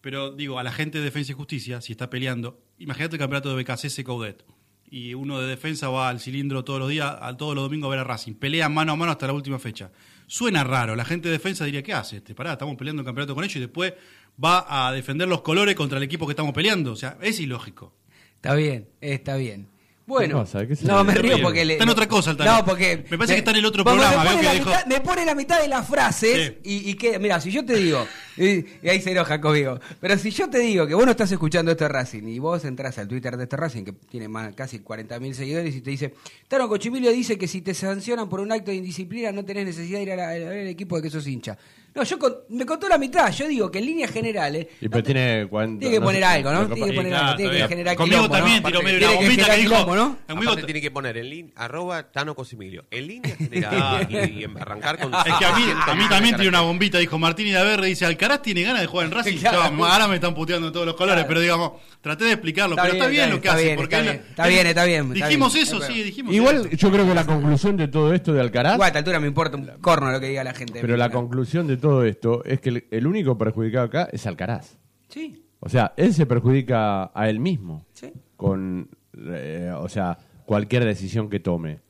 Pero 0.00 0.32
digo, 0.32 0.58
a 0.58 0.62
la 0.64 0.72
gente 0.72 0.98
de 0.98 1.04
Defensa 1.04 1.32
y 1.32 1.34
Justicia, 1.34 1.80
si 1.80 1.92
está 1.92 2.10
peleando, 2.10 2.60
imagínate 2.78 3.16
el 3.16 3.20
campeonato 3.20 3.54
de 3.56 3.62
BKCS 3.62 4.02
Coudet. 4.04 4.44
Y 4.90 5.14
uno 5.14 5.40
de 5.40 5.48
defensa 5.48 5.88
va 5.88 6.08
al 6.08 6.20
cilindro 6.20 6.64
todos 6.64 6.78
los 6.78 6.88
días, 6.88 7.16
a 7.20 7.36
todos 7.36 7.54
los 7.54 7.64
domingos 7.64 7.88
a 7.88 7.90
ver 7.90 7.98
a 8.00 8.04
Racing. 8.04 8.34
Pelean 8.34 8.72
mano 8.72 8.92
a 8.92 8.96
mano 8.96 9.12
hasta 9.12 9.26
la 9.26 9.32
última 9.32 9.58
fecha. 9.58 9.90
Suena 10.26 10.64
raro. 10.64 10.96
La 10.96 11.04
gente 11.04 11.28
de 11.28 11.32
defensa 11.32 11.64
diría, 11.64 11.82
¿qué 11.82 11.92
hace? 11.92 12.18
Este? 12.18 12.34
Pará, 12.34 12.52
estamos 12.52 12.76
peleando 12.76 13.02
un 13.02 13.06
campeonato 13.06 13.34
con 13.34 13.44
ellos 13.44 13.56
y 13.56 13.60
después 13.60 13.94
va 14.42 14.88
a 14.88 14.92
defender 14.92 15.28
los 15.28 15.42
colores 15.42 15.74
contra 15.74 15.98
el 15.98 16.04
equipo 16.04 16.26
que 16.26 16.32
estamos 16.32 16.52
peleando. 16.52 16.92
O 16.92 16.96
sea, 16.96 17.18
es 17.20 17.40
ilógico. 17.40 17.94
Está 18.36 18.54
bien, 18.54 18.88
está 19.00 19.36
bien. 19.36 19.68
Bueno, 20.06 20.36
¿Qué 20.36 20.40
pasa? 20.42 20.66
¿Qué 20.68 20.76
se 20.76 20.86
no, 20.86 21.02
me 21.02 21.14
río 21.14 21.42
porque 21.42 21.64
le, 21.64 21.72
Está 21.74 21.82
en 21.84 21.90
otra 21.90 22.06
cosa 22.06 22.30
el 22.30 22.36
No, 22.38 22.64
porque 22.64 23.04
Me 23.10 23.18
parece 23.18 23.34
que 23.34 23.38
está 23.40 23.50
en 23.50 23.56
el 23.56 23.64
otro 23.66 23.82
programa, 23.82 24.22
Me 24.22 24.28
veo 24.30 24.36
pone, 24.36 24.40
que 24.40 24.46
la 24.46 24.64
mitad, 24.64 24.86
me 24.86 25.00
pone 25.00 25.24
la 25.26 25.34
mitad 25.34 25.60
de 25.60 25.66
las 25.66 25.88
frases 25.88 26.52
y, 26.62 26.90
y 26.90 26.94
que, 26.94 27.18
mira, 27.18 27.40
si 27.40 27.50
yo 27.50 27.64
te 27.64 27.74
digo, 27.74 28.06
y, 28.36 28.64
y 28.82 28.88
ahí 28.88 29.00
se 29.00 29.10
enoja 29.10 29.40
conmigo, 29.40 29.80
pero 30.00 30.16
si 30.16 30.30
yo 30.30 30.48
te 30.48 30.58
digo 30.60 30.86
que 30.86 30.94
vos 30.94 31.04
no 31.04 31.10
estás 31.10 31.32
escuchando 31.32 31.72
este 31.72 31.88
Racing 31.88 32.22
y 32.28 32.38
vos 32.38 32.64
entras 32.64 32.96
al 32.98 33.08
Twitter 33.08 33.36
de 33.36 33.42
este 33.44 33.56
Racing 33.56 33.82
que 33.84 33.92
tiene 33.92 34.28
más, 34.28 34.54
casi 34.54 34.78
40.000 34.78 35.32
seguidores 35.32 35.74
y 35.74 35.80
te 35.80 35.90
dice, 35.90 36.14
Tano 36.46 36.68
Cochimilio 36.68 37.10
dice 37.10 37.36
que 37.36 37.48
si 37.48 37.60
te 37.62 37.74
sancionan 37.74 38.28
por 38.28 38.38
un 38.38 38.52
acto 38.52 38.70
de 38.70 38.76
indisciplina 38.76 39.32
no 39.32 39.44
tenés 39.44 39.66
necesidad 39.66 39.98
de 39.98 40.02
ir 40.04 40.12
a, 40.12 40.16
la- 40.16 40.28
a 40.30 40.34
ver 40.34 40.58
el 40.58 40.68
equipo 40.68 40.94
de 40.96 41.02
que 41.02 41.10
sos 41.10 41.26
hincha. 41.26 41.58
No, 41.96 42.02
yo 42.04 42.18
con- 42.18 42.34
me 42.50 42.64
contó 42.66 42.88
la 42.88 42.98
mitad, 42.98 43.32
yo 43.32 43.48
digo 43.48 43.70
que 43.70 43.78
en 43.78 43.86
líneas 43.86 44.10
generales 44.10 44.66
Y 44.80 44.88
pero 44.88 45.02
tiene 45.02 45.46
cuánto- 45.48 45.80
tiene 45.80 45.94
que 45.94 46.00
no 46.00 46.06
poner 46.06 46.20
sé, 46.22 46.26
algo, 46.28 46.52
¿no? 46.52 46.66
Tiene 46.68 46.90
que 46.90 46.96
poner 46.96 47.12
Sí, 47.12 47.14
algo, 47.16 47.24
claro, 47.24 47.36
tiene 47.36 47.52
que 47.56 47.68
generar 47.68 47.96
Conmigo 47.96 48.16
quilombo, 48.22 48.36
también 48.36 48.62
¿no? 48.62 48.68
tiró 48.68 48.82
medio 48.82 48.98
Tiene 48.98 49.12
una 49.14 49.20
bombita 49.26 49.44
que 49.46 49.56
dijo- 49.60 49.70
quilombo, 49.74 49.96
¿no? 49.96 50.18
Aparte 50.28 50.62
tiene 50.64 50.80
que 50.80 50.90
poner 50.90 51.16
en 51.16 51.30
línea, 51.30 51.52
arroba 51.56 52.02
Tano 52.12 52.34
Cosimilio. 52.34 52.84
En 52.90 53.06
línea 53.06 53.34
general 53.38 54.06
y, 54.10 54.16
y 54.16 54.44
arrancar 54.44 54.98
con... 54.98 55.14
Es 55.14 55.22
que 55.38 55.44
a 55.44 55.56
mí, 55.56 55.62
100 55.64 55.76
a 55.86 55.94
mí 55.94 56.04
también 56.08 56.34
tiene 56.36 56.48
una 56.50 56.60
bombita, 56.60 56.98
dijo 56.98 57.18
Martín 57.18 57.46
y 57.46 57.52
Daverre, 57.52 57.86
dice, 57.86 58.04
Alcaraz 58.06 58.42
tiene 58.42 58.62
ganas 58.62 58.80
de 58.82 58.86
jugar 58.86 59.06
en 59.06 59.12
Racing. 59.12 59.36
Claro. 59.40 59.76
Yo, 59.76 59.84
ahora 59.86 60.06
me 60.08 60.16
están 60.16 60.34
puteando 60.34 60.66
en 60.68 60.72
todos 60.72 60.84
los 60.86 60.96
colores, 60.96 61.24
pero 61.26 61.40
digamos, 61.40 61.72
traté 62.00 62.24
de 62.24 62.32
explicarlo, 62.32 62.74
Está 62.76 62.82
pero 62.82 62.94
bien, 62.94 63.02
está 63.04 63.10
bien 63.10 63.30
lo 63.30 63.40
que 63.40 63.48
hace. 63.48 63.62
está 63.70 63.76
porque 63.76 64.00
bien, 64.02 64.14
está 64.28 64.46
bien, 64.48 64.66
está 64.66 64.84
bien, 64.84 65.12
está 65.12 65.26
Dijimos 65.26 65.54
eso, 65.54 65.78
Es 65.80 65.86
sí, 65.86 66.02
dijimos 66.02 66.34
Igual 66.34 66.68
yo 66.70 66.90
creo 66.90 67.06
que 67.06 67.14
la 67.14 67.24
conclusión 67.24 67.76
de 67.76 67.88
todo 67.88 68.12
esto 68.12 68.32
de 68.32 68.40
Alcaraz, 68.40 68.74
Igual 68.74 68.86
a 68.86 68.88
esta 68.88 68.98
altura 68.98 69.20
me 69.20 69.26
importa 69.28 69.56
un 69.56 69.66
corno 69.80 70.10
lo 70.10 70.18
que 70.20 70.26
diga 70.28 70.42
la 70.44 70.52
gente. 70.54 70.80
pero 70.80 70.96
la 70.96 71.10
conclusión 71.10 71.66
de 71.66 71.76
todo 71.76 71.85
esto 72.04 72.44
es 72.44 72.60
que 72.60 72.68
el, 72.70 72.84
el 72.90 73.06
único 73.06 73.36
perjudicado 73.38 73.86
acá 73.86 74.08
es 74.12 74.26
Alcaraz. 74.26 74.78
Sí. 75.08 75.42
O 75.60 75.68
sea, 75.68 75.92
él 75.96 76.12
se 76.14 76.26
perjudica 76.26 77.10
a 77.14 77.28
él 77.28 77.40
mismo 77.40 77.84
Sí. 77.92 78.12
con, 78.36 78.88
eh, 79.16 79.72
o 79.76 79.88
sea, 79.88 80.18
cualquier 80.44 80.84
decisión 80.84 81.28
que 81.30 81.40
tome. 81.40 81.80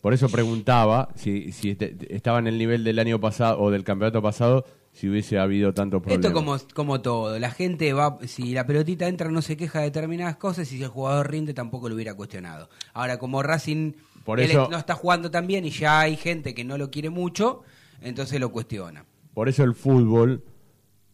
Por 0.00 0.12
eso 0.12 0.28
preguntaba 0.28 1.08
si, 1.14 1.50
si 1.52 1.70
este- 1.70 1.96
estaba 2.14 2.38
en 2.38 2.46
el 2.46 2.58
nivel 2.58 2.84
del 2.84 2.98
año 2.98 3.18
pasado 3.20 3.60
o 3.60 3.70
del 3.70 3.84
campeonato 3.84 4.20
pasado, 4.20 4.66
si 4.92 5.08
hubiese 5.08 5.38
habido 5.38 5.72
tantos 5.72 6.02
problemas. 6.02 6.24
Esto 6.24 6.34
como, 6.34 6.56
como 6.74 7.00
todo, 7.00 7.38
la 7.38 7.50
gente 7.50 7.92
va, 7.94 8.18
si 8.26 8.52
la 8.52 8.66
pelotita 8.66 9.08
entra 9.08 9.30
no 9.30 9.40
se 9.42 9.56
queja 9.56 9.78
de 9.80 9.86
determinadas 9.86 10.36
cosas 10.36 10.70
y 10.72 10.76
si 10.76 10.82
el 10.82 10.88
jugador 10.90 11.30
rinde 11.30 11.54
tampoco 11.54 11.88
lo 11.88 11.94
hubiera 11.94 12.14
cuestionado. 12.14 12.68
Ahora 12.92 13.18
como 13.18 13.42
Racing 13.42 13.92
Por 14.24 14.40
él 14.40 14.50
eso- 14.50 14.68
no 14.70 14.76
está 14.76 14.94
jugando 14.94 15.30
tan 15.30 15.46
bien 15.46 15.64
y 15.64 15.70
ya 15.70 16.00
hay 16.00 16.16
gente 16.16 16.54
que 16.54 16.64
no 16.64 16.76
lo 16.78 16.90
quiere 16.90 17.08
mucho, 17.10 17.62
entonces 18.04 18.38
lo 18.38 18.52
cuestiona. 18.52 19.04
Por 19.32 19.48
eso 19.48 19.64
el 19.64 19.74
fútbol 19.74 20.44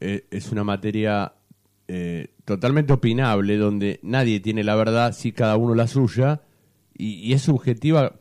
eh, 0.00 0.26
es 0.30 0.52
una 0.52 0.64
materia 0.64 1.32
eh, 1.88 2.34
totalmente 2.44 2.92
opinable, 2.92 3.56
donde 3.56 4.00
nadie 4.02 4.40
tiene 4.40 4.62
la 4.62 4.74
verdad, 4.74 5.12
sí 5.12 5.32
cada 5.32 5.56
uno 5.56 5.74
la 5.74 5.86
suya, 5.86 6.42
y, 6.96 7.14
y 7.14 7.32
es 7.32 7.42
subjetiva 7.42 8.20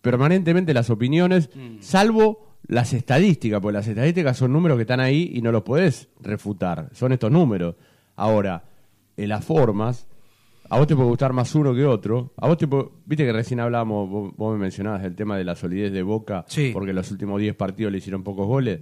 permanentemente 0.00 0.72
las 0.72 0.88
opiniones, 0.88 1.50
salvo 1.80 2.56
las 2.66 2.92
estadísticas, 2.92 3.60
porque 3.60 3.74
las 3.74 3.88
estadísticas 3.88 4.36
son 4.36 4.52
números 4.52 4.76
que 4.76 4.82
están 4.82 5.00
ahí 5.00 5.30
y 5.34 5.42
no 5.42 5.52
los 5.52 5.62
podés 5.62 6.08
refutar, 6.20 6.88
son 6.92 7.12
estos 7.12 7.30
números. 7.30 7.74
Ahora, 8.16 8.64
en 9.16 9.28
las 9.28 9.44
formas, 9.44 10.06
a 10.70 10.78
vos 10.78 10.86
te 10.86 10.94
puede 10.96 11.08
gustar 11.08 11.32
más 11.32 11.54
uno 11.54 11.74
que 11.74 11.84
otro, 11.84 12.32
a 12.36 12.46
vos 12.48 12.56
te 12.56 12.66
puede- 12.66 12.88
viste 13.04 13.24
que 13.26 13.32
recién 13.32 13.60
hablamos, 13.60 14.08
vos, 14.08 14.32
vos 14.36 14.52
me 14.54 14.60
mencionabas 14.60 15.04
el 15.04 15.14
tema 15.14 15.36
de 15.36 15.44
la 15.44 15.54
solidez 15.54 15.92
de 15.92 16.02
Boca, 16.02 16.44
porque 16.72 16.92
los 16.92 17.10
últimos 17.10 17.40
10 17.40 17.54
partidos 17.54 17.92
le 17.92 17.98
hicieron 17.98 18.22
pocos 18.22 18.46
goles. 18.46 18.80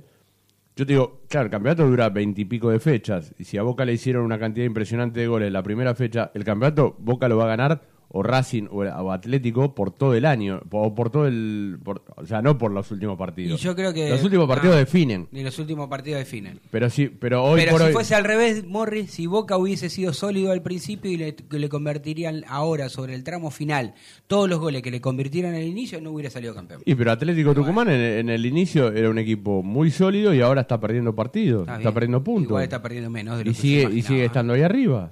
Yo 0.77 0.86
te 0.86 0.93
digo, 0.93 1.23
claro, 1.28 1.47
el 1.47 1.51
campeonato 1.51 1.89
dura 1.89 2.09
veintipico 2.10 2.70
de 2.70 2.78
fechas. 2.78 3.35
Y 3.36 3.43
si 3.44 3.59
a 3.59 3.62
Boca 3.62 3.85
le 3.85 3.94
hicieron 3.94 4.24
una 4.24 4.39
cantidad 4.39 4.65
impresionante 4.65 5.19
de 5.19 5.27
goles 5.27 5.51
la 5.51 5.62
primera 5.65 5.93
fecha, 5.97 6.31
el 6.35 6.44
campeonato 6.44 6.94
Boca 7.01 7.28
lo 7.28 7.36
va 7.36 7.44
a 7.47 7.48
ganar 7.48 7.82
o 8.10 8.22
Racing 8.22 8.64
o, 8.70 8.78
o 8.85 9.12
Atlético 9.12 9.74
por 9.74 9.90
todo 9.90 10.14
el 10.14 10.24
año. 10.24 10.60
O 10.70 10.94
por 10.94 11.10
todo 11.10 11.26
el. 11.26 11.78
por- 11.85 12.02
o 12.16 12.24
sea, 12.26 12.40
no 12.40 12.56
por 12.56 12.70
los 12.72 12.90
últimos 12.90 13.16
Y 13.16 13.18
partidos. 13.18 13.60
yo 13.60 13.76
creo 13.76 13.93
que 13.93 14.09
Los 14.09 14.24
últimos 14.24 14.48
partidos 14.48 14.74
no, 14.76 14.78
definen. 14.80 15.28
Ni 15.30 15.43
los 15.43 15.59
últimos 15.59 15.89
partidos 15.89 16.18
definen. 16.20 16.60
Pero 16.70 16.89
sí, 16.90 17.09
pero 17.09 17.44
hoy 17.44 17.60
Pero 17.60 17.72
por 17.72 17.80
si 17.82 17.86
hoy. 17.89 17.93
fuese 17.93 18.14
al 18.14 18.24
revés, 18.24 18.64
Morris, 18.66 19.10
si 19.10 19.26
Boca 19.26 19.56
hubiese 19.59 19.90
sido 19.90 20.12
sólido 20.12 20.52
al 20.52 20.62
principio 20.62 21.10
y 21.10 21.16
le, 21.18 21.35
que 21.35 21.59
le 21.59 21.68
convertirían 21.68 22.44
ahora 22.48 22.89
sobre 22.89 23.14
el 23.14 23.24
tramo 23.24 23.51
final 23.51 23.94
todos 24.26 24.48
los 24.48 24.59
goles 24.59 24.80
que 24.82 24.90
le 24.90 25.01
convirtieran 25.01 25.55
al 25.55 25.62
inicio, 25.64 26.01
no 26.01 26.10
hubiera 26.12 26.30
salido 26.30 26.55
campeón. 26.55 26.80
Y 26.86 26.94
pero 26.94 27.12
Atlético 27.12 27.55
Tucumán 27.55 27.89
en, 27.90 28.01
en 28.01 28.28
el 28.30 28.47
inicio 28.47 28.90
era 28.93 29.10
un 29.10 29.18
equipo 29.18 29.62
muy 29.62 29.90
sólido 29.90 30.32
y 30.32 30.40
ahora 30.40 30.62
está 30.62 30.80
perdiendo 30.80 31.14
partidos, 31.14 31.68
Está 31.68 31.93
perdiendo 31.93 32.24
puntos. 32.24 32.48
Igual 32.51 32.62
está 32.64 32.80
perdiendo 32.82 33.10
menos 33.10 33.36
de 33.39 33.44
lo 33.44 33.51
y 33.51 33.55
que 33.55 33.56
se 33.60 33.62
sigue 33.62 33.90
y 33.94 34.02
sigue 34.02 34.24
estando 34.24 34.55
ahí 34.55 34.62
arriba. 34.62 35.10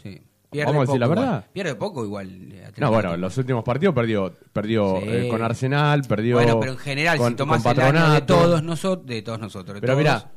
Pierde 0.65 0.73
Vamos 0.73 0.89
a 0.89 0.93
decir 0.93 1.01
la 1.01 1.07
poco 1.07 1.21
verdad. 1.21 1.33
igual. 1.39 1.51
Pierde 1.53 1.75
poco 1.75 2.05
igual. 2.05 2.29
eh, 2.31 2.59
Atlético. 2.61 2.81
No, 2.81 2.91
bueno, 2.91 3.15
en 3.15 3.21
los 3.21 3.39
últimos 3.39 3.65
partidos 3.65 3.95
perdió, 3.95 4.33
perdió 4.53 5.01
Sí. 5.01 5.09
eh, 5.09 5.29
con 5.31 5.43
Arsenal, 5.43 6.03
perdió 6.09 6.37
Bueno, 6.37 6.61
pero 6.61 6.73
en 6.73 6.79
general, 6.79 7.19
con, 7.19 7.31
si 7.31 7.37
tomás 7.37 7.63
con 7.63 7.73
el 7.73 7.81
año 7.81 8.13
de 8.13 8.21
todos 8.23 8.63
nosotros, 8.63 9.07
de 9.07 9.23
todos 9.23 9.39
nosotros, 9.41 9.75
de 9.77 9.81
Pero 9.81 9.93
todos, 9.95 9.99
mira, 10.05 10.31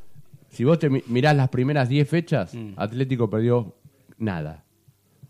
si 0.49 0.63
vos 0.63 0.79
te 0.79 0.89
mi- 0.89 1.03
mirás 1.07 1.35
las 1.35 1.49
primeras 1.49 1.89
10 1.89 2.07
fechas, 2.09 2.53
Mm. 2.53 2.73
Atlético 2.77 3.29
perdió 3.29 3.75
nada. 4.17 4.63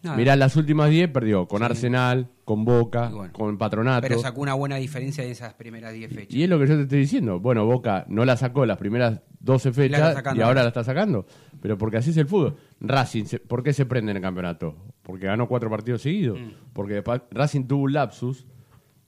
Nada. 0.02 0.16
Mirás 0.16 0.38
las 0.38 0.56
últimas 0.56 0.90
10, 0.90 1.10
perdió 1.10 1.48
con 1.48 1.62
Arsenal, 1.62 2.30
con 2.46 2.64
Boca, 2.64 3.12
con 3.34 3.58
Patronato. 3.58 4.02
pero 4.02 4.20
sacó 4.20 4.42
una 4.42 4.54
buena 4.54 4.78
diferencia 4.78 5.24
de 5.24 5.32
esas 5.32 5.54
primeras 5.56 5.94
10 5.94 6.14
fechas. 6.14 6.34
Y 6.34 6.44
es 6.44 6.50
lo 6.50 6.58
que 6.58 6.68
yo 6.68 6.76
te 6.76 6.84
estoy 6.84 7.00
diciendo. 7.00 7.40
Bueno, 7.40 7.66
Boca 7.66 8.06
no 8.08 8.24
la 8.24 8.38
sacó 8.38 8.66
las 8.66 8.78
primeras 8.78 9.22
12 9.42 9.70
La 9.70 9.72
está 9.72 9.82
fechas 9.82 10.14
sacando 10.14 10.40
y 10.40 10.44
ahora 10.44 10.62
la 10.62 10.70
está 10.70 10.84
sacando. 10.84 11.26
Pero 11.62 11.78
porque 11.78 11.98
así 11.98 12.12
es 12.12 12.18
el 12.18 12.28
fútbol. 12.28 12.56
Racing, 12.80 13.26
¿por 13.48 13.62
qué 13.62 13.74
se 13.74 13.86
prende 13.86 14.12
en 14.12 14.18
el 14.18 14.24
campeonato? 14.24 14.76
Porque 15.04 15.26
ganó 15.26 15.48
cuatro 15.48 15.70
partidos 15.70 16.02
seguidos. 16.02 16.40
Mm. 16.40 16.52
Porque 16.72 16.94
después 16.96 17.22
Racing 17.32 17.66
tuvo 17.66 17.84
un 17.84 17.94
lapsus 17.94 18.48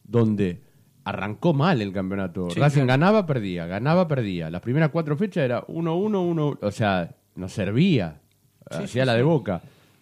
donde 0.03 0.61
arrancó 1.05 1.53
mal 1.53 1.81
el 1.81 1.93
campeonato. 1.93 2.49
Sí, 2.49 2.59
Racing 2.59 2.81
claro. 2.81 2.87
ganaba, 2.87 3.25
perdía, 3.25 3.65
ganaba, 3.65 4.07
perdía. 4.07 4.49
Las 4.49 4.61
primeras 4.61 4.89
cuatro 4.89 5.15
fechas 5.15 5.45
era 5.45 5.65
1-1, 5.67 6.29
1 6.29 6.59
O 6.61 6.71
sea, 6.71 7.15
no 7.35 7.47
servía. 7.47 8.21
Sí, 8.69 8.83
Hacía 8.83 9.05
la 9.05 9.15
de 9.15 9.23
Boca. 9.23 9.61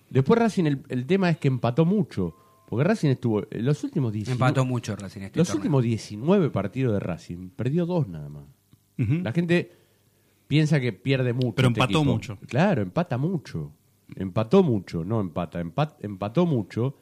Después 0.10 0.40
Racing, 0.40 0.66
el, 0.66 0.84
el 0.90 1.06
tema 1.06 1.30
es 1.30 1.38
que 1.38 1.48
empató 1.48 1.86
mucho. 1.86 2.36
Porque 2.68 2.84
Racing 2.84 3.10
estuvo 3.10 3.44
en 3.50 3.66
los 3.66 3.84
últimos 3.84 4.14
19 4.14 4.34
Empató 4.36 4.64
mucho 4.64 4.96
Racing 4.96 5.22
este 5.22 5.40
los 5.40 5.48
torneo. 5.48 5.60
últimos 5.60 5.84
19 5.84 6.50
partidos 6.52 6.94
de 6.94 7.00
Racing, 7.00 7.50
perdió 7.50 7.86
dos 7.88 8.08
nada 8.08 8.30
más. 8.30 8.46
La 8.98 9.32
gente 9.32 9.72
piensa 10.48 10.80
que 10.80 10.94
pierde 10.94 11.34
mucho. 11.34 11.56
Pero 11.56 11.70
este 11.70 11.80
empató 11.82 12.00
equipo. 12.00 12.14
mucho. 12.14 12.38
Claro, 12.48 12.82
empata 12.82 13.18
mucho. 13.18 13.72
Empató 14.16 14.62
mucho, 14.64 15.04
no 15.06 15.20
empata, 15.22 15.62
empat- 15.64 15.96
empató 16.02 16.46
mucho. 16.46 16.96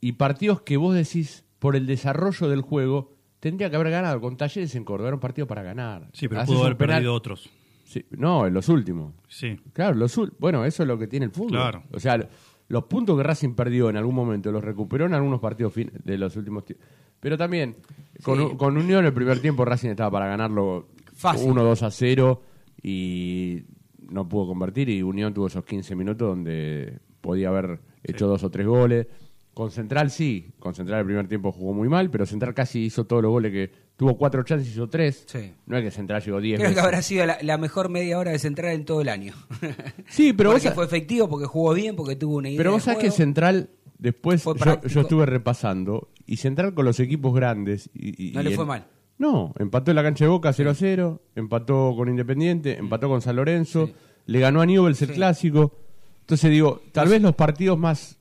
Y 0.00 0.12
partidos 0.12 0.60
que 0.62 0.76
vos 0.76 0.94
decís, 0.94 1.44
por 1.58 1.74
el 1.74 1.86
desarrollo 1.86 2.48
del 2.48 2.60
juego, 2.62 3.14
tendría 3.40 3.70
que 3.70 3.76
haber 3.76 3.90
ganado. 3.90 4.20
Con 4.20 4.36
Talleres 4.36 4.74
en 4.76 4.84
Córdoba 4.84 5.08
era 5.08 5.16
un 5.16 5.20
partido 5.20 5.46
para 5.48 5.62
ganar. 5.62 6.08
Sí, 6.12 6.28
pero 6.28 6.40
Haces 6.42 6.54
pudo 6.54 6.64
haber 6.66 6.76
penal- 6.76 6.96
perdido 6.98 7.14
otros. 7.14 7.50
Sí, 7.88 8.04
no, 8.18 8.46
en 8.46 8.52
los 8.52 8.68
últimos. 8.68 9.14
Sí. 9.28 9.56
Claro, 9.72 9.94
los 9.96 10.14
bueno, 10.38 10.64
eso 10.66 10.82
es 10.82 10.86
lo 10.86 10.98
que 10.98 11.06
tiene 11.06 11.24
el 11.24 11.32
fútbol. 11.32 11.52
Claro. 11.52 11.82
O 11.92 11.98
sea, 11.98 12.28
los 12.68 12.84
puntos 12.84 13.16
que 13.16 13.22
Racing 13.22 13.54
perdió 13.54 13.88
en 13.88 13.96
algún 13.96 14.14
momento 14.14 14.52
los 14.52 14.62
recuperó 14.62 15.06
en 15.06 15.14
algunos 15.14 15.40
partidos 15.40 15.72
fin- 15.72 15.90
de 16.04 16.18
los 16.18 16.36
últimos 16.36 16.66
tiempos. 16.66 16.86
Pero 17.18 17.38
también, 17.38 17.76
con, 18.22 18.58
con 18.58 18.76
Unión 18.76 19.06
el 19.06 19.14
primer 19.14 19.40
tiempo 19.40 19.64
Racing 19.64 19.88
estaba 19.88 20.10
para 20.10 20.26
ganarlo 20.26 20.88
Fácil. 21.14 21.50
1-2 21.50 21.82
a 21.82 21.90
0 21.90 22.42
y 22.82 23.64
no 24.10 24.28
pudo 24.28 24.48
convertir 24.48 24.88
y 24.90 25.02
Unión 25.02 25.32
tuvo 25.32 25.46
esos 25.46 25.64
15 25.64 25.96
minutos 25.96 26.28
donde 26.28 26.98
podía 27.22 27.48
haber 27.48 27.80
hecho 28.04 28.26
dos 28.26 28.44
o 28.44 28.50
tres 28.50 28.66
goles. 28.66 29.06
Con 29.54 29.70
Central 29.70 30.10
sí, 30.10 30.52
con 30.58 30.74
Central 30.74 31.00
el 31.00 31.06
primer 31.06 31.26
tiempo 31.26 31.52
jugó 31.52 31.72
muy 31.72 31.88
mal, 31.88 32.10
pero 32.10 32.26
Central 32.26 32.54
casi 32.54 32.84
hizo 32.84 33.06
todos 33.06 33.22
los 33.22 33.30
goles 33.32 33.50
que 33.50 33.87
tuvo 33.98 34.16
cuatro 34.16 34.42
chances 34.44 34.68
y 34.68 34.70
hizo 34.70 34.88
tres. 34.88 35.24
Sí. 35.26 35.52
No 35.66 35.76
es 35.76 35.84
que 35.84 35.90
Central 35.90 36.22
llegó 36.22 36.40
10 36.40 36.60
Creo 36.60 36.72
que 36.72 36.80
habrá 36.80 37.02
sido 37.02 37.26
la, 37.26 37.36
la 37.42 37.58
mejor 37.58 37.88
media 37.90 38.16
hora 38.18 38.30
de 38.30 38.38
Central 38.38 38.72
en 38.72 38.84
todo 38.86 39.02
el 39.02 39.08
año. 39.10 39.34
Sí, 40.08 40.32
pero 40.32 40.52
porque 40.52 40.68
vos- 40.68 40.74
fue 40.74 40.84
efectivo, 40.86 41.28
porque 41.28 41.44
jugó 41.46 41.74
bien, 41.74 41.94
porque 41.96 42.16
tuvo 42.16 42.36
una 42.36 42.48
idea 42.48 42.58
Pero 42.58 42.70
vos 42.72 42.82
sabés 42.84 43.00
que. 43.00 43.10
Central, 43.10 43.68
después 43.98 44.42
Fue 44.42 44.54
yo, 44.56 44.80
yo 44.86 45.00
estuve 45.02 45.26
repasando, 45.26 46.08
y 46.26 46.36
Central 46.36 46.72
con 46.74 46.84
los 46.86 46.98
equipos 47.00 47.34
grandes. 47.34 47.90
Y, 47.92 48.28
y- 48.28 48.32
No 48.32 48.40
y 48.40 48.44
le 48.44 48.56
fue 48.56 48.64
mal. 48.64 48.86
No, 49.18 49.52
empató 49.58 49.90
en 49.90 49.96
la 49.96 50.04
cancha 50.04 50.24
de 50.24 50.28
Boca 50.30 50.52
0 50.52 50.70
a 50.70 50.74
0, 50.74 51.22
empató 51.34 51.92
con 51.96 52.08
Independiente, 52.08 52.78
empató 52.78 53.08
con 53.08 53.20
San 53.20 53.34
Lorenzo, 53.34 53.90
le 54.26 54.38
ganó 54.38 54.60
a 54.60 54.66
Newell's 54.66 55.02
el 55.02 55.10
clásico. 55.12 55.74
Entonces 56.20 56.50
digo, 56.52 56.82
tal 56.92 57.08
vez 57.08 57.20
los 57.20 57.34
partidos 57.34 57.76
más 57.78 58.16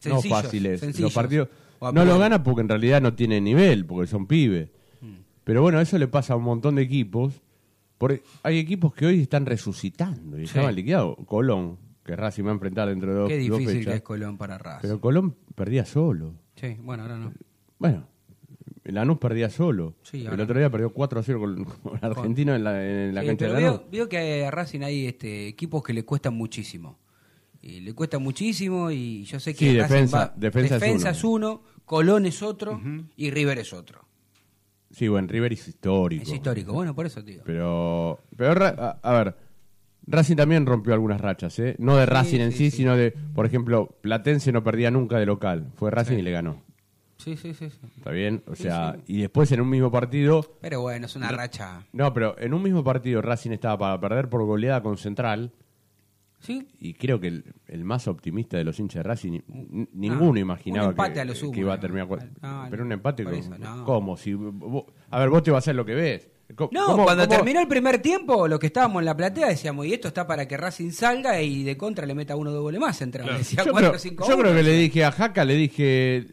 Sencillos, 0.00 0.24
no 0.24 0.30
fáciles, 0.42 0.80
sencillos. 0.80 1.00
los 1.04 1.12
partidos 1.12 1.48
no 1.92 2.04
lo 2.04 2.18
gana 2.18 2.42
porque 2.42 2.62
en 2.62 2.68
realidad 2.68 3.00
no 3.00 3.14
tiene 3.14 3.40
nivel, 3.40 3.86
porque 3.86 4.08
son 4.08 4.26
pibes. 4.26 4.70
Pero 5.44 5.62
bueno, 5.62 5.80
eso 5.80 5.98
le 5.98 6.08
pasa 6.08 6.34
a 6.34 6.36
un 6.36 6.44
montón 6.44 6.74
de 6.76 6.82
equipos. 6.82 7.40
Porque 7.98 8.22
hay 8.42 8.58
equipos 8.58 8.94
que 8.94 9.04
hoy 9.06 9.20
están 9.22 9.44
resucitando 9.46 10.36
y 10.38 10.42
Sí. 10.42 10.46
estaban 10.46 10.74
liquidados. 10.74 11.16
Colón, 11.26 11.76
que 12.02 12.16
Racing 12.16 12.44
va 12.44 12.50
a 12.50 12.54
enfrentar 12.54 12.88
dentro 12.88 13.12
de 13.12 13.18
dos, 13.20 13.28
Qué 13.28 13.36
dos 13.48 13.58
difícil 13.58 13.78
fechas. 13.80 13.92
que 13.92 13.96
es 13.98 14.02
Colón 14.02 14.38
para 14.38 14.56
Racing. 14.56 14.80
Pero 14.88 15.00
Colón 15.00 15.36
perdía 15.54 15.84
solo. 15.84 16.32
Sí, 16.56 16.76
bueno, 16.82 17.02
ahora 17.02 17.18
no. 17.18 17.32
Bueno, 17.78 18.06
Lanús 18.84 19.18
perdía 19.18 19.50
solo. 19.50 19.94
Sí, 20.02 20.24
el 20.26 20.40
otro 20.40 20.58
día 20.58 20.70
perdió 20.70 20.94
4 20.94 21.20
a 21.20 21.22
0 21.22 21.40
con, 21.40 21.64
con 21.64 21.98
Argentino 22.02 22.54
en 22.54 22.64
la, 22.64 22.82
en 22.82 23.14
la 23.14 23.20
Sí, 23.20 23.26
cancha 23.26 23.46
de 23.48 23.52
Lanús. 23.52 23.78
veo, 23.80 23.88
veo 23.92 24.08
que 24.08 24.44
a 24.46 24.50
Racing 24.50 24.80
hay 24.80 25.06
este, 25.06 25.48
equipos 25.48 25.82
que 25.82 25.92
le 25.92 26.04
cuestan 26.04 26.32
muchísimo. 26.34 26.98
Y 27.62 27.80
le 27.80 27.92
cuesta 27.92 28.18
muchísimo 28.18 28.90
y 28.90 29.24
yo 29.24 29.38
sé 29.38 29.52
que 29.54 29.58
Sí, 29.72 29.78
Racing 29.78 29.94
defensa- 29.94 30.18
va- 30.18 30.34
defensa 30.36 30.76
es 30.76 30.82
uno. 30.94 31.10
es 31.10 31.24
uno, 31.24 31.62
Colón 31.84 32.24
es 32.24 32.42
otro 32.42 32.80
y 33.16 33.30
River 33.30 33.58
es 33.58 33.74
otro. 33.74 34.06
Sí, 34.90 35.08
bueno, 35.08 35.28
River 35.28 35.52
es 35.52 35.68
histórico. 35.68 36.22
Es 36.22 36.32
histórico, 36.32 36.72
bueno, 36.72 36.94
por 36.94 37.06
eso 37.06 37.22
digo. 37.22 37.42
Pero, 37.44 38.18
pero 38.36 38.64
a, 38.64 38.98
a 39.02 39.12
ver, 39.12 39.36
Racing 40.06 40.36
también 40.36 40.66
rompió 40.66 40.92
algunas 40.94 41.20
rachas, 41.20 41.58
¿eh? 41.60 41.76
No 41.78 41.96
de 41.96 42.04
Sí, 42.04 42.10
Racing 42.10 42.40
en 42.40 42.52
sí, 42.52 42.70
sino 42.70 42.96
de, 42.96 43.12
por 43.34 43.46
ejemplo, 43.46 43.96
Platense 44.00 44.50
no 44.52 44.64
perdía 44.64 44.90
nunca 44.90 45.18
de 45.18 45.26
local. 45.26 45.70
Fue 45.76 45.90
Racing 45.90 46.18
y 46.18 46.22
le 46.22 46.32
ganó. 46.32 46.62
Sí, 47.18 47.36
sí, 47.36 47.52
sí. 47.54 47.68
sí. 47.70 47.78
¿Está 47.98 48.10
bien? 48.10 48.42
O 48.46 48.56
sea, 48.56 48.96
y 49.06 49.20
después 49.20 49.52
en 49.52 49.60
un 49.60 49.68
mismo 49.68 49.90
partido... 49.90 50.56
Pero 50.62 50.80
bueno, 50.80 51.06
es 51.06 51.14
una 51.16 51.30
racha. 51.30 51.86
No, 51.92 52.12
pero 52.14 52.34
en 52.38 52.54
un 52.54 52.62
mismo 52.62 52.82
partido 52.82 53.20
Racing 53.20 53.50
estaba 53.50 53.78
para 53.78 54.00
perder 54.00 54.28
por 54.30 54.42
goleada 54.44 54.82
con 54.82 54.96
Central. 54.96 55.52
Sí. 56.40 56.66
Y 56.80 56.94
creo 56.94 57.20
que 57.20 57.28
el, 57.28 57.44
el 57.68 57.84
más 57.84 58.08
optimista 58.08 58.56
de 58.56 58.64
los 58.64 58.78
hinchas 58.80 59.02
de 59.04 59.08
Racing, 59.08 59.32
n- 59.46 59.88
ninguno 59.92 60.34
Ah, 60.36 60.40
imaginaba 60.40 61.12
que, 61.12 61.20
a 61.20 61.24
lo 61.26 61.34
sumo, 61.34 61.52
que 61.52 61.60
iba 61.60 61.74
a 61.74 61.76
no. 61.76 61.80
terminar. 61.82 62.08
No, 62.40 62.66
pero 62.70 62.82
un 62.82 62.92
empate, 62.92 63.24
con- 63.24 63.34
eso, 63.34 63.56
no. 63.58 63.84
¿cómo? 63.84 64.16
Si, 64.16 64.32
vos- 64.32 64.84
a 65.10 65.18
ver, 65.20 65.28
vos 65.28 65.42
te 65.42 65.50
vas 65.50 65.58
a 65.58 65.64
hacer 65.64 65.74
lo 65.76 65.84
que 65.84 65.94
ves. 65.94 66.28
¿Cómo- 66.56 66.70
No, 66.72 66.86
cómo- 66.86 67.04
cuando 67.04 67.24
cómo- 67.28 67.36
terminó 67.36 67.60
el 67.60 67.68
primer 67.68 67.98
tiempo, 68.00 68.48
lo 68.48 68.58
que 68.58 68.66
estábamos 68.68 69.00
en 69.02 69.04
la 69.06 69.16
platea 69.16 69.48
decíamos, 69.48 69.86
y 69.86 69.92
esto 69.92 70.08
está 70.08 70.26
para 70.26 70.48
que 70.48 70.56
Racing 70.56 70.90
salga 70.90 71.40
y 71.42 71.62
de 71.62 71.76
contra 71.76 72.06
le 72.06 72.14
meta 72.14 72.34
uno 72.36 72.52
de 72.52 72.58
goles 72.58 72.80
más. 72.80 73.00
Entraba. 73.02 73.36
Decía 73.38 73.62
Yo, 73.64 73.70
4 73.72 73.90
creo, 73.90 73.98
5 74.00 74.26
yo 74.28 74.38
creo 74.38 74.54
que 74.54 74.62
le 74.62 74.72
dije 74.72 75.04
a 75.04 75.12
Jaca, 75.12 75.44
le 75.44 75.54
dije, 75.54 76.26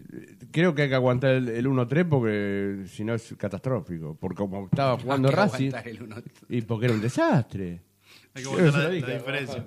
creo 0.52 0.74
que 0.74 0.84
hay 0.84 0.90
que 0.90 0.96
aguantar 0.96 1.32
el, 1.32 1.50
el 1.50 1.68
1-3 1.68 2.08
porque 2.10 2.86
si 2.88 3.04
no 3.04 3.14
es 3.14 3.36
catastrófico. 3.38 4.16
Porque 4.20 4.38
como 4.38 4.66
estaba 4.66 4.98
jugando 4.98 5.30
que 5.30 5.36
Racing, 5.36 5.68
aguantar 5.68 5.88
el 5.90 6.00
1-3. 6.02 6.24
y 6.50 6.62
porque 6.62 6.86
era 6.86 6.96
un 6.96 7.02
desastre. 7.02 7.82
Hay 8.34 8.44
que 8.44 8.50
aguantar 8.50 8.74
la- 8.74 8.90
la 8.90 9.14
diferencia. 9.14 9.66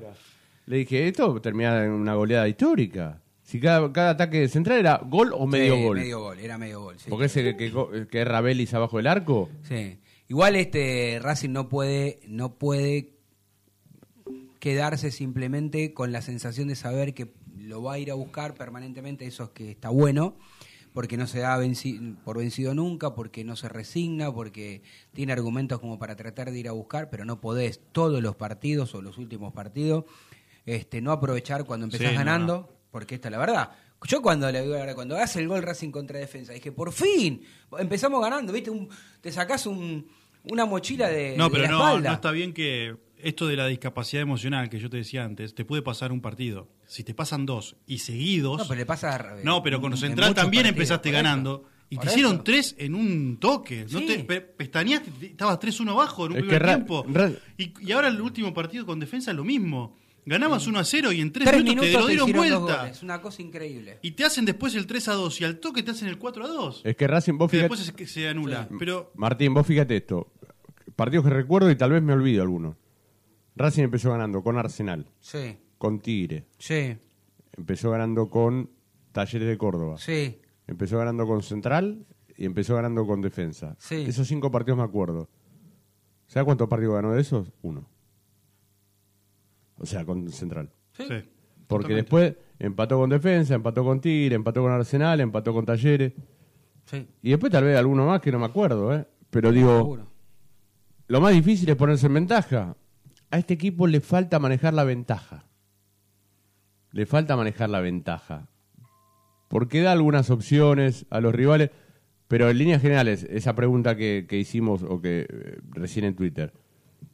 Le 0.70 0.76
dije, 0.76 1.08
esto 1.08 1.40
termina 1.40 1.84
en 1.84 1.90
una 1.90 2.14
goleada 2.14 2.46
histórica. 2.48 3.20
Si 3.42 3.58
cada, 3.58 3.92
cada 3.92 4.10
ataque 4.10 4.46
central 4.46 4.78
era 4.78 5.00
gol 5.04 5.32
o 5.34 5.44
medio 5.46 5.74
Sí, 5.74 5.82
gol. 5.82 5.98
Medio 5.98 6.20
gol, 6.20 6.38
era 6.38 6.56
medio 6.58 6.80
gol. 6.82 6.94
sí. 6.98 7.10
Porque 7.10 7.26
ese 7.26 7.42
que, 7.42 7.56
que, 7.56 8.06
que 8.08 8.22
es 8.22 8.28
Rabelis 8.28 8.72
abajo 8.74 8.98
del 8.98 9.08
arco. 9.08 9.48
Sí. 9.62 9.98
Igual 10.28 10.54
este 10.54 11.18
Racing 11.20 11.50
no 11.50 11.68
puede, 11.68 12.20
no 12.28 12.54
puede 12.54 13.14
quedarse 14.60 15.10
simplemente 15.10 15.92
con 15.94 16.12
la 16.12 16.22
sensación 16.22 16.68
de 16.68 16.76
saber 16.76 17.14
que 17.14 17.32
lo 17.58 17.82
va 17.82 17.94
a 17.94 17.98
ir 17.98 18.10
a 18.10 18.14
buscar 18.14 18.54
permanentemente, 18.54 19.26
eso 19.26 19.44
es 19.44 19.50
que 19.50 19.70
está 19.70 19.88
bueno, 19.88 20.36
porque 20.92 21.16
no 21.16 21.26
se 21.26 21.40
da 21.40 21.58
venci- 21.58 22.16
por 22.24 22.38
vencido 22.38 22.74
nunca, 22.74 23.14
porque 23.14 23.42
no 23.44 23.56
se 23.56 23.68
resigna, 23.68 24.32
porque 24.32 24.82
tiene 25.12 25.32
argumentos 25.32 25.80
como 25.80 25.98
para 25.98 26.14
tratar 26.16 26.50
de 26.52 26.58
ir 26.58 26.68
a 26.68 26.72
buscar, 26.72 27.10
pero 27.10 27.24
no 27.24 27.40
podés 27.40 27.80
todos 27.92 28.22
los 28.22 28.36
partidos 28.36 28.94
o 28.94 29.02
los 29.02 29.18
últimos 29.18 29.52
partidos 29.52 30.04
este 30.66 31.00
no 31.00 31.12
aprovechar 31.12 31.64
cuando 31.64 31.84
empezás 31.86 32.08
Sí, 32.08 32.12
no, 32.14 32.18
ganando, 32.18 32.76
porque 32.90 33.14
esta 33.16 33.28
es 33.28 33.32
la 33.32 33.38
verdad. 33.38 33.70
Yo 34.06 34.22
cuando 34.22 34.50
le 34.50 34.62
digo 34.62 34.76
ahora, 34.76 34.94
cuando 34.94 35.16
hace 35.16 35.40
el 35.40 35.48
gol 35.48 35.62
Racing 35.62 35.90
contra 35.90 36.18
defensa, 36.18 36.52
dije, 36.54 36.72
por 36.72 36.92
fin, 36.92 37.42
empezamos 37.78 38.20
ganando, 38.22 38.52
¿viste? 38.52 38.70
Un- 38.70 38.88
te 39.20 39.30
sacás 39.30 39.66
un, 39.66 40.06
una 40.44 40.64
mochila 40.64 41.08
de, 41.08 41.36
No, 41.36 41.44
de 41.44 41.50
pero 41.50 41.62
la 41.64 41.70
no, 41.70 41.78
espalda. 41.78 42.08
no 42.08 42.14
está 42.14 42.30
bien 42.30 42.54
que 42.54 42.96
esto 43.18 43.46
de 43.46 43.56
la 43.56 43.66
discapacidad 43.66 44.22
emocional 44.22 44.70
que 44.70 44.78
yo 44.78 44.88
te 44.88 44.96
decía 44.96 45.22
antes, 45.24 45.54
te 45.54 45.66
puede 45.66 45.82
pasar 45.82 46.12
un 46.12 46.22
partido. 46.22 46.68
Si 46.86 47.04
te 47.04 47.12
pasan 47.12 47.44
dos 47.44 47.76
y 47.86 47.98
seguidos. 47.98 48.56
No, 48.58 48.66
pero 48.66 48.78
le 48.78 48.86
pasa. 48.86 49.16
eh, 49.36 49.42
No, 49.44 49.62
pero 49.62 49.82
con 49.82 49.92
en 49.92 49.98
Central 49.98 50.32
también 50.34 50.62
partidos, 50.62 50.78
empezaste 50.78 51.10
ganando. 51.10 51.64
Y 51.90 51.98
te 51.98 52.06
hicieron 52.06 52.34
eso. 52.36 52.42
tres 52.44 52.74
en 52.78 52.94
un 52.94 53.36
toque. 53.38 53.84
No 53.90 54.00
te 54.06 54.20
pe- 54.20 54.40
pestañeaste, 54.40 55.10
te- 55.10 55.26
estabas 55.26 55.58
3-1 55.58 55.90
abajo 55.90 56.24
en 56.24 56.32
un 56.32 56.38
Es 56.38 56.44
primer 56.44 56.64
tiempo. 56.64 57.04
Y, 57.58 57.74
y 57.80 57.92
ahora 57.92 58.08
el 58.08 58.18
último 58.20 58.54
partido 58.54 58.86
con 58.86 58.98
defensa 58.98 59.32
lo 59.34 59.44
mismo. 59.44 59.98
Ganabas 60.26 60.66
1 60.66 60.78
a 60.78 60.84
0 60.84 61.12
y 61.12 61.20
en 61.20 61.32
3 61.32 61.48
Tres 61.48 61.64
minutos, 61.64 61.86
minutos 61.88 62.06
te 62.06 62.16
lo 62.18 62.24
dieron 62.26 62.32
vuelta. 62.32 62.80
goles, 62.82 63.02
una 63.02 63.20
cosa 63.22 63.42
increíble. 63.42 63.98
Y 64.02 64.12
te 64.12 64.24
hacen 64.24 64.44
después 64.44 64.74
el 64.74 64.86
3 64.86 65.08
a 65.08 65.12
2 65.14 65.40
y 65.40 65.44
al 65.44 65.58
toque 65.60 65.82
te 65.82 65.90
hacen 65.92 66.08
el 66.08 66.18
4 66.18 66.44
a 66.44 66.48
2. 66.48 66.82
Es 66.84 66.96
que 66.96 67.06
Racing, 67.06 67.38
vos 67.38 67.50
fíjate, 67.50 67.68
después 67.74 67.80
se, 67.80 68.06
se 68.06 68.28
anula. 68.28 68.68
Pero 68.78 69.12
Martín, 69.16 69.54
vos 69.54 69.66
fíjate 69.66 69.96
esto. 69.96 70.32
Partidos 70.96 71.24
que 71.24 71.30
recuerdo 71.30 71.70
y 71.70 71.76
tal 71.76 71.92
vez 71.92 72.02
me 72.02 72.12
olvido 72.12 72.42
algunos. 72.42 72.76
Racing 73.56 73.84
empezó 73.84 74.10
ganando 74.10 74.42
con 74.42 74.56
Arsenal, 74.58 75.06
Sí, 75.20 75.56
con 75.78 75.98
Tigre, 76.00 76.46
sí, 76.58 76.96
empezó 77.56 77.90
ganando 77.90 78.30
con 78.30 78.70
Talleres 79.12 79.48
de 79.48 79.58
Córdoba, 79.58 79.98
sí. 79.98 80.38
empezó 80.66 80.98
ganando 80.98 81.26
con 81.26 81.42
Central 81.42 82.06
y 82.36 82.44
empezó 82.46 82.76
ganando 82.76 83.06
con 83.06 83.20
Defensa. 83.20 83.76
Sí. 83.78 84.04
Esos 84.06 84.28
cinco 84.28 84.50
partidos 84.50 84.78
me 84.78 84.84
acuerdo. 84.84 85.28
¿Sabes 86.26 86.44
cuántos 86.44 86.68
partidos 86.68 86.94
ganó 86.94 87.12
de 87.12 87.20
esos? 87.20 87.50
Uno. 87.62 87.88
O 89.80 89.86
sea, 89.86 90.04
con 90.04 90.28
Central. 90.30 90.70
sí. 90.92 91.04
Porque 91.66 91.84
totalmente. 91.84 91.94
después 91.94 92.34
empató 92.58 92.98
con 92.98 93.10
Defensa, 93.10 93.54
empató 93.54 93.84
con 93.84 94.00
Tigre, 94.00 94.34
empató 94.34 94.60
con 94.62 94.72
Arsenal, 94.72 95.20
empató 95.20 95.52
con 95.54 95.64
Talleres. 95.64 96.12
Sí. 96.84 97.06
Y 97.22 97.30
después 97.30 97.52
tal 97.52 97.62
vez 97.62 97.78
alguno 97.78 98.06
más 98.06 98.20
que 98.20 98.32
no 98.32 98.40
me 98.40 98.46
acuerdo, 98.46 98.92
¿eh? 98.92 99.06
Pero 99.30 99.52
digo, 99.52 99.78
Seguro. 99.78 100.06
lo 101.06 101.20
más 101.20 101.32
difícil 101.32 101.68
es 101.68 101.76
ponerse 101.76 102.08
en 102.08 102.14
ventaja. 102.14 102.76
A 103.30 103.38
este 103.38 103.54
equipo 103.54 103.86
le 103.86 104.00
falta 104.00 104.40
manejar 104.40 104.74
la 104.74 104.82
ventaja. 104.82 105.44
Le 106.90 107.06
falta 107.06 107.36
manejar 107.36 107.70
la 107.70 107.78
ventaja. 107.80 108.48
Porque 109.46 109.80
da 109.80 109.92
algunas 109.92 110.28
opciones 110.30 111.06
a 111.10 111.20
los 111.20 111.32
rivales, 111.32 111.70
pero 112.26 112.50
en 112.50 112.58
líneas 112.58 112.82
generales, 112.82 113.22
esa 113.30 113.54
pregunta 113.54 113.96
que, 113.96 114.26
que 114.28 114.38
hicimos 114.38 114.82
o 114.82 115.00
que 115.00 115.28
eh, 115.30 115.60
recién 115.70 116.04
en 116.04 116.16
Twitter, 116.16 116.52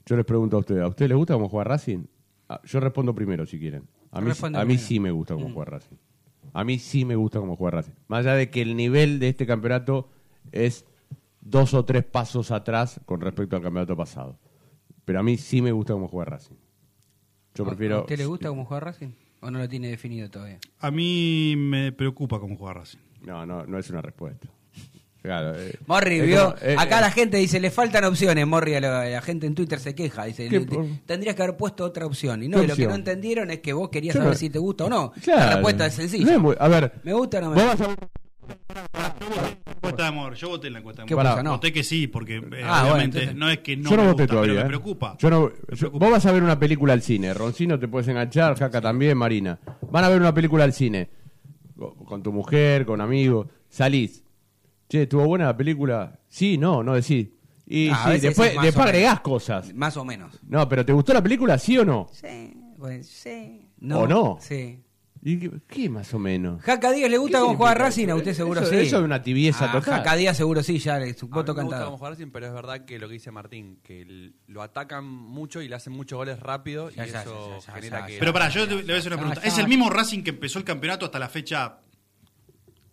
yo 0.06 0.16
les 0.16 0.24
pregunto 0.24 0.56
a 0.56 0.60
ustedes, 0.60 0.82
¿a 0.82 0.88
ustedes 0.88 1.10
les 1.10 1.18
gusta 1.18 1.34
cómo 1.34 1.50
juega 1.50 1.64
Racing? 1.64 2.04
Ah, 2.48 2.60
yo 2.64 2.80
respondo 2.80 3.14
primero 3.14 3.44
si 3.46 3.58
quieren. 3.58 3.84
A 4.12 4.20
mí, 4.20 4.28
Responde 4.28 4.58
a 4.58 4.62
mí 4.62 4.68
primero. 4.74 4.86
sí 4.88 5.00
me 5.00 5.10
gusta 5.10 5.34
cómo 5.34 5.50
juega 5.52 5.70
Racing. 5.72 5.96
A 6.52 6.64
mí 6.64 6.78
sí 6.78 7.04
me 7.04 7.16
gusta 7.16 7.40
cómo 7.40 7.56
juega 7.56 7.78
Racing. 7.78 7.92
Más 8.08 8.20
allá 8.20 8.34
de 8.34 8.50
que 8.50 8.62
el 8.62 8.76
nivel 8.76 9.18
de 9.18 9.28
este 9.28 9.46
campeonato 9.46 10.08
es 10.52 10.84
dos 11.40 11.74
o 11.74 11.84
tres 11.84 12.04
pasos 12.04 12.50
atrás 12.50 13.00
con 13.04 13.20
respecto 13.20 13.56
al 13.56 13.62
campeonato 13.62 13.96
pasado. 13.96 14.38
Pero 15.04 15.20
a 15.20 15.22
mí 15.22 15.36
sí 15.36 15.60
me 15.60 15.72
gusta 15.72 15.92
cómo 15.92 16.08
juega 16.08 16.30
Racing. 16.30 16.54
Yo 17.54 17.64
¿A- 17.64 17.68
prefiero... 17.68 17.96
¿A 17.98 18.00
usted 18.02 18.18
le 18.18 18.26
gusta 18.26 18.48
cómo 18.48 18.64
juega 18.64 18.80
Racing? 18.80 19.10
¿O 19.40 19.50
no 19.50 19.58
lo 19.58 19.68
tiene 19.68 19.88
definido 19.88 20.30
todavía? 20.30 20.58
A 20.80 20.90
mí 20.90 21.54
me 21.56 21.92
preocupa 21.92 22.40
cómo 22.40 22.56
juega 22.56 22.74
Racing. 22.74 22.98
No, 23.26 23.44
no, 23.44 23.66
no 23.66 23.78
es 23.78 23.90
una 23.90 24.00
respuesta. 24.02 24.48
Claro, 25.26 25.58
eh, 25.58 25.74
Morri, 25.86 26.20
vio, 26.20 26.54
como- 26.54 26.56
eh, 26.62 26.76
acá 26.78 26.98
eh, 26.98 27.00
la 27.00 27.10
gente 27.10 27.36
dice, 27.36 27.58
le 27.58 27.70
faltan 27.72 28.04
opciones, 28.04 28.46
Morri, 28.46 28.76
a 28.76 28.80
la, 28.80 29.04
la 29.06 29.20
gente 29.22 29.46
en 29.48 29.54
Twitter 29.56 29.80
se 29.80 29.92
queja, 29.94 30.24
dice, 30.24 30.48
¿Qué 30.48 30.60
le- 30.60 30.66
por- 30.66 30.86
tendrías 31.04 31.34
que 31.34 31.42
haber 31.42 31.56
puesto 31.56 31.84
otra 31.84 32.06
opción. 32.06 32.44
Y 32.44 32.48
no, 32.48 32.58
¿Qué 32.58 32.64
y 32.64 32.68
lo 32.68 32.76
que 32.76 32.86
no 32.86 32.94
entendieron 32.94 33.50
es 33.50 33.58
que 33.58 33.72
vos 33.72 33.88
querías 33.90 34.14
Yo 34.14 34.20
saber 34.20 34.34
no- 34.34 34.38
si 34.38 34.50
te 34.50 34.58
gusta 34.60 34.84
o 34.84 34.88
no. 34.88 35.12
Claro. 35.22 35.40
La 35.40 35.50
respuesta 35.54 35.86
es 35.86 35.94
sencilla. 35.94 36.24
No 36.26 36.30
es 36.32 36.38
muy- 36.38 36.56
a 36.58 36.68
ver, 36.68 36.92
¿Me 37.02 37.12
gusta 37.12 37.38
o 37.38 37.40
no 37.40 37.50
me 37.50 37.56
vos 37.56 37.64
gusta? 37.76 37.86
vas 37.88 37.96
a- 37.98 38.06
Encuesta 39.76 40.02
de 40.02 40.08
amor, 40.08 40.34
yo 40.34 40.48
voté 40.48 40.66
en 40.68 40.72
la 40.74 40.78
encuesta 40.78 41.02
de 41.02 41.08
¿Qué 41.08 41.14
amor. 41.14 41.24
pasa? 41.24 41.42
No. 41.42 41.50
Voté 41.52 41.72
que 41.72 41.82
sí, 41.82 42.06
porque 42.06 42.36
eh, 42.36 42.40
Ah, 42.64 42.80
bueno, 42.82 42.94
obviamente 42.94 43.18
entonces- 43.18 43.34
no 43.36 43.50
es 43.50 43.58
que 43.58 43.76
no 43.76 43.90
yo 43.90 43.96
no 43.96 44.02
me 44.04 44.08
voté 44.10 44.22
gusta, 44.22 44.34
todavía. 44.34 44.52
pero 44.54 44.60
me 44.60 44.66
¿eh? 44.66 44.68
preocupa. 44.68 45.16
Yo 45.18 45.30
no- 45.30 45.40
Me 45.42 45.50
yo- 45.50 45.76
preocupa. 45.76 46.04
vos 46.06 46.12
vas 46.12 46.26
a 46.26 46.32
ver 46.32 46.42
una 46.42 46.58
película 46.58 46.92
al 46.92 47.02
cine. 47.02 47.34
Roncino 47.34 47.78
te 47.78 47.88
puedes 47.88 48.06
enganchar, 48.08 48.56
Jaca 48.56 48.80
también, 48.80 49.18
Marina. 49.18 49.58
Van 49.90 50.04
a 50.04 50.08
ver 50.08 50.20
una 50.20 50.32
película 50.32 50.62
al 50.64 50.72
cine. 50.72 51.08
Con 51.76 51.94
con 52.04 52.22
tu 52.22 52.32
mujer, 52.32 52.86
con 52.86 53.00
amigos. 53.00 53.48
Salís. 53.68 54.22
Che, 54.88 55.02
¿estuvo 55.02 55.24
buena 55.26 55.46
la 55.46 55.56
película? 55.56 56.18
Sí, 56.28 56.58
no, 56.58 56.82
no 56.82 56.94
decís. 56.94 57.28
Y 57.66 57.88
Ah, 57.88 57.94
a 57.94 58.04
sí, 58.04 58.08
veces 58.10 58.22
después, 58.22 58.50
es 58.50 58.56
más 58.56 58.64
después 58.66 58.84
o 58.86 58.88
agregás 58.88 59.10
menos. 59.14 59.20
cosas. 59.22 59.74
Más 59.74 59.96
o 59.96 60.04
menos. 60.04 60.38
No, 60.46 60.68
pero 60.68 60.84
¿te 60.86 60.92
gustó 60.92 61.12
la 61.12 61.22
película, 61.22 61.58
sí 61.58 61.76
o 61.78 61.84
no? 61.84 62.06
Sí, 62.12 62.54
pues 62.78 63.08
sí. 63.08 63.68
¿O 63.90 64.06
no? 64.06 64.38
Sí. 64.40 64.82
¿Y 65.22 65.40
qué, 65.40 65.50
qué 65.66 65.88
más 65.90 66.14
o 66.14 66.20
menos? 66.20 66.62
Jaca 66.62 66.92
Díaz 66.92 67.10
le 67.10 67.18
gusta 67.18 67.38
¿Qué 67.38 67.42
cómo 67.44 67.56
juega 67.56 67.72
significa 67.72 67.84
Racing, 67.88 68.04
a 68.04 68.10
eso? 68.10 68.16
usted 68.18 68.34
seguro 68.34 68.60
Eso- 68.60 68.70
sí. 68.70 68.76
eso 68.76 68.98
es 68.98 69.02
una 69.02 69.22
tibieza 69.22 69.64
Ah, 69.64 69.72
total. 69.72 69.94
Jaca 69.94 70.14
Díaz 70.14 70.36
seguro 70.36 70.62
sí, 70.62 70.78
ya 70.78 70.98
le- 71.00 71.14
su 71.14 71.26
voto 71.26 71.52
me 71.52 71.62
gusta 71.62 71.76
cantado. 71.78 71.84
cómo 71.86 71.98
juega 71.98 72.10
Racing, 72.14 72.30
pero 72.30 72.46
es 72.46 72.52
verdad 72.52 72.84
que 72.84 72.98
lo 73.00 73.08
que 73.08 73.14
dice 73.14 73.32
Martín, 73.32 73.80
que 73.82 74.02
l- 74.02 74.32
lo 74.46 74.62
atacan 74.62 75.04
mucho 75.04 75.60
y 75.62 75.68
le 75.68 75.74
hacen 75.74 75.92
muchos 75.94 76.16
goles 76.16 76.38
rápido 76.38 76.90
Ya, 76.90 77.08
y 77.08 77.10
ya, 77.10 77.22
eso 77.22 77.58
ya, 77.58 77.66
ya, 77.66 77.72
genera 77.72 78.00
ya, 78.02 78.06
que... 78.06 78.18
Pero 78.20 78.32
pará, 78.32 78.48
yo 78.50 78.66
le 78.66 78.76
le 78.76 78.82
voy 78.84 78.92
a 78.94 78.98
hacer 78.98 79.12
una 79.12 79.16
Ya, 79.16 79.22
pregunta. 79.22 79.40
ya. 79.42 79.48
¿Es 79.48 79.58
el 79.58 79.66
mismo 79.66 79.90
Racing 79.90 80.22
que 80.22 80.30
empezó 80.30 80.60
el 80.60 80.64
campeonato 80.64 81.06
hasta 81.06 81.18
la 81.18 81.28
fecha 81.28 81.80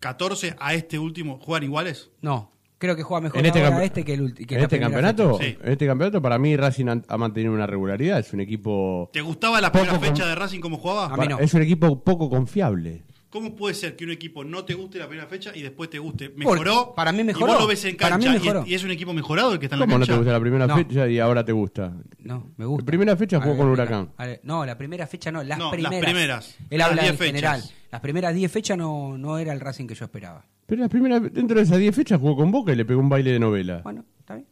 14 0.04 0.54
a 0.60 0.74
este 0.74 0.98
último? 0.98 1.38
¿Juegan 1.42 1.62
iguales? 1.64 2.10
No. 2.20 2.50
Creo 2.76 2.94
que 2.94 3.02
juega 3.02 3.22
mejor 3.22 3.40
En 3.40 3.46
este, 3.46 3.60
ahora 3.64 3.70
campe- 3.78 3.84
este 3.84 4.04
que 4.04 4.12
el 4.12 4.34
que 4.34 4.54
en 4.56 4.60
este 4.60 4.78
campeonato, 4.78 5.40
en 5.40 5.56
este 5.72 5.86
campeonato 5.86 6.20
para 6.20 6.38
mí 6.38 6.54
Racing 6.56 7.00
ha 7.08 7.16
mantenido 7.16 7.54
una 7.54 7.66
regularidad, 7.66 8.18
es 8.18 8.30
un 8.34 8.40
equipo 8.40 9.08
¿Te 9.14 9.22
gustaba 9.22 9.58
la 9.62 9.72
primera 9.72 9.98
fecha 9.98 10.26
de 10.26 10.34
Racing 10.34 10.60
como 10.60 10.76
jugaba? 10.76 11.16
para- 11.16 11.36
es 11.38 11.54
un 11.54 11.62
equipo 11.62 12.02
poco 12.04 12.28
confiable. 12.28 13.02
¿Cómo 13.34 13.56
puede 13.56 13.74
ser 13.74 13.96
que 13.96 14.04
un 14.04 14.12
equipo 14.12 14.44
no 14.44 14.64
te 14.64 14.74
guste 14.74 14.96
la 15.00 15.08
primera 15.08 15.26
fecha 15.28 15.50
y 15.52 15.60
después 15.62 15.90
te 15.90 15.98
guste? 15.98 16.28
¿Mejoró? 16.36 16.94
para 16.94 17.10
mí 17.10 17.22
Y 17.22 17.24
mejoró. 17.24 17.46
vos 17.54 17.62
lo 17.62 17.66
ves 17.66 17.84
en 17.84 17.96
Para 17.96 18.16
mí 18.16 18.24
cancha 18.26 18.62
y- 18.64 18.70
y, 18.70 18.74
es 18.74 18.84
un 18.84 18.92
equipo 18.92 19.12
mejorado 19.12 19.52
el 19.54 19.58
que 19.58 19.66
está 19.66 19.74
en 19.74 19.80
la 19.80 19.86
¿Cómo 19.86 19.98
no 19.98 20.02
cancha. 20.02 20.12
te 20.12 20.18
gusta 20.18 20.32
la 20.32 20.38
primera 20.40 20.66
No. 20.68 20.76
fecha 20.76 21.08
y 21.08 21.18
ahora 21.18 21.44
te 21.44 21.50
gusta? 21.50 21.92
No, 22.20 22.52
me 22.56 22.64
gusta. 22.64 22.82
La 22.82 22.86
primera 22.86 23.16
fecha 23.16 23.40
jugó 23.40 23.56
con 23.56 23.68
Huracán. 23.70 24.10
No, 24.44 24.64
la 24.64 24.78
primera 24.78 25.08
fecha 25.08 25.32
no, 25.32 25.42
las 25.42 25.58
No, 25.58 25.64
las 25.64 25.72
primeras. 25.72 26.00
primeras. 26.04 26.56
Él 26.70 26.78
Las 26.78 26.88
habla 26.90 27.02
10 27.02 27.10
en 27.12 27.18
fechas. 27.18 27.26
general. 27.34 27.62
Las 27.90 28.00
primeras 28.00 28.34
10 28.36 28.52
fechas 28.52 28.78
no, 28.78 29.18
no 29.18 29.36
era 29.38 29.52
el 29.52 29.58
Racing 29.58 29.88
que 29.88 29.96
yo 29.96 30.04
esperaba. 30.04 30.46
Pero 30.66 30.82
la 30.82 30.88
primera, 30.88 31.18
dentro 31.18 31.56
de 31.56 31.62
esas 31.64 31.78
10 31.78 31.92
fechas 31.94 32.20
jugó 32.20 32.36
con 32.36 32.52
Boca 32.52 32.72
y 32.72 32.76
le 32.76 32.84
pegó 32.84 33.00
un 33.00 33.08
baile 33.08 33.32
de 33.32 33.40
novela. 33.40 33.80
Bueno, 33.82 34.04
está 34.20 34.36
bien. 34.36 34.46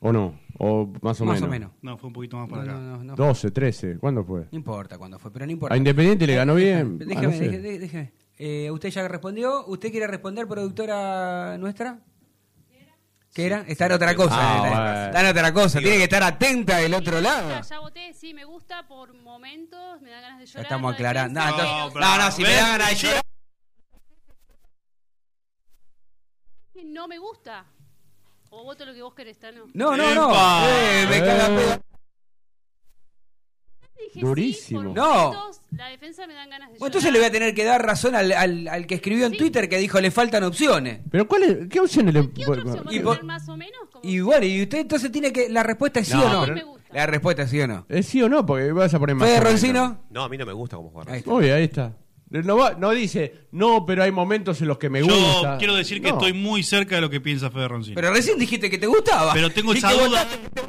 ¿O 0.00 0.12
no? 0.12 0.38
¿O 0.58 0.92
más 1.00 1.20
o 1.20 1.24
Más 1.24 1.36
menos? 1.36 1.42
o 1.42 1.50
menos. 1.50 1.70
No, 1.80 1.96
fue 1.96 2.08
un 2.08 2.12
poquito 2.12 2.36
más 2.36 2.48
para 2.50 2.64
No, 2.64 2.70
acá. 2.72 2.80
no, 2.80 2.96
no, 2.98 3.04
no. 3.04 3.16
12, 3.16 3.50
13, 3.50 3.98
¿cuándo 3.98 4.24
fue? 4.24 4.42
No 4.50 4.58
importa 4.58 4.98
cuándo 4.98 5.18
fue, 5.18 5.32
pero 5.32 5.46
no 5.46 5.52
importa. 5.52 5.74
A 5.74 5.78
Independiente 5.78 6.26
le 6.26 6.34
ganó 6.34 6.54
bien. 6.56 6.98
Déjeme, 6.98 7.16
Ah, 7.18 7.22
no 7.22 7.30
sé. 7.32 7.38
déjeme, 7.38 7.58
déjeme, 7.62 7.78
déjeme. 7.78 8.12
Eh, 8.38 8.70
¿Usted 8.70 8.90
ya 8.90 9.08
respondió? 9.08 9.64
¿Usted 9.66 9.90
quiere 9.90 10.06
responder, 10.06 10.46
productora 10.46 11.56
nuestra? 11.58 11.98
¿Qué 13.32 13.44
era? 13.46 13.64
Está 13.68 13.84
en 13.86 13.92
otra 13.92 14.14
cosa. 14.14 14.34
Ah, 14.38 15.10
en 15.14 15.26
otra 15.26 15.52
cosa. 15.52 15.78
Tiene 15.78 15.98
que 15.98 16.04
estar 16.04 16.22
atenta 16.22 16.78
del 16.78 16.94
otro 16.94 17.20
lado. 17.20 17.50
Ya, 17.50 17.60
ya 17.60 17.80
voté, 17.80 18.14
sí, 18.14 18.32
me 18.32 18.46
gusta 18.46 18.86
por 18.88 19.12
momentos, 19.12 20.00
me 20.00 20.10
da 20.10 20.22
ganas 20.22 20.38
de 20.38 20.46
Ya 20.46 20.52
llorar. 20.52 20.62
estamos 20.64 20.90
la 20.90 20.94
aclarando. 20.96 21.40
No, 21.40 21.48
entonces- 21.50 22.00
no, 22.00 22.16
no, 22.18 22.30
si 22.32 22.42
me 22.42 22.54
da 22.54 22.68
ganas 22.68 22.88
de 22.90 22.94
llorar. 22.96 23.22
no 26.84 27.08
me 27.08 27.18
gusta. 27.18 27.64
O 28.50 28.64
voto 28.64 28.86
lo 28.86 28.94
que 28.94 29.02
vos 29.02 29.12
querés, 29.14 29.38
Tano. 29.38 29.64
No, 29.74 29.96
no, 29.96 30.14
no. 30.14 30.30
Eh, 30.68 31.06
me 31.10 31.20
caga 31.20 31.46
pedo. 31.48 31.82
Dije 34.16 34.26
Durísimo. 34.26 34.80
Sí, 34.80 34.86
por 34.86 34.94
No. 34.96 35.14
momentos, 35.32 35.60
la 35.72 35.88
defensa 35.88 36.26
me 36.26 36.34
dan 36.34 36.48
ganas 36.50 36.70
de 36.72 36.78
Bueno, 36.78 36.86
entonces 36.86 37.12
le 37.12 37.18
voy 37.18 37.28
a 37.28 37.30
tener 37.32 37.54
que 37.54 37.64
dar 37.64 37.84
razón 37.84 38.14
al, 38.14 38.32
al, 38.32 38.66
al 38.68 38.86
que 38.86 38.94
escribió 38.96 39.26
en 39.26 39.36
Twitter 39.36 39.68
que 39.68 39.78
dijo 39.78 40.00
le 40.00 40.10
faltan 40.10 40.42
opciones. 40.44 41.00
¿Pero 41.10 41.28
cuál 41.28 41.42
es, 41.42 41.68
qué 41.68 41.80
opciones 41.80 42.14
le 42.14 42.30
¿Qué 42.32 42.44
otra 42.46 42.64
Y 42.90 42.98
a 42.98 43.02
por- 43.02 43.16
tener 43.16 43.24
más 43.24 43.48
o 43.48 43.56
menos? 43.56 43.80
Como 43.92 44.08
Y 44.08 44.20
bueno, 44.20 44.46
y 44.46 44.62
usted 44.62 44.78
entonces 44.78 45.12
tiene 45.12 45.32
que. 45.32 45.48
La 45.50 45.62
respuesta 45.62 46.00
es 46.00 46.08
sí 46.08 46.14
No, 46.14 46.24
o 46.24 46.28
no. 46.32 46.40
pero- 46.42 46.54
me 46.54 46.64
gusta. 46.64 46.94
La 46.94 47.06
respuesta 47.06 47.42
es 47.42 47.50
sí 47.50 47.60
o 47.60 47.66
no. 47.68 47.84
¿Es 47.90 48.06
sí 48.06 48.22
o 48.22 48.28
no? 48.28 48.46
Porque 48.46 48.72
vas 48.72 48.94
a 48.94 48.98
poner 48.98 49.16
más. 49.16 49.28
¿Fede. 49.28 49.40
Roncino? 49.40 50.04
No, 50.10 50.22
a 50.24 50.28
mí 50.30 50.38
no 50.38 50.46
me 50.46 50.52
gusta 50.54 50.76
cómo 50.76 50.88
juega 50.90 51.12
Ahí 51.12 51.18
Racing. 51.18 51.30
está. 51.30 51.32
Oye, 51.34 51.52
ahí 51.52 51.64
está. 51.64 51.92
No, 52.30 52.56
va- 52.56 52.74
no 52.74 52.90
dice, 52.90 53.48
no, 53.52 53.84
pero 53.86 54.02
hay 54.02 54.10
momentos 54.10 54.60
en 54.60 54.66
los 54.68 54.78
que 54.78 54.88
me 54.90 54.98
Yo 55.00 55.06
gusta. 55.06 55.58
quiero 55.58 55.74
decir 55.76 56.00
que 56.02 56.08
No. 56.08 56.14
estoy 56.14 56.32
muy 56.32 56.62
cerca 56.62 56.96
de 56.96 57.00
lo 57.02 57.10
que 57.10 57.20
piensa 57.20 57.50
Fede 57.50 57.68
Roncino. 57.68 57.94
Pero 57.94 58.12
recién 58.12 58.38
dijiste 58.38 58.68
que 58.70 58.78
te 58.78 58.86
gustaba. 58.86 59.32
Pero 59.34 59.50
tengo 59.50 59.72
esa 59.74 59.88
que 59.90 59.94
duda. 59.94 60.08
votaste 60.08 60.38
que 60.40 60.48
te- 60.48 60.62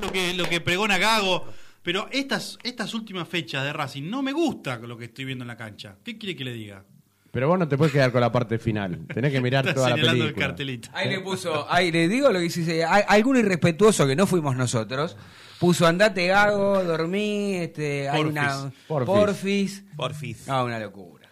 lo 0.00 0.10
que, 0.12 0.34
lo 0.34 0.48
que 0.48 0.60
pregona 0.60 0.98
Gago. 0.98 1.44
Pero 1.82 2.08
estas, 2.12 2.58
estas 2.62 2.92
últimas 2.94 3.26
fechas 3.28 3.64
de 3.64 3.72
Racing 3.72 4.10
no 4.10 4.22
me 4.22 4.32
gusta 4.32 4.76
lo 4.78 4.98
que 4.98 5.06
estoy 5.06 5.24
viendo 5.24 5.44
en 5.44 5.48
la 5.48 5.56
cancha. 5.56 5.96
¿Qué 6.04 6.18
quiere 6.18 6.36
que 6.36 6.44
le 6.44 6.52
diga? 6.52 6.84
Pero 7.30 7.46
vos 7.48 7.58
no 7.58 7.66
te 7.68 7.78
puedes 7.78 7.92
quedar 7.92 8.10
con 8.12 8.20
la 8.20 8.30
parte 8.32 8.58
final. 8.58 9.06
Tenés 9.14 9.32
que 9.32 9.40
mirar 9.40 9.64
Está 9.64 9.74
toda 9.74 9.90
la 9.90 9.94
señalando 9.94 10.24
el 10.24 10.28
película. 10.30 10.46
cartelito. 10.48 10.88
Ahí 10.92 11.08
le 11.08 11.20
puso, 11.20 11.70
ahí 11.72 11.90
le 11.92 12.08
digo 12.08 12.26
lo 12.32 12.38
que 12.40 12.44
dice, 12.44 12.84
algún 12.84 13.36
irrespetuoso 13.38 14.06
que 14.06 14.16
no 14.16 14.26
fuimos 14.26 14.56
nosotros, 14.56 15.16
puso 15.60 15.86
andate 15.86 16.26
gago, 16.26 16.82
dormí, 16.84 17.54
este, 17.54 18.08
hay 18.08 18.22
una 18.24 18.70
Porfis. 18.88 19.06
porfis. 19.06 19.84
Porfis. 19.96 20.46
No, 20.48 20.64
una 20.64 20.78
locura. 20.80 21.28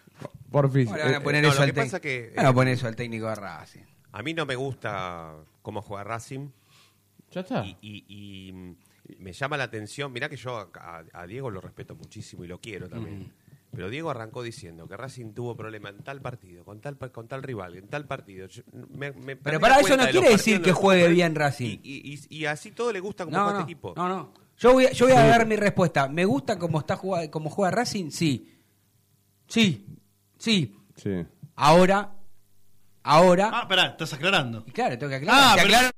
Porfis. 0.49 0.89
Van 0.89 1.15
a 1.15 1.19
poner 1.21 1.43
no, 1.43 1.49
eso 1.49 1.57
lo 1.57 1.63
al 1.63 1.73
que 1.73 1.79
tec- 1.81 1.83
pasa 1.83 1.99
que, 1.99 2.33
van 2.35 2.45
a 2.45 2.53
poner 2.53 2.73
eso 2.73 2.87
al 2.87 2.95
técnico 2.95 3.27
de 3.27 3.35
Racing. 3.35 3.81
A 4.13 4.23
mí 4.23 4.33
no 4.33 4.45
me 4.45 4.55
gusta 4.55 5.33
cómo 5.61 5.81
juega 5.81 6.05
Racing. 6.05 6.47
Ya 7.31 7.41
está. 7.41 7.65
Y, 7.65 7.77
y- 7.81 8.05
y, 8.07 8.51
mm, 8.53 8.75
me 9.19 9.33
llama 9.33 9.57
la 9.57 9.63
atención, 9.65 10.11
mirá 10.11 10.29
que 10.29 10.35
yo 10.37 10.69
a, 11.13 11.25
Diego 11.27 11.49
lo 11.49 11.61
respeto 11.61 11.95
muchísimo 11.95 12.43
y 12.43 12.47
lo 12.47 12.59
quiero 12.59 12.87
también. 12.89 13.33
Pero 13.71 13.87
Diego 13.89 14.09
arrancó 14.09 14.41
diciendo 14.41 14.87
que 14.87 14.97
Racing 14.97 15.33
tuvo 15.33 15.55
problema 15.55 15.89
en 15.89 15.99
tal 15.99 16.21
partido, 16.21 16.63
con 16.65 16.79
tal 16.81 16.97
con 16.97 17.27
tal 17.27 17.43
rival, 17.43 17.75
en 17.75 17.87
tal 17.87 18.05
partido. 18.05 18.47
Yo- 18.47 18.63
me- 18.73 19.11
me 19.11 19.35
perdí 19.35 19.39
Pero 19.43 19.59
para 19.59 19.79
eso 19.79 19.95
no 19.95 20.05
de 20.05 20.11
quiere 20.11 20.29
decir 20.29 20.61
que 20.61 20.71
juegue 20.71 21.07
bien 21.09 21.35
Racing. 21.35 21.77
Y, 21.83 22.01
y- 22.13 22.13
y- 22.29 22.37
y 22.39 22.45
así 22.45 22.71
todo 22.71 22.91
le 22.91 22.99
gusta 22.99 23.25
como 23.25 23.37
No, 23.37 23.43
juega 23.43 23.53
no, 23.53 23.59
este 23.61 23.71
equipo. 23.71 23.93
no, 23.95 24.09
no. 24.09 24.33
Yo 24.57 24.73
voy 24.73 24.85
a, 24.87 24.91
yo 24.91 25.05
voy 25.05 25.15
a 25.15 25.23
dar 25.25 25.45
mi 25.45 25.55
respuesta. 25.55 26.07
¿Me 26.09 26.25
gusta 26.25 26.57
cómo 26.57 26.79
está 26.79 26.95
jugando, 26.95 27.29
cómo 27.31 27.49
juega 27.51 27.69
Racing? 27.71 28.09
Sí. 28.09 28.59
Sí. 29.47 29.85
Sí. 30.37 30.75
Sí. 30.95 31.25
Ahora, 31.55 32.11
ahora, 33.03 33.49
Ah, 33.53 33.67
pará, 33.67 33.85
estás 33.87 34.13
aclarando. 34.13 34.63
y 34.67 34.71
claro, 34.71 34.97
tengo 34.97 35.09
que 35.11 35.15
aclarar. 35.17 35.43
Ah, 35.43 35.53
pero- 35.55 35.67
aclaro- 35.77 35.91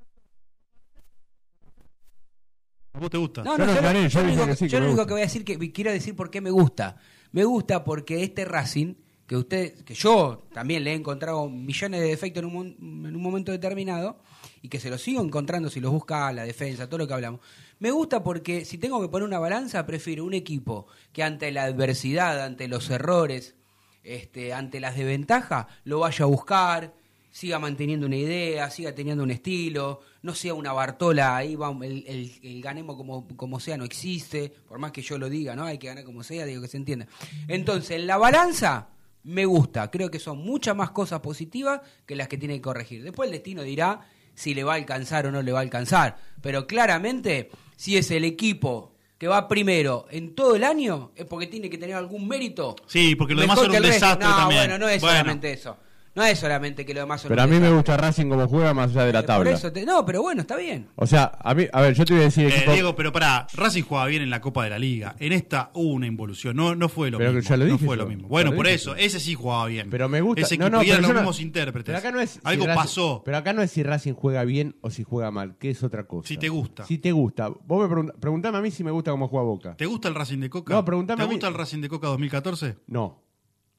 ¿A 2.93 2.99
vos 2.99 3.09
te 3.09 3.17
gusta? 3.17 3.43
No, 3.43 3.57
Yo 3.57 3.65
no, 3.65 3.73
no 3.73 3.73
yo, 3.73 3.81
yo 3.81 4.07
yo 4.07 4.21
lo 4.21 4.27
dije 4.27 4.41
único, 4.41 4.47
que 4.47 4.55
sí, 4.55 4.67
yo 4.67 4.77
que 4.77 4.81
lo 4.81 4.87
único 4.87 5.05
que 5.05 5.13
voy 5.13 5.21
a 5.21 5.25
decir 5.25 5.45
que 5.45 5.71
quiero 5.71 5.91
decir 5.91 6.15
por 6.15 6.29
qué 6.29 6.41
me 6.41 6.51
gusta. 6.51 6.97
Me 7.31 7.45
gusta 7.45 7.83
porque 7.83 8.23
este 8.23 8.43
Racing, 8.45 8.95
que 9.25 9.37
usted, 9.37 9.83
que 9.85 9.93
yo 9.93 10.43
también 10.53 10.83
le 10.83 10.91
he 10.91 10.95
encontrado 10.95 11.47
millones 11.49 12.01
de 12.01 12.07
defectos 12.07 12.43
en 12.43 12.55
un, 12.55 13.05
en 13.07 13.15
un 13.15 13.21
momento 13.21 13.51
determinado, 13.51 14.19
y 14.61 14.67
que 14.67 14.79
se 14.79 14.89
los 14.89 15.01
sigo 15.01 15.21
encontrando 15.21 15.69
si 15.69 15.79
los 15.79 15.91
busca 15.91 16.27
a 16.27 16.33
la 16.33 16.43
defensa, 16.43 16.87
todo 16.87 16.99
lo 16.99 17.07
que 17.07 17.13
hablamos. 17.13 17.39
Me 17.79 17.91
gusta 17.91 18.23
porque 18.23 18.65
si 18.65 18.77
tengo 18.77 19.01
que 19.01 19.07
poner 19.07 19.27
una 19.27 19.39
balanza, 19.39 19.85
prefiero 19.85 20.25
un 20.25 20.33
equipo 20.33 20.87
que 21.13 21.23
ante 21.23 21.51
la 21.51 21.63
adversidad, 21.63 22.43
ante 22.43 22.67
los 22.67 22.89
errores, 22.89 23.55
este, 24.03 24.53
ante 24.53 24.79
las 24.79 24.95
desventajas, 24.95 25.67
lo 25.85 25.99
vaya 25.99 26.25
a 26.25 26.27
buscar, 26.27 26.93
siga 27.31 27.57
manteniendo 27.59 28.05
una 28.07 28.17
idea, 28.17 28.69
siga 28.69 28.93
teniendo 28.93 29.23
un 29.23 29.31
estilo, 29.31 30.01
no 30.21 30.35
sea 30.35 30.53
una 30.53 30.73
Bartola, 30.73 31.37
ahí 31.37 31.55
va 31.55 31.71
el, 31.81 32.03
el- 32.05 32.31
el 32.43 32.61
ganemos 32.61 32.97
como, 32.97 33.25
como 33.37 33.59
sea, 33.59 33.77
no 33.77 33.85
existe, 33.85 34.53
por 34.67 34.77
más 34.79 34.91
que 34.91 35.01
yo 35.01 35.17
lo 35.17 35.29
diga, 35.29 35.55
¿no? 35.55 35.63
Hay 35.63 35.77
que 35.77 35.87
ganar 35.87 36.03
como 36.03 36.23
sea, 36.23 36.45
digo 36.45 36.61
que 36.61 36.67
se 36.67 36.77
entienda. 36.77 37.07
Entonces, 37.47 37.91
en 37.91 38.07
la 38.07 38.17
balanza, 38.17 38.89
me 39.23 39.45
gusta, 39.45 39.89
creo 39.89 40.11
que 40.11 40.19
son 40.19 40.39
muchas 40.39 40.75
más 40.75 40.91
cosas 40.91 41.21
positivas 41.21 41.81
que 42.05 42.15
las 42.15 42.27
que 42.27 42.37
tiene 42.37 42.55
que 42.55 42.61
corregir. 42.61 43.03
Después 43.03 43.27
el 43.27 43.33
destino 43.33 43.63
dirá 43.63 44.01
si 44.35 44.53
le 44.53 44.63
va 44.63 44.73
a 44.73 44.75
alcanzar 44.77 45.25
o 45.27 45.31
no 45.31 45.41
le 45.41 45.51
va 45.51 45.59
a 45.59 45.61
alcanzar, 45.61 46.17
pero 46.41 46.67
claramente, 46.67 47.49
si 47.77 47.97
es 47.97 48.11
el 48.11 48.25
equipo 48.25 48.93
que 49.17 49.27
va 49.27 49.47
primero 49.47 50.07
en 50.09 50.33
todo 50.33 50.55
el 50.55 50.63
año, 50.63 51.11
es 51.15 51.25
porque 51.25 51.45
tiene 51.47 51.69
que 51.69 51.77
tener 51.77 51.95
algún 51.95 52.27
mérito. 52.27 52.75
Sí, 52.87 53.15
porque 53.15 53.35
lo 53.35 53.41
demás 53.41 53.59
son 53.59 53.69
que 53.71 53.77
un 53.77 53.83
desastre 53.83 54.27
no, 54.27 54.35
también. 54.35 54.61
Bueno, 54.61 54.77
no 54.79 54.89
es 54.89 54.99
Bueno. 54.99 55.17
solamente 55.19 55.51
eso. 55.53 55.77
No 56.13 56.23
es 56.23 56.39
solamente 56.39 56.85
que 56.85 56.93
lo 56.93 56.99
demás 56.99 57.21
son 57.21 57.29
Pero 57.29 57.41
a 57.41 57.47
mí 57.47 57.57
me 57.57 57.71
gusta 57.71 57.95
Racing 57.95 58.27
como 58.27 58.45
juega 58.45 58.73
más 58.73 58.89
allá 58.91 59.05
de 59.05 59.13
la 59.13 59.19
Por 59.21 59.27
tabla. 59.27 59.51
eso 59.51 59.71
te- 59.71 59.85
no, 59.85 60.05
pero 60.05 60.21
bueno, 60.21 60.41
está 60.41 60.57
bien. 60.57 60.89
O 60.97 61.07
sea, 61.07 61.31
a 61.39 61.53
mí, 61.53 61.67
a 61.71 61.79
ver, 61.79 61.93
yo 61.93 62.03
te 62.03 62.11
voy 62.13 62.23
a 62.23 62.25
decir 62.25 62.47
Eh, 62.47 62.49
equipo- 62.57 62.73
Diego, 62.73 62.95
pero 62.97 63.13
pará, 63.13 63.47
Racing 63.53 63.83
jugaba 63.83 64.07
bien 64.07 64.21
en 64.21 64.29
la 64.29 64.41
Copa 64.41 64.65
de 64.65 64.71
la 64.71 64.77
Liga. 64.77 65.15
En 65.19 65.31
esta 65.31 65.71
hubo 65.73 65.93
una 65.93 66.07
involución, 66.07 66.57
no, 66.57 66.75
no 66.75 66.89
fue 66.89 67.11
lo 67.11 67.17
Pero 67.17 67.29
que 67.31 67.35
mismo. 67.37 67.49
ya 67.49 67.55
lo 67.57 67.65
no 67.65 67.71
dije 67.73 67.85
fue 67.85 67.95
yo, 67.95 68.03
lo 68.03 68.09
mismo. 68.09 68.27
Bueno, 68.27 68.51
lo 68.51 68.57
por 68.57 68.67
eso, 68.67 68.93
ese 68.95 69.21
sí 69.21 69.35
jugaba 69.35 69.67
bien. 69.67 69.89
Pero 69.89 70.09
me 70.09 70.19
gusta. 70.19 70.41
Ese 70.41 70.57
no, 70.57 70.65
equipo 70.65 70.77
no, 70.79 70.83
pero 70.85 70.99
los 71.01 71.07
no- 71.09 71.15
mismos 71.15 71.39
intérpretes. 71.39 71.85
Pero 71.85 71.97
acá 71.99 72.11
no 72.11 72.19
es. 72.19 72.29
si 72.31 72.39
Algo 72.43 72.65
Racing- 72.65 72.75
pasó. 72.75 73.21
Pero 73.23 73.37
acá 73.37 73.53
no 73.53 73.61
es 73.61 73.71
si 73.71 73.81
Racing 73.81 74.13
juega 74.13 74.43
bien 74.43 74.75
o 74.81 74.89
si 74.89 75.03
juega 75.03 75.31
mal, 75.31 75.55
que 75.57 75.69
es 75.69 75.81
otra 75.81 76.07
cosa. 76.07 76.27
Si 76.27 76.35
te 76.35 76.49
gusta. 76.49 76.83
Si 76.85 76.97
te 76.97 77.13
gusta. 77.13 77.47
Vos 77.47 77.81
me 77.83 77.87
preguntás, 77.87 78.17
preguntame 78.19 78.57
a 78.57 78.61
mí 78.61 78.69
si 78.69 78.83
me 78.83 78.91
gusta 78.91 79.11
cómo 79.11 79.29
juega 79.29 79.45
Boca. 79.45 79.77
¿Te 79.77 79.85
gusta 79.85 80.09
el 80.09 80.15
Racing 80.15 80.39
de 80.39 80.49
Coca? 80.49 80.73
No, 80.73 80.83
preguntame 80.83 81.19
¿Te 81.19 81.23
a 81.23 81.27
mí. 81.27 81.33
gusta 81.35 81.47
el 81.47 81.53
Racing 81.53 81.79
de 81.79 81.87
Coca 81.87 82.07
2014? 82.07 82.75
No. 82.87 83.23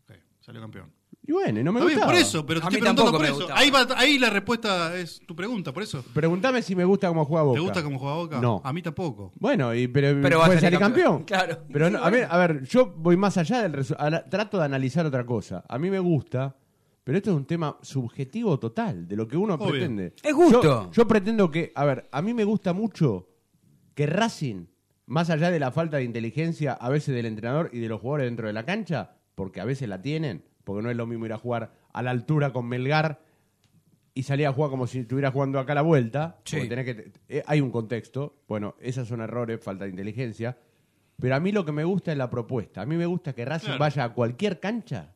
Ok, 0.09 0.15
salió 0.41 0.63
campeón. 0.63 0.91
Y 1.25 1.31
bueno, 1.31 1.61
y 1.61 1.65
no 1.65 1.73
me 1.73 1.81
gusta. 1.81 2.05
por 2.05 2.15
eso, 2.17 2.45
pero 2.45 2.59
te 2.61 2.67
A 2.67 2.69
estoy 2.69 2.81
mí 2.81 2.83
preguntando 2.83 3.13
tampoco 3.13 3.41
por 3.41 3.45
eso. 3.49 3.55
Ahí, 3.57 3.71
va- 3.71 3.87
ahí 3.97 4.19
la 4.19 4.29
respuesta 4.29 4.97
es 4.97 5.21
tu 5.25 5.37
pregunta, 5.37 5.73
por 5.73 5.85
eso. 5.85 6.05
Preguntame 6.13 6.63
si 6.63 6.75
me 6.75 6.85
gusta 6.85 7.07
cómo 7.09 7.25
juega 7.25 7.45
Boca. 7.45 7.55
¿Te 7.59 7.61
gusta 7.61 7.83
cómo 7.85 7.99
juega 8.01 8.15
Boca? 8.17 8.41
No. 8.41 8.61
A 8.65 8.73
mí 8.73 8.83
tampoco. 8.83 9.31
Bueno, 9.39 9.73
y, 9.73 9.87
pero, 9.87 10.21
Pero 10.21 10.39
va 10.39 10.45
a 10.45 10.47
puede 10.49 10.61
salir 10.61 10.79
salir 10.79 10.79
campeón. 10.81 11.23
Claro. 11.25 11.59
Pero 11.73 11.91
no, 11.91 11.99
a, 12.03 12.11
ver, 12.11 12.27
a 12.29 12.37
ver, 12.39 12.65
yo 12.65 12.93
voy 12.97 13.17
más 13.17 13.39
allá 13.39 13.63
del 13.63 13.73
resultado. 13.73 14.25
Trato 14.29 14.59
de 14.59 14.65
analizar 14.65 15.07
otra 15.07 15.25
cosa. 15.25 15.65
A 15.69 15.79
mí 15.79 15.91
me 15.91 16.01
gusta, 16.01 16.57
pero 17.05 17.17
esto 17.19 17.31
es 17.31 17.37
un 17.37 17.45
tema 17.47 17.79
subjetivo 17.83 18.59
total, 18.59 19.07
de 19.07 19.15
lo 19.15 19.29
que 19.29 19.37
uno 19.37 19.55
Obvio. 19.55 19.69
pretende. 19.71 20.15
Es 20.25 20.35
gusto. 20.35 20.61
Yo, 20.61 20.91
yo 20.91 21.07
pretendo 21.07 21.49
que, 21.53 21.71
a 21.77 21.85
ver, 21.85 22.09
a 22.11 22.21
mí 22.21 22.35
me 22.35 22.43
gusta 22.43 22.73
mucho 22.73 23.29
que 23.95 24.07
Racing, 24.07 24.67
más 25.07 25.31
allá 25.31 25.53
de 25.53 25.61
la 25.61 25.71
falta 25.71 25.99
de 25.99 26.03
inteligencia 26.05 26.73
a 26.73 26.89
veces 26.89 27.15
del 27.15 27.27
entrenador 27.27 27.71
y 27.73 27.79
de 27.79 27.89
los 27.89 28.01
jugadores 28.01 28.27
dentro 28.27 28.49
de 28.49 28.53
la 28.55 28.65
cancha, 28.65 29.13
porque 29.37 29.61
a 29.61 29.65
veces 29.65 29.89
la 29.89 30.03
tienen, 30.03 30.45
porque 30.65 30.83
no 30.83 30.91
es 30.91 30.97
lo 30.97 31.07
mismo 31.07 31.27
ir 31.27 31.33
a 31.33 31.39
jugar 31.39 31.73
a 31.93 32.03
la 32.03 32.11
altura 32.11 32.53
con 32.53 32.67
Melgar 32.67 33.21
y 34.15 34.23
salir 34.25 34.47
a 34.47 34.53
jugar 34.53 34.71
como 34.71 34.87
si 34.87 35.01
estuviera 35.01 35.31
jugando 35.31 35.59
acá 35.59 35.73
a 35.73 35.77
la 35.77 35.83
vuelta. 35.83 36.39
Sí. 36.45 36.57
porque 36.57 36.69
tenés 36.69 36.85
que, 36.85 37.13
eh, 37.29 37.43
hay 37.47 37.61
un 37.61 37.71
contexto. 37.71 38.43
Bueno, 38.49 38.75
esos 38.81 39.09
son 39.09 39.21
errores, 39.23 39.61
falta 39.63 39.85
de 39.85 39.91
inteligencia. 39.91 40.59
Pero 41.19 41.35
a 41.37 41.41
mí 41.41 41.53
lo 41.53 41.65
que 41.65 41.73
me 41.73 41.85
gusta 41.85 42.13
es 42.13 42.19
la 42.19 42.29
propuesta. 42.29 42.83
A 42.83 42.87
mí 42.87 42.97
me 42.97 43.07
gusta 43.07 43.33
que 43.35 43.45
Racing 43.45 43.67
Claro. 43.67 43.81
vaya 43.81 44.05
a 44.05 44.13
cualquier 44.13 44.61
cancha 44.61 45.15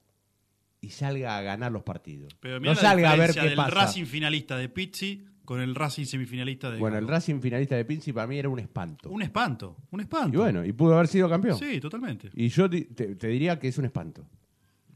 y 0.81 0.90
salga 0.90 1.36
a 1.36 1.43
ganar 1.43 1.73
los 1.73 1.82
partidos. 1.82 2.36
Pero 2.40 2.60
no 2.60 2.66
la 2.66 2.74
salga 2.77 3.10
a 3.10 3.16
ver 3.16 3.35
qué 3.35 3.40
del 3.40 3.56
pasa. 3.56 3.70
Racing 3.70 4.05
finalista 4.06 4.56
de 4.56 4.68
Pizzi 4.68 5.27
con 5.44 5.60
el 5.60 5.74
Racing 5.74 6.05
semifinalista 6.05 6.70
de 6.70 6.78
Bueno, 6.78 6.97
el. 6.98 7.06
Racing 7.09 7.40
finalista 7.40 7.77
de 7.77 7.85
Pinci 7.85 8.12
para 8.12 8.27
mí 8.27 8.39
era 8.39 8.48
un 8.48 8.59
espanto. 8.59 9.10
Un 9.10 9.23
espanto, 9.23 9.77
un 9.90 10.01
espanto. 10.01 10.35
Y 10.36 10.40
bueno, 10.40 10.64
y 10.64 10.73
pudo 10.73 10.94
haber 10.94 11.09
sido 11.09 11.28
campeón. 11.28 11.59
Sí, 11.59 11.81
totalmente. 11.81 12.31
Y 12.35 12.48
yo 12.48 12.68
te 12.70 13.28
diría 13.28 13.59
que 13.59 13.68
es 13.68 13.78
un 13.78 13.85
espanto. 13.85 14.27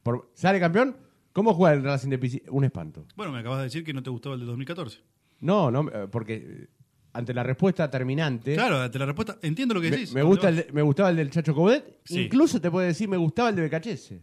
Por- 0.02 0.30
¿Sale 0.34 0.58
campeón? 0.60 0.96
¿Cómo 1.32 1.54
juega 1.54 1.74
el 1.76 1.84
Racing 1.84 2.08
de 2.10 2.18
Pizzi? 2.18 2.42
Un 2.50 2.64
espanto. 2.64 3.06
Bueno, 3.16 3.32
me 3.32 3.38
acabas 3.38 3.58
de 3.58 3.64
decir 3.64 3.84
que 3.84 3.92
no 3.92 4.02
te 4.02 4.10
gustaba 4.10 4.34
el 4.34 4.40
de 4.40 4.46
2014. 4.46 4.98
No, 5.40 5.70
no, 5.70 5.88
eh, 5.90 6.08
porque 6.10 6.34
eh, 6.34 6.68
ante 7.12 7.32
la 7.32 7.42
respuesta 7.42 7.88
terminante. 7.90 8.54
Claro, 8.54 8.80
ante 8.80 8.98
la 8.98 9.06
respuesta, 9.06 9.38
entiendo 9.42 9.74
lo 9.74 9.80
que 9.80 9.90
me, 9.90 9.96
decís. 9.96 10.12
me 10.12 10.22
gusta 10.22 10.48
el 10.48 10.56
de- 10.56 10.68
me 10.72 10.82
gustaba 10.82 11.10
el 11.10 11.16
del 11.16 11.30
Chacho 11.30 11.54
Coudet. 11.54 12.00
Sí. 12.04 12.22
Incluso 12.22 12.60
te 12.60 12.70
puede 12.70 12.88
decir, 12.88 13.08
me 13.08 13.16
gustaba 13.16 13.48
el 13.50 13.56
de 13.56 13.62
Becachese. 13.62 14.22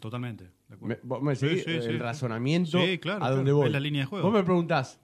Totalmente. 0.00 0.44
de 0.68 0.74
acuerdo. 0.74 0.86
Me, 1.02 1.08
vos 1.08 1.22
me 1.22 1.36
Sí, 1.36 1.58
sí, 1.58 1.70
el 1.70 1.98
razonamiento 1.98 2.78
claro, 3.00 3.24
a 3.24 3.28
claro, 3.28 3.54
voy. 3.56 3.66
es 3.66 3.72
la 3.72 3.80
línea 3.80 4.02
de 4.02 4.06
juego. 4.06 4.24
Vos 4.24 4.32
me 4.34 4.42
preguntás, 4.42 4.98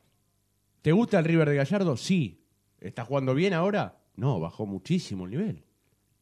¿te 0.80 0.92
gusta 0.92 1.18
el 1.18 1.24
River 1.26 1.50
de 1.50 1.56
Gallardo? 1.56 1.96
Sí. 1.96 2.42
¿Está 2.80 3.04
jugando 3.04 3.34
bien 3.34 3.52
ahora? 3.52 3.98
No, 4.16 4.40
bajó 4.40 4.64
muchísimo 4.64 5.24
el 5.26 5.32
nivel. 5.32 5.64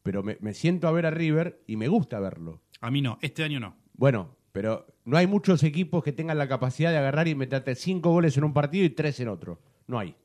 Pero 0.03 0.21
me, 0.23 0.37
me 0.41 0.53
siento 0.53 0.87
a 0.87 0.91
ver 0.91 1.05
a 1.05 1.11
River 1.11 1.63
y 1.67 1.77
me 1.77 1.87
gusta 1.87 2.19
verlo. 2.19 2.61
A 2.81 2.91
mí 2.91 3.01
no, 3.01 3.17
este 3.21 3.43
año 3.43 3.59
no. 3.59 3.75
Bueno, 3.93 4.35
pero 4.51 4.85
no 5.05 5.17
hay 5.17 5.27
muchos 5.27 5.63
equipos 5.63 6.03
que 6.03 6.11
tengan 6.11 6.37
la 6.37 6.47
capacidad 6.47 6.91
de 6.91 6.97
agarrar 6.97 7.27
y 7.27 7.35
meterte 7.35 7.75
cinco 7.75 8.11
goles 8.11 8.37
en 8.37 8.43
un 8.43 8.53
partido 8.53 8.85
y 8.85 8.89
tres 8.89 9.19
en 9.19 9.27
otro. 9.29 9.59
No 9.87 9.99
hay. 9.99 10.15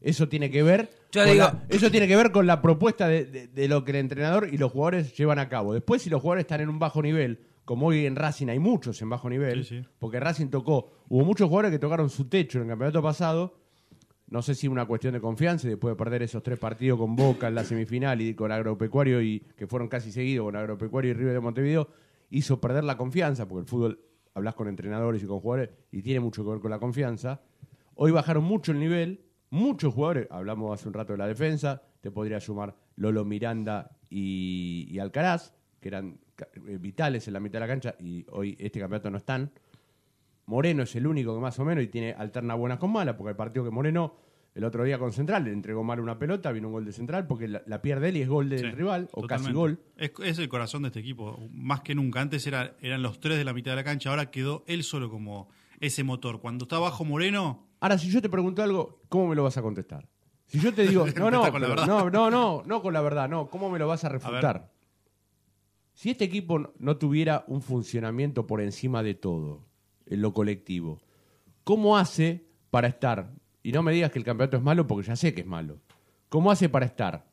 Eso 0.00 0.28
tiene 0.28 0.50
que 0.50 0.62
ver, 0.62 0.90
Yo 1.12 1.22
con, 1.22 1.32
digo- 1.32 1.44
la, 1.44 1.64
eso 1.70 1.90
tiene 1.90 2.06
que 2.06 2.16
ver 2.16 2.30
con 2.30 2.46
la 2.46 2.60
propuesta 2.60 3.08
de, 3.08 3.24
de- 3.24 3.48
de 3.48 3.68
lo 3.68 3.84
que 3.84 3.92
el 3.92 3.96
entrenador 3.98 4.48
y 4.52 4.58
los 4.58 4.70
jugadores 4.70 5.16
llevan 5.16 5.38
a 5.38 5.48
cabo. 5.48 5.72
Después, 5.72 6.02
si 6.02 6.10
los 6.10 6.20
jugadores 6.20 6.42
están 6.44 6.60
en 6.60 6.68
un 6.68 6.78
bajo 6.78 7.00
nivel, 7.02 7.40
como 7.64 7.86
hoy 7.86 8.04
en 8.04 8.14
Racing 8.16 8.48
hay 8.48 8.58
muchos 8.58 9.00
en 9.00 9.08
bajo 9.08 9.30
nivel, 9.30 9.64
Sí, 9.64 9.80
sí. 9.80 9.88
porque 9.98 10.20
Racing 10.20 10.48
tocó, 10.48 10.90
hubo 11.08 11.24
muchos 11.24 11.48
jugadores 11.48 11.70
que 11.70 11.78
tocaron 11.78 12.10
su 12.10 12.28
techo 12.28 12.58
en 12.58 12.64
el 12.64 12.70
campeonato 12.70 13.02
pasado. 13.02 13.56
No 14.26 14.42
sé 14.42 14.54
si 14.54 14.68
una 14.68 14.86
cuestión 14.86 15.12
de 15.12 15.20
confianza 15.20 15.66
y 15.66 15.70
después 15.70 15.92
de 15.92 15.96
perder 15.96 16.22
esos 16.22 16.42
tres 16.42 16.58
partidos 16.58 16.98
con 16.98 17.14
Boca 17.14 17.48
en 17.48 17.54
la 17.54 17.64
semifinal 17.64 18.20
y 18.20 18.34
con 18.34 18.50
Agropecuario 18.52 19.20
y 19.20 19.40
que 19.56 19.66
fueron 19.66 19.88
casi 19.88 20.10
seguidos 20.10 20.46
con 20.46 20.56
Agropecuario 20.56 21.10
y 21.10 21.14
River 21.14 21.34
de 21.34 21.40
Montevideo, 21.40 21.88
hizo 22.30 22.60
perder 22.60 22.84
la 22.84 22.96
confianza, 22.96 23.46
porque 23.46 23.60
el 23.60 23.66
fútbol 23.66 24.00
hablas 24.34 24.54
con 24.54 24.68
entrenadores 24.68 25.22
y 25.22 25.26
con 25.26 25.40
jugadores 25.40 25.70
y 25.92 26.02
tiene 26.02 26.20
mucho 26.20 26.42
que 26.42 26.50
ver 26.50 26.60
con 26.60 26.70
la 26.70 26.78
confianza. 26.78 27.42
Hoy 27.94 28.10
bajaron 28.10 28.44
mucho 28.44 28.72
el 28.72 28.80
nivel, 28.80 29.24
muchos 29.50 29.94
jugadores, 29.94 30.26
hablamos 30.30 30.78
hace 30.78 30.88
un 30.88 30.94
rato 30.94 31.12
de 31.12 31.18
la 31.18 31.28
defensa, 31.28 31.82
te 32.00 32.10
podría 32.10 32.40
sumar 32.40 32.74
Lolo 32.96 33.24
Miranda 33.24 33.96
y, 34.10 34.88
y 34.90 34.98
Alcaraz, 34.98 35.54
que 35.80 35.88
eran 35.88 36.18
eh, 36.66 36.78
vitales 36.78 37.28
en 37.28 37.34
la 37.34 37.40
mitad 37.40 37.54
de 37.54 37.60
la 37.60 37.68
cancha 37.68 37.94
y 38.00 38.26
hoy 38.30 38.56
este 38.58 38.80
campeonato 38.80 39.10
no 39.10 39.18
están. 39.18 39.52
Moreno 40.46 40.82
es 40.82 40.94
el 40.96 41.06
único 41.06 41.34
que 41.34 41.40
más 41.40 41.58
o 41.58 41.64
menos 41.64 41.84
y 41.84 41.88
tiene 41.88 42.12
alterna 42.12 42.54
buenas 42.54 42.78
con 42.78 42.92
malas, 42.92 43.14
porque 43.16 43.30
el 43.30 43.36
partido 43.36 43.64
que 43.64 43.70
Moreno 43.70 44.16
el 44.54 44.62
otro 44.62 44.84
día 44.84 44.98
con 44.98 45.12
Central 45.12 45.44
le 45.44 45.52
entregó 45.52 45.82
mal 45.82 45.98
una 45.98 46.16
pelota, 46.16 46.52
vino 46.52 46.68
un 46.68 46.74
gol 46.74 46.84
de 46.84 46.92
Central, 46.92 47.26
porque 47.26 47.48
la, 47.48 47.62
la 47.66 47.82
pierde 47.82 48.10
él 48.10 48.18
y 48.18 48.22
es 48.22 48.28
gol 48.28 48.48
del 48.48 48.60
Sí, 48.60 48.70
rival, 48.70 49.08
o 49.12 49.26
casi 49.26 49.52
gol. 49.52 49.80
Es, 49.96 50.12
es 50.22 50.38
el 50.38 50.48
corazón 50.48 50.82
de 50.82 50.88
este 50.88 51.00
equipo, 51.00 51.40
más 51.50 51.80
que 51.80 51.94
nunca. 51.96 52.20
Antes 52.20 52.46
era, 52.46 52.76
eran 52.80 53.02
los 53.02 53.18
tres 53.18 53.36
de 53.36 53.44
la 53.44 53.52
mitad 53.52 53.72
de 53.72 53.76
la 53.76 53.84
cancha, 53.84 54.10
ahora 54.10 54.30
quedó 54.30 54.62
él 54.68 54.84
solo 54.84 55.10
como 55.10 55.48
ese 55.80 56.04
motor. 56.04 56.40
Cuando 56.40 56.66
está 56.66 56.78
bajo 56.78 57.04
Moreno, 57.04 57.66
Ahora, 57.84 57.98
si 57.98 58.08
yo 58.08 58.22
te 58.22 58.30
pregunto 58.30 58.62
algo, 58.62 59.02
¿cómo 59.10 59.28
me 59.28 59.36
lo 59.36 59.42
vas 59.42 59.58
a 59.58 59.62
contestar? 59.62 60.08
Si 60.46 60.58
yo 60.58 60.72
te 60.72 60.88
digo, 60.88 61.04
no, 61.18 61.30
no, 61.30 61.42
pero 61.52 61.74
no, 61.84 62.08
no, 62.08 62.30
no, 62.30 62.62
no 62.64 62.80
con 62.80 62.94
la 62.94 63.02
verdad, 63.02 63.28
no, 63.28 63.50
¿cómo 63.50 63.68
me 63.68 63.78
lo 63.78 63.86
vas 63.86 64.04
a 64.04 64.08
refutar? 64.08 64.72
Si 65.92 66.08
este 66.08 66.24
equipo 66.24 66.72
no 66.78 66.96
tuviera 66.96 67.44
un 67.46 67.60
funcionamiento 67.60 68.46
por 68.46 68.62
encima 68.62 69.02
de 69.02 69.12
todo, 69.12 69.66
en 70.06 70.22
lo 70.22 70.32
colectivo, 70.32 71.00
¿cómo 71.64 71.96
hace 71.96 72.44
para 72.70 72.88
estar? 72.88 73.30
Y 73.62 73.72
no 73.72 73.82
me 73.82 73.92
digas 73.92 74.10
que 74.10 74.18
el 74.18 74.24
campeonato 74.24 74.56
es 74.58 74.62
malo 74.62 74.86
porque 74.86 75.06
ya 75.08 75.16
sé 75.16 75.32
que 75.34 75.40
es 75.42 75.46
malo. 75.46 75.78
¿Cómo 76.28 76.50
hace 76.50 76.68
para 76.68 76.86
estar 76.86 77.26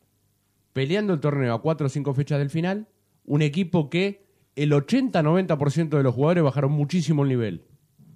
peleando 0.73 1.13
el 1.13 1.19
torneo 1.19 1.53
a 1.53 1.61
cuatro 1.61 1.87
o 1.87 1.89
cinco 1.89 2.13
fechas 2.13 2.39
del 2.39 2.49
final? 2.49 2.87
Un 3.25 3.41
equipo 3.41 3.89
que 3.89 4.25
el 4.55 4.71
80-90% 4.71 5.89
de 5.89 6.03
los 6.03 6.13
jugadores 6.15 6.43
bajaron 6.43 6.71
muchísimo 6.71 7.23
el 7.23 7.29
nivel. 7.29 7.65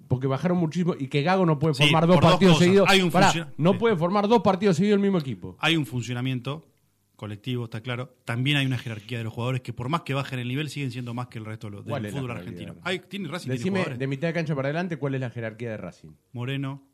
Porque 0.08 0.26
bajaron 0.28 0.58
muchísimo 0.58 0.94
y 0.98 1.08
que 1.08 1.22
Gago 1.22 1.44
no 1.46 1.58
puede 1.58 1.74
formar 1.74 2.06
dos 2.06 2.20
partidos 2.20 2.58
seguidos. 2.58 2.88
Hay 2.88 3.02
un 3.02 3.10
Pará, 3.10 3.26
funciona- 3.26 3.52
no 3.58 3.72
sí. 3.72 3.78
puede 3.78 3.96
formar 3.96 4.28
dos 4.28 4.40
partidos 4.42 4.76
seguidos 4.76 4.96
el 4.96 5.02
mismo 5.02 5.18
equipo. 5.18 5.56
hay 5.58 5.76
un 5.76 5.84
funcionamiento 5.84 6.64
colectivo, 7.16 7.64
está 7.64 7.80
claro. 7.80 8.14
También 8.24 8.56
hay 8.58 8.66
una 8.66 8.78
jerarquía 8.78 9.18
de 9.18 9.24
los 9.24 9.32
jugadores 9.32 9.60
que 9.62 9.72
por 9.72 9.88
más 9.88 10.02
que 10.02 10.14
bajen 10.14 10.38
el 10.38 10.48
nivel 10.48 10.68
siguen 10.68 10.90
siendo 10.90 11.14
más 11.14 11.28
que 11.28 11.38
el 11.38 11.44
resto 11.44 11.66
de 11.68 11.76
los- 11.76 11.84
¿Cuál 11.84 12.02
del 12.02 12.10
es 12.10 12.14
la 12.14 12.20
fútbol 12.20 12.36
argentino. 12.36 12.76
Hay, 12.82 13.00
tiene 13.00 13.28
Racing 13.28 13.44
tiene 13.48 13.58
Decime 13.58 13.70
jugadores. 13.78 13.98
de 13.98 14.06
mitad 14.06 14.28
de 14.28 14.34
cancha 14.34 14.54
para 14.54 14.68
adelante 14.68 14.96
cuál 14.98 15.14
es 15.14 15.20
la 15.20 15.30
jerarquía 15.30 15.70
de 15.70 15.76
Racing. 15.78 16.10
Moreno, 16.32 16.86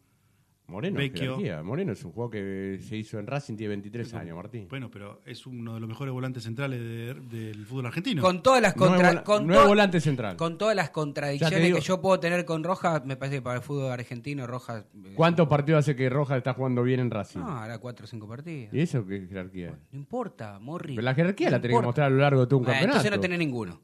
Moreno, 0.68 0.96
Vecchio. 0.98 1.36
jerarquía. 1.36 1.62
Moreno 1.62 1.92
es 1.92 2.02
un 2.04 2.12
juego 2.12 2.30
que 2.30 2.78
se 2.80 2.96
hizo 2.96 3.18
en 3.18 3.26
Racing, 3.26 3.56
tiene 3.56 3.70
23 3.70 4.14
años, 4.14 4.36
Martín. 4.36 4.68
bueno, 4.70 4.90
pero 4.90 5.20
es 5.26 5.46
uno 5.46 5.74
de 5.74 5.80
los 5.80 5.88
mejores 5.88 6.14
volantes 6.14 6.44
centrales 6.44 6.80
de- 6.80 7.14
del 7.14 7.66
fútbol 7.66 7.86
argentino. 7.86 8.22
Con 8.22 8.42
todas 8.42 8.62
las 8.62 8.74
No 8.76 8.84
es 8.84 8.90
contra- 8.90 9.08
vola- 9.10 9.22
con 9.24 9.46
no 9.46 9.52
es 9.54 9.60
to- 9.60 9.66
volante 9.68 10.00
central. 10.00 10.36
Con 10.36 10.56
todas 10.56 10.74
las 10.74 10.88
contradicciones 10.90 11.62
digo- 11.62 11.76
que 11.78 11.84
yo 11.84 12.00
puedo 12.00 12.18
tener 12.20 12.44
con 12.46 12.64
Rojas, 12.64 13.04
me 13.04 13.16
parece 13.16 13.36
que 13.38 13.42
para 13.42 13.56
el 13.56 13.62
fútbol 13.62 13.90
argentino 13.92 14.46
Rojas 14.46 14.84
eh, 15.04 15.12
¿Cuántos 15.14 15.46
partidos 15.48 15.80
hace 15.80 15.94
que 15.94 16.08
Rojas 16.08 16.38
está 16.38 16.54
jugando 16.54 16.82
bien 16.82 17.00
en 17.00 17.10
Racing? 17.10 17.40
no, 17.40 17.50
hará 17.58 17.78
cuatro 17.78 18.04
o 18.04 18.08
cinco 18.08 18.26
partidos. 18.26 18.72
¿Y 18.72 18.80
eso 18.80 19.04
qué 19.06 19.26
jerarquía? 19.28 19.74
No 19.90 19.98
importa, 19.98 20.58
Morri. 20.58 20.94
Pero 20.94 21.04
la 21.04 21.14
jerarquía 21.14 21.48
No 21.48 21.56
la 21.56 21.60
tenés 21.60 21.76
que 21.78 21.84
mostrar 21.84 22.06
a 22.06 22.10
lo 22.10 22.16
largo 22.16 22.40
de 22.40 22.46
todo 22.46 22.58
un 22.60 22.64
Bueno, 22.64 22.72
campeonato. 22.80 22.96
Entonces 22.98 23.10
no 23.18 23.20
tenés 23.20 23.38
ninguno. 23.38 23.80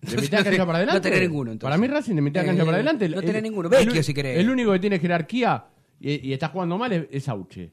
¿De 0.00 0.16
mitad 0.20 0.38
de 0.38 0.44
cancha 0.44 0.66
para 0.66 0.78
adelante? 0.78 0.98
No 0.98 1.02
tenés 1.02 1.20
ninguno. 1.28 1.52
entonces. 1.52 1.64
Para 1.76 1.78
mí 1.80 1.86
Racing 1.86 2.14
de 2.16 2.22
mitad 2.22 2.40
de 2.40 2.46
cancha 2.48 2.62
Eh, 2.62 2.66
para 2.66 2.76
adelante. 2.76 3.08
No 3.08 3.22
tenés 3.22 3.42
ninguno. 3.42 3.68
Vecchio, 3.68 4.02
si 4.02 4.12
querés. 4.12 4.38
El 4.38 4.50
único 4.50 4.72
que 4.72 4.78
tiene 4.80 4.98
jerarquía 4.98 5.64
y, 6.10 6.28
y 6.28 6.32
está 6.32 6.48
jugando 6.48 6.76
mal 6.78 6.92
es, 6.92 7.06
es 7.10 7.28
Auche. 7.28 7.70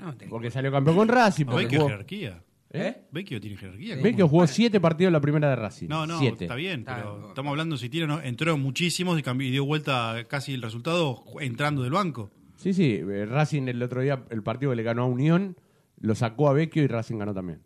No, 0.00 0.14
tenés- 0.16 0.28
Porque 0.30 0.50
salió 0.50 0.70
campeón 0.72 0.96
con 0.96 1.08
Racing. 1.08 1.44
Porque 1.46 1.64
Vecchio 1.64 1.78
jugó- 1.80 1.90
jerarquía. 1.90 2.42
¿Eh? 2.70 3.02
Vecchio 3.10 3.40
tiene 3.40 3.56
jerarquía. 3.56 3.96
Vecchio 3.96 4.28
jugó 4.28 4.46
siete 4.46 4.80
partidos 4.80 5.08
en 5.08 5.12
la 5.14 5.20
primera 5.20 5.48
de 5.48 5.56
Racing. 5.56 5.88
No, 5.88 6.06
no, 6.06 6.18
siete. 6.18 6.44
está 6.44 6.54
bien, 6.56 6.80
Está 6.80 6.96
pero 6.96 7.16
bien. 7.16 7.28
estamos 7.28 7.50
hablando 7.50 7.76
si 7.76 7.88
tiene 7.88 8.04
o 8.04 8.08
no. 8.16 8.20
Entró 8.22 8.58
muchísimos 8.58 9.18
y, 9.18 9.22
cambió, 9.22 9.48
y 9.48 9.50
dio 9.52 9.64
vuelta 9.64 10.24
casi 10.28 10.52
el 10.54 10.62
resultado 10.62 11.24
entrando 11.40 11.82
del 11.82 11.92
banco. 11.92 12.30
Sí, 12.56 12.74
sí. 12.74 13.00
eh, 13.08 13.24
Racing 13.26 13.68
el 13.68 13.82
otro 13.82 14.00
día, 14.02 14.24
el 14.30 14.42
partido 14.42 14.72
que 14.72 14.76
le 14.76 14.82
ganó 14.82 15.02
a 15.02 15.06
Unión, 15.06 15.56
lo 16.00 16.14
sacó 16.14 16.48
a 16.48 16.52
Vecchio 16.52 16.82
y 16.82 16.86
Racing 16.88 17.16
ganó 17.18 17.32
también. 17.32 17.62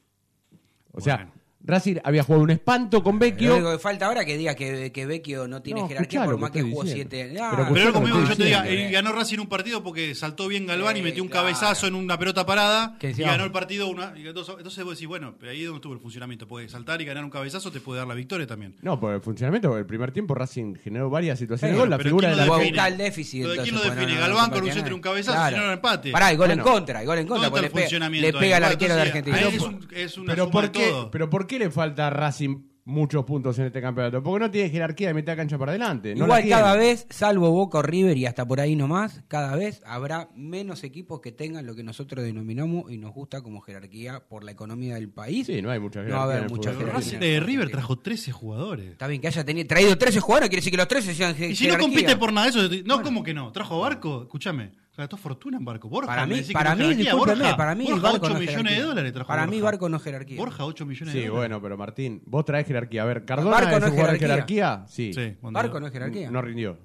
O 0.92 1.00
sea, 1.00 1.16
Bueno. 1.16 1.32
Racing 1.62 1.96
había 2.02 2.22
jugado 2.22 2.42
un 2.44 2.50
espanto 2.50 3.02
con 3.02 3.14
Lo 3.16 3.20
Vecchio. 3.20 3.54
único 3.54 3.72
que 3.72 3.78
falta 3.78 4.06
ahora 4.06 4.20
es 4.20 4.26
que 4.26 4.38
diga 4.38 4.54
que, 4.54 4.90
que 4.92 5.04
Vecchio 5.06 5.46
no 5.46 5.60
tiene 5.60 5.80
No, 5.82 5.88
jerarquía 5.88 6.24
por 6.24 6.32
lo 6.32 6.38
más 6.38 6.50
que 6.50 6.62
jugó 6.62 6.84
diciendo. 6.84 7.10
siete. 7.10 7.30
Pero 7.34 7.44
Ah, 7.44 7.50
Pero 7.72 7.90
lo 7.90 8.06
estoy 8.06 8.28
yo 8.28 8.36
te 8.36 8.44
diga, 8.44 8.90
ganó 8.90 9.12
Racing 9.12 9.38
un 9.40 9.46
partido 9.48 9.82
porque 9.82 10.14
saltó 10.14 10.48
bien 10.48 10.66
Galván 10.66 10.96
y 10.96 11.02
metió 11.02 11.22
un 11.22 11.28
claro. 11.28 11.46
cabezazo 11.46 11.86
en 11.86 11.94
una 11.94 12.18
pelota 12.18 12.46
parada 12.46 12.96
Que 12.98 13.10
y 13.10 13.12
ganó 13.14 13.44
el 13.44 13.52
partido. 13.52 13.88
Una, 13.88 14.14
y 14.16 14.26
entonces, 14.26 14.54
entonces 14.56 14.84
vos 14.84 14.94
decís, 14.94 15.06
bueno, 15.06 15.34
pero 15.38 15.52
ahí 15.52 15.60
es 15.60 15.66
donde 15.66 15.76
estuvo 15.78 15.92
el 15.92 16.00
funcionamiento. 16.00 16.48
Porque 16.48 16.68
saltar 16.68 17.00
y 17.02 17.04
ganar 17.04 17.24
un 17.24 17.30
cabezazo 17.30 17.70
te 17.70 17.80
puede 17.80 17.98
dar 17.98 18.08
la 18.08 18.14
victoria 18.14 18.46
también. 18.46 18.74
No, 18.82 18.98
por 18.98 19.12
el 19.14 19.20
funcionamiento, 19.20 19.76
el 19.76 19.84
primer 19.86 20.12
tiempo 20.12 20.34
Racing 20.34 20.76
generó 20.82 21.10
varias 21.10 21.38
situaciones 21.38 21.74
de 21.76 21.78
Bueno, 21.78 21.90
gol. 21.96 21.98
La 21.98 22.02
figura 22.04 22.28
¿quién 22.28 22.40
de 22.40 22.46
lo 22.46 22.52
la 22.56 22.58
define? 22.64 22.88
el 22.88 22.96
déficit. 22.96 23.42
Lo 23.42 23.48
de 23.50 23.54
quién 23.56 23.66
entonces, 23.66 23.88
lo 23.90 23.94
define, 23.96 24.14
no, 24.14 24.20
Galván 24.20 24.50
no 24.50 24.56
con 24.56 24.64
un 24.64 24.72
centro 24.72 24.92
y 24.92 24.94
un 24.94 25.00
cabezazo, 25.02 25.48
si 25.50 25.54
no 25.56 25.62
era 25.62 25.72
empate. 25.74 26.10
Pará, 26.10 26.32
y 26.32 26.36
gol 26.36 26.50
en 26.52 26.58
contra, 26.60 27.02
y 27.02 27.06
gol 27.06 27.18
en 27.18 27.26
contra. 27.26 27.48
¿Dónde 27.50 27.68
porque 27.68 27.84
está 27.86 28.06
el 28.06 28.12
le, 28.20 28.32
pega 28.32 28.56
al 28.56 28.64
arquero 28.64 28.94
de 28.94 29.02
Entonces, 29.02 29.32
Argentina. 29.32 29.36
ahí 29.36 29.54
es, 29.56 29.62
un- 29.62 29.88
es 29.94 30.18
una 30.18 30.32
Pero 30.34 30.50
¿por, 30.50 30.70
qué, 30.72 30.88
todo. 30.88 31.10
pero 31.10 31.28
¿por 31.30 31.46
qué 31.50 31.58
le 31.58 31.70
falta 31.70 32.06
a 32.06 32.10
Racing 32.10 32.62
muchos 32.84 33.24
puntos 33.24 33.58
en 33.58 33.66
este 33.66 33.80
campeonato? 33.80 34.22
Porque 34.22 34.44
no 34.46 34.50
tiene 34.50 34.70
jerarquía 34.70 35.08
de 35.08 35.14
mitad 35.14 35.32
de 35.32 35.36
cancha 35.36 35.58
para 35.58 35.72
adelante. 35.72 36.14
no 36.14 36.26
la 36.26 36.40
Igual 36.40 36.48
cada 36.48 36.76
vez, 36.76 37.06
salvo 37.10 37.50
Boca 37.50 37.78
o 37.78 37.82
River 37.82 38.16
y 38.16 38.26
hasta 38.26 38.46
por 38.48 38.58
ahí 38.60 38.74
nomás, 38.74 39.22
cada 39.28 39.54
vez 39.54 39.82
habrá 39.84 40.28
menos 40.34 40.82
equipos 40.82 41.20
que 41.20 41.30
tengan 41.32 41.66
lo 41.66 41.74
que 41.76 41.82
nosotros 41.84 42.24
denominamos 42.24 42.90
y 42.90 42.96
nos 42.98 43.12
gusta 43.14 43.42
como 43.42 43.60
jerarquía 43.60 44.26
por 44.28 44.42
la 44.44 44.52
economía 44.52 44.94
del 44.94 45.10
país. 45.10 45.46
Sí, 45.46 45.60
no 45.62 45.70
hay 45.70 45.78
mucha 45.78 46.00
No 46.00 46.06
jerarquía. 46.06 46.26
va 46.26 46.32
a 46.32 46.36
haber 46.38 46.50
mucha 46.50 46.70
jerarquía. 46.72 46.94
Racing 46.94 47.18
de 47.18 47.40
River 47.40 47.70
trajo 47.70 47.98
13 47.98 48.32
jugadores. 48.32 48.90
Está 48.92 49.06
bien 49.06 49.20
que 49.20 49.28
haya 49.28 49.44
tenido, 49.44 49.66
traído 49.68 49.96
13 49.98 50.20
jugadores, 50.20 50.48
quiere 50.48 50.60
decir 50.60 50.70
que 50.72 50.76
los 50.78 50.88
13 50.88 51.14
sean 51.14 51.34
je- 51.36 51.50
Y 51.50 51.56
si 51.56 51.64
no 51.66 51.72
jerarquía. 51.74 51.88
compite 51.88 52.16
por 52.16 52.32
nada, 52.32 52.48
eso. 52.48 52.60
No, 52.86 53.02
¿cómo 53.02 53.22
que 53.22 53.34
no? 53.34 53.52
¿Trajo 53.52 53.76
a 53.76 53.88
Barco? 53.88 54.22
Escúchame. 54.22 54.72
Gastó 54.96 55.16
fortuna 55.16 55.56
en 55.56 55.64
Barco. 55.64 55.88
Borja, 55.88 56.08
Para 56.08 56.26
mí, 56.26 56.42
para 56.52 56.74
mí, 56.76 56.94
discúlpeme, 56.94 57.38
Borja, 57.42 57.56
para 57.56 57.74
mí 57.74 57.84
Borja, 57.86 58.02
Barco 58.02 58.26
8 58.26 58.28
no 58.34 58.34
es 58.34 58.40
millones 58.40 58.56
de 58.64 58.68
jerarquía. 58.70 58.84
dólares 58.86 59.12
trajo 59.14 59.28
Para 59.28 59.42
Borja. 59.42 59.50
mí 59.56 59.60
Barco 59.62 59.88
no 59.88 59.96
es 59.96 60.02
jerarquía. 60.02 60.36
Borja, 60.36 60.64
8 60.66 60.86
millones 60.86 61.12
Sí, 61.14 61.20
de 61.20 61.26
dólares. 61.28 61.48
bueno, 61.48 61.62
pero 61.62 61.76
Martín, 61.78 62.22
vos 62.26 62.44
traes 62.44 62.66
jerarquía. 62.66 63.02
A 63.02 63.06
ver, 63.06 63.24
Cardona 63.24 63.50
Barco 63.50 63.76
es 63.76 63.80
no 63.80 63.86
un 63.86 63.92
es 63.92 63.98
jerarquía. 63.98 64.28
jerarquía. 64.28 64.84
Sí. 64.88 65.12
Sí, 65.14 65.36
Barco 65.40 65.80
no 65.80 65.86
es 65.86 65.92
jerarquía. 65.92 66.30
No 66.30 66.42
rindió. 66.42 66.76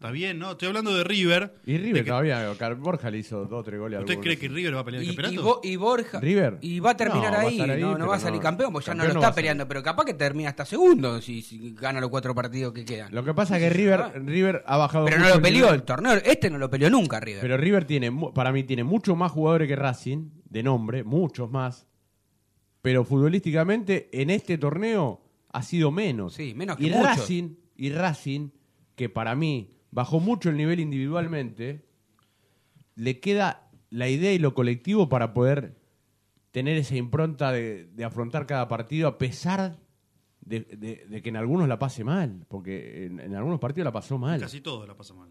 Está 0.00 0.12
bien, 0.12 0.38
¿no? 0.38 0.52
Estoy 0.52 0.68
hablando 0.68 0.94
de 0.94 1.04
River. 1.04 1.56
Y 1.66 1.76
River 1.76 2.04
que- 2.04 2.08
todavía, 2.08 2.54
Borja 2.78 3.10
le 3.10 3.18
hizo 3.18 3.44
dos 3.44 3.60
o 3.60 3.62
tres 3.62 3.78
goles. 3.78 4.00
¿Usted 4.00 4.18
cree 4.18 4.38
que 4.38 4.48
River 4.48 4.74
va 4.74 4.80
a 4.80 4.84
pelear 4.86 5.02
el 5.02 5.08
Y, 5.10 5.12
y, 5.12 5.14
campeonato? 5.14 5.42
Bo- 5.46 5.60
y 5.62 5.76
Borja 5.76 6.20
River. 6.20 6.56
y 6.62 6.80
va 6.80 6.92
a 6.92 6.96
terminar 6.96 7.30
No, 7.32 7.36
va 7.36 7.42
a 7.42 7.46
ahí, 7.46 7.58
no, 7.82 7.98
no 7.98 8.06
va 8.06 8.16
a 8.16 8.18
salir 8.18 8.36
no. 8.38 8.42
campeón, 8.42 8.72
porque 8.72 8.86
ya 8.86 8.94
no 8.94 9.04
lo 9.04 9.10
está 9.12 9.34
peleando, 9.34 9.68
pero 9.68 9.82
capaz 9.82 10.06
que 10.06 10.14
termina 10.14 10.48
hasta 10.48 10.64
segundo 10.64 11.20
si, 11.20 11.42
si 11.42 11.74
gana 11.74 12.00
los 12.00 12.08
cuatro 12.08 12.34
partidos 12.34 12.72
que 12.72 12.86
quedan. 12.86 13.14
Lo 13.14 13.22
que 13.22 13.34
pasa 13.34 13.58
es 13.58 13.62
que 13.64 13.68
River, 13.68 14.22
River 14.24 14.62
ha 14.66 14.78
bajado 14.78 15.04
pero 15.04 15.18
no 15.18 15.28
lo 15.28 15.34
el 15.34 15.42
peleó 15.42 15.74
el 15.74 15.82
torneo, 15.82 16.14
este 16.14 16.48
no 16.48 16.56
lo 16.56 16.70
peleó 16.70 16.88
nunca 16.88 17.20
River. 17.20 17.42
Pero 17.42 17.58
River 17.58 17.84
tiene, 17.84 18.10
para 18.34 18.52
mí, 18.52 18.64
tiene 18.64 18.84
muchos 18.84 19.14
más 19.18 19.30
jugadores 19.30 19.68
que 19.68 19.76
Racing, 19.76 20.30
de 20.46 20.62
nombre, 20.62 21.04
muchos 21.04 21.50
más. 21.50 21.86
Pero 22.80 23.04
futbolísticamente, 23.04 24.08
en 24.12 24.30
este 24.30 24.56
torneo, 24.56 25.20
ha 25.52 25.62
sido 25.62 25.90
menos. 25.90 26.32
Sí, 26.32 26.54
menos 26.54 26.78
que 26.78 26.84
y 26.84 26.90
muchos. 26.90 27.04
Racing, 27.18 27.50
y 27.76 27.90
Racing, 27.90 28.48
que 28.96 29.10
para 29.10 29.34
mí 29.34 29.76
bajó 29.90 30.20
mucho 30.20 30.50
el 30.50 30.56
nivel 30.56 30.80
individualmente, 30.80 31.84
le 32.94 33.20
queda 33.20 33.68
la 33.90 34.08
idea 34.08 34.32
y 34.32 34.38
lo 34.38 34.54
colectivo 34.54 35.08
para 35.08 35.32
poder 35.34 35.76
tener 36.50 36.76
esa 36.76 36.96
impronta 36.96 37.52
de, 37.52 37.86
de 37.86 38.04
afrontar 38.04 38.46
cada 38.46 38.68
partido 38.68 39.08
a 39.08 39.18
pesar 39.18 39.78
de, 40.40 40.60
de- 40.60 41.06
de 41.08 41.22
que 41.22 41.28
en 41.28 41.36
algunos 41.36 41.68
la 41.68 41.78
pase 41.78 42.02
mal, 42.04 42.44
porque 42.48 43.06
en, 43.06 43.20
en 43.20 43.34
algunos 43.34 43.60
partidos 43.60 43.84
la 43.84 43.92
pasó 43.92 44.18
mal. 44.18 44.40
Casi 44.40 44.60
todo 44.60 44.86
la 44.86 44.96
pasa 44.96 45.14
mal. 45.14 45.30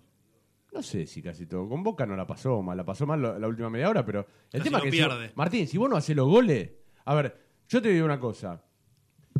No 0.71 0.83
sé 0.83 1.07
si 1.07 1.21
casi 1.21 1.45
todo. 1.47 1.67
Con 1.67 1.81
Boca 1.83 2.05
no 2.05 2.15
la 2.15 2.27
pasó 2.27 2.61
mal, 2.61 2.77
la 2.77 2.85
pasó 2.85 3.07
mal 3.07 3.21
la, 3.21 3.39
la 3.39 3.47
última 3.47 3.69
media 3.69 3.89
hora, 3.89 4.05
pero 4.05 4.19
el 4.51 4.59
Casi 4.59 4.63
tema 4.63 4.77
es 4.77 4.83
que 4.85 4.91
si- 4.91 4.97
pierde. 4.97 5.31
Martín, 5.35 5.67
si 5.67 5.77
vos 5.77 5.89
no 5.89 5.95
haces 5.97 6.15
los 6.15 6.27
goles, 6.27 6.69
a 7.05 7.15
ver, 7.15 7.37
yo 7.67 7.81
te 7.81 7.89
digo 7.89 8.05
una 8.05 8.19
cosa. 8.19 8.63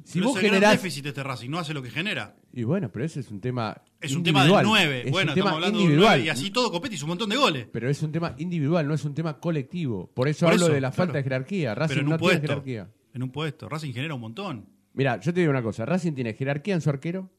Si 0.05 0.19
Pero 0.19 0.29
vos 0.29 0.37
es 0.37 0.43
el 0.43 0.49
gran 0.49 0.61
generás 0.61 0.81
déficit 0.81 1.05
este 1.05 1.23
Racing, 1.23 1.49
no 1.49 1.59
hace 1.59 1.73
lo 1.73 1.81
que 1.81 1.89
genera. 1.89 2.35
y 2.53 2.63
bueno, 2.63 2.91
pero 2.91 3.05
ese 3.05 3.19
es 3.19 3.29
un 3.31 3.39
tema 3.41 3.81
Es 4.01 4.15
un 4.15 4.23
tema 4.23 4.43
del 4.43 4.51
individual. 4.51 4.65
9. 4.65 5.01
Es 5.05 5.11
Bueno, 5.11 5.31
un 5.31 5.35
tema 5.35 5.49
estamos 5.49 5.53
hablando 5.53 5.77
de 5.79 5.83
un 5.83 5.89
individual. 5.91 6.17
9 6.19 6.25
y 6.25 6.29
así 6.29 6.51
todo 6.51 6.71
Copetti 6.71 6.95
hizo 6.95 7.05
un 7.05 7.09
montón 7.09 7.29
de 7.29 7.35
goles. 7.37 7.67
Pero 7.71 7.89
es 7.89 8.01
un 8.03 8.11
tema 8.11 8.35
individual, 8.37 8.87
no 8.87 8.93
es 8.93 9.05
un 9.05 9.13
tema 9.13 9.39
colectivo. 9.39 10.11
Por 10.13 10.27
eso 10.27 10.45
Por 10.45 10.53
hablo 10.53 10.65
eso, 10.65 10.73
de 10.73 10.81
la 10.81 10.89
claro. 10.91 10.97
falta 10.97 11.17
de 11.17 11.23
jerarquía. 11.23 11.75
Racing 11.75 11.89
Pero 11.95 12.01
en 12.01 12.05
un 12.07 12.11
no 12.11 12.17
tiene 12.17 12.31
puesto. 12.33 12.47
jerarquía. 12.47 12.89
En 13.13 13.23
un 13.23 13.31
puesto. 13.31 13.69
Racing 13.69 13.93
genera 13.93 14.13
un 14.15 14.21
montón. 14.21 14.69
Mira, 14.93 15.19
yo 15.19 15.33
te 15.33 15.39
digo 15.39 15.51
una 15.51 15.63
cosa. 15.63 15.85
Racing 15.85 16.13
tiene 16.13 16.33
jerarquía 16.33 16.73
en 16.75 16.81
su 16.81 16.89
arquero, 16.89 17.29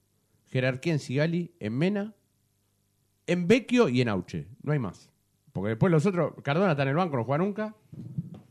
jerarquía 0.47 0.93
en 0.95 0.99
Sigali, 0.99 1.55
en 1.61 1.77
Mena, 1.77 2.15
en 3.27 3.47
Vecchio 3.47 3.89
y 3.89 4.01
en 4.01 4.09
Auche. 4.09 4.49
No 4.62 4.73
hay 4.73 4.78
más. 4.78 5.11
Porque 5.53 5.70
después 5.70 5.91
los 5.91 6.07
otros, 6.07 6.35
Cardona 6.43 6.73
está 6.73 6.82
en 6.85 6.91
el 6.91 6.95
banco, 6.95 7.16
no 7.16 7.24
juega 7.24 7.43
nunca. 7.45 7.74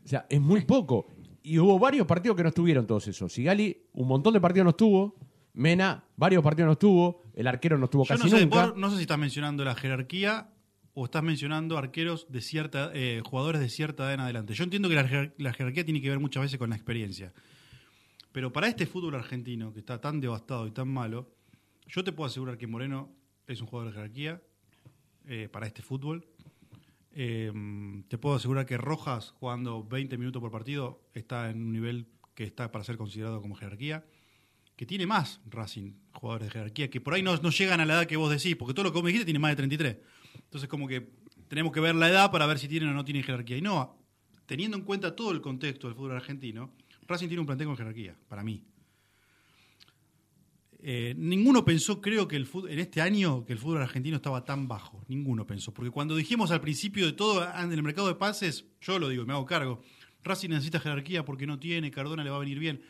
O 0.04 0.08
sea, 0.08 0.26
es 0.30 0.42
muy 0.42 0.62
poco. 0.62 1.08
Y 1.44 1.58
hubo 1.60 1.80
varios 1.80 2.06
partidos 2.06 2.36
que 2.38 2.44
no 2.44 2.50
estuvieron 2.50 2.86
todos 2.86 3.08
esos. 3.08 3.32
Sigali, 3.32 3.86
un 3.94 4.08
montón 4.08 4.34
de 4.34 4.42
partidos 4.42 4.66
no 4.66 4.70
estuvo. 4.72 5.16
Mena, 5.54 6.04
varios 6.16 6.44
partidos 6.44 6.68
no 6.68 6.74
estuvo. 6.74 7.24
El 7.34 7.48
arquero 7.48 7.78
no 7.78 7.86
estuvo 7.86 8.04
Yo 8.06 8.16
casi 8.16 8.30
no 8.30 8.38
sé, 8.38 8.46
nunca. 8.46 8.74
no 8.76 8.90
sé 8.90 8.98
si 8.98 9.02
estás 9.04 9.18
mencionando 9.18 9.64
la 9.64 9.76
jerarquía 9.76 10.50
o 10.94 11.06
estás 11.06 11.24
mencionando 11.24 11.78
arqueros 11.78 12.28
de 12.30 12.42
cierta, 12.42 12.92
eh, 12.94 13.22
jugadores 13.26 13.62
de 13.62 13.70
cierta 13.70 14.04
edad 14.04 14.14
en 14.16 14.20
adelante. 14.20 14.54
Yo 14.54 14.64
entiendo 14.64 14.90
que 14.90 14.96
la, 14.96 15.08
jer- 15.08 15.34
la 15.38 15.54
jerarquía 15.54 15.86
tiene 15.86 16.02
que 16.02 16.10
ver 16.10 16.20
muchas 16.20 16.44
veces 16.44 16.60
con 16.60 16.70
la 16.72 16.76
experiencia. 16.76 17.34
Pero 18.32 18.52
para 18.54 18.68
este 18.68 18.86
fútbol 18.86 19.16
argentino, 19.16 19.74
que 19.74 19.80
está 19.80 20.00
tan 20.02 20.20
devastado 20.20 20.68
y 20.68 20.72
tan 20.72 20.88
malo, 20.90 21.32
yo 21.88 22.04
te 22.04 22.12
puedo 22.12 22.28
asegurar 22.28 22.58
que 22.58 22.68
Moreno 22.68 23.10
es 23.48 23.62
un 23.62 23.68
jugador 23.68 23.92
de 23.92 23.96
jerarquía 23.96 24.42
eh, 25.26 25.50
para 25.52 25.66
este 25.68 25.82
fútbol. 25.82 26.26
Eh, 27.12 27.52
te 28.08 28.18
puedo 28.18 28.36
asegurar 28.36 28.66
que 28.66 28.78
Rojas, 28.78 29.34
jugando 29.40 29.84
20 29.84 30.18
minutos 30.18 30.42
por 30.42 30.52
partido, 30.52 31.02
está 31.14 31.50
en 31.50 31.62
un 31.62 31.72
nivel 31.72 32.08
que 32.36 32.44
está 32.44 32.72
para 32.72 32.84
ser 32.84 32.98
considerado 32.98 33.42
como 33.42 33.56
jerarquía. 33.56 34.06
Que 34.76 34.86
tiene 34.86 35.06
más 35.06 35.42
Racing, 35.46 35.92
jugadores 36.14 36.48
de 36.48 36.52
jerarquía, 36.54 36.90
que 36.90 37.02
por 37.02 37.14
ahí 37.14 37.22
no, 37.22 37.36
llegan 37.36 37.82
a 37.82 37.86
la 37.86 37.96
edad 37.96 38.06
que 38.06 38.16
vos 38.16 38.32
decís, 38.32 38.56
porque 38.56 38.74
todo 38.74 38.86
lo 38.86 38.92
que 38.92 38.96
vos 38.96 39.04
me 39.04 39.10
dijiste 39.10 39.26
tiene 39.26 39.40
más 39.40 39.52
de 39.52 39.58
33. 39.58 39.98
Entonces, 40.36 40.70
como 40.70 40.88
que 40.88 41.10
tenemos 41.50 41.74
que 41.74 41.82
ver 41.82 41.96
la 41.96 42.08
edad 42.08 42.32
para 42.32 42.46
ver 42.46 42.60
si 42.60 42.70
tienen 42.70 42.90
o 42.90 42.94
no 42.94 43.04
tienen 43.04 43.24
jerarquía. 43.24 43.58
Y 43.58 43.62
no, 43.62 43.98
teniendo 44.46 44.78
en 44.78 44.84
cuenta 44.84 45.16
todo 45.16 45.32
el 45.32 45.42
contexto 45.42 45.88
del 45.88 45.98
fútbol 45.98 46.14
argentino, 46.14 46.72
Racing 47.08 47.28
tiene 47.28 47.42
un 47.42 47.46
plantel 47.46 47.68
con 47.68 47.76
jerarquía, 47.76 48.16
para 48.30 48.42
mí. 48.42 48.64
Eh, 50.82 51.14
ninguno 51.18 51.66
pensó, 51.66 52.00
creo 52.00 52.28
que 52.28 52.38
el 52.38 52.46
fútbol, 52.46 52.72
en 52.72 52.80
este 52.80 53.02
año 53.02 53.46
que 53.46 53.54
el 53.54 53.60
fútbol 53.60 53.82
argentino 53.82 54.16
estaba 54.16 54.46
tan 54.46 54.68
bajo. 54.68 55.04
Ninguno 55.08 55.46
pensó. 55.46 55.74
Porque 55.74 55.92
cuando 55.92 56.16
dijimos 56.16 56.52
al 56.52 56.62
principio 56.62 57.06
de 57.06 57.14
todo, 57.14 57.42
ah, 57.42 57.64
en 57.64 57.72
el 57.72 57.84
mercado 57.84 58.08
de 58.08 58.16
pases, 58.16 58.66
yo 58.82 58.98
lo 59.00 59.10
digo, 59.10 59.26
me 59.26 59.34
hago 59.34 59.46
cargo. 59.46 59.82
Racing 60.24 60.50
necesita 60.50 60.80
jerarquía 60.80 61.26
porque 61.26 61.48
no 61.48 61.60
tiene, 61.60 61.92
Cardona 61.92 62.24
le 62.24 62.30
va 62.30 62.38
a 62.38 62.40
venir 62.40 62.60
bien. 62.60 62.82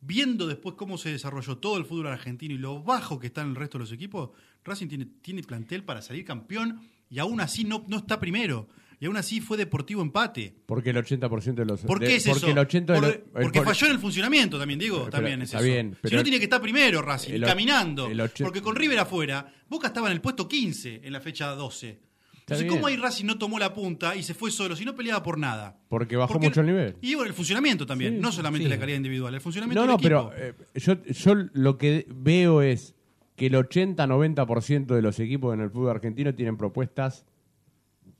Viendo 0.00 0.46
después 0.46 0.74
cómo 0.76 0.98
se 0.98 1.10
desarrolló 1.10 1.58
todo 1.58 1.78
el 1.78 1.84
fútbol 1.84 2.08
argentino 2.08 2.54
y 2.54 2.58
lo 2.58 2.82
bajo 2.82 3.18
que 3.18 3.28
están 3.28 3.50
el 3.50 3.56
resto 3.56 3.78
de 3.78 3.84
los 3.84 3.92
equipos, 3.92 4.30
Racing 4.64 5.06
tiene, 5.22 5.42
plantel 5.42 5.84
para 5.84 6.02
salir 6.02 6.24
campeón 6.24 6.80
y 7.08 7.18
aún 7.18 7.40
así 7.40 7.64
no 7.64 7.84
está 7.90 8.20
primero. 8.20 8.68
Y 8.98 9.06
aún 9.06 9.16
así 9.18 9.40
fue 9.42 9.56
deportivo 9.58 10.00
empate. 10.00 10.54
Porque 10.64 10.90
el 10.90 10.96
80% 10.96 11.54
de 11.54 11.64
los... 11.66 11.80
¿Por 11.82 11.98
qué 12.00 12.06
de- 12.06 12.16
es 12.16 12.24
porque 12.24 12.38
eso? 12.38 12.50
el 12.50 12.58
80 12.58 12.92
de 12.94 12.98
Por- 12.98 13.08
los- 13.08 13.16
el- 13.16 13.22
porque 13.42 13.58
por- 13.60 13.66
falló 13.68 13.86
en 13.88 13.92
el 13.92 13.98
funcionamiento 13.98 14.58
también, 14.58 14.78
digo, 14.78 14.98
Pero- 15.00 15.10
también 15.10 15.42
es 15.42 15.48
está 15.48 15.58
eso. 15.58 15.66
bien, 15.66 15.96
si 16.02 16.14
no 16.16 16.22
tiene 16.22 16.38
que 16.38 16.44
estar 16.44 16.60
primero 16.62 17.02
Racing, 17.02 17.34
el 17.34 17.42
caminando. 17.44 18.06
el 18.08 18.30
porque 18.42 18.62
con 18.62 18.74
River 18.74 18.98
afuera, 19.00 19.52
Boca 19.68 19.88
estaba 19.88 20.06
en 20.08 20.14
el 20.14 20.20
puesto 20.22 20.48
15 20.48 21.00
en 21.04 21.12
la 21.12 21.20
fecha 21.20 21.48
12. 21.48 22.00
Entonces. 22.48 22.68
¿cómo 22.70 22.86
ahí 22.86 22.96
Racing 22.96 23.24
no 23.24 23.36
tomó 23.38 23.58
la 23.58 23.74
punta 23.74 24.14
y 24.14 24.22
se 24.22 24.32
fue 24.32 24.52
solo? 24.52 24.76
Si 24.76 24.84
no 24.84 24.94
peleaba 24.94 25.20
por 25.22 25.36
nada. 25.36 25.76
Porque 25.88 26.14
bajó 26.16 26.34
Porque- 26.34 26.46
mucho 26.48 26.60
el 26.60 26.66
nivel. 26.68 26.96
Y 27.02 27.16
bueno, 27.16 27.28
el 27.28 27.34
funcionamiento 27.34 27.84
también, 27.86 28.14
Sí, 28.14 28.20
no 28.20 28.30
solamente 28.30 28.66
sí. 28.66 28.70
la 28.70 28.78
calidad 28.78 28.96
individual, 28.98 29.34
el 29.34 29.40
funcionamiento 29.40 29.80
No, 29.84 29.98
del 29.98 30.10
no, 30.10 30.30
equipo. 30.30 30.30
pero 30.34 30.46
eh, 30.50 30.54
yo, 30.76 31.02
yo 31.02 31.34
lo 31.54 31.76
que 31.76 32.06
veo 32.08 32.62
es 32.62 32.94
que 33.34 33.46
el 33.46 33.54
80-90% 33.56 34.94
de 34.94 35.02
los 35.02 35.18
equipos 35.18 35.52
en 35.54 35.60
el 35.60 35.70
fútbol 35.70 35.90
argentino 35.90 36.34
tienen 36.34 36.56
propuestas 36.56 37.26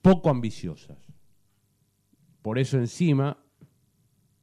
poco 0.06 0.30
ambiciosas. 0.30 0.98
Por 2.42 2.58
eso 2.60 2.78
encima 2.78 3.38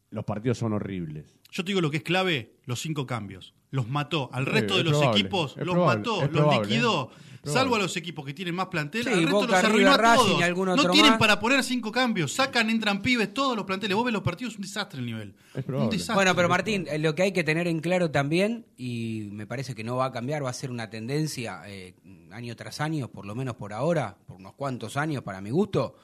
los 0.09 0.25
partidos 0.25 0.57
son 0.57 0.73
horribles. 0.73 1.39
Yo 1.51 1.63
te 1.63 1.69
digo 1.69 1.79
lo 1.79 1.89
que 1.89 1.97
es 1.97 2.03
clave, 2.03 2.57
los 2.65 2.81
cinco 2.81 3.05
cambios. 3.05 3.53
Los 3.71 3.87
mató. 3.87 4.29
Al 4.33 4.43
Sí, 4.45 4.51
resto 4.51 4.77
de 4.77 4.83
los 4.83 4.93
probable, 4.93 5.19
equipos 5.21 5.55
los 5.57 5.73
probable, 5.73 5.97
mató, 5.99 6.21
los 6.21 6.29
probable, 6.29 6.67
liquidó. 6.67 7.11
es 7.32 7.32
probable. 7.43 7.61
Salvo 7.61 7.75
a 7.75 7.79
los 7.79 7.95
equipos 7.97 8.25
que 8.25 8.33
tienen 8.33 8.55
más 8.55 8.67
plantel, 8.67 9.03
Sí, 9.03 9.09
al 9.09 9.19
resto 9.21 9.35
Boca, 9.35 9.47
los 9.47 9.55
arruinó 9.63 9.91
River, 9.97 10.05
a 10.05 10.15
todos. 10.15 10.39
no 10.65 10.73
otro 10.73 10.91
tienen 10.91 11.11
más. 11.11 11.19
para 11.19 11.39
poner 11.39 11.63
cinco 11.63 11.91
cambios. 11.91 12.33
Sacan, 12.33 12.69
entran 12.69 13.01
pibes, 13.01 13.33
todos 13.33 13.55
los 13.55 13.65
planteles. 13.65 13.95
Vos 13.95 14.05
ves 14.05 14.13
los 14.13 14.23
partidos, 14.23 14.53
es 14.53 14.57
un 14.57 14.63
desastre 14.63 14.99
el 15.01 15.05
nivel. 15.05 15.35
Un 15.67 15.89
desastre. 15.89 16.15
Bueno, 16.15 16.35
pero 16.35 16.49
Martín, 16.49 16.87
eh, 16.89 16.97
lo 16.97 17.13
que 17.15 17.23
hay 17.23 17.31
que 17.33 17.43
tener 17.43 17.67
en 17.67 17.79
claro 17.81 18.09
también, 18.09 18.65
y 18.77 19.29
me 19.31 19.45
parece 19.45 19.75
que 19.75 19.83
no 19.83 19.97
va 19.97 20.05
a 20.05 20.11
cambiar, 20.11 20.43
va 20.43 20.49
a 20.49 20.53
ser 20.53 20.71
una 20.71 20.89
tendencia 20.89 21.61
eh, 21.67 21.93
año 22.31 22.55
tras 22.55 22.81
año, 22.81 23.09
por 23.11 23.25
lo 23.25 23.35
menos 23.35 23.55
por 23.55 23.73
ahora, 23.73 24.17
por 24.25 24.37
unos 24.37 24.53
cuantos 24.53 24.97
años 24.97 25.21
para 25.23 25.39
mi 25.41 25.51
gusto. 25.51 25.95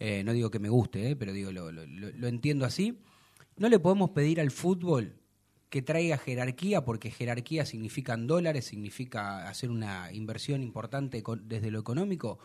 Eh, 0.00 0.22
no 0.24 0.32
digo 0.32 0.50
que 0.50 0.58
me 0.58 0.68
guste, 0.68 1.10
eh, 1.10 1.16
pero 1.16 1.32
digo, 1.32 1.52
lo, 1.52 1.70
lo- 1.70 1.86
lo- 1.86 2.10
lo 2.10 2.26
entiendo 2.26 2.64
así. 2.66 2.98
No 3.56 3.68
le 3.68 3.78
podemos 3.78 4.10
pedir 4.10 4.40
al 4.40 4.50
fútbol 4.50 5.14
que 5.72 5.80
traiga 5.80 6.18
jerarquía, 6.18 6.84
porque 6.84 7.10
jerarquía 7.10 7.64
significa 7.64 8.12
en 8.12 8.26
dólares, 8.26 8.66
significa 8.66 9.48
hacer 9.48 9.70
una 9.70 10.12
inversión 10.12 10.62
importante 10.62 11.22
desde 11.44 11.70
lo 11.70 11.80
económico, 11.80 12.38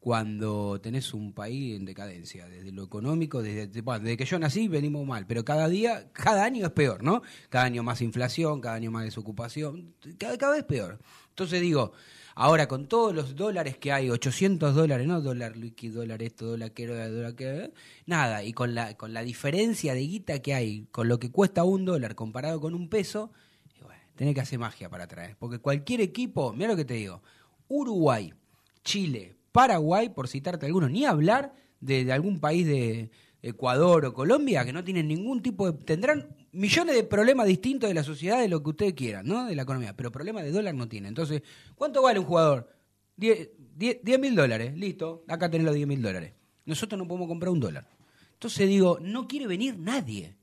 cuando 0.00 0.80
tenés 0.80 1.14
un 1.14 1.32
país 1.32 1.76
en 1.76 1.84
decadencia, 1.84 2.48
desde 2.48 2.72
lo 2.72 2.82
económico, 2.82 3.40
desde, 3.40 3.82
bueno, 3.82 4.02
desde 4.02 4.16
que 4.16 4.24
yo 4.24 4.36
nací 4.40 4.66
venimos 4.66 5.06
mal, 5.06 5.28
pero 5.28 5.44
cada 5.44 5.68
día, 5.68 6.10
cada 6.12 6.42
año 6.42 6.66
es 6.66 6.72
peor, 6.72 7.04
¿no? 7.04 7.22
Cada 7.50 7.66
año 7.66 7.84
más 7.84 8.02
inflación, 8.02 8.60
cada 8.60 8.74
año 8.74 8.90
más 8.90 9.04
desocupación, 9.04 9.94
cada, 10.18 10.36
cada 10.36 10.54
vez 10.54 10.64
peor. 10.64 10.98
Entonces 11.28 11.60
digo, 11.60 11.92
ahora 12.34 12.68
con 12.68 12.86
todos 12.86 13.14
los 13.14 13.36
dólares 13.36 13.76
que 13.76 13.92
hay, 13.92 14.10
800 14.10 14.74
dólares, 14.74 15.06
¿no? 15.06 15.20
Dólar 15.20 15.56
líquido, 15.56 16.00
dólar 16.00 16.22
esto, 16.22 16.46
dólar 16.46 16.72
que, 16.72 16.86
dólar 16.86 17.34
que, 17.34 17.72
nada, 18.06 18.44
y 18.44 18.52
con 18.52 18.74
la, 18.74 18.96
con 18.96 19.12
la 19.12 19.22
diferencia 19.22 19.94
de 19.94 20.00
guita 20.00 20.40
que 20.40 20.54
hay, 20.54 20.86
con 20.90 21.08
lo 21.08 21.18
que 21.18 21.30
cuesta 21.30 21.64
un 21.64 21.84
dólar 21.84 22.14
comparado 22.14 22.60
con 22.60 22.74
un 22.74 22.88
peso, 22.88 23.32
bueno, 23.80 24.00
tenés 24.16 24.34
que 24.34 24.40
hacer 24.40 24.58
magia 24.58 24.88
para 24.88 25.06
traer, 25.06 25.36
porque 25.38 25.58
cualquier 25.58 26.00
equipo, 26.00 26.52
mira 26.52 26.68
lo 26.68 26.76
que 26.76 26.84
te 26.84 26.94
digo, 26.94 27.22
Uruguay, 27.68 28.32
Chile, 28.84 29.36
Paraguay, 29.52 30.08
por 30.08 30.28
citarte 30.28 30.66
algunos, 30.66 30.90
ni 30.90 31.04
hablar 31.04 31.54
de 31.80 32.12
algún 32.12 32.40
país 32.40 32.66
de 32.66 33.10
Ecuador 33.42 34.06
o 34.06 34.14
Colombia 34.14 34.64
que 34.64 34.72
no 34.72 34.84
tienen 34.84 35.08
ningún 35.08 35.42
tipo 35.42 35.70
de... 35.70 35.84
Tendrán 35.84 36.34
millones 36.52 36.94
de 36.94 37.02
problemas 37.02 37.46
distintos 37.46 37.88
de 37.88 37.94
la 37.94 38.04
sociedad, 38.04 38.40
de 38.40 38.48
lo 38.48 38.62
que 38.62 38.70
ustedes 38.70 38.94
quieran, 38.94 39.26
¿no? 39.26 39.46
De 39.46 39.56
la 39.56 39.62
economía, 39.62 39.96
pero 39.96 40.12
problemas 40.12 40.44
de 40.44 40.52
dólar 40.52 40.74
no 40.74 40.88
tienen. 40.88 41.08
Entonces, 41.08 41.42
¿cuánto 41.74 42.02
vale 42.02 42.20
un 42.20 42.24
jugador? 42.26 42.68
10 43.16 44.20
mil 44.20 44.34
dólares, 44.34 44.76
listo, 44.76 45.24
acá 45.28 45.50
tenés 45.50 45.66
los 45.66 45.74
10 45.74 45.88
mil 45.88 46.00
dólares. 46.00 46.32
Nosotros 46.64 46.98
no 46.98 47.08
podemos 47.08 47.28
comprar 47.28 47.50
un 47.50 47.60
dólar. 47.60 47.88
Entonces 48.34 48.68
digo, 48.68 48.98
no 49.00 49.26
quiere 49.26 49.46
venir 49.46 49.78
nadie. 49.78 50.36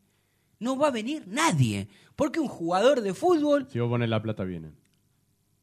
No 0.60 0.78
va 0.78 0.90
a 0.90 0.92
venir 0.92 1.24
nadie. 1.28 1.88
Porque 2.16 2.40
un 2.40 2.50
jugador 2.50 3.02
de 3.02 3.14
fútbol... 3.14 3.68
Si 3.72 3.80
vos 3.80 3.90
pones 3.90 4.10
la 4.10 4.22
plata, 4.22 4.44
vienen. 4.44 4.76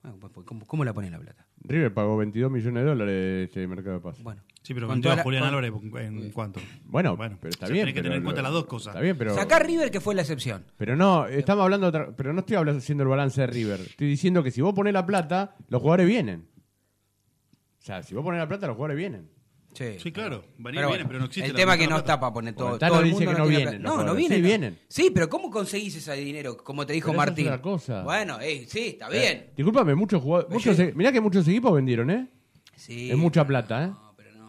Ah, 0.07 0.15
pues, 0.20 0.47
¿Cómo, 0.47 0.65
cómo 0.65 0.85
la 0.85 0.95
ponen 0.95 1.11
la 1.11 1.19
plata? 1.19 1.45
River 1.62 1.93
pagó 1.93 2.16
22 2.16 2.49
millones 2.49 2.85
de 2.85 2.89
dólares 2.89 3.49
este 3.49 3.66
mercado 3.66 3.97
de 3.97 4.01
pases. 4.01 4.23
Bueno. 4.23 4.41
Sí, 4.62 4.73
pero 4.73 4.87
vendió 4.87 5.11
a 5.11 5.16
Julián 5.16 5.43
Álvarez 5.43 5.73
en 5.99 6.31
cuánto. 6.31 6.61
Bueno, 6.85 7.16
pero 7.16 7.35
está 7.51 7.66
o 7.66 7.69
sea, 7.69 7.73
bien. 7.73 7.83
Tenés 7.87 7.95
que 7.95 8.03
tener 8.03 8.19
en 8.19 8.24
cuenta 8.24 8.41
las 8.41 8.53
dos 8.53 8.66
cosas. 8.66 8.95
Está 8.95 9.01
bien, 9.01 9.19
pero... 9.19 9.35
Sacar 9.35 9.66
River 9.66 9.91
que 9.91 10.01
fue 10.01 10.15
la 10.15 10.23
excepción. 10.23 10.65
Pero 10.77 10.95
no, 10.95 11.27
estamos 11.27 11.65
hablando 11.65 11.91
de 11.91 11.99
otra, 11.99 12.16
pero 12.16 12.33
no 12.33 12.41
estoy 12.41 12.57
hablando 12.57 12.78
haciendo 12.78 13.03
el 13.03 13.09
balance 13.09 13.41
de 13.41 13.47
River. 13.49 13.81
Estoy 13.81 14.07
diciendo 14.07 14.45
que 14.45 14.53
si 14.53 14.61
vos 14.61 14.74
pones 14.74 14.93
la 14.93 15.05
plata, 15.05 15.57
los 15.69 15.83
jugadores 15.83 16.07
vienen. 16.07 16.49
O 17.81 17.83
sea, 17.83 18.05
si 18.05 18.15
vos 18.15 18.24
pones 18.24 18.39
la 18.39 18.47
plata, 18.47 18.69
los 18.69 18.77
jugadores 18.77 18.97
vienen. 18.97 19.28
Sí, 19.77 19.98
Sí, 20.03 20.12
claro. 20.12 20.43
Pero 20.62 20.90
pero 21.07 21.19
no 21.19 21.24
existe 21.27 21.51
el 21.51 21.55
tema 21.57 21.73
mitad 21.73 21.85
que 21.85 21.90
no 21.90 21.97
la 21.97 22.03
plata. 22.03 22.12
está 22.12 22.20
para 22.20 22.32
poner 22.32 22.55
todo. 22.55 22.69
Bueno, 22.70 22.89
todo 22.89 22.98
el 23.01 23.05
dice 23.05 23.16
mundo 23.16 23.32
que 23.32 23.39
no 23.39 23.47
vienen 23.48 23.82
No, 23.82 24.03
no 24.03 24.15
vienen. 24.15 24.36
Sí, 24.39 24.43
vienen. 24.43 24.78
Sí, 24.89 25.11
pero 25.12 25.28
¿cómo 25.28 25.51
conseguís 25.51 25.94
ese 25.97 26.15
dinero? 26.15 26.57
Como 26.57 26.86
te 26.86 26.93
dijo 26.94 27.11
Pero 27.11 27.20
eso 27.23 27.23
es 27.23 27.28
Martín. 27.31 27.47
otra 27.48 27.61
cosa. 27.62 28.03
Bueno, 28.03 28.39
eh, 28.40 28.65
sí, 28.69 28.86
está 28.89 29.09
bien. 29.09 29.51
Disculpame, 29.57 29.94
muchos 29.94 30.23
jugadores. 30.23 30.53
Muchos, 30.53 30.78
e- 30.78 30.93
mirá 30.94 31.12
que 31.12 31.20
muchos 31.20 31.47
equipos 31.47 31.74
vendieron, 31.74 32.11
¿eh? 32.11 32.27
Sí. 32.77 33.11
Es 33.11 33.16
mucha 33.16 33.47
plata, 33.47 33.85
¿eh? 33.85 33.90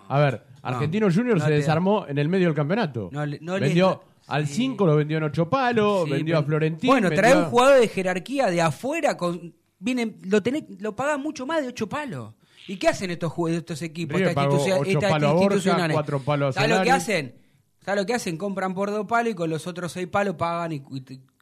A 0.10 0.20
ver, 0.20 0.44
Argentino 0.62 1.08
Junior 1.12 1.38
no 1.38 1.44
se 1.44 1.50
te- 1.50 1.56
desarmó 1.58 2.06
en 2.08 2.18
el 2.18 2.30
medio 2.30 2.48
del 2.48 2.56
campeonato. 2.56 3.10
No 3.12 3.26
no 3.26 3.54
vendió 3.60 4.02
al 4.28 4.48
5, 4.48 4.86
lo 4.86 4.96
vendió 4.96 5.18
en 5.18 5.24
8 5.24 5.50
palos, 5.50 6.06
Sí, 6.06 6.12
vendió 6.12 6.38
a 6.38 6.40
pero- 6.40 6.48
Florentín. 6.48 6.90
Bueno, 6.90 7.10
trae 7.12 7.36
un 7.36 7.46
jugador 7.46 7.80
de 7.82 7.88
jerarquía 7.90 8.48
de 8.48 8.62
afuera 8.62 9.18
con 9.18 9.54
viene 9.80 10.16
lo 10.24 10.42
tenés, 10.42 10.64
lo 10.80 10.96
pagás 10.96 11.20
mucho 11.20 11.46
más 11.46 11.62
de 11.62 11.68
ocho 11.68 11.88
palos. 11.88 12.34
¿Y 12.68 12.78
qué 12.78 12.88
hacen 12.90 13.12
estos 13.12 13.34
estos 13.50 13.82
equipos, 13.82 14.18
River 14.18 14.30
estas, 14.30 14.46
pagó 14.46 14.56
ocho 14.64 14.84
estas 14.90 15.12
palos 15.12 15.30
a 15.30 15.34
Borja, 15.34 15.44
institucionales? 15.56 15.94
cuatro 15.96 16.20
palos 16.22 16.56
¿Sabes 16.56 16.70
lo 16.78 16.84
que 16.84 16.92
hacen? 16.92 17.36
¿Sabes 17.84 18.02
lo 18.02 18.06
que 18.06 18.14
hacen? 18.14 18.38
Compran 18.38 18.74
por 18.74 18.92
dos 18.92 19.06
palos 19.08 19.32
y 19.32 19.36
con 19.36 19.50
los 19.50 19.66
otros 19.68 19.92
seis 19.94 20.08
palos 20.08 20.36
pagan 20.36 20.74
y, 20.74 20.82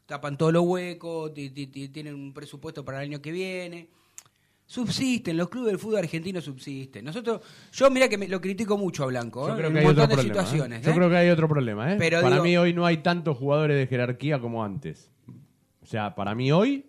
tapan 0.06 0.38
todos 0.38 0.54
los 0.54 0.64
huecos, 0.64 1.34
ti- 1.34 1.50
ti- 1.50 1.66
ti- 1.68 1.90
tienen 1.90 2.14
un 2.14 2.32
presupuesto 2.34 2.86
para 2.86 3.00
el 3.02 3.10
año 3.10 3.22
que 3.22 3.32
viene. 3.32 3.90
Subsisten, 4.68 5.38
los 5.38 5.50
clubes 5.50 5.68
del 5.72 5.80
fútbol 5.80 6.00
argentino 6.00 6.42
subsisten. 6.42 7.06
Nosotros, 7.06 7.42
yo 7.72 7.90
mira 7.92 8.10
que 8.10 8.18
me- 8.18 8.28
lo 8.28 8.42
critico 8.42 8.78
mucho 8.78 9.04
a 9.04 9.08
Blanco, 9.08 9.48
Yo 9.48 9.54
¿eh? 9.54 9.58
creo 9.58 9.68
en 9.68 9.74
que 9.74 9.80
un 9.80 9.86
hay 9.86 9.92
otro 9.92 10.02
montón 10.02 10.10
de 10.10 10.32
problema. 10.34 10.76
¿eh? 10.76 10.82
Yo 10.84 10.92
¿eh? 10.92 10.94
creo 10.96 11.10
que 11.10 11.18
hay 11.18 11.30
otro 11.30 11.48
problema. 11.48 11.94
¿eh? 11.94 11.96
Pero 12.00 12.22
para 12.22 12.36
digo- 12.36 12.44
mí 12.44 12.58
hoy 12.58 12.74
no 12.74 12.86
hay 12.86 12.98
tantos 12.98 13.38
jugadores 13.38 13.78
de 13.78 13.86
jerarquía 13.88 14.40
como 14.40 14.64
antes. 14.64 15.12
O 15.82 15.86
sea, 15.86 16.16
para 16.16 16.34
mí 16.34 16.52
hoy, 16.52 16.86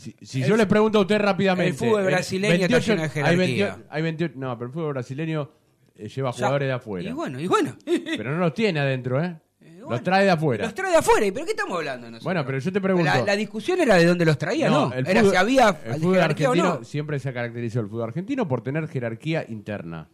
si, 0.00 0.16
si 0.22 0.42
El 0.42 0.48
yo 0.48 0.56
les 0.56 0.66
pregunto 0.66 0.98
a 0.98 1.02
ustedes 1.02 1.20
rápidamente. 1.20 1.70
el 1.70 1.74
fútbol 1.76 2.02
eh, 2.02 2.06
brasileño 2.06 2.64
está 2.66 2.78
lleno 2.78 2.96
de 3.02 3.02
hay 3.04 3.10
jerarquía. 3.10 3.36
28, 3.66 3.86
hay 3.90 4.02
28 4.02 4.34
no, 4.38 4.58
pero 4.58 4.66
el 4.68 4.72
fútbol 4.72 4.92
brasileño 4.94 5.50
eh, 5.96 6.08
lleva 6.08 6.32
jugadores 6.32 6.68
de 6.68 6.72
afuera. 6.72 7.10
Y 7.10 7.12
bueno, 7.12 7.38
y 7.40 7.46
bueno. 7.46 7.76
Pero 7.84 8.32
no 8.32 8.38
los 8.38 8.54
tiene 8.54 8.80
adentro, 8.80 9.22
¿eh? 9.22 9.36
los 9.90 10.02
trae 10.02 10.24
de 10.24 10.30
afuera. 10.30 10.64
Los 10.64 10.74
trae 10.74 10.90
de 10.90 10.96
afuera. 10.98 11.26
¿Y 11.26 11.32
pero 11.32 11.44
qué 11.44 11.50
estamos 11.52 11.76
hablando 11.76 12.06
nosotros? 12.06 12.24
Bueno, 12.24 12.44
pero 12.46 12.58
yo 12.58 12.72
te 12.72 12.80
pregunto. 12.80 13.10
La, 13.12 13.22
la 13.24 13.36
discusión 13.36 13.80
era 13.80 13.96
de 13.96 14.06
dónde 14.06 14.24
los 14.24 14.38
traía, 14.38 14.70
¿no? 14.70 14.92
el 14.92 15.06
era 15.06 15.20
fútbol- 15.22 15.30
si 15.30 15.36
había 15.36 15.68
el 15.84 16.00
fútbol 16.00 16.18
o 16.18 16.22
argentino 16.22 16.64
no. 16.78 16.84
siempre 16.84 17.18
se 17.18 17.28
ha 17.28 17.32
caracterizado 17.32 17.84
el 17.84 17.90
fútbol 17.90 18.04
argentino 18.04 18.46
por 18.48 18.62
tener 18.62 18.88
jerarquía 18.88 19.44
interna. 19.48 20.08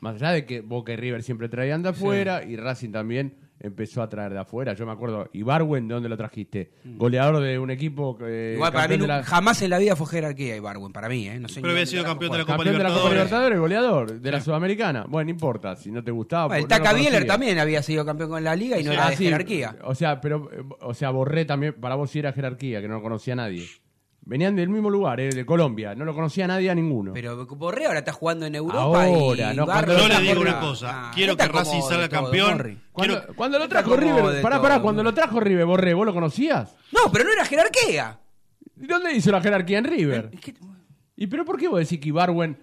Más 0.00 0.16
allá 0.16 0.32
de 0.32 0.44
que 0.44 0.60
Boca 0.60 0.92
y 0.92 0.96
River 0.96 1.22
siempre 1.22 1.48
traían 1.48 1.82
de 1.82 1.88
afuera 1.90 2.44
y 2.44 2.56
Racing 2.56 2.90
también 2.92 3.34
empezó 3.64 4.02
a 4.02 4.08
traer 4.08 4.32
de 4.32 4.38
afuera. 4.38 4.74
Yo 4.74 4.84
me 4.86 4.92
acuerdo, 4.92 5.28
Ibarwen, 5.32 5.88
¿de 5.88 5.94
dónde 5.94 6.08
lo 6.08 6.16
trajiste? 6.16 6.70
Goleador 6.84 7.42
de 7.42 7.58
un 7.58 7.70
equipo 7.70 8.16
que. 8.16 8.52
Mm. 8.52 8.54
Igual 8.56 8.72
para 8.72 8.88
mí 8.88 9.06
la- 9.06 9.22
jamás 9.22 9.62
en 9.62 9.70
la 9.70 9.78
vida 9.78 9.96
fue 9.96 10.06
jerarquía 10.06 10.56
Ibarwen, 10.56 10.92
para 10.92 11.08
mí, 11.08 11.26
¿eh? 11.28 11.40
No 11.40 11.48
sé 11.48 11.60
Pero 11.60 11.72
había 11.72 11.86
sido 11.86 12.04
campeón 12.04 12.32
de 12.32 12.38
la. 12.38 12.44
Copa 12.44 12.56
Campeón 12.56 12.78
de 12.78 12.84
la 12.84 12.90
Copa 12.90 13.08
Libertadores. 13.10 13.58
Goleador 13.58 14.20
de 14.20 14.30
la 14.30 14.40
Sudamericana. 14.40 15.06
Bueno, 15.08 15.24
no 15.26 15.30
importa, 15.30 15.76
si 15.76 15.90
no 15.90 16.04
te 16.04 16.10
gustaba. 16.10 16.46
Bueno, 16.48 16.62
el 16.62 16.68
pues 16.68 16.78
no 16.78 16.84
Taca 16.84 16.96
Bieler 16.96 17.26
también 17.26 17.58
había 17.58 17.82
sido 17.82 18.04
campeón 18.04 18.30
con 18.30 18.44
la 18.44 18.54
liga 18.54 18.78
y 18.78 18.84
no 18.84 18.90
Sí, 18.90 18.94
era 18.96 19.06
ah, 19.06 19.10
de 19.10 19.16
sí, 19.16 19.24
jerarquía. 19.24 19.76
O 19.84 19.94
sea, 19.94 20.20
pero, 20.20 20.48
o 20.80 20.94
sea, 20.94 21.10
Borré 21.10 21.44
también, 21.44 21.74
para 21.80 21.94
vos 21.94 22.10
sí 22.10 22.18
era 22.18 22.32
jerarquía, 22.32 22.80
que 22.80 22.88
no 22.88 22.94
lo 22.94 23.02
conocía 23.02 23.34
nadie. 23.34 23.66
Venían 24.26 24.56
del 24.56 24.70
mismo 24.70 24.88
lugar, 24.88 25.20
eh, 25.20 25.28
de 25.28 25.44
Colombia, 25.44 25.94
no 25.94 26.06
lo 26.06 26.14
conocía 26.14 26.46
nadie 26.46 26.70
a 26.70 26.74
ninguno. 26.74 27.12
Pero 27.12 27.44
Borré 27.46 27.84
ahora 27.86 27.98
está 27.98 28.12
jugando 28.12 28.46
en 28.46 28.54
Europa 28.54 28.80
Ahora, 28.80 29.52
y 29.52 29.56
no, 29.56 29.66
cuando 29.66 29.98
Yo 29.98 30.08
lo 30.08 30.14
le 30.14 30.20
digo 30.20 30.40
una 30.40 30.60
cosa. 30.60 31.08
Ah, 31.08 31.10
quiero 31.14 31.36
que 31.36 31.46
Racing 31.46 31.82
salga 31.82 32.08
todo, 32.08 32.22
campeón. 32.22 32.80
Cuando, 32.90 33.14
Quiero- 33.18 33.34
cuando 33.34 33.58
lo 33.58 33.68
trajo 33.68 33.96
River, 33.96 34.40
pará, 34.40 34.56
todo, 34.56 34.62
pará, 34.62 34.80
cuando 34.80 35.02
lo 35.02 35.12
trajo 35.12 35.40
River, 35.40 35.66
Borré, 35.66 35.92
¿vos 35.92 36.06
lo 36.06 36.14
conocías? 36.14 36.74
No, 36.92 37.12
pero 37.12 37.24
no 37.24 37.32
era 37.32 37.44
jerarquía. 37.44 38.18
¿Y 38.80 38.86
dónde 38.86 39.12
hizo 39.12 39.30
la 39.30 39.42
jerarquía 39.42 39.78
en 39.78 39.84
River? 39.84 40.30
¿Y 41.16 41.26
pero 41.26 41.44
por 41.44 41.58
qué 41.58 41.68
vos 41.68 41.78
decís 41.80 42.00
que 42.00 42.08
Ibarwen... 42.08 42.58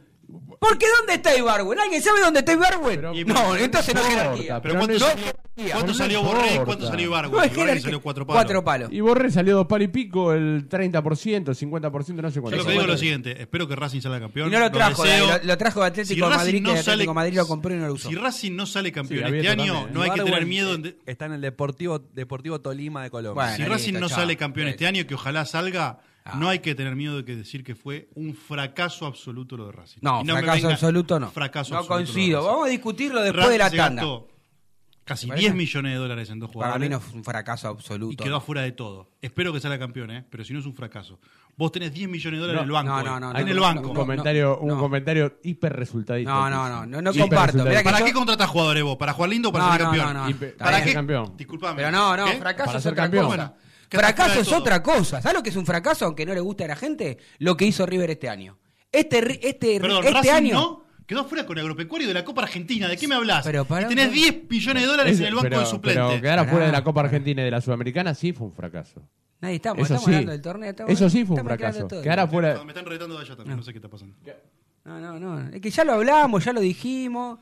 ¿Por 0.60 0.78
qué 0.78 0.86
dónde 1.00 1.14
está 1.16 1.36
Ibarwen? 1.36 1.80
¿Alguien 1.80 2.02
sabe 2.02 2.22
dónde 2.22 2.40
está 2.40 2.54
Ibarwen? 2.54 3.02
no, 3.28 3.56
entonces 3.56 3.94
no 3.96 4.02
es 4.02 4.08
jerarquía. 4.08 4.62
Pero 4.62 4.74
no 4.76 4.80
¿cuánto 4.82 5.00
salió, 5.00 5.16
jerarquía. 5.26 5.74
cuánto 5.74 5.94
salió. 5.94 6.24
Borré 6.24 6.56
y 6.56 6.60
cuánto 6.60 6.88
salió 6.88 7.06
Ibargüen? 7.08 7.34
No 7.50 7.54
jerarquía. 7.56 7.82
salió 7.82 8.02
cuatro 8.02 8.26
palos. 8.28 8.42
Cuatro 8.44 8.64
palos. 8.64 8.90
Y 8.92 9.00
Borré 9.02 9.32
salió 9.32 9.56
dos 9.56 9.68
palos 9.68 9.86
y 9.86 9.88
pico, 9.90 10.34
el 10.34 10.70
30%, 10.70 11.54
50%, 11.54 12.22
no 12.22 12.30
sé 12.30 12.36
Yo 12.36 12.42
cuánto. 12.42 12.58
lo 12.58 12.66
que 12.66 12.72
digo 12.72 12.82
es 12.84 12.88
lo 12.88 12.98
siguiente, 12.98 13.42
espero 13.42 13.68
que 13.68 13.76
Racing 13.76 14.02
salga 14.02 14.20
campeón. 14.20 14.48
Y 14.50 14.52
no 14.52 14.60
lo 14.60 14.72
trajo, 14.72 15.04
lo, 15.06 15.44
lo 15.44 15.58
trajo 15.58 15.82
de 15.82 15.88
Atlético 15.88 16.14
Si 16.30 16.36
Madrid, 16.38 16.62
no 16.62 16.74
que 16.74 16.80
Atlético 16.80 16.84
sale- 16.84 17.14
Madrid 17.14 17.36
lo 17.38 17.48
compró 17.48 17.74
y 17.74 17.78
no 17.78 17.88
lo 17.88 17.94
usó. 17.94 18.10
Si 18.10 18.16
Racing 18.16 18.56
no 18.56 18.66
sale 18.66 18.92
campeón 18.92 19.30
Sí, 19.30 19.36
este 19.38 19.50
año, 19.50 19.88
no 19.92 20.02
hay 20.04 20.12
que 20.12 20.22
tener 20.24 20.46
miedo. 20.46 20.78
de- 20.78 20.96
Está 21.06 21.26
en 21.26 21.34
el 21.34 21.42
Deportivo, 21.42 22.00
Deportivo 22.00 22.62
Tolima 22.62 23.04
de 23.04 23.10
Colombia. 23.10 23.44
Bueno, 23.44 23.58
si 23.58 23.64
Racing 23.66 23.94
no 24.00 24.10
sale 24.10 24.38
campeón 24.38 24.68
este 24.68 24.88
año, 24.88 25.06
que 25.08 25.16
ojalá 25.16 25.46
salga, 25.46 26.00
Ah. 26.24 26.36
no 26.38 26.50
hay 26.50 26.60
que 26.60 26.76
tener 26.76 26.96
miedo 26.96 27.18
de 27.18 27.26
que 27.26 27.36
decir 27.36 27.64
que 27.64 27.74
fue 27.76 28.10
un 28.16 28.36
fracaso 28.36 29.06
absoluto 29.08 29.58
lo 29.58 29.66
de 29.66 29.72
Racing. 29.72 30.00
No, 30.02 30.22
Y 30.22 30.26
me 30.26 30.34
fracaso 30.34 30.56
venga- 30.68 30.74
absoluto 30.74 31.20
no. 31.20 31.32
Fracaso 31.32 31.74
no 31.74 31.80
absoluto 31.80 32.06
coincido. 32.14 32.44
Vamos 32.46 32.68
a 32.68 32.70
discutirlo 32.70 33.22
después 33.22 33.46
Racing 33.46 33.52
de 33.54 33.58
la 33.58 33.70
se 33.72 33.78
tanda. 33.78 34.02
gastó 34.04 34.28
Casi 35.04 35.26
¿Te 35.26 35.30
parece? 35.30 35.42
10 35.48 35.56
millones 35.56 35.94
de 35.94 35.98
dólares 35.98 36.30
en 36.30 36.40
dos 36.40 36.52
jugadores. 36.52 36.74
Para 36.76 36.86
mí 36.86 36.90
no 36.90 37.00
fue 37.02 37.18
un 37.18 37.24
fracaso 37.24 37.68
y 37.68 37.72
absoluto. 37.72 38.24
quedó 38.24 38.34
no. 38.34 38.38
afuera 38.38 38.62
de 38.62 38.72
todo. 38.72 39.10
Espero 39.20 39.52
que 39.52 39.60
salga 39.60 39.80
campeón, 39.80 40.12
¿eh? 40.12 40.24
pero 40.30 40.44
si 40.44 40.54
no 40.54 40.60
es 40.60 40.66
un 40.68 40.76
fracaso. 40.76 41.20
Vos 41.58 41.72
tenés 41.72 41.92
10 41.92 42.08
millones 42.08 42.40
de 42.40 42.48
dólares 42.48 42.68
No, 42.68 42.80
en 42.80 42.86
el 42.86 42.92
banco. 42.92 43.04
no, 43.04 43.20
no, 43.20 43.28
hoy. 43.28 43.34
no, 43.34 43.40
en 43.40 43.46
no, 43.46 43.52
el 43.52 43.56
no, 43.58 43.62
banco. 43.64 43.88
Un 43.88 43.94
no, 43.96 44.00
comentario, 44.00 44.60
un 44.60 44.68
no. 44.70 44.78
comentario 44.78 45.40
hiper 45.44 45.74
resultadista. 45.74 46.32
No, 46.32 46.50
no, 46.52 46.70
no, 46.70 46.86
no, 46.86 47.02
no 47.02 47.14
comparto. 47.14 47.64
que 47.66 47.82
¿Para 47.84 48.00
yo- 48.00 48.06
qué 48.06 48.14
contratás 48.14 48.48
jugadores 48.48 48.84
vos? 48.84 48.96
¿Para 48.98 49.14
jugar 49.14 49.30
lindo 49.32 49.50
o 49.50 49.52
para 49.52 49.66
No, 49.66 49.72
ser 49.72 49.82
no, 49.82 49.86
campeón? 49.88 50.14
no, 50.14 50.24
no. 50.24 50.30
Y 50.30 50.34
¿Para 50.36 50.84
qué? 50.84 50.94
campeón. 50.94 51.34
Disculpame. 51.36 51.76
Pero 51.78 51.92
no, 51.92 52.16
no, 52.16 52.26
¿Qué? 52.26 52.34
fracaso 52.38 52.66
Para 52.68 52.78
es 52.78 52.84
ser 52.84 52.94
campeón. 52.96 53.52
Fracaso 54.00 54.28
fuera 54.30 54.42
es 54.42 54.48
todo. 54.48 54.60
otra 54.60 54.84
cosa. 54.84 55.22
¿Sabes 55.22 55.38
lo 55.38 55.44
que 55.44 55.50
es 55.50 55.56
un 55.56 55.66
fracaso 55.66 56.06
aunque 56.06 56.26
no 56.26 56.34
le 56.34 56.40
guste 56.40 56.64
a 56.66 56.68
la 56.68 56.76
gente? 56.76 57.18
Lo 57.40 57.58
que 57.58 57.66
hizo 57.66 57.86
River 57.86 58.12
este 58.12 58.30
año. 58.30 58.58
Este, 58.92 59.22
ri- 59.24 59.40
este, 59.42 59.80
Perdón, 59.80 60.04
este 60.06 60.14
Racing 60.14 60.32
año. 60.32 60.54
no. 60.56 60.86
Quedó 61.08 61.26
fuera 61.26 61.46
con 61.46 61.58
Agropecuario 61.60 62.08
de 62.08 62.14
la 62.14 62.24
Copa 62.24 62.44
Argentina. 62.44 62.88
¿De 62.88 62.96
qué 62.96 63.06
me 63.08 63.16
hablas? 63.16 63.44
Pero 63.46 63.66
pará, 63.66 63.86
y 63.88 63.90
tenés 63.90 64.06
pará. 64.08 64.16
10 64.16 64.50
millones 64.50 64.84
de 64.84 64.88
dólares 64.88 65.20
en 65.20 65.26
el 65.26 65.34
banco 65.36 65.42
pero, 65.44 65.60
de 65.60 65.66
suplente. 65.66 66.00
Pero 66.02 66.22
quedar 66.22 66.38
Pará, 66.38 66.50
afuera 66.50 66.66
de 66.68 66.72
la 66.72 66.84
Copa. 66.86 67.02
Argentina 67.02 67.42
y 67.42 67.46
de 67.46 67.52
la 67.52 67.60
Sudamericana 67.60 68.14
sí 68.16 68.32
fue 68.32 68.48
un 68.48 68.54
fracaso. 68.54 69.02
Nadie 69.42 69.56
estamos, 69.56 69.80
Eso 69.80 69.96
estamos 69.96 70.04
sí. 70.06 70.12
hablando 70.12 70.32
del 70.32 70.42
torneo. 70.42 70.70
estamos- 70.70 70.94
Eso 70.94 71.10
sí 71.10 71.26
fue 71.26 71.36
un 71.38 71.44
fracaso. 71.46 71.88
todo. 71.88 72.02
Quedar 72.02 72.20
afuera. 72.20 72.64
Me 72.64 72.72
están 72.72 72.86
retando 72.86 73.16
de 73.18 73.22
allá 73.26 73.36
también. 73.36 73.58
No 73.58 73.64
sé 73.64 73.72
qué 73.74 73.80
está 73.80 73.90
pasando. 73.90 74.16
No, 74.86 75.00
no, 75.00 75.20
no. 75.20 75.50
Es 75.54 75.60
que 75.60 75.70
ya 75.70 75.84
lo 75.84 75.94
hablamos, 75.94 76.46
ya 76.46 76.54
lo 76.54 76.62
dijimos. 76.62 77.40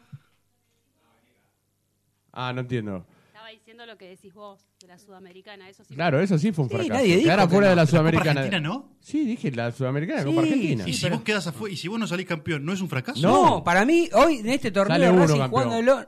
Ah, 2.31 2.53
no 2.53 2.61
entiendo. 2.61 3.05
Diciendo 3.51 3.85
lo 3.85 3.97
que 3.97 4.07
decís 4.09 4.33
vos 4.33 4.59
de 4.79 4.87
la 4.87 4.97
Sudamericana, 4.99 5.67
eso 5.69 5.83
sí. 5.83 5.93
Claro, 5.95 6.19
eso 6.21 6.37
sí 6.37 6.51
fue 6.51 6.63
un 6.65 6.69
Sí, 6.69 6.75
fracaso. 6.75 6.93
nadie 6.93 7.17
dijo 7.17 7.29
que 7.29 7.35
no. 7.37 7.47
de 7.47 7.61
la 7.61 7.69
¿La 7.69 7.75
Copa 7.75 7.87
Sudamericana. 7.87 8.31
Argentina 8.41 8.59
no? 8.59 8.91
Sí, 9.01 9.25
dije 9.25 9.51
la 9.51 9.71
Sudamericana, 9.71 10.19
la 10.19 10.23
Sí, 10.23 10.29
Copa 10.29 10.41
Argentina. 10.41 10.83
Y 10.87 10.93
si 10.93 11.09
vos 11.09 11.21
quedás 11.21 11.47
afuera, 11.47 11.73
y 11.73 11.77
si 11.77 11.87
vos 11.87 11.99
no 11.99 12.07
salís 12.07 12.25
campeón, 12.27 12.63
¿no 12.65 12.73
es 12.73 12.81
un 12.81 12.89
fracaso? 12.89 13.19
No, 13.21 13.63
para 13.63 13.85
mí, 13.85 14.07
hoy 14.13 14.37
en 14.37 14.49
este 14.49 14.71
torneo 14.71 14.95
Sale 14.97 15.09
uno 15.11 15.21
Racing 15.27 15.49
jugándolo. 15.49 16.07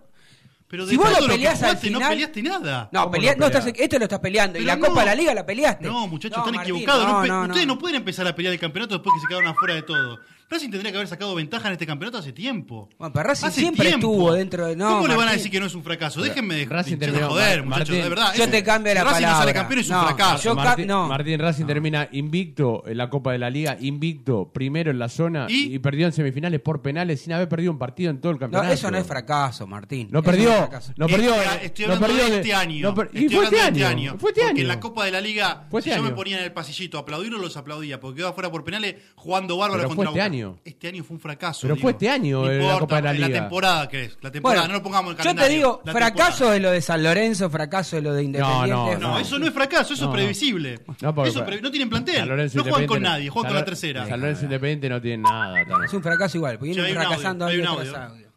Pero 0.67 0.85
Si 0.85 0.91
de 0.91 0.97
vos 0.97 1.05
todo 1.07 1.15
lo 1.15 1.21
lo 1.21 1.27
que 1.27 1.33
peleás 1.33 1.53
al 1.63 1.69
jugaste, 1.69 1.89
no 1.89 1.97
final- 1.97 2.09
peleaste 2.11 2.43
nada. 2.43 2.89
No, 2.93 2.99
¿Cómo 3.01 3.11
pelea- 3.11 3.33
no 3.33 3.39
no 3.39 3.45
estás, 3.47 3.65
peleás? 3.65 3.81
esto 3.81 3.97
lo 3.99 4.03
estás 4.05 4.19
peleando. 4.19 4.59
y 4.59 4.63
la 4.63 4.75
no. 4.77 4.87
Copa 4.87 4.99
de 5.01 5.05
la 5.07 5.15
Liga 5.15 5.33
la 5.33 5.45
peleaste. 5.45 5.85
No, 5.85 6.07
muchachos, 6.07 6.37
No, 6.37 6.43
están 6.45 6.55
Martín, 6.55 6.75
equivocados. 6.75 7.03
No 7.07 7.11
no, 7.25 7.27
no, 7.27 7.41
Ustedes 7.47 7.67
no. 7.67 7.73
no 7.73 7.79
pueden 7.79 7.95
empezar 7.97 8.25
a 8.27 8.35
pelear 8.35 8.53
el 8.53 8.59
campeonato 8.59 8.95
después 8.95 9.13
que 9.15 9.19
se 9.21 9.27
quedaron 9.27 9.49
afuera 9.49 9.73
de 9.75 9.81
todo. 9.81 10.19
Racing 10.51 10.69
tendría 10.69 10.91
que 10.91 10.97
haber 10.97 11.07
sacado 11.07 11.33
ventaja 11.33 11.67
en 11.67 11.73
este 11.73 11.87
campeonato 11.87 12.17
hace 12.17 12.33
tiempo. 12.33 12.89
Bueno, 12.99 13.13
pero 13.13 13.29
Racing 13.29 13.47
Hace 13.47 13.61
siempre 13.61 13.87
tiempo. 13.87 14.07
estuvo 14.11 14.33
dentro 14.33 14.67
de. 14.67 14.75
No, 14.75 14.89
¿Cómo 14.89 15.07
le 15.07 15.15
van 15.15 15.29
a 15.29 15.31
decir 15.31 15.49
que 15.49 15.59
no 15.61 15.65
es 15.65 15.73
un 15.75 15.83
fracaso? 15.83 16.21
Déjenme 16.21 16.55
de, 16.55 16.65
Racing 16.65 16.91
de- 16.91 16.97
de 16.97 17.05
terminó- 17.13 17.29
joder, 17.29 17.63
muchachos, 17.63 17.95
de 17.95 18.09
verdad. 18.09 18.33
yo 18.35 18.49
te 18.49 18.63
cambio 18.63 18.93
la 18.93 19.03
Racing 19.05 19.25
no 19.25 19.37
sale 19.37 19.53
campeón 19.53 19.79
es 19.79 19.87
un 19.89 19.95
No, 19.95 20.05
fracaso. 20.07 20.43
yo 20.43 20.55
Martín, 20.55 20.87
no. 20.87 21.07
Martín 21.07 21.39
Racing 21.39 21.65
termina 21.65 22.09
invicto 22.11 22.83
en 22.85 22.97
la 22.97 23.09
Copa 23.09 23.31
de 23.31 23.37
la 23.39 23.49
Liga, 23.49 23.77
invicto 23.79 24.51
primero 24.51 24.91
en 24.91 24.99
la 24.99 25.07
zona 25.07 25.45
¿Y? 25.49 25.73
y, 25.75 25.79
perdió 25.79 26.05
en 26.05 26.11
semifinales 26.11 26.59
por 26.59 26.81
penales 26.81 27.21
sin 27.21 27.31
haber 27.33 27.47
perdido 27.47 27.71
un 27.71 27.79
partido 27.79 28.11
en 28.11 28.19
todo 28.19 28.31
el 28.31 28.35
No, 28.35 28.39
campeonato. 28.41 28.73
eso 28.73 28.91
no 28.91 28.97
es 28.97 29.07
fracaso, 29.07 29.65
Martín. 29.67 30.09
No 30.11 30.21
perdió, 30.21 30.69
no 30.97 31.07
perdió. 31.07 31.33
Estoy, 31.61 31.85
no 31.87 31.93
hablando 31.93 32.07
perdió 32.07 32.29
de 32.29 32.35
este 32.41 32.53
año. 32.53 32.93
no 32.93 33.03
y 33.13 33.29
fue 33.29 33.45
este 33.45 33.61
año. 33.61 34.17
Fue 34.19 34.31
este 34.31 34.41
porque 34.41 34.41
año. 34.49 34.59
en 34.61 34.67
la 34.67 34.79
Copa 34.81 35.05
de 35.05 35.11
la 35.11 35.21
Liga, 35.21 35.67
Fue 35.71 35.81
si 35.81 35.89
este 35.89 36.01
yo 36.01 36.07
me 36.09 36.13
ponía 36.13 36.37
en 36.39 36.43
el 36.43 36.51
pasillito 36.51 36.97
a 36.97 37.01
aplaudirlo, 37.01 37.37
los 37.39 37.55
aplaudía, 37.55 37.99
porque 38.01 38.17
quedó 38.17 38.27
afuera 38.29 38.51
por 38.51 38.63
penales 38.65 38.95
jugando 39.15 39.55
bárbaro 39.57 39.83
contra 39.87 40.03
este 40.05 40.11
Boca. 40.11 40.23
Año. 40.49 40.59
Este 40.65 40.87
año 40.87 41.03
fue 41.03 41.15
un 41.15 41.19
fracaso. 41.21 41.61
Pero 41.63 41.75
digo. 41.75 41.81
fue 41.83 41.91
este 41.91 42.09
año, 42.09 42.41
No 42.41 42.51
eh, 42.51 42.57
la 42.57 42.63
importa, 42.63 42.79
Copa 42.79 42.95
de 42.97 43.01
la 43.01 43.13
Liga. 43.13 43.39
temporada 43.41 43.87
que 43.89 44.03
es. 44.05 44.17
La 44.21 44.31
temporada, 44.31 44.61
Bueno, 44.61 44.73
no 44.73 44.79
lo 44.79 44.83
pongamos 44.83 45.11
en 45.11 45.17
yo 45.17 45.23
calendario. 45.23 45.47
te 45.49 45.55
digo, 45.55 45.81
la 45.85 45.91
fracaso 45.91 46.29
temporada. 46.31 46.55
es 46.55 46.61
lo 46.61 46.71
de 46.71 46.81
San 46.81 47.03
Lorenzo, 47.03 47.49
fracaso 47.49 47.97
es 47.97 48.03
lo 48.03 48.13
de 48.13 48.23
Independiente. 48.23 48.69
no, 48.69 48.97
No, 48.99 49.19
eso 49.19 49.39
no 49.39 49.47
es 49.47 49.53
fracaso, 49.53 49.93
eso 49.93 50.05
No. 50.05 50.11
es 50.11 50.15
previsible. 50.15 50.79
No, 51.01 51.13
porque- 51.15 51.29
Eso 51.29 51.45
pre- 51.45 51.61
no 51.61 51.69
tienen 51.71 51.89
plantel. 51.89 52.27
No 52.55 52.63
juegan 52.63 52.87
con 52.87 53.01
nadie, 53.01 53.29
juegan 53.29 53.49
con 53.51 53.59
la 53.59 53.65
tercera. 53.65 54.05
San 54.07 54.19
Lorenzo 54.19 54.43
Independiente 54.43 54.89
no 54.89 55.01
tiene 55.01 55.23
nada. 55.23 55.65
tan- 55.65 55.83
Es 55.83 55.93
un 55.93 56.01
fracaso 56.03 56.37
igual, 56.37 56.57
porque 56.57 56.73
vienen 56.73 56.93
fracasando 56.95 57.45
audio, 57.45 57.59
un 57.59 57.63
tras 57.65 57.77
audio. 57.95 57.97
audio. 57.97 58.27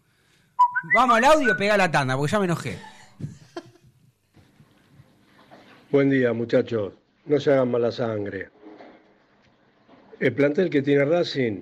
Vamos 0.94 1.16
al 1.16 1.24
audio, 1.24 1.56
pega 1.56 1.76
la 1.76 1.90
tanda, 1.90 2.16
porque 2.16 2.30
ya 2.32 2.38
me 2.38 2.44
enojé. 2.44 2.78
Buen 5.90 6.10
día, 6.10 6.32
muchachos. 6.32 6.92
No 7.26 7.38
se 7.40 7.52
hagan 7.52 7.70
mala 7.70 7.90
sangre. 7.92 8.50
El 10.20 10.32
plantel 10.32 10.70
que 10.70 10.82
tiene 10.82 11.04
Racing 11.04 11.60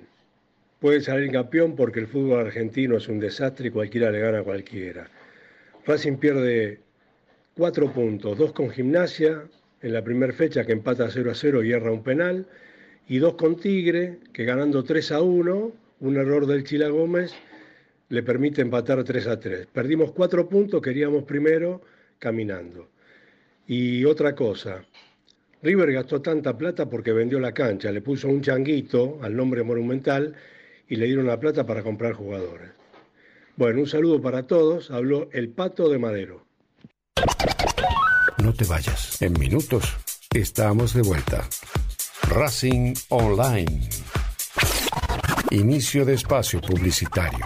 puede 0.83 0.99
salir 0.99 1.31
campeón 1.31 1.77
porque 1.77 2.01
el 2.01 2.07
fútbol 2.07 2.41
argentino 2.41 2.97
es 2.97 3.07
un 3.07 3.17
desastre 3.17 3.69
y 3.69 3.71
cualquiera 3.71 4.11
le 4.11 4.19
gana 4.19 4.39
a 4.39 4.43
cualquiera. 4.43 5.09
Racing 5.85 6.17
pierde 6.17 6.81
cuatro 7.55 7.93
puntos, 7.93 8.37
dos 8.37 8.51
con 8.51 8.69
gimnasia 8.69 9.43
en 9.81 9.93
la 9.93 10.03
primera 10.03 10.33
fecha 10.33 10.65
que 10.65 10.73
empata 10.73 11.07
0 11.09 11.31
a 11.31 11.35
0 11.35 11.63
y 11.63 11.71
erra 11.71 11.89
un 11.89 12.03
penal, 12.03 12.45
y 13.07 13.17
dos 13.19 13.35
con 13.35 13.55
Tigre, 13.55 14.17
que 14.33 14.43
ganando 14.43 14.83
3 14.83 15.13
a 15.13 15.21
1, 15.21 15.71
un 16.01 16.17
error 16.17 16.45
del 16.47 16.65
Chila 16.65 16.89
Gómez, 16.89 17.33
le 18.09 18.21
permite 18.21 18.61
empatar 18.61 19.05
3 19.05 19.27
a 19.27 19.39
3. 19.39 19.67
Perdimos 19.67 20.11
cuatro 20.11 20.49
puntos, 20.49 20.81
queríamos 20.81 21.23
primero 21.23 21.81
caminando. 22.19 22.89
Y 23.67 24.03
otra 24.03 24.35
cosa, 24.35 24.83
River 25.61 25.93
gastó 25.93 26.21
tanta 26.21 26.57
plata 26.57 26.89
porque 26.89 27.13
vendió 27.13 27.39
la 27.39 27.53
cancha, 27.53 27.89
le 27.89 28.01
puso 28.01 28.27
un 28.27 28.41
changuito 28.41 29.19
al 29.21 29.33
nombre 29.33 29.63
monumental 29.63 30.35
y 30.87 30.95
le 30.95 31.05
dieron 31.05 31.27
la 31.27 31.39
plata 31.39 31.65
para 31.65 31.83
comprar 31.83 32.13
jugadores. 32.13 32.71
Bueno, 33.55 33.81
un 33.81 33.87
saludo 33.87 34.21
para 34.21 34.43
todos, 34.43 34.91
habló 34.91 35.29
el 35.31 35.49
Pato 35.49 35.89
de 35.89 35.99
Madero. 35.99 36.45
No 38.43 38.53
te 38.53 38.65
vayas. 38.65 39.21
En 39.21 39.33
minutos 39.39 39.95
estamos 40.33 40.93
de 40.93 41.01
vuelta. 41.01 41.47
Racing 42.29 42.93
Online. 43.09 43.89
Inicio 45.51 46.03
de 46.03 46.15
espacio 46.15 46.59
publicitario. 46.59 47.45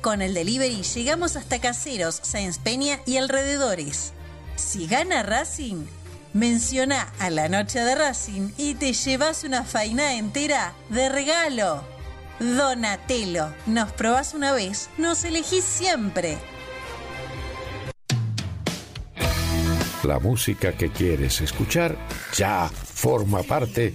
Con 0.00 0.22
el 0.22 0.34
delivery 0.34 0.82
llegamos 0.82 1.36
hasta 1.36 1.60
Caseros, 1.60 2.20
Sáenz 2.22 2.58
Peña 2.58 3.00
y 3.06 3.16
alrededores. 3.16 4.12
Si 4.54 4.86
gana 4.86 5.22
Racing, 5.22 5.86
menciona 6.32 7.12
a 7.18 7.30
la 7.30 7.48
noche 7.48 7.80
de 7.80 7.94
Racing 7.94 8.50
y 8.56 8.74
te 8.74 8.92
llevas 8.92 9.44
una 9.44 9.64
faina 9.64 10.14
entera 10.14 10.74
de 10.90 11.08
regalo. 11.08 11.82
Donatello, 12.38 13.48
nos 13.66 13.92
probás 13.92 14.34
una 14.34 14.52
vez, 14.52 14.90
nos 14.98 15.24
elegís 15.24 15.64
siempre. 15.64 16.38
La 20.02 20.20
música 20.20 20.72
que 20.72 20.90
quieres 20.90 21.40
escuchar 21.40 21.96
ya 22.34 22.68
forma 22.68 23.42
parte 23.42 23.94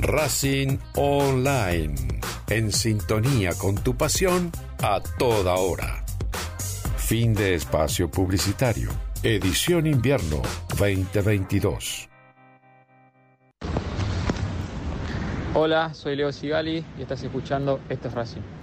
Racing 0.00 0.78
Online. 0.94 1.94
En 2.48 2.70
sintonía 2.70 3.52
con 3.54 3.74
tu 3.74 3.96
pasión 3.96 4.52
a 4.80 5.00
toda 5.18 5.54
hora. 5.54 6.04
Fin 6.96 7.34
de 7.34 7.54
espacio 7.54 8.08
publicitario. 8.08 8.90
Edición 9.24 9.86
Invierno 9.88 10.40
2022. 10.78 12.08
Hola, 15.54 15.92
soy 15.94 16.14
Leo 16.14 16.30
Sigali 16.30 16.84
y 16.96 17.02
estás 17.02 17.22
escuchando 17.24 17.80
Esto 17.88 18.06
es 18.06 18.14
Racing. 18.14 18.57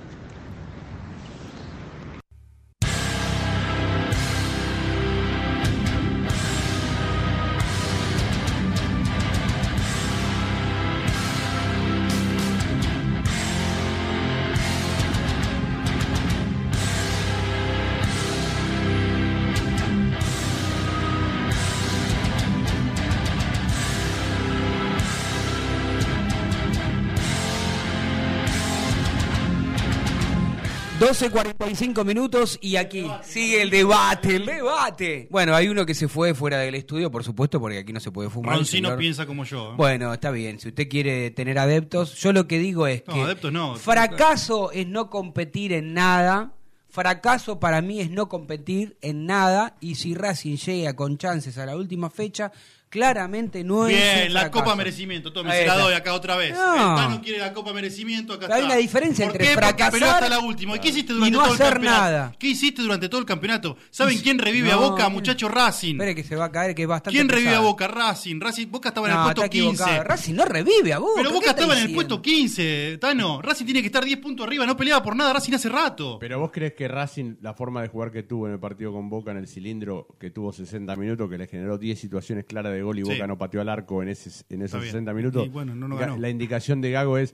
12.45 31.05 32.03
minutos 32.03 32.57
y 32.61 32.77
aquí 32.77 33.05
sigue 33.21 33.61
el 33.61 33.69
debate, 33.69 34.37
el 34.37 34.45
debate. 34.47 35.27
Bueno, 35.29 35.53
hay 35.53 35.67
uno 35.67 35.85
que 35.85 35.93
se 35.93 36.07
fue 36.07 36.33
fuera 36.33 36.57
del 36.57 36.73
estudio, 36.73 37.11
por 37.11 37.23
supuesto, 37.23 37.59
porque 37.59 37.77
aquí 37.77 37.93
no 37.93 37.99
se 37.99 38.11
puede 38.11 38.31
fumar. 38.31 38.55
Roncino 38.55 38.87
señor. 38.89 38.97
piensa 38.99 39.27
como 39.27 39.43
yo. 39.43 39.73
¿eh? 39.73 39.75
Bueno, 39.77 40.11
está 40.11 40.31
bien. 40.31 40.59
Si 40.59 40.69
usted 40.69 40.89
quiere 40.89 41.29
tener 41.29 41.59
adeptos, 41.59 42.15
yo 42.15 42.33
lo 42.33 42.47
que 42.47 42.57
digo 42.57 42.87
es 42.87 43.03
No, 43.05 43.13
que 43.13 43.21
adeptos 43.21 43.53
no. 43.53 43.75
fracaso 43.75 44.71
es 44.71 44.87
no 44.87 45.11
competir 45.11 45.73
en 45.73 45.93
nada, 45.93 46.53
Fracaso 46.89 47.59
para 47.59 47.81
mí 47.81 47.99
es 47.99 48.09
no 48.09 48.29
competir 48.29 48.97
en 49.01 49.25
nada 49.25 49.75
y 49.81 49.95
si 49.95 50.15
Racing 50.15 50.55
llega 50.55 50.95
con 50.95 51.17
chances 51.17 51.57
a 51.57 51.65
la 51.65 51.75
última 51.75 52.09
fecha, 52.09 52.53
claramente 52.89 53.63
no 53.63 53.87
es 53.87 53.95
Bien, 53.95 54.33
la 54.33 54.41
fracaso. 54.41 54.63
Copa 54.63 54.75
Merecimiento, 54.75 55.33
tome, 55.33 55.51
Ahí 55.51 55.61
se 55.61 55.67
la 55.67 55.77
doy 55.77 55.93
acá 55.93 56.13
otra 56.13 56.35
vez. 56.35 56.53
No. 56.53 56.73
El 56.73 56.95
Tano 56.95 57.21
quiere 57.21 57.39
la 57.39 57.53
Copa 57.53 57.73
Merecimiento, 57.73 58.33
acá 58.33 58.45
Hay 58.47 58.61
está. 58.61 58.65
una 58.65 58.75
diferencia 58.75 59.25
¿Por 59.25 59.35
entre 59.35 59.47
qué? 59.47 59.53
Porque 59.53 59.67
fracasar 59.67 59.91
peleó 59.91 60.09
hasta 60.11 60.29
la 60.29 60.39
última. 60.39 60.75
¿Y 60.75 60.79
qué 60.79 60.89
hiciste 60.89 61.13
y 61.13 61.15
durante 61.15 61.37
no 61.37 61.43
todo 61.43 61.53
el 61.53 61.59
campeonato? 61.59 62.01
nada. 62.01 62.35
¿Qué 62.39 62.47
hiciste 62.47 62.81
durante 62.81 63.09
todo 63.09 63.19
el 63.19 63.25
campeonato? 63.25 63.77
¿Saben 63.89 64.17
quién 64.19 64.39
revive 64.39 64.71
a 64.71 64.75
No, 64.75 64.89
Boca, 64.91 65.09
muchacho 65.09 65.47
Racing? 65.49 65.95
Espere 65.95 66.15
que 66.15 66.23
se 66.23 66.35
va 66.35 66.45
a 66.45 66.51
caer, 66.51 66.73
que 66.75 66.83
es 66.83 66.87
bastante 66.87 67.17
¿Quién 67.17 67.29
revive 67.29 67.55
a. 67.55 67.59
Boca? 67.59 67.87
Racing. 67.87 68.39
Racing. 68.39 68.67
Boca 68.71 68.89
estaba 68.89 69.07
en 69.07 69.13
No, 69.13 69.19
el 69.19 69.25
puesto 69.25 69.41
está 69.43 69.47
equivocado. 69.47 69.89
15. 69.89 70.03
Racing 70.03 70.33
no 70.35 70.45
revive 70.45 70.93
a 70.93 70.99
Boca. 70.99 71.13
Pero 71.17 71.29
¿qué 71.29 71.35
Boca 71.35 71.49
estaba 71.49 71.77
en 71.77 71.85
el 71.87 71.93
puesto 71.93 72.21
15, 72.21 72.97
Tano. 72.99 73.41
Racing 73.41 73.65
tiene 73.65 73.81
que 73.81 73.87
estar 73.87 74.03
10 74.05 74.19
puntos 74.19 74.45
arriba, 74.47 74.65
no 74.65 74.77
peleaba 74.77 75.03
por 75.03 75.15
nada 75.15 75.33
Racing 75.33 75.53
hace 75.53 75.69
rato. 75.69 76.17
Pero 76.19 76.39
vos 76.39 76.51
crees 76.51 76.73
que 76.73 76.87
Racing, 76.87 77.35
la 77.41 77.53
forma 77.53 77.81
de 77.81 77.87
jugar 77.87 78.11
que 78.11 78.23
tuvo 78.23 78.47
en 78.47 78.53
el 78.53 78.59
partido 78.59 78.91
con 78.93 79.09
Boca 79.09 79.31
en 79.31 79.37
el 79.37 79.47
cilindro, 79.47 80.07
que 80.19 80.29
tuvo 80.31 80.53
60 80.53 80.95
minutos, 80.95 81.29
que 81.29 81.37
le 81.37 81.47
generó 81.47 81.77
10 81.77 81.99
situaciones 81.99 82.45
claras 82.45 82.71
de 82.73 82.74
gol 82.83 82.99
y 82.99 83.05
Sí. 83.05 83.11
Boca 83.13 83.27
no 83.27 83.37
pateó 83.37 83.61
al 83.61 83.69
arco 83.69 84.01
en, 84.03 84.09
ese, 84.09 84.29
en 84.49 84.61
esos 84.61 84.79
bien. 84.81 84.91
60 84.91 85.13
minutos. 85.13 85.45
Y 85.45 85.49
bueno, 85.49 85.75
no, 85.75 85.87
no 85.87 85.95
Ga- 85.95 86.01
ganó. 86.01 86.17
La 86.17 86.29
indicación 86.29 86.81
de 86.81 86.91
Gago 86.91 87.17
es 87.17 87.33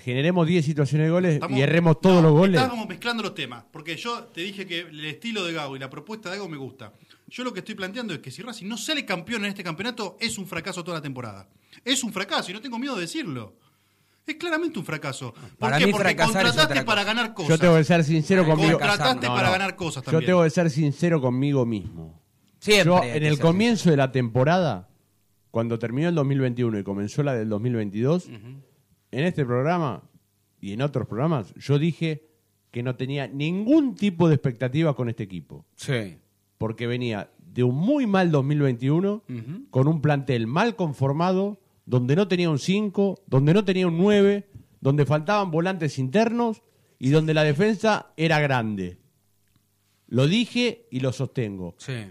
generemos 0.00 0.46
10 0.46 0.64
situaciones 0.64 1.06
de 1.06 1.10
goles 1.10 1.34
Estamos- 1.34 1.58
y 1.58 1.62
erremos 1.62 2.00
todos 2.00 2.22
los 2.22 2.32
goles. 2.32 2.60
Estábamos 2.60 2.88
mezclando 2.88 3.22
los 3.22 3.34
temas, 3.34 3.64
porque 3.70 3.96
yo 3.96 4.24
te 4.24 4.40
dije 4.40 4.66
que 4.66 4.80
el 4.80 5.04
estilo 5.04 5.44
de 5.44 5.52
Gago 5.52 5.76
y 5.76 5.78
la 5.78 5.90
propuesta 5.90 6.30
de 6.30 6.36
Gago 6.36 6.48
me 6.48 6.56
gusta. 6.56 6.92
Yo 7.28 7.44
lo 7.44 7.52
que 7.52 7.60
estoy 7.60 7.74
planteando 7.74 8.12
es 8.14 8.20
que 8.20 8.30
si 8.30 8.42
Racing 8.42 8.66
no 8.68 8.76
sale 8.76 9.04
campeón 9.04 9.44
en 9.44 9.50
este 9.50 9.62
campeonato, 9.64 10.16
es 10.20 10.38
un 10.38 10.46
fracaso 10.46 10.82
toda 10.82 10.98
la 10.98 11.02
temporada. 11.02 11.48
Es 11.84 12.02
un 12.04 12.12
fracaso 12.12 12.50
y 12.50 12.54
no 12.54 12.60
tengo 12.60 12.78
miedo 12.78 12.94
de 12.94 13.02
decirlo. 13.02 13.56
Es 14.26 14.36
claramente 14.36 14.78
un 14.78 14.84
fracaso. 14.84 15.32
¿Por 15.34 15.50
Para 15.58 15.78
qué? 15.78 15.86
mí 15.86 15.92
Porque 15.92 16.14
contrataste 16.16 16.84
para 16.84 17.02
ganar 17.04 17.34
cosas. 17.34 17.48
Yo 17.50 17.58
tengo 17.58 17.76
que 17.76 17.84
ser 17.84 18.04
sincero 18.04 18.44
conmigo. 18.46 18.78
Contrataste 18.78 19.26
No, 19.26 19.34
para 19.34 19.50
ganar 19.50 19.74
cosas 19.76 20.04
Yo 20.04 20.12
también. 20.12 20.26
tengo 20.28 20.42
que 20.44 20.50
ser 20.50 20.70
sincero 20.70 21.20
conmigo 21.20 21.66
mismo. 21.66 22.21
Siempre 22.62 22.84
Yo, 22.84 23.02
en 23.02 23.24
el 23.24 23.40
comienzo 23.40 23.90
de 23.90 23.96
la 23.96 24.12
temporada, 24.12 24.88
cuando 25.50 25.80
terminó 25.80 26.08
el 26.08 26.14
2021 26.14 26.78
y 26.78 26.84
comenzó 26.84 27.24
la 27.24 27.34
del 27.34 27.48
2022, 27.48 28.28
en 28.28 29.24
este 29.24 29.44
programa 29.44 30.08
y 30.60 30.72
en 30.72 30.82
otros 30.82 31.08
programas, 31.08 31.52
yo 31.56 31.80
dije 31.80 32.28
que 32.70 32.84
no 32.84 32.94
tenía 32.94 33.26
ningún 33.26 33.96
tipo 33.96 34.28
de 34.28 34.36
expectativa 34.36 34.94
con 34.94 35.08
este 35.08 35.24
equipo. 35.24 35.66
Sí. 35.74 36.18
Porque 36.56 36.86
venía 36.86 37.32
de 37.44 37.64
un 37.64 37.74
muy 37.74 38.06
mal 38.06 38.30
2021, 38.30 39.24
con 39.70 39.88
un 39.88 40.00
plantel 40.00 40.46
mal 40.46 40.76
conformado, 40.76 41.58
donde 41.84 42.14
no 42.14 42.28
tenía 42.28 42.48
un 42.48 42.60
5, 42.60 43.22
donde 43.26 43.54
no 43.54 43.64
tenía 43.64 43.88
un 43.88 43.98
9, 43.98 44.48
donde 44.80 45.04
faltaban 45.04 45.50
volantes 45.50 45.98
internos 45.98 46.62
y 47.00 47.10
donde 47.10 47.34
la 47.34 47.42
defensa 47.42 48.12
era 48.16 48.38
grande. 48.38 48.98
Lo 50.06 50.28
dije 50.28 50.86
y 50.92 51.00
lo 51.00 51.12
sostengo. 51.12 51.74
Sí. 51.78 52.04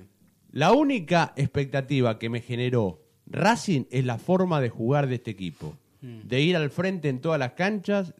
La 0.51 0.73
única 0.73 1.33
expectativa 1.35 2.19
que 2.19 2.29
me 2.29 2.41
generó 2.41 3.01
Racing 3.27 3.85
es 3.89 4.05
la 4.05 4.17
forma 4.17 4.59
de 4.59 4.69
jugar 4.69 5.07
de 5.07 5.15
este 5.15 5.31
equipo. 5.31 5.77
De 6.01 6.41
ir 6.41 6.55
al 6.55 6.71
frente 6.71 7.09
en 7.09 7.19
todas 7.19 7.37
las 7.37 7.51
canchas, 7.51 8.15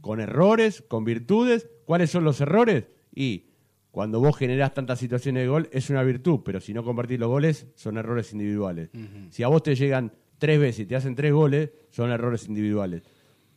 con 0.00 0.20
errores, 0.20 0.82
con 0.86 1.04
virtudes. 1.04 1.68
¿Cuáles 1.84 2.10
son 2.10 2.22
los 2.24 2.40
errores? 2.40 2.84
Y 3.12 3.46
cuando 3.90 4.20
vos 4.20 4.36
generás 4.36 4.72
tantas 4.72 5.00
situaciones 5.00 5.42
de 5.42 5.48
gol, 5.48 5.68
es 5.72 5.90
una 5.90 6.04
virtud, 6.04 6.40
pero 6.44 6.60
si 6.60 6.72
no 6.72 6.84
convertís 6.84 7.18
los 7.18 7.28
goles, 7.28 7.66
son 7.74 7.98
errores 7.98 8.32
individuales. 8.32 8.90
Si 9.30 9.42
a 9.42 9.48
vos 9.48 9.62
te 9.62 9.74
llegan 9.74 10.12
tres 10.38 10.60
veces 10.60 10.80
y 10.80 10.86
te 10.86 10.94
hacen 10.94 11.16
tres 11.16 11.32
goles, 11.32 11.70
son 11.90 12.10
errores 12.10 12.46
individuales. 12.46 13.02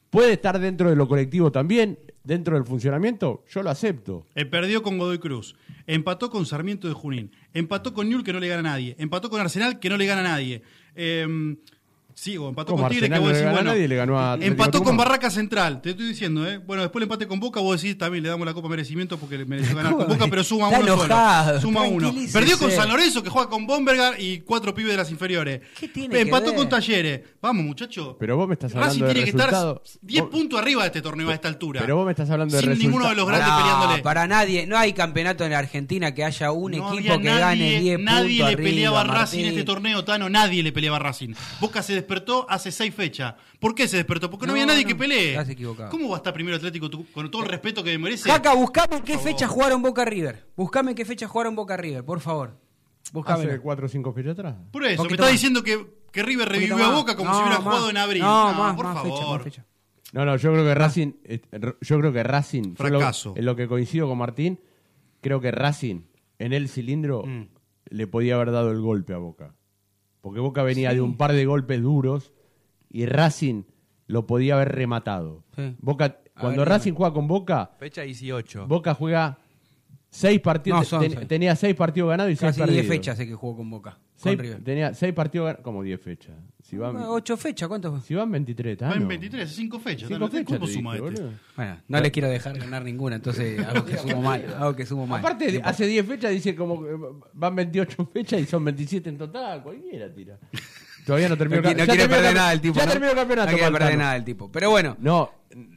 Puede 0.10 0.34
estar 0.34 0.60
dentro 0.60 0.90
de 0.90 0.96
lo 0.96 1.08
colectivo 1.08 1.52
también, 1.52 2.00
dentro 2.24 2.56
del 2.56 2.66
funcionamiento, 2.66 3.44
yo 3.50 3.64
lo 3.64 3.70
acepto. 3.70 4.28
Eh, 4.36 4.46
perdió 4.46 4.84
con 4.84 4.98
Godoy 4.98 5.20
Cruz. 5.20 5.56
Empató 5.88 6.30
con 6.30 6.46
Sarmiento 6.46 6.88
de 6.88 6.94
Junín. 6.94 7.32
Empató 7.54 7.94
con 7.94 8.10
Newell 8.10 8.24
que 8.24 8.34
no 8.34 8.40
le 8.40 8.48
gana 8.48 8.60
a 8.60 8.74
nadie. 8.74 8.96
Empató 9.00 9.30
con 9.30 9.42
Arsenal 9.42 9.80
que 9.80 9.90
no 9.90 9.98
le 9.98 10.06
gana 10.06 10.22
a 10.22 10.26
nadie. 10.26 10.62
Eh, 10.96 11.56
sí, 12.14 12.38
o 12.38 12.50
empató 12.50 12.76
con 12.76 12.90
Tigre 12.90 13.10
que 13.10 13.20
vos 13.20 13.30
decís, 13.30 13.44
bueno. 13.44 13.64
nadie, 13.64 13.88
le 13.88 13.96
ganó 13.96 14.20
a 14.20 14.36
empató 14.40 14.84
con. 14.84 14.98
Barraca 14.98 15.30
Central, 15.32 15.82
te 15.82 15.92
estoy 15.92 16.08
diciendo, 16.08 16.48
¿eh? 16.48 16.58
Bueno, 16.58 16.84
después 16.84 17.02
el 17.02 17.04
empate 17.04 17.28
con 17.28 17.40
Boca, 17.40 17.60
vos 17.60 17.82
decís 17.82 17.98
también 17.98 18.24
le 18.24 18.30
damos 18.30 18.46
la 18.46 18.54
Copa 18.54 18.70
Merecimiento 18.70 19.18
porque 19.18 19.38
le 19.38 19.46
mereció 19.46 19.76
ganar 19.76 19.96
con 19.96 20.08
Boca, 20.08 20.28
pero 20.30 20.44
suma 20.44 20.68
uno 20.70 20.98
solo. 20.98 21.60
Suma 21.60 21.82
uno. 21.84 22.14
Perdió 22.32 22.58
con 22.58 22.72
San 22.72 22.90
Lorenzo 22.90 23.24
que 23.24 23.30
juega 23.30 23.50
con 23.50 23.66
Bombergar 23.66 24.20
y 24.20 24.40
cuatro 24.42 24.74
pibes 24.74 24.92
de 24.92 24.98
las 24.98 25.12
inferiores. 25.12 25.62
tiene 25.94 26.10
que 26.10 26.22
empató 26.22 26.54
con 26.54 26.70
Talleres. 26.70 27.22
Vamos, 27.42 27.66
muchacho. 27.66 28.18
Pero 28.20 28.38
vos 28.38 28.48
me 28.48 28.54
estás 28.54 28.74
hablando 28.76 28.88
Racing 28.94 29.06
de 29.06 29.14
tiene 29.14 29.24
que 29.26 29.30
estar 29.32 29.50
resultado. 29.50 29.84
10 30.02 30.24
puntos 30.26 30.60
arriba 30.60 30.82
de 30.84 30.88
este 30.88 31.02
torneo 31.02 31.30
a 31.30 31.34
esta 31.34 31.48
altura. 31.48 31.82
Pero 31.82 31.96
vos 31.96 32.06
me 32.06 32.12
estás 32.12 32.30
hablando 32.30 32.56
de 32.56 32.62
Sin 32.62 32.78
ninguno 32.78 33.10
de 33.10 33.16
los 33.16 33.28
grandes 33.28 33.50
No, 33.50 33.58
peleándole. 33.58 34.02
para 34.04 34.28
nadie. 34.28 34.68
No 34.68 34.78
hay 34.78 34.94
campeonato 34.94 35.44
en 35.46 35.52
la 35.52 35.60
Argentina 35.60 36.14
que 36.14 36.24
haya 36.24 36.52
un 36.52 36.72
No 36.72 36.94
equipo 36.94 37.18
que 37.18 37.24
gane 37.24 37.40
nadie, 37.40 37.80
10 37.80 38.00
Nadie 38.00 38.38
puntos 38.40 38.50
le 38.52 38.58
peleaba 38.58 39.02
a 39.02 39.04
Racing 39.06 39.40
en 39.40 39.46
este 39.48 39.64
torneo, 39.64 40.04
Tano. 40.04 40.30
Nadie 40.30 40.64
le 40.64 40.72
peleaba 40.72 40.98
a 40.98 41.00
Racing. 41.00 41.34
Boca 41.60 41.82
se 41.82 41.94
despertó 42.02 42.46
hace 42.50 42.72
seis 42.72 42.94
fechas. 42.94 43.36
¿Por 43.60 43.74
qué 43.74 43.88
se 43.88 43.98
despertó? 43.98 44.30
Porque 44.30 44.46
no, 44.46 44.54
No, 44.54 44.54
había 44.54 44.66
nadie 44.66 44.84
no, 44.84 44.88
que 44.90 44.96
pelee. 44.96 45.30
estás 45.32 45.50
equivocado. 45.50 45.90
¿Cómo 45.90 46.10
va 46.10 46.16
a 46.16 46.18
estar 46.18 46.34
primero 46.34 46.58
Atlético 46.58 46.90
con 47.14 47.32
todo 47.32 47.44
el 47.44 47.50
respeto 47.50 47.84
que 47.84 47.98
merece? 47.98 48.30
Jaca, 48.30 48.54
buscame 48.54 48.98
en 48.98 49.04
qué 49.04 49.18
fecha 49.18 49.48
jugaron 49.48 49.82
Boca 49.82 50.04
River. 50.06 50.46
Buscame 50.56 50.92
en 50.92 50.98
qué 50.98 51.06
fecha 51.06 51.28
jugaron 51.28 51.56
Boca 51.56 51.78
River, 51.78 52.04
por 52.04 52.20
favor. 52.20 52.58
Buscame. 53.14 53.46
Hace 53.46 53.60
cuatro 53.60 53.86
o 53.88 53.90
cinco 53.90 54.14
fechas 54.14 54.34
atrás. 54.34 54.56
Por 54.72 54.86
eso, 54.86 55.04
me 55.04 55.10
está 55.12 55.24
más. 55.24 55.32
diciendo 55.32 55.64
que, 55.64 55.86
que 56.12 56.24
River 56.24 56.48
poquito 56.48 56.68
revivió 56.76 56.86
a. 56.86 56.96
Boca 56.96 57.16
como 57.16 57.30
No, 57.30 57.36
si 57.38 57.42
hubiera 57.42 57.58
más. 57.60 57.64
jugado 57.68 57.90
en 57.90 57.98
abril. 57.98 58.22
No, 58.22 58.52
No, 58.54 58.58
más, 58.60 58.76
por 58.76 58.86
más 58.86 58.96
favor. 58.96 59.18
fecha, 59.20 59.32
más 59.32 59.44
fecha. 59.44 59.66
No, 60.14 60.26
no, 60.26 60.36
yo 60.38 60.52
creo 60.52 60.66
que 60.66 60.76
Racing, 60.76 61.14
eh, 61.24 61.42
yo 61.82 62.00
creo 62.00 62.12
que 62.14 62.24
Racing, 62.24 62.62
yo 62.76 62.84
lo- 62.90 63.00
Fracaso. 63.00 63.34
en 63.38 63.46
lo 63.46 63.56
que 63.56 63.68
coincido 63.68 64.08
con 64.08 64.18
Martín, 64.18 64.60
creo 65.22 65.40
que 65.40 65.52
Racing 65.52 66.02
en 66.38 66.54
el 66.54 66.68
cilindro 66.70 67.24
Mm. 67.26 67.48
le 67.90 68.08
podía 68.08 68.36
haber 68.36 68.52
dado 68.52 68.72
el 68.72 68.82
golpe 68.82 69.14
a 69.14 69.18
Boca. 69.18 69.56
Porque 70.22 70.40
Boca 70.40 70.64
venía 70.64 70.94
de 70.94 71.02
un 71.02 71.18
par 71.18 71.34
de 71.34 71.46
golpes 71.46 71.82
duros 71.82 72.32
y 72.90 73.06
Racing 73.06 73.64
lo 74.08 74.28
podía 74.28 74.56
haber 74.56 74.70
rematado. 74.76 75.44
Sí. 75.56 75.76
Boca, 75.80 76.20
cuando 76.40 76.62
ver, 76.62 76.70
Racing 76.70 76.94
juega 76.94 77.14
con 77.14 77.28
Boca, 77.28 77.72
Fecha 77.80 78.02
18. 78.04 78.68
Boca 78.68 78.94
juega 78.94 79.40
seis 80.10 80.40
partidos, 80.42 80.92
No, 80.92 81.00
ten- 81.00 81.28
tenía 81.28 81.56
seis 81.56 81.74
partidos 81.76 82.10
ganados 82.10 82.32
y 82.34 82.36
seis 82.36 82.56
perdidos. 82.58 82.82
10 82.82 82.88
fechas 82.88 83.18
sé 83.18 83.26
que 83.28 83.34
jugó 83.34 83.58
con 83.58 83.70
Boca. 83.70 83.98
Con 84.22 84.38
tenía 84.64 84.94
seis 84.94 85.14
partidos 85.14 85.46
ganados, 85.48 85.64
como 85.64 85.82
10 85.84 86.00
fechas. 86.02 86.36
Si 86.72 86.78
van, 86.78 86.96
8 86.96 87.36
fechas, 87.36 87.68
¿cuántos? 87.68 88.02
si 88.06 88.16
van 88.16 88.32
23, 88.32 88.78
Va 88.82 88.88
en 88.88 88.94
Tano. 88.94 89.08
23, 89.08 89.52
5 89.54 89.80
fechas. 89.82 90.08
Cinco 90.08 90.14
Tano. 90.14 90.32
fechas, 90.32 90.58
¿Cómo 90.58 90.66
te 90.68 90.74
suma 90.74 90.94
dije, 90.96 91.08
este? 91.10 91.26
Bueno, 91.58 91.78
no 91.90 92.00
les 92.00 92.12
quiero 92.12 92.30
dejar 92.30 92.58
ganar 92.58 92.86
ninguna, 92.86 93.18
entonces 93.18 93.60
hago 93.68 93.84
que 93.86 93.98
sumo 93.98 94.22
mal. 94.22 94.56
Hago 94.58 94.74
que 94.74 94.86
sumo 94.86 95.06
mal. 95.06 95.20
Aparte, 95.20 95.62
hace 95.66 95.86
10 95.86 96.06
fechas 96.08 96.32
dice 96.32 96.56
como 96.56 96.82
que 96.82 96.96
van 97.34 97.56
28 97.58 98.06
fechas 98.14 98.40
y 98.40 98.46
son 98.46 98.64
27 98.64 99.10
en 99.10 99.18
total. 99.18 99.62
Cualquiera 99.62 100.14
tira. 100.14 100.40
Todavía 101.06 101.28
no 101.28 101.36
terminó 101.38 101.62
No, 101.62 101.72
no 101.72 101.76
ya 101.78 101.86
quiere 101.86 101.98
terminó 102.00 102.16
perder 102.16 102.30
el- 102.30 102.36
nada 102.38 102.54
el 102.54 102.62
tipo. 102.62 102.80
Ya 102.80 102.86
¿no? 102.86 102.92
terminó 102.92 103.12
el 103.12 103.18
campeonato. 103.18 103.52
No 103.52 103.58
quiere 103.58 103.72
perder 103.74 103.98
nada 103.98 104.16
el 104.16 104.24
tipo. 104.24 104.50
Pero 104.52 104.70
bueno, 104.70 104.96
No, 105.02 105.30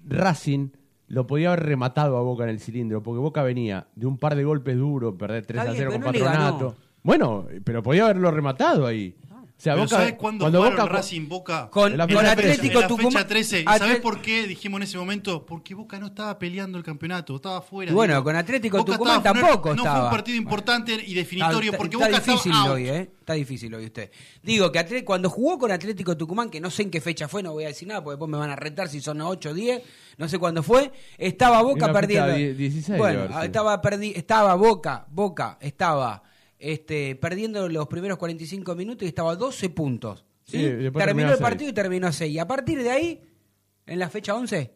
Racing 0.07 0.69
lo 1.09 1.27
podía 1.27 1.49
haber 1.53 1.65
rematado 1.67 2.17
a 2.17 2.23
Boca 2.23 2.45
en 2.45 2.51
el 2.51 2.61
cilindro, 2.61 3.03
porque 3.03 3.19
Boca 3.19 3.43
venía 3.43 3.89
de 3.97 4.07
un 4.07 4.17
par 4.19 4.37
de 4.37 4.45
golpes 4.45 4.77
duros, 4.77 5.15
perder 5.19 5.45
3 5.45 5.59
Está 5.59 5.71
a 5.71 5.75
bien, 5.75 5.89
0 5.91 5.93
con 5.93 6.13
Patronato. 6.13 6.77
Bueno, 7.03 7.47
pero 7.65 7.83
podía 7.83 8.05
haberlo 8.05 8.31
rematado 8.31 8.87
ahí. 8.87 9.15
O 9.57 9.61
sea, 9.65 9.77
Boca, 9.77 9.89
¿sabes 9.89 10.15
cuándo 10.15 10.43
cuando 10.45 10.59
jugaron 10.59 10.79
Boca 10.79 10.93
Racing 10.93 11.29
Boca? 11.29 11.71
Con- 11.71 11.93
En 11.93 11.99
la 11.99 12.07
fecha 12.09 12.23
la, 12.23 12.37
13. 12.37 12.49
en 12.49 12.55
Atlético 12.57 12.81
la 12.81 12.89
fecha 12.89 13.03
Tucumán- 13.03 13.27
13. 13.29 13.61
¿Y 13.61 13.65
Atl- 13.65 13.79
sabés 13.79 14.01
por 14.01 14.21
qué 14.21 14.47
dijimos 14.49 14.79
en 14.79 14.83
ese 14.83 14.99
momento? 14.99 15.47
Porque 15.47 15.75
Boca 15.75 15.99
no 16.01 16.07
estaba 16.09 16.39
peleando 16.39 16.77
el 16.77 16.85
campeonato, 16.85 17.37
estaba 17.37 17.63
fuera. 17.63 17.91
Y 17.93 17.95
bueno, 17.95 18.15
digo. 18.15 18.25
con 18.25 18.37
Atlético 18.37 18.79
Boca 18.79 18.93
Tucumán 18.93 19.17
estaba 19.19 19.35
fuera, 19.39 19.49
tampoco 19.49 19.69
No 19.71 19.83
fue 19.83 19.89
estaba. 19.91 20.05
un 20.05 20.11
partido 20.11 20.37
importante 20.37 20.93
y 21.07 21.15
definitorio 21.15 21.71
está, 21.71 21.79
porque 21.79 21.97
está 21.97 22.07
Boca 22.09 22.19
difícil 22.21 22.53
estaba 22.53 22.69
out. 22.69 22.75
hoy, 22.75 22.89
¿eh? 22.89 23.11
Está 23.21 23.33
difícil 23.35 23.75
hoy 23.75 23.85
usted. 23.87 24.11
Digo 24.43 24.71
que 24.73 24.79
Atle- 24.81 25.05
cuando 25.05 25.31
jugó 25.31 25.57
con 25.59 25.71
Atlético 25.71 26.17
Tucumán, 26.17 26.51
que 26.51 26.61
no 26.61 26.69
sé 26.71 26.83
en 26.83 26.91
qué 26.91 27.01
fecha 27.01 27.29
fue, 27.29 27.43
no 27.43 27.53
voy 27.53 27.65
a 27.65 27.69
decir 27.69 27.87
nada, 27.89 28.03
porque 28.03 28.15
después 28.17 28.31
me 28.31 28.37
van 28.37 28.51
a 28.51 28.57
retar 28.57 28.89
si 28.89 29.01
son 29.01 29.21
8 29.23 29.51
o 29.51 29.55
10, 29.55 29.81
no 30.19 30.29
sé 30.29 30.39
cuándo 30.39 30.63
fue, 30.65 30.93
estaba 31.17 31.63
Boca 31.63 31.91
perdiendo. 31.93 32.35
die- 32.35 32.55
16 32.55 32.99
bueno, 32.99 33.41
estaba, 33.41 33.81
perdi- 33.81 34.13
estaba 34.17 34.57
Boca, 34.57 35.07
Boca 35.11 35.57
estaba 35.61 36.23
este, 36.73 37.15
perdiendo 37.17 37.69
los 37.69 37.87
primeros 37.89 38.19
45 38.19 38.75
minutos 38.75 39.05
y 39.05 39.09
estaba 39.09 39.33
a 39.33 39.37
12 39.37 39.71
puntos. 39.71 40.25
¿sí? 40.45 40.59
Sí, 40.59 40.65
después 40.65 41.05
terminó 41.05 41.33
el 41.33 41.39
partido 41.39 41.71
y 41.71 41.73
terminó 41.73 42.07
a 42.09 42.13
6. 42.13 42.33
Y 42.33 42.39
a 42.39 42.47
partir 42.47 42.83
de 42.83 42.91
ahí, 42.91 43.21
en 43.87 43.99
la 43.99 44.09
fecha 44.09 44.35
11, 44.35 44.73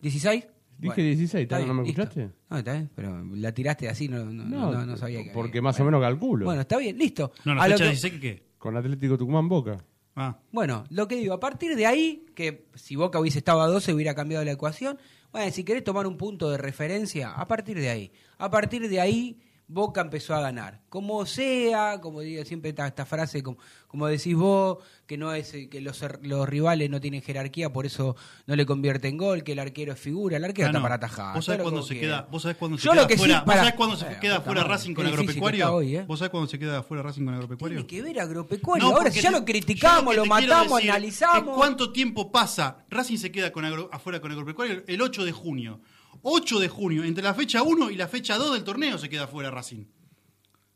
16. 0.00 0.46
Dije 0.78 1.02
16, 1.02 1.42
está 1.44 1.58
¿no 1.58 1.64
bien, 1.64 1.76
me 1.76 1.82
listo. 1.84 2.02
escuchaste? 2.02 2.34
No, 2.50 2.58
está 2.58 2.72
bien, 2.74 2.90
pero 2.94 3.24
la 3.34 3.52
tiraste 3.52 3.88
así, 3.88 4.08
no, 4.08 4.24
no, 4.26 4.44
no, 4.44 4.72
no- 4.72 4.84
no 4.86 4.96
sabía 4.98 5.24
que 5.24 5.30
Porque 5.30 5.62
más 5.62 5.80
o 5.80 5.84
menos 5.86 6.02
calculo. 6.02 6.44
Bueno, 6.44 6.60
está 6.60 6.76
bien, 6.76 6.98
listo. 6.98 7.32
No, 7.46 7.54
la 7.54 7.62
A 7.62 7.68
lo 7.68 7.74
fecha 7.76 7.84
que- 7.84 7.90
16 7.92 8.12
que 8.14 8.20
qué. 8.20 8.46
Con 8.58 8.76
Atlético 8.76 9.16
Tucumán 9.16 9.48
Boca. 9.48 9.82
Ah. 10.16 10.38
Bueno, 10.52 10.84
lo 10.90 11.08
que 11.08 11.16
digo, 11.16 11.32
a 11.34 11.40
partir 11.40 11.76
de 11.76 11.86
ahí, 11.86 12.26
que 12.34 12.66
si 12.74 12.94
Boca 12.96 13.18
hubiese 13.20 13.38
estado 13.38 13.62
a 13.62 13.68
12 13.68 13.94
hubiera 13.94 14.14
cambiado 14.14 14.44
la 14.44 14.52
ecuación, 14.52 14.98
bueno, 15.32 15.50
si 15.50 15.64
querés 15.64 15.82
tomar 15.84 16.06
un 16.06 16.16
punto 16.18 16.50
de 16.50 16.58
referencia, 16.58 17.30
a 17.32 17.46
partir 17.48 17.78
de 17.78 17.88
ahí. 17.88 18.12
A 18.38 18.50
partir 18.50 18.88
de 18.88 19.00
ahí, 19.00 19.38
Boca 19.68 20.00
empezó 20.00 20.32
a 20.34 20.40
ganar. 20.40 20.80
Como 20.88 21.26
sea, 21.26 22.00
como 22.00 22.20
digo 22.20 22.44
siempre 22.44 22.70
esta, 22.70 22.86
esta 22.86 23.04
frase, 23.04 23.42
como, 23.42 23.58
como 23.88 24.06
decís 24.06 24.36
vos, 24.36 24.78
que 25.06 25.16
no 25.18 25.32
es 25.32 25.52
eh, 25.54 25.68
que 25.68 25.80
los, 25.80 26.00
los 26.22 26.48
rivales 26.48 26.88
no 26.88 27.00
tienen 27.00 27.20
jerarquía, 27.20 27.72
por 27.72 27.84
eso 27.84 28.14
no 28.46 28.54
le 28.54 28.64
convierte 28.64 29.08
en 29.08 29.16
gol, 29.16 29.42
que 29.42 29.52
el 29.52 29.58
arquero 29.58 29.92
es 29.94 29.98
figura, 29.98 30.36
el 30.36 30.44
arquero 30.44 30.66
Ah, 30.66 30.70
está 30.70 30.78
no. 30.78 30.82
para 30.84 30.94
atajar. 30.94 31.34
¿Vos 31.34 31.44
sabés 31.44 31.62
cuándo 31.62 31.82
se 31.82 31.98
queda, 31.98 32.28
vos 32.30 32.42
sabés 32.42 32.56
cuándo 32.58 32.78
se 32.78 32.84
Yo 32.84 32.92
queda 32.92 33.02
lo 33.02 33.08
que 33.08 33.14
sí 33.14 33.18
fuera, 33.18 33.38
vos 33.40 33.44
para- 33.46 33.58
sabés 33.62 33.74
cuándo 33.74 33.96
se 33.96 34.06
Eh, 34.06 34.16
queda 34.20 34.40
fuera 34.40 34.62
Racing 34.62 34.94
con 34.94 35.06
agropecuario? 35.06 35.74
hoy, 35.74 35.96
¿eh? 35.96 36.04
¿Vos 36.06 36.18
sabés 36.20 36.30
cuándo 36.30 36.48
se 36.48 36.58
queda 36.60 36.82
fuera 36.84 37.02
Racing 37.02 37.24
con 37.24 37.34
agropecuario? 37.34 37.84
Tiene 37.84 38.04
que 38.06 38.08
ver 38.12 38.20
agropecuario. 38.22 38.88
No, 38.88 38.96
Ahora, 38.96 39.10
si 39.10 39.20
ya 39.20 39.30
te- 39.32 39.38
lo 39.40 39.44
criticamos, 39.44 40.14
lo, 40.14 40.26
matamos, 40.26 40.80
analizamos. 40.80 41.56
¿Cuánto 41.56 41.90
tiempo 41.92 42.30
pasa? 42.30 42.84
Racing 42.88 43.16
se 43.18 43.32
queda 43.32 43.50
con 43.50 43.64
agro- 43.64 43.88
afuera 43.92 44.20
con 44.20 44.30
agropecuario 44.30 44.84
el 44.86 45.02
8 45.02 45.24
de 45.24 45.32
junio. 45.32 45.80
8 46.22 46.58
de 46.60 46.68
junio, 46.68 47.04
entre 47.04 47.22
la 47.24 47.34
fecha 47.34 47.62
1 47.62 47.90
y 47.90 47.96
la 47.96 48.08
fecha 48.08 48.36
2 48.36 48.52
del 48.54 48.64
torneo 48.64 48.98
se 48.98 49.08
queda 49.08 49.26
fuera 49.26 49.50
Racing. 49.50 49.84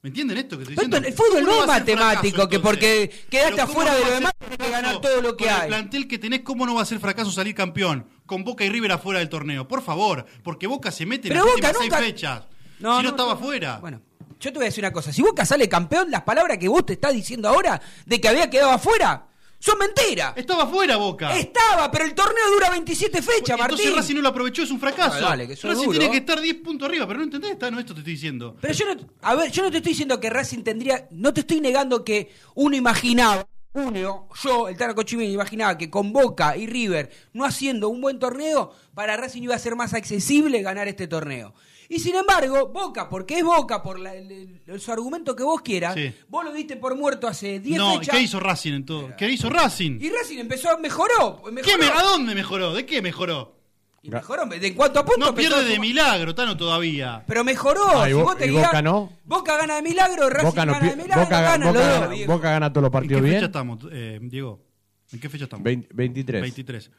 ¿Me 0.02 0.08
entienden 0.08 0.38
esto 0.38 0.56
que 0.56 0.62
estoy 0.62 0.76
diciendo? 0.76 0.96
el 0.96 1.12
fútbol 1.12 1.44
¿Cómo 1.44 1.56
no 1.56 1.60
es 1.60 1.66
matemático, 1.66 2.36
fracaso, 2.36 2.48
que 2.48 2.58
porque 2.60 3.10
quedaste 3.28 3.54
Pero 3.56 3.66
¿cómo 3.66 3.80
afuera 3.80 3.92
no 3.92 3.98
de 3.98 4.04
lo 4.06 4.10
demás, 4.14 4.32
tenés 4.38 4.58
que 4.58 4.70
ganar 4.70 5.00
todo 5.02 5.20
lo 5.20 5.36
que 5.36 5.44
Con 5.44 5.52
hay. 5.54 5.60
El 5.62 5.66
plantel 5.68 6.08
que 6.08 6.18
tenés, 6.18 6.40
¿cómo 6.40 6.64
no 6.64 6.74
va 6.74 6.82
a 6.82 6.86
ser 6.86 7.00
fracaso 7.00 7.30
salir 7.30 7.54
campeón? 7.54 8.06
Con 8.24 8.42
Boca 8.42 8.64
y 8.64 8.70
River 8.70 8.92
afuera 8.92 9.18
del 9.18 9.28
torneo. 9.28 9.68
Por 9.68 9.82
favor, 9.82 10.24
porque 10.42 10.66
Boca 10.66 10.90
se 10.90 11.04
mete 11.04 11.28
en 11.28 11.34
Pero 11.34 11.44
las 11.44 11.54
Boca 11.54 11.68
últimas 11.68 11.82
nunca- 11.84 11.98
seis 11.98 12.12
fechas. 12.12 12.40
No, 12.78 12.96
si 12.96 12.96
no, 12.96 13.02
no, 13.02 13.08
estaba 13.10 13.32
afuera. 13.34 13.78
Bueno, 13.78 14.00
yo 14.40 14.50
te 14.52 14.58
voy 14.58 14.64
a 14.64 14.68
decir 14.68 14.82
una 14.82 14.92
cosa. 14.92 15.12
Si 15.12 15.20
Boca 15.20 15.44
sale 15.44 15.68
campeón, 15.68 16.10
las 16.10 16.22
palabras 16.22 16.56
que 16.56 16.68
vos 16.68 16.86
te 16.86 16.94
estás 16.94 17.12
diciendo 17.12 17.46
ahora 17.50 17.78
de 18.06 18.20
que 18.22 18.28
había 18.28 18.48
quedado 18.48 18.70
afuera 18.70 19.26
son 19.60 19.78
mentiras. 19.78 20.32
Estaba 20.36 20.64
afuera 20.64 20.96
Boca. 20.96 21.36
Estaba, 21.36 21.90
pero 21.90 22.06
el 22.06 22.14
torneo 22.14 22.50
dura 22.50 22.70
27 22.70 23.22
fechas, 23.22 23.58
Martín. 23.58 23.78
Entonces 23.78 23.94
Racing 23.94 24.14
no 24.16 24.22
lo 24.22 24.28
aprovechó, 24.30 24.62
es 24.62 24.70
un 24.70 24.80
fracaso. 24.80 25.18
Ah, 25.18 25.30
dale, 25.30 25.46
que 25.46 25.54
Racing 25.54 25.84
duro. 25.84 25.98
tiene 25.98 26.10
que 26.10 26.16
estar 26.16 26.40
10 26.40 26.56
puntos 26.56 26.88
arriba, 26.88 27.06
pero 27.06 27.18
no 27.18 27.24
entendés, 27.24 27.52
está, 27.52 27.70
no, 27.70 27.78
esto 27.78 27.92
te 27.92 28.00
estoy 28.00 28.14
diciendo. 28.14 28.56
Pero 28.60 28.72
yo 28.74 28.94
no, 28.94 29.00
a 29.20 29.34
ver, 29.34 29.52
yo 29.52 29.62
no 29.62 29.70
te 29.70 29.76
estoy 29.76 29.92
diciendo 29.92 30.18
que 30.18 30.30
Racing 30.30 30.62
tendría, 30.62 31.06
no 31.10 31.34
te 31.34 31.40
estoy 31.40 31.60
negando 31.60 32.04
que 32.04 32.32
uno 32.54 32.74
imaginaba, 32.74 33.46
uno, 33.74 34.28
yo, 34.42 34.68
el 34.68 34.76
Taraco 34.76 35.02
Chimini, 35.02 35.32
imaginaba 35.32 35.76
que 35.76 35.90
con 35.90 36.12
Boca 36.12 36.56
y 36.56 36.66
River 36.66 37.10
no 37.34 37.44
haciendo 37.44 37.90
un 37.90 38.00
buen 38.00 38.18
torneo, 38.18 38.72
para 38.94 39.16
Racing 39.16 39.42
iba 39.42 39.54
a 39.54 39.58
ser 39.58 39.76
más 39.76 39.92
accesible 39.92 40.62
ganar 40.62 40.88
este 40.88 41.06
torneo. 41.06 41.54
Y 41.92 41.98
sin 41.98 42.14
embargo, 42.14 42.68
Boca, 42.68 43.08
porque 43.08 43.38
es 43.38 43.44
Boca, 43.44 43.82
por 43.82 43.98
la- 43.98 44.14
el- 44.14 44.60
el- 44.64 44.80
su 44.80 44.92
argumento 44.92 45.34
que 45.34 45.42
vos 45.42 45.60
quieras, 45.60 45.94
Sí. 45.96 46.14
vos 46.28 46.44
lo 46.44 46.52
diste 46.52 46.76
por 46.76 46.96
muerto 46.96 47.26
hace 47.26 47.58
10 47.58 47.78
No, 47.78 47.96
¿y 47.96 47.98
fechas. 47.98 48.14
¿qué 48.16 48.22
hizo 48.22 48.38
Racing 48.38 48.72
en 48.74 48.86
todo? 48.86 49.10
¿Qué 49.18 49.28
hizo 49.28 49.50
Racing? 49.50 49.98
Y 50.00 50.08
Racing 50.08 50.38
empezó, 50.38 50.78
mejoró. 50.78 51.42
¿Qué 51.44 51.50
mejoró. 51.50 51.78
me, 51.78 51.86
¿A 51.86 52.02
dónde 52.02 52.34
mejoró? 52.36 52.72
¿De 52.72 52.86
qué 52.86 53.02
mejoró? 53.02 53.56
Y 54.02 54.08
mejoró, 54.08 54.46
¿de 54.46 54.66
en 54.66 54.74
cuánto 54.74 55.00
a 55.00 55.04
punto? 55.04 55.26
No 55.26 55.34
pierde 55.34 55.64
de 55.64 55.78
milagro, 55.80 56.32
Tano, 56.34 56.56
todavía. 56.56 57.22
Pero 57.26 57.42
mejoró. 57.44 58.00
Ah, 58.00 58.08
y 58.08 58.12
si 58.12 58.16
Bo- 58.18 58.22
vos 58.22 58.36
te 58.38 58.46
y 58.46 58.50
guiás- 58.50 58.66
Boca 58.68 58.80
no. 58.82 59.12
Boca 59.24 59.56
gana 59.58 59.74
de 59.74 59.82
milagro, 59.82 60.30
Racing 60.30 60.46
Boca, 60.46 60.64
no 60.64 60.72
gana 60.74 60.90
de 60.90 60.96
milagro, 60.96 61.24
Boca, 61.24 61.40
gana- 61.42 61.72
dos. 61.72 62.26
Boca 62.26 62.50
gana 62.50 62.72
todos 62.72 62.82
los 62.82 62.88
¿En 62.88 62.92
qué 62.92 62.92
partidos 62.92 63.20
fecha 63.22 63.30
bien. 63.32 63.44
estamos, 63.44 63.78
eh, 63.92 64.18
Diego? 64.22 64.64
¿En 65.12 65.20
qué 65.20 65.28
fecha 65.28 65.44
estamos? 65.44 65.64
Vein- 65.64 65.86
23. 65.92 66.40
23. 66.40 66.90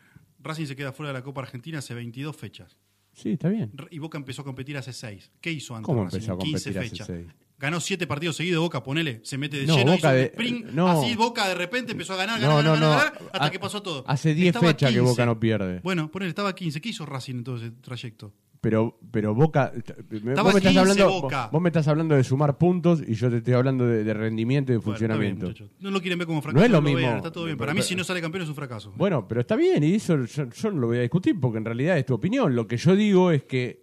Racing 0.43 0.65
se 0.65 0.75
queda 0.75 0.91
fuera 0.91 1.13
de 1.13 1.17
la 1.17 1.23
Copa 1.23 1.41
Argentina 1.41 1.79
hace 1.79 1.93
22 1.93 2.35
fechas. 2.35 2.75
Sí, 3.21 3.31
está 3.33 3.49
bien. 3.49 3.71
Y 3.91 3.99
Boca 3.99 4.17
empezó 4.17 4.41
a 4.41 4.45
competir 4.45 4.77
hace 4.77 4.93
6. 4.93 5.31
¿Qué 5.41 5.51
hizo 5.51 5.75
antes? 5.75 5.85
¿Cómo 5.85 6.03
empezó 6.03 6.33
a 6.33 6.37
15 6.37 6.73
competir 6.73 6.79
hace 6.79 6.89
fechas. 6.89 7.07
seis? 7.07 7.27
Ganó 7.59 7.79
7 7.79 8.07
partidos 8.07 8.35
seguidos 8.37 8.61
Boca, 8.63 8.81
ponele. 8.81 9.21
Se 9.23 9.37
mete 9.37 9.57
de 9.57 9.67
No, 9.67 9.75
lleno. 9.77 9.91
Boca 9.91 10.09
hizo 10.09 10.15
de- 10.17 10.23
sprint. 10.25 10.65
no. 10.71 10.87
Así 10.87 11.15
Boca 11.15 11.47
de 11.47 11.53
repente 11.53 11.91
empezó 11.91 12.13
a 12.13 12.17
ganar, 12.17 12.39
No, 12.41 12.47
ganar, 12.57 12.63
ganar, 12.63 12.79
ganar, 12.89 13.13
hasta 13.33 13.45
Ha- 13.45 13.51
que 13.51 13.59
pasó 13.59 13.83
todo. 13.83 14.03
hace 14.07 14.33
10 14.33 14.47
Estaba 14.55 14.67
fechas 14.69 14.89
que 14.89 14.95
15. 14.95 15.09
Boca 15.11 15.25
no 15.27 15.39
pierde. 15.39 15.79
Bueno, 15.83 16.09
ponele, 16.09 16.29
estaba 16.29 16.55
15. 16.55 16.81
¿Qué 16.81 16.89
hizo 16.89 17.05
Racing 17.05 17.35
en 17.35 17.43
todo 17.43 17.57
ese 17.57 17.69
trayecto? 17.69 18.33
Pero, 18.61 18.99
pero 19.09 19.33
Boca. 19.33 19.71
me- 19.73 20.17
Estaba 20.33 20.43
vos, 20.43 20.53
me 20.53 20.59
estás 20.59 20.71
15 20.73 20.79
hablando, 20.79 21.09
Boca. 21.21 21.49
vos 21.51 21.61
me 21.61 21.69
estás 21.69 21.87
hablando 21.87 22.13
de 22.15 22.23
sumar 22.23 22.59
puntos 22.59 23.01
y 23.05 23.15
yo 23.15 23.29
te 23.31 23.37
estoy 23.37 23.55
hablando 23.55 23.87
de, 23.87 24.03
de 24.03 24.13
rendimiento 24.13 24.71
y 24.71 24.75
de 24.75 24.77
Bueno, 24.77 24.91
bien, 24.91 24.99
funcionamiento. 25.09 25.45
muchachos. 25.47 25.71
no 25.79 25.89
lo 25.89 25.99
quieren 25.99 26.19
ver 26.19 26.27
como 26.27 26.41
fracaso. 26.43 26.59
No 26.59 26.65
es 26.65 26.71
lo 26.71 26.81
mismo. 26.81 26.99
está 27.17 27.31
todo 27.31 27.45
bien. 27.45 27.57
Para 27.57 27.73
mí, 27.73 27.81
si 27.81 27.95
no 27.95 28.03
sale 28.03 28.21
campeón, 28.21 28.43
es 28.43 28.49
un 28.49 28.55
fracaso. 28.55 28.93
Bueno, 28.95 29.27
pero 29.27 29.41
está 29.41 29.55
bien, 29.55 29.83
y 29.83 29.95
eso 29.95 30.23
yo, 30.25 30.47
yo 30.49 30.71
no 30.71 30.79
lo 30.79 30.87
voy 30.87 30.99
a 30.99 31.01
discutir 31.01 31.39
porque 31.39 31.57
en 31.57 31.65
realidad 31.65 31.97
es 31.97 32.05
tu 32.05 32.13
opinión. 32.13 32.55
Lo 32.55 32.67
que 32.67 32.77
yo 32.77 32.95
digo 32.95 33.31
es 33.31 33.43
que 33.45 33.81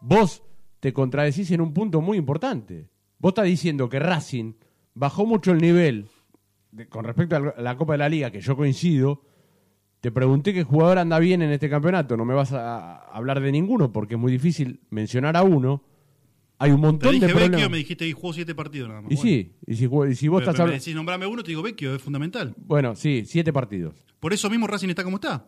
vos 0.00 0.42
te 0.80 0.92
contradecís 0.94 1.50
en 1.50 1.60
un 1.60 1.72
punto 1.74 2.00
muy 2.00 2.16
importante. 2.16 2.88
Vos 3.18 3.30
estás 3.32 3.44
diciendo 3.44 3.88
que 3.90 3.98
Racing 3.98 4.54
bajó 4.94 5.26
mucho 5.26 5.52
el 5.52 5.58
nivel 5.58 6.06
de- 6.70 6.88
con 6.88 7.04
respecto 7.04 7.36
a 7.36 7.40
la 7.60 7.76
Copa 7.76 7.92
de 7.92 7.98
la 7.98 8.08
Liga, 8.08 8.30
que 8.30 8.40
yo 8.40 8.56
coincido. 8.56 9.22
Te 10.02 10.10
pregunté 10.10 10.52
qué 10.52 10.64
jugador 10.64 10.98
anda 10.98 11.20
bien 11.20 11.42
en 11.42 11.52
este 11.52 11.70
campeonato. 11.70 12.16
No 12.16 12.24
me 12.24 12.34
vas 12.34 12.52
a, 12.52 12.96
hablar 13.12 13.40
de 13.40 13.52
ninguno 13.52 13.92
porque 13.92 14.14
es 14.16 14.20
muy 14.20 14.32
difícil 14.32 14.80
mencionar 14.90 15.36
a 15.36 15.44
uno. 15.44 15.84
Hay 16.58 16.72
un 16.72 16.80
Te 16.80 16.86
montón 16.88 17.12
dije 17.12 17.26
de 17.28 17.32
Vecchio, 17.32 17.48
problemas. 17.50 17.70
me 17.70 17.76
dijiste 17.78 18.08
y 18.08 18.12
jugó 18.12 18.32
7 18.32 18.52
partidos 18.56 18.88
nada 18.88 19.00
más. 19.02 19.12
Y 19.12 19.14
Bueno. 19.14 19.22
sí, 19.30 19.52
y 19.64 19.74
si, 19.76 19.84
y 19.84 19.86
si 19.86 19.88
vos 19.88 19.92
Pero- 19.92 20.10
estás 20.10 20.16
pero 20.16 20.40
me 20.40 20.62
hablando. 20.62 20.72
decís, 20.72 20.94
nombrame 20.96 21.26
uno, 21.26 21.42
te 21.44 21.48
digo 21.52 21.62
Vecchio, 21.62 21.94
es 21.94 22.02
fundamental. 22.02 22.52
Bueno, 22.56 22.96
sí, 22.96 23.22
siete 23.26 23.52
partidos. 23.52 23.94
Por 24.18 24.32
eso 24.32 24.50
mismo 24.50 24.66
Racing 24.66 24.88
está 24.88 25.04
como 25.04 25.16
está. 25.18 25.46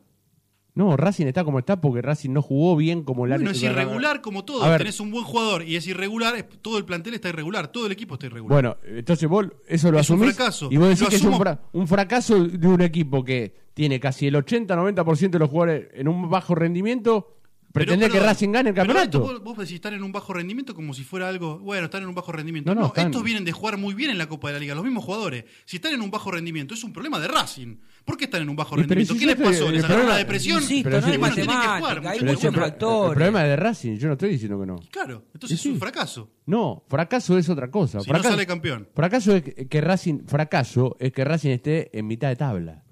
No, 0.74 0.96
Racing 0.96 1.26
está 1.26 1.44
como 1.44 1.60
está 1.60 1.80
porque 1.80 2.02
Racing 2.02 2.30
no 2.30 2.42
jugó 2.42 2.74
bien 2.74 3.04
como 3.04 3.26
la 3.26 3.36
Bueno, 3.36 3.52
es 3.52 3.62
irregular 3.62 4.20
como 4.20 4.44
todo. 4.44 4.68
Ver. 4.68 4.78
Tenés 4.78 4.98
un 4.98 5.12
buen 5.12 5.24
jugador 5.24 5.62
y 5.62 5.76
es 5.76 5.86
irregular, 5.86 6.34
es- 6.34 6.46
todo 6.62 6.78
el 6.78 6.84
plantel 6.84 7.14
está 7.14 7.28
irregular, 7.28 7.68
todo 7.68 7.86
el 7.86 7.92
equipo 7.92 8.14
está 8.14 8.26
irregular. 8.26 8.54
Bueno, 8.54 8.76
entonces 8.98 9.28
vos 9.28 9.46
eso 9.68 9.92
lo 9.92 10.00
Es 10.00 10.10
un 10.10 10.16
asumís 10.16 10.34
fracaso. 10.34 10.68
y 10.72 10.76
vos 10.76 10.88
decís 10.88 11.08
que 11.08 11.16
es 11.16 11.22
un, 11.24 11.36
fra- 11.38 11.60
un 11.72 11.86
fracaso 11.86 12.42
de 12.44 12.66
un 12.66 12.80
equipo 12.80 13.22
que 13.22 13.54
tiene 13.72 14.00
casi 14.00 14.26
el 14.26 14.34
80-90% 14.34 15.30
de 15.30 15.38
los 15.38 15.48
jugadores 15.50 15.88
en 15.94 16.08
un 16.08 16.28
bajo 16.28 16.54
rendimiento, 16.56 17.36
pretender 17.74 18.10
que 18.10 18.20
Racing 18.20 18.52
gane 18.52 18.68
el 18.70 18.74
pero 18.74 18.86
campeonato. 18.86 19.18
esto 19.18 19.32
vos, 19.32 19.42
vos 19.42 19.58
decís 19.58 19.74
estar 19.74 19.92
en 19.92 20.02
un 20.02 20.12
bajo 20.12 20.32
rendimiento 20.32 20.74
como 20.74 20.94
si 20.94 21.02
fuera 21.04 21.28
algo. 21.28 21.58
Bueno, 21.58 21.86
están 21.86 22.02
en 22.04 22.08
un 22.08 22.14
bajo 22.14 22.30
rendimiento. 22.32 22.70
No, 22.70 22.74
No, 22.76 22.80
no, 22.82 22.86
están- 22.86 23.06
estos 23.06 23.22
vienen 23.24 23.44
de 23.44 23.52
jugar 23.52 23.76
muy 23.76 23.94
bien 23.94 24.10
en 24.10 24.18
la 24.18 24.28
Copa 24.28 24.48
de 24.48 24.54
la 24.54 24.60
Liga, 24.60 24.74
los 24.74 24.84
mismos 24.84 25.04
jugadores. 25.04 25.44
Si 25.64 25.76
están 25.76 25.92
en 25.92 26.00
un 26.00 26.10
bajo 26.10 26.30
rendimiento, 26.30 26.72
es 26.74 26.84
un 26.84 26.92
problema 26.92 27.18
de 27.18 27.28
Racing. 27.28 27.76
¿Por 28.04 28.16
qué 28.16 28.24
están 28.26 28.42
en 28.42 28.48
un 28.48 28.56
bajo 28.56 28.76
rendimiento? 28.76 29.12
si 29.14 29.18
¿Qué 29.20 29.26
les 29.26 29.36
pasó? 29.36 29.70
¿Les 29.72 29.82
agarró 29.84 30.06
la 30.08 30.16
depresión? 30.16 30.62
Insisto, 30.62 30.88
Pero 30.88 31.00
no 31.00 31.18
bueno, 31.18 31.34
tienen 31.34 31.60
que 31.60 31.66
jugar, 31.66 32.06
hay 32.06 32.20
muchos 32.20 32.54
factores. 32.54 33.08
El 33.10 33.14
problema 33.16 33.42
es 33.42 33.48
de 33.48 33.56
Racing, 33.56 33.96
yo 33.96 34.06
no 34.06 34.12
estoy 34.14 34.30
diciendo 34.30 34.60
que 34.60 34.66
no. 34.66 34.76
Claro, 34.90 35.24
entonces 35.34 35.60
Sí, 35.60 35.68
es 35.68 35.74
un 35.74 35.80
fracaso. 35.80 36.30
No, 36.46 36.84
fracaso 36.88 37.36
es 37.38 37.48
otra 37.48 37.70
cosa. 37.70 38.00
Si 38.00 38.06
no 38.08 38.14
fracaso, 38.14 38.30
sale 38.34 38.46
campeón. 38.46 38.88
Fracaso 38.94 39.34
es 39.34 39.42
que, 39.42 39.66
que 39.68 39.80
Racing, 39.80 40.26
fracaso 40.26 40.96
es 41.00 41.12
que 41.12 41.24
Racing 41.24 41.50
esté 41.50 41.98
en 41.98 42.06
mitad 42.06 42.28
de 42.28 42.36
tabla. 42.36 42.84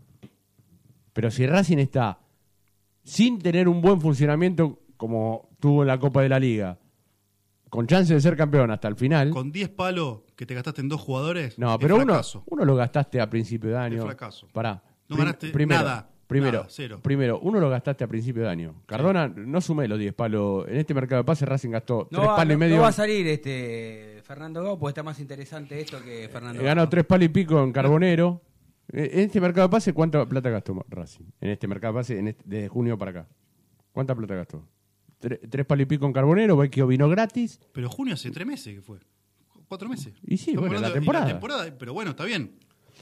Pero 1.13 1.31
si 1.31 1.47
Racing 1.47 1.77
está 1.79 2.19
sin 3.05 3.39
tener 3.39 3.69
un 3.69 3.81
buen 3.81 4.01
funcionamiento 4.01 4.79
como 4.97 5.49
tuvo 5.61 5.83
en 5.83 5.89
la 5.89 5.99
Copa 5.99 6.23
de 6.23 6.29
la 6.29 6.39
Liga, 6.39 6.79
con 7.69 7.87
chance 7.87 8.13
de 8.15 8.21
ser 8.21 8.37
campeón 8.37 8.71
hasta 8.71 8.89
el 8.89 8.97
final. 8.97 9.31
Con 9.31 9.51
10 9.51 9.71
palos 9.71 10.21
que 10.37 10.47
te 10.47 10.55
gastaste 10.55 10.81
en 10.83 10.89
dos 10.89 11.01
jugadores. 11.01 11.59
No, 11.59 11.79
pero 11.79 11.97
uno, 11.97 12.21
uno 12.47 12.65
lo 12.65 12.75
gastaste 12.77 13.21
a 13.21 13.29
principio 13.31 13.71
de 13.71 13.79
año. 13.79 13.99
Es 13.99 14.05
fracaso. 14.05 14.47
Pará. 14.53 14.83
No 15.09 15.17
Prim- 15.17 15.19
ganaste 15.19 15.49
primero, 15.51 15.81
nada, 15.83 16.09
Primero, 16.27 16.59
nada, 16.61 16.67
cero. 16.71 17.01
primero, 17.03 17.39
uno 17.41 17.61
lo 17.61 17.69
gastaste 17.69 18.05
a 18.05 18.07
principio 18.09 18.43
de 18.43 18.49
año. 18.49 18.75
Cardona, 18.87 19.29
no 19.29 19.61
sumé 19.61 19.89
los 19.89 19.99
10 19.99 20.15
palos. 20.15 20.67
En 20.69 20.77
este 20.77 20.95
mercado 20.95 21.23
de 21.23 21.27
pases 21.27 21.49
Racing 21.49 21.71
gastó 21.71 22.09
No 22.11 22.19
3 22.21 22.29
va, 22.31 22.37
palos 22.37 22.49
no- 22.49 22.55
y 22.55 22.57
medio. 22.59 22.77
no 22.77 22.83
va 22.83 22.89
a 22.89 22.93
salir 22.93 23.27
este 23.27 24.21
Fernando 24.23 24.63
Gao 24.63 24.79
porque 24.79 24.91
está 24.93 25.03
más 25.03 25.19
interesante 25.21 25.81
esto 25.81 26.03
que 26.03 26.29
Fernando 26.33 26.63
Eh. 26.63 26.65
Ganó 26.65 26.89
3 26.89 27.05
palos 27.05 27.27
y 27.27 27.29
pico 27.29 27.63
en 27.63 27.73
Carbonero. 27.73 28.41
Eh, 28.93 29.11
En 29.15 29.21
este 29.21 29.41
mercado 29.41 29.67
de 29.69 29.73
pases, 29.73 29.95
¿cuánta 29.95 30.25
plata 30.27 30.51
gastó 30.51 30.85
Racing? 30.89 31.25
En 31.41 31.51
este 31.51 31.67
mercado 31.67 31.95
de 31.95 32.01
pases, 32.01 32.19
en 32.19 32.29
este- 32.29 32.43
desde 32.47 32.69
junio 32.69 32.99
para 32.99 33.11
acá. 33.11 33.29
¿Cuánta 33.93 34.15
plata 34.15 34.35
gastó? 34.35 34.67
Tre- 35.21 35.41
tres 35.49 35.65
palos 35.67 35.83
y 35.83 35.87
pico 35.87 36.07
en 36.07 36.13
Carbonero, 36.13 36.57
Vecchio 36.57 36.87
vino 36.87 37.09
gratis. 37.09 37.61
Pero 37.73 37.89
junio 37.89 38.15
hace 38.15 38.31
tres 38.31 38.47
meses 38.47 38.75
que 38.75 38.83
fue. 38.83 38.99
Cuatro 39.69 39.89
meses. 39.89 40.13
Y 40.27 40.37
sí, 40.37 40.55
bueno, 40.57 40.79
la 40.81 40.91
y 40.91 40.93
temporada. 40.93 41.41
Pero 41.79 41.95
bueno, 41.95 42.11
está 42.11 42.25
bien. 42.25 42.53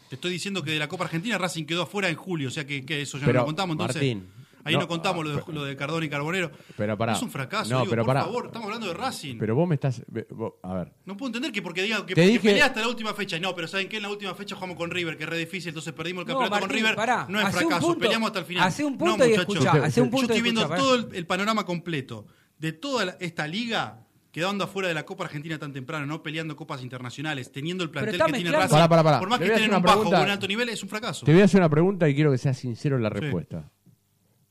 Te 0.09 0.15
estoy 0.17 0.31
diciendo 0.33 0.63
que 0.63 0.73
de 0.73 0.79
la 0.79 0.89
Copa 0.89 1.05
Argentina 1.05 1.39
Racing 1.39 1.65
quedó 1.65 1.83
afuera 1.83 2.09
en 2.09 2.17
julio, 2.17 2.49
o 2.49 2.51
sea 2.51 2.67
que, 2.67 2.85
que 2.85 3.01
eso 3.03 3.19
ya 3.19 3.27
Pero, 3.27 3.39
no 3.39 3.43
lo 3.43 3.47
contamos. 3.47 3.75
Entonces, 3.75 3.97
Martín, 3.97 4.25
ahí 4.65 4.75
no, 4.75 4.81
no, 4.81 4.89
contamos 4.89 5.25
lo 5.25 5.37
de, 5.37 5.43
lo 5.53 5.65
de 5.65 5.77
Cardón 5.77 6.05
y 6.05 6.09
Carbonero. 6.09 6.51
Pero 6.77 6.97
pará. 6.99 7.13
Es 7.15 7.23
un 7.23 7.31
fracaso, 7.31 7.71
No, 7.71 7.81
digo, 7.81 7.91
pero 7.91 8.05
por 8.05 8.15
pará. 8.15 8.25
favor, 8.27 8.47
estamos 8.47 8.67
hablando 8.67 8.87
de 8.89 8.95
Racing. 8.95 9.39
Pero 9.39 9.55
vos 9.55 9.69
me 9.69 9.75
estás. 9.77 10.03
vos- 10.31 10.55
a 10.63 10.75
ver. 10.75 10.93
No 11.05 11.17
puedo 11.17 11.29
entender 11.29 11.53
que 11.53 11.63
porque 11.63 11.83
digan 11.83 12.03
que 12.07 12.15
Te 12.15 12.21
porque 12.23 12.27
dije- 12.29 12.49
peleé 12.49 12.63
hasta 12.63 12.81
la 12.81 12.89
última 12.89 13.15
fecha. 13.15 13.39
No, 13.39 13.55
pero 13.55 13.69
¿saben 13.69 13.89
qué? 13.89 13.97
En 13.99 14.03
la 14.03 14.11
última 14.11 14.35
fecha 14.35 14.55
jugamos 14.55 14.77
con 14.77 14.91
River, 14.91 15.17
que 15.17 15.25
es 15.25 15.29
re 15.29 15.39
difícil, 15.39 15.69
entonces 15.69 15.93
perdimos 15.93 16.23
el 16.23 16.29
No, 16.29 16.39
campeonato 16.41 16.61
con 16.67 16.71
River. 16.71 16.95
pará, 16.97 17.27
no 17.29 17.39
es 17.41 17.47
hace 17.47 17.57
un 17.57 17.63
fracaso, 17.71 17.87
punto- 17.87 18.01
peleamos 18.01 18.27
hasta 18.29 18.39
el 18.41 18.45
final. 18.47 18.69
hace 18.69 18.85
un 18.85 18.93
no, 18.93 18.99
punto 18.99 19.25
y 19.27 19.29
muchachos. 19.31 19.55
escuchá, 19.57 19.85
hace 19.85 20.01
un 20.01 20.11
punto 20.11 20.27
Yo 20.29 20.35
y 20.35 20.37
estoy 20.37 20.43
viendo 20.43 20.61
escuchá, 20.63 20.79
todo 20.81 20.95
el, 20.95 21.09
el 21.15 21.27
panorama 21.27 21.65
completo 21.65 22.27
de 22.59 22.73
toda 22.73 23.05
la- 23.07 23.17
esta 23.21 23.47
liga 23.47 24.07
quedando 24.33 24.63
afuera 24.63 24.87
de 24.87 24.95
la 24.95 25.05
Copa 25.05 25.25
Argentina 25.25 25.59
tan 25.59 25.73
temprano, 25.73 26.07
no 26.07 26.23
peleando 26.23 26.55
copas 26.55 26.83
internacionales, 26.85 27.51
teniendo 27.51 27.83
el 27.83 27.91
plantel 27.91 28.17
que 28.27 28.33
tiene 28.35 28.53
Racing. 28.53 28.71
Pará, 28.71 28.89
pará, 28.89 29.03
pará. 29.03 29.19
Por 29.19 29.29
más 29.29 29.41
que 29.41 29.53
hacer 29.53 29.69
un 29.75 29.83
bajo 29.83 30.03
o 30.03 30.09
un 30.09 30.15
alto 30.15 30.47
nivel, 30.47 30.69
es 30.69 30.81
un 30.85 30.89
fracaso. 30.89 31.27
Te 31.27 31.33
voy 31.33 31.43
a 31.43 31.47
hacer 31.47 31.59
una 31.61 31.69
pregunta 31.69 32.09
y 32.09 32.15
quiero 32.15 32.31
que 32.31 32.39
seas 32.39 32.57
sincero 32.57 32.97
en 32.97 33.03
la 33.03 33.11
respuesta. 33.11 33.69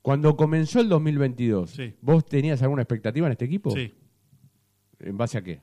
Cuando 0.01 0.35
comenzó 0.35 0.79
el 0.79 0.89
2022, 0.89 1.71
Sí. 1.71 1.93
¿vos 2.01 2.25
tenías 2.25 2.61
alguna 2.61 2.81
expectativa 2.83 3.27
en 3.27 3.31
este 3.33 3.45
equipo? 3.45 3.71
Sí. 3.71 3.93
¿En 4.99 5.17
base 5.17 5.37
a 5.37 5.41
qué? 5.43 5.61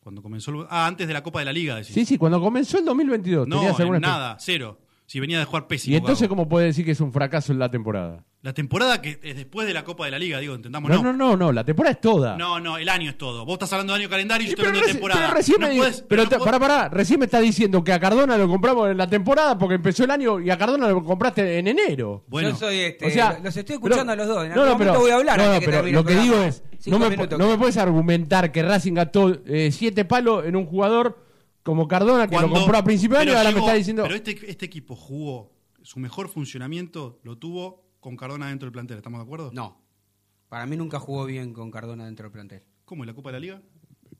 Cuando 0.00 0.22
comenzó 0.22 0.50
el- 0.52 0.66
Ah, 0.70 0.86
antes 0.86 1.06
de 1.06 1.12
la 1.12 1.22
Copa 1.22 1.40
de 1.40 1.44
la 1.46 1.52
Liga, 1.52 1.76
decís. 1.76 1.92
Sí, 1.94 2.04
sí, 2.04 2.16
cuando 2.16 2.40
comenzó 2.40 2.78
el 2.78 2.84
2022, 2.84 3.46
No, 3.46 3.56
¿tenías 3.56 3.78
alguna 3.80 3.98
en 3.98 4.02
nada, 4.02 4.36
cero. 4.40 4.78
Si 5.10 5.18
venía 5.18 5.40
de 5.40 5.44
jugar 5.44 5.66
pésimo. 5.66 5.92
¿Y 5.92 5.96
entonces 5.96 6.28
cómo 6.28 6.48
puede 6.48 6.66
decir 6.66 6.84
que 6.84 6.92
es 6.92 7.00
un 7.00 7.12
fracaso 7.12 7.50
en 7.50 7.58
la 7.58 7.68
temporada? 7.68 8.24
La 8.42 8.54
temporada 8.54 9.02
que 9.02 9.18
es 9.24 9.34
después 9.34 9.66
de 9.66 9.74
la 9.74 9.82
Copa 9.82 10.04
de 10.04 10.12
la 10.12 10.20
Liga, 10.20 10.38
digo, 10.38 10.54
entendamos. 10.54 10.88
No, 10.88 11.02
no, 11.02 11.12
no, 11.12 11.36
no, 11.36 11.50
la 11.50 11.64
temporada 11.64 11.94
es 11.94 12.00
toda. 12.00 12.36
No, 12.36 12.60
no, 12.60 12.78
el 12.78 12.88
año 12.88 13.10
es 13.10 13.18
todo. 13.18 13.44
Vos 13.44 13.54
estás 13.54 13.72
hablando 13.72 13.92
de 13.94 14.02
año 14.02 14.08
calendario 14.08 14.44
y 14.44 14.50
yo 14.50 14.52
estoy 14.52 14.68
hablando 14.68 14.86
de 14.86 14.92
temporada. 14.92 15.20
Pero 15.20 15.34
recién, 15.34 15.60
me, 15.60 15.68
pero 16.08 16.28
pero 16.28 16.44
pará, 16.44 16.60
pará, 16.60 16.88
recién 16.90 17.18
me 17.18 17.24
está 17.24 17.40
diciendo 17.40 17.82
que 17.82 17.92
a 17.92 17.98
Cardona 17.98 18.38
lo 18.38 18.46
compramos 18.46 18.88
en 18.88 18.98
la 18.98 19.08
temporada 19.08 19.58
porque 19.58 19.74
empezó 19.74 20.04
el 20.04 20.12
año 20.12 20.38
y 20.38 20.48
a 20.48 20.56
Cardona 20.56 20.88
lo 20.88 21.02
compraste 21.02 21.58
en 21.58 21.66
enero. 21.66 22.22
Bueno, 22.28 22.50
yo 22.50 22.54
soy 22.54 22.78
este, 22.78 23.06
o 23.08 23.10
sea, 23.10 23.40
los 23.42 23.56
estoy 23.56 23.74
escuchando 23.74 24.12
a 24.12 24.14
los 24.14 24.28
dos. 24.28 24.44
En 24.44 24.54
no, 24.54 24.64
no, 24.64 24.78
pero, 24.78 25.00
voy 25.00 25.10
a 25.10 25.16
hablar. 25.16 25.38
No, 25.40 25.54
no, 25.54 25.60
pero 25.60 25.82
lo 25.82 26.04
que 26.04 26.14
digo 26.14 26.40
es, 26.40 26.62
no 26.86 27.00
me, 27.00 27.16
no 27.16 27.58
puedes 27.58 27.78
argumentar 27.78 28.52
que 28.52 28.62
Racing 28.62 28.94
gastó 28.94 29.36
eh, 29.44 29.72
siete 29.72 30.04
palos 30.04 30.46
en 30.46 30.54
un 30.54 30.66
jugador 30.66 31.29
como 31.62 31.86
Cardona, 31.86 32.26
que 32.26 32.38
lo 32.38 32.50
compró 32.50 32.78
a 32.78 32.84
principio 32.84 33.16
de 33.16 33.22
año, 33.22 33.36
ahora 33.36 33.52
me 33.52 33.60
está 33.60 33.74
diciendo. 33.74 34.02
Pero 34.04 34.14
este, 34.14 34.50
este 34.50 34.66
equipo 34.66 34.96
jugó, 34.96 35.52
su 35.82 36.00
mejor 36.00 36.28
funcionamiento 36.28 37.20
lo 37.22 37.36
tuvo 37.38 37.84
con 38.00 38.16
Cardona 38.16 38.48
dentro 38.48 38.66
del 38.66 38.72
plantel, 38.72 38.96
¿estamos 38.96 39.20
de 39.20 39.24
acuerdo? 39.24 39.50
No. 39.52 39.80
Para 40.48 40.66
mí 40.66 40.76
nunca 40.76 40.98
jugó 40.98 41.26
bien 41.26 41.52
con 41.52 41.70
Cardona 41.70 42.06
dentro 42.06 42.24
del 42.24 42.32
plantel. 42.32 42.62
¿Cómo? 42.84 43.04
¿En 43.04 43.08
la 43.08 43.14
Copa 43.14 43.28
de 43.28 43.32
la 43.34 43.40
Liga? 43.40 43.62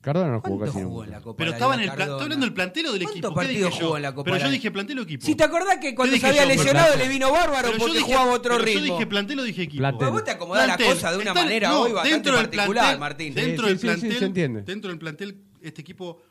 Cardona 0.01 0.31
no 0.31 0.41
jugó 0.41 0.65
casi 0.65 0.83
jugó 0.83 1.05
en 1.05 1.11
la 1.11 1.21
Copa 1.21 1.37
Pero 1.37 1.53
estaba 1.53 1.75
en 1.75 1.81
el 1.81 1.89
estoy 1.89 2.05
hablando 2.05 2.47
del 2.47 2.55
plantelo 2.55 2.93
del 2.93 3.03
equipo. 3.03 3.35
partidos 3.35 3.75
jugó 3.75 3.97
en 3.97 4.03
la 4.03 4.15
Copa 4.15 4.31
Pero 4.31 4.45
yo 4.45 4.51
dije 4.51 4.71
plantelo 4.71 5.03
equipo. 5.03 5.27
Si 5.27 5.35
te 5.35 5.45
acordás 5.45 5.79
que 5.79 5.95
cuando 5.95 6.17
se 6.17 6.27
había 6.27 6.47
lesionado 6.47 6.97
le 6.97 7.09
vino 7.09 7.31
bárbaro 7.31 7.69
pero 7.69 7.79
porque 7.79 7.99
dije, 7.99 8.05
jugaba 8.05 8.33
otro 8.33 8.53
pero 8.55 8.65
ritmo. 8.65 8.87
Yo 8.87 8.93
dije 8.95 9.07
plantelo, 9.07 9.43
dije 9.43 9.63
equipo. 9.63 9.81
Plantel. 9.81 10.11
Vos 10.11 10.25
te 10.25 10.31
acomodás 10.31 10.77
plantel. 10.77 11.03
la 11.03 11.13
de 11.13 11.19
una 11.19 11.35
manera 11.35 11.79
hoy 11.79 11.93
bastante 11.93 12.15
dentro 12.15 12.35
particular, 12.35 12.73
plantel, 12.73 12.99
Martín. 12.99 13.35
Dentro 13.35 13.67
del 13.67 13.79
plantel, 13.79 14.19
sí, 14.19 14.63
dentro 14.65 14.91
del 14.91 14.99
plantel 14.99 15.45
este 15.61 15.83
equipo 15.83 16.23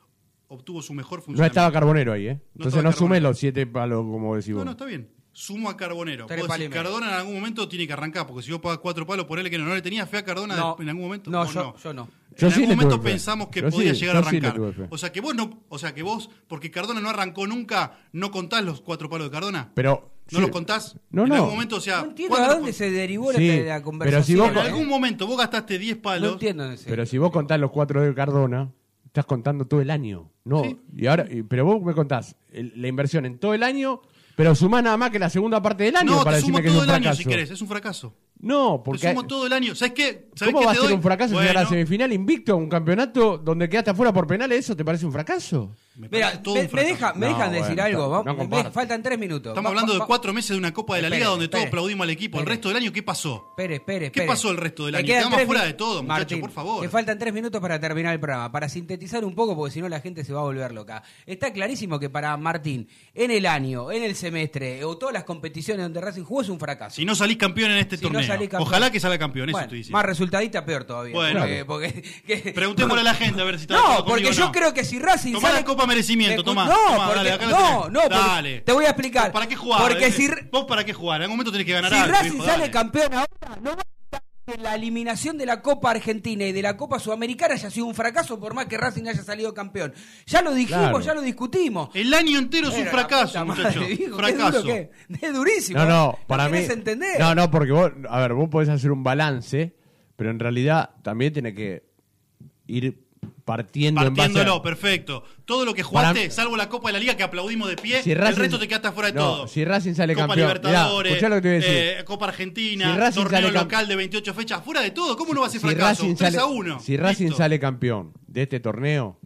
obtuvo 0.49 0.81
su 0.81 0.93
mejor 0.93 1.21
funcionamiento. 1.21 1.41
No 1.41 1.47
estaba 1.47 1.71
Carbonero 1.71 2.13
ahí, 2.13 2.27
¿eh? 2.27 2.41
Entonces 2.55 2.84
no, 2.84 3.07
no 3.07 3.19
los 3.19 3.38
siete 3.38 3.65
palos, 3.65 4.01
como 4.01 4.35
decís 4.35 4.53
vos. 4.53 4.59
No, 4.59 4.65
no, 4.65 4.71
está 4.71 4.85
bien. 4.85 5.09
Sumo 5.31 5.69
a 5.69 5.77
Carbonero. 5.77 6.26
Tres 6.26 6.45
Cardona 6.69 7.07
en 7.07 7.13
algún 7.13 7.35
momento 7.35 7.69
tiene 7.69 7.88
que 7.88 7.93
arrancar, 7.93 8.27
porque 8.27 8.43
si 8.43 8.51
vos 8.51 8.59
pagas 8.59 8.80
cuatro 8.80 9.05
palos, 9.07 9.26
por 9.26 9.39
él 9.39 9.49
que 9.49 9.57
no, 9.57 9.65
no 9.65 9.76
le 9.76 9.81
tenías 9.81 10.09
fe 10.09 10.17
a 10.17 10.26
Cardona 10.26 10.76
en 10.80 10.89
algún 10.89 11.03
momento. 11.03 11.31
No, 11.31 11.45
yo 11.45 11.63
no. 11.63 11.77
Yo 11.77 11.93
no. 11.93 12.09
Yo 12.35 12.47
en 12.47 12.53
algún 12.53 12.69
momento 12.69 13.01
pensamos 13.01 13.47
que 13.49 13.63
podía 13.63 13.93
llegar 13.93 14.17
a 14.17 14.19
arrancar. 14.19 14.59
O 14.89 14.97
sea 14.97 15.11
que 15.11 15.21
vos 15.21 15.35
no, 15.35 15.63
o 15.69 15.77
sea 15.77 15.93
que 15.93 16.03
vos, 16.03 16.30
porque 16.47 16.71
Cardona 16.71 16.99
no 16.99 17.09
arrancó 17.09 17.47
nunca, 17.47 17.99
no 18.11 18.31
contás 18.31 18.63
los 18.63 18.81
cuatro 18.81 19.09
palos 19.09 19.27
de 19.27 19.31
Cardona. 19.31 19.71
Pero 19.76 20.11
¿No 20.31 20.41
los 20.41 20.49
contás? 20.49 20.95
No, 21.09 21.26
en 21.26 21.34
algún 21.34 21.51
momento, 21.51 21.77
o 21.77 21.81
sea. 21.81 22.01
No 22.01 22.09
entiendo 22.09 22.38
a 22.38 22.53
dónde 22.53 22.73
se 22.73 22.91
derivó 22.91 23.31
la, 23.31 23.81
conversación. 23.81 24.51
En 24.51 24.57
algún 24.57 24.88
momento 24.88 25.26
vos 25.26 25.38
gastaste 25.38 25.80
10 25.80 25.97
palos. 25.97 26.27
No 26.27 26.34
entiendo. 26.34 26.71
Ese. 26.71 26.89
Pero 26.89 27.05
si 27.05 27.17
vos 27.17 27.31
contás 27.31 27.59
los 27.59 27.71
cuatro 27.71 28.01
de 28.01 28.13
Cardona, 28.13 28.71
estás 29.10 29.26
contando 29.26 29.65
todo 29.65 29.81
el 29.81 29.90
año. 29.90 30.31
No, 30.45 30.64
y 30.95 31.07
ahora, 31.07 31.27
pero 31.48 31.65
vos 31.65 31.81
me 31.81 31.94
contás 31.94 32.36
el, 32.52 32.72
la 32.76 32.88
inversión 32.88 33.26
en 33.26 33.40
todo 33.40 33.53
el 33.53 33.64
año, 33.64 34.02
pero 34.36 34.56
sumás 34.56 34.84
nada 34.84 34.98
más 34.98 35.10
que 35.10 35.19
la 35.19 35.30
segunda 35.30 35.61
parte 35.61 35.84
del 35.84 35.95
año 35.95 36.18
no, 36.18 36.23
para 36.23 36.38
te 36.38 36.44
sumo 36.44 36.61
que 36.61 36.69
todo 36.69 36.84
el 36.84 36.90
año 36.90 37.14
si 37.14 37.26
querés, 37.26 37.52
es 37.52 37.61
un 37.61 37.68
fracaso. 37.68 38.14
No, 38.39 38.81
porque. 38.83 39.07
Lo 39.07 39.09
sumo 39.11 39.27
todo 39.27 39.47
el 39.47 39.53
año. 39.53 39.75
¿Sabes 39.75 39.93
qué? 39.93 40.29
¿Cómo 40.45 40.63
va 40.63 40.71
a 40.71 40.75
ser 40.75 40.93
un 40.93 41.01
fracaso 41.01 41.33
bueno. 41.33 41.49
llegar 41.49 41.57
a 41.57 41.63
la 41.63 41.69
semifinal 41.69 42.13
invicto 42.13 42.53
a 42.53 42.55
un 42.55 42.69
campeonato 42.69 43.37
donde 43.37 43.67
quedaste 43.67 43.91
afuera 43.91 44.13
por 44.13 44.25
penales? 44.27 44.59
¿Eso 44.59 44.75
te 44.75 44.85
parece 44.85 45.05
un 45.05 45.11
fracaso? 45.11 45.75
Me, 45.97 46.07
Mira, 46.09 46.41
todo 46.41 46.55
me, 46.55 46.69
fracaso. 46.69 46.85
me, 46.85 46.93
deja, 46.93 47.13
dejan 47.13 47.49
bueno, 47.49 47.65
decir 47.65 47.81
algo. 47.81 48.71
Faltan 48.71 49.03
tres 49.03 49.19
minutos. 49.19 49.51
Estamos 49.51 49.69
hablando 49.69 49.93
de 49.93 49.99
cuatro 49.99 50.31
meses 50.31 50.51
de 50.51 50.57
una 50.57 50.73
Copa 50.73 50.95
de 50.95 51.01
la 51.01 51.09
Liga 51.09 51.27
donde 51.27 51.49
todos 51.49 51.65
aplaudimos 51.65 52.05
al 52.05 52.11
equipo. 52.11 52.39
El 52.39 52.45
resto 52.45 52.69
del 52.69 52.77
año, 52.77 52.93
¿qué 52.93 53.03
pasó? 53.03 53.53
Pérez, 53.57 53.79
espere, 53.79 54.11
¿Qué 54.11 54.21
pasó 54.21 54.51
el 54.51 54.57
resto 54.57 54.85
del 54.85 54.95
año? 54.95 55.05
Quedamos 55.05 55.41
fuera 55.43 55.65
de 55.65 55.73
todo, 55.73 56.01
muchachos, 56.01 56.39
por 56.39 56.51
favor. 56.51 56.81
Te 56.81 56.89
faltan 56.89 57.19
tres 57.19 57.33
minutos 57.33 57.59
para 57.59 57.77
terminar 57.79 58.13
el 58.13 58.19
programa. 58.19 58.49
Para 58.49 58.69
sintetizar 58.69 59.25
un 59.25 59.35
poco, 59.35 59.57
porque 59.57 59.73
si 59.73 59.81
no 59.81 59.89
la 59.89 59.99
gente 59.99 60.23
se 60.23 60.31
va 60.31 60.39
a 60.39 60.43
volver 60.43 60.71
loca. 60.71 61.03
Está 61.25 61.51
clarísimo 61.51 61.99
que 61.99 62.09
para 62.09 62.37
Martín, 62.37 62.87
en 63.13 63.31
el 63.31 63.45
año, 63.45 63.91
en 63.91 64.03
el 64.03 64.15
semestre, 64.15 64.85
o 64.85 64.97
todas 64.97 65.13
las 65.13 65.25
competiciones 65.25 65.83
donde 65.83 65.99
Racing 65.99 66.23
jugó 66.23 66.41
es 66.41 66.49
un 66.49 66.59
fracaso. 66.59 66.95
Si 66.95 67.03
no 67.03 67.13
salís 67.13 67.35
campeón 67.35 67.71
en 67.71 67.77
este 67.79 67.97
torneo. 67.97 68.28
Ojalá 68.60 68.91
que 68.91 68.99
salga 68.99 69.18
campeón, 69.18 69.49
eso 69.49 69.57
bueno, 69.57 69.73
estoy. 69.73 69.91
Más 69.91 70.06
resultadita, 70.06 70.65
peor 70.65 70.84
todavía. 70.84 71.15
Bueno, 71.15 71.45
Preguntémosle 72.53 73.01
a 73.01 73.03
la 73.03 73.14
gente 73.14 73.41
a 73.41 73.43
ver 73.43 73.57
si 73.57 73.61
está 73.61 73.76
No, 73.76 74.06
porque 74.06 74.31
yo 74.34 74.51
creo 74.51 74.73
que 74.73 74.84
si 74.84 74.99
Racing. 74.99 75.34
Tomá 75.34 75.49
sale... 75.49 75.60
la 75.61 75.65
Copa 75.65 75.85
Merecimiento, 75.85 76.43
tomá. 76.43 76.65
No, 76.65 77.89
no, 77.89 77.89
no, 77.89 78.10
dale. 78.10 78.61
te 78.61 78.72
voy 78.72 78.85
a 78.85 78.89
explicar. 78.89 79.31
¿Para 79.31 79.47
qué 79.47 79.56
jugar? 79.56 79.91
Eh? 79.91 80.49
Vos 80.51 80.65
para 80.65 80.84
qué 80.84 80.93
jugar, 80.93 81.18
en 81.18 81.23
algún 81.23 81.38
momento 81.38 81.51
tenés 81.51 81.65
que 81.65 81.73
ganar 81.73 81.91
Si 81.91 81.97
algo, 81.97 82.14
Racing 82.14 82.41
sale 82.41 82.72
campeón 82.72 83.14
ahora, 83.14 83.60
no 83.61 83.76
va 83.76 83.84
la 84.57 84.76
eliminación 84.76 85.38
de 85.38 85.45
la 85.45 85.61
Copa 85.61 85.91
Argentina 85.91 86.45
y 86.45 86.51
de 86.51 86.61
la 86.61 86.77
Copa 86.77 86.99
Sudamericana 86.99 87.53
haya 87.53 87.69
sido 87.69 87.85
un 87.85 87.95
fracaso 87.95 88.39
por 88.39 88.53
más 88.53 88.65
que 88.65 88.77
Racing 88.77 89.07
haya 89.07 89.23
salido 89.23 89.53
campeón. 89.53 89.93
Ya 90.26 90.41
lo 90.41 90.53
dijimos, 90.53 91.03
ya 91.05 91.13
lo 91.13 91.21
discutimos. 91.21 91.89
El 91.93 92.13
año 92.13 92.39
entero 92.39 92.69
es 92.69 92.77
un 92.77 92.85
fracaso, 92.85 93.45
muchachos. 93.45 93.84
Fracaso. 94.15 94.67
Es 94.67 95.34
durísimo. 95.34 95.80
No, 95.80 95.85
no, 95.85 96.19
para 96.27 96.49
mí. 96.49 96.59
No, 97.19 97.35
no, 97.35 97.51
porque 97.51 97.71
vos, 97.71 97.91
a 98.09 98.19
ver, 98.19 98.34
vos 98.34 98.49
podés 98.49 98.69
hacer 98.69 98.91
un 98.91 99.03
balance, 99.03 99.76
pero 100.15 100.31
en 100.31 100.39
realidad 100.39 100.91
también 101.03 101.34
tiene 101.34 101.53
que 101.53 101.84
ir 102.67 103.09
partiendo 103.49 104.01
Partiéndolo, 104.01 104.53
en 104.53 104.59
a... 104.59 104.61
perfecto. 104.61 105.23
Todo 105.43 105.65
lo 105.65 105.73
que 105.73 105.81
jugaste, 105.81 106.29
salvo 106.29 106.55
la 106.55 106.69
Copa 106.69 106.89
de 106.89 106.93
la 106.93 106.99
Liga 106.99 107.17
que 107.17 107.23
aplaudimos 107.23 107.67
de 107.67 107.77
pie, 107.77 108.01
el 108.05 108.35
resto 108.35 108.59
te 108.59 108.67
quedaste 108.67 108.91
fuera 108.91 109.11
de 109.11 109.17
todo. 109.17 109.47
Si 109.47 109.65
Racing 109.65 109.95
sale 109.95 110.13
Copa 110.13 110.27
campeón. 110.27 110.47
Libertadores, 110.47 111.15
Mirá, 111.15 111.29
lo 111.29 111.41
eh, 111.43 112.03
Copa 112.05 112.27
Argentina, 112.27 113.11
si 113.11 113.19
torneo 113.19 113.49
local 113.49 113.87
de 113.87 113.95
28 113.95 114.33
fechas, 114.33 114.63
fuera 114.63 114.81
de 114.81 114.91
todo. 114.91 115.17
¿Cómo 115.17 115.33
no 115.33 115.41
va 115.41 115.47
a 115.47 115.49
ser 115.49 115.61
fracaso? 115.61 116.03
Racing 116.03 116.15
3 116.15 116.37
a 116.37 116.45
1. 116.45 116.79
Si 116.79 116.97
Racing 116.97 117.31
sale 117.31 117.59
campeón 117.59 118.13
de 118.27 118.43
este 118.43 118.59
torneo, 118.59 119.19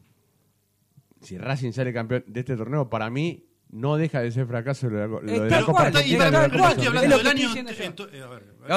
si 1.21 1.37
Racing 1.37 1.73
sale 1.73 1.91
campeón 1.91 2.23
de 2.25 2.39
este 2.39 2.55
torneo, 2.55 2.89
para 2.89 3.09
mí 3.09 3.43
no 3.73 3.97
deja 3.97 4.21
de 4.21 4.31
ser 4.31 4.45
fracaso 4.45 4.87
lo, 4.87 5.19
de 5.19 5.49
la 5.49 5.61
Copa 5.63 5.91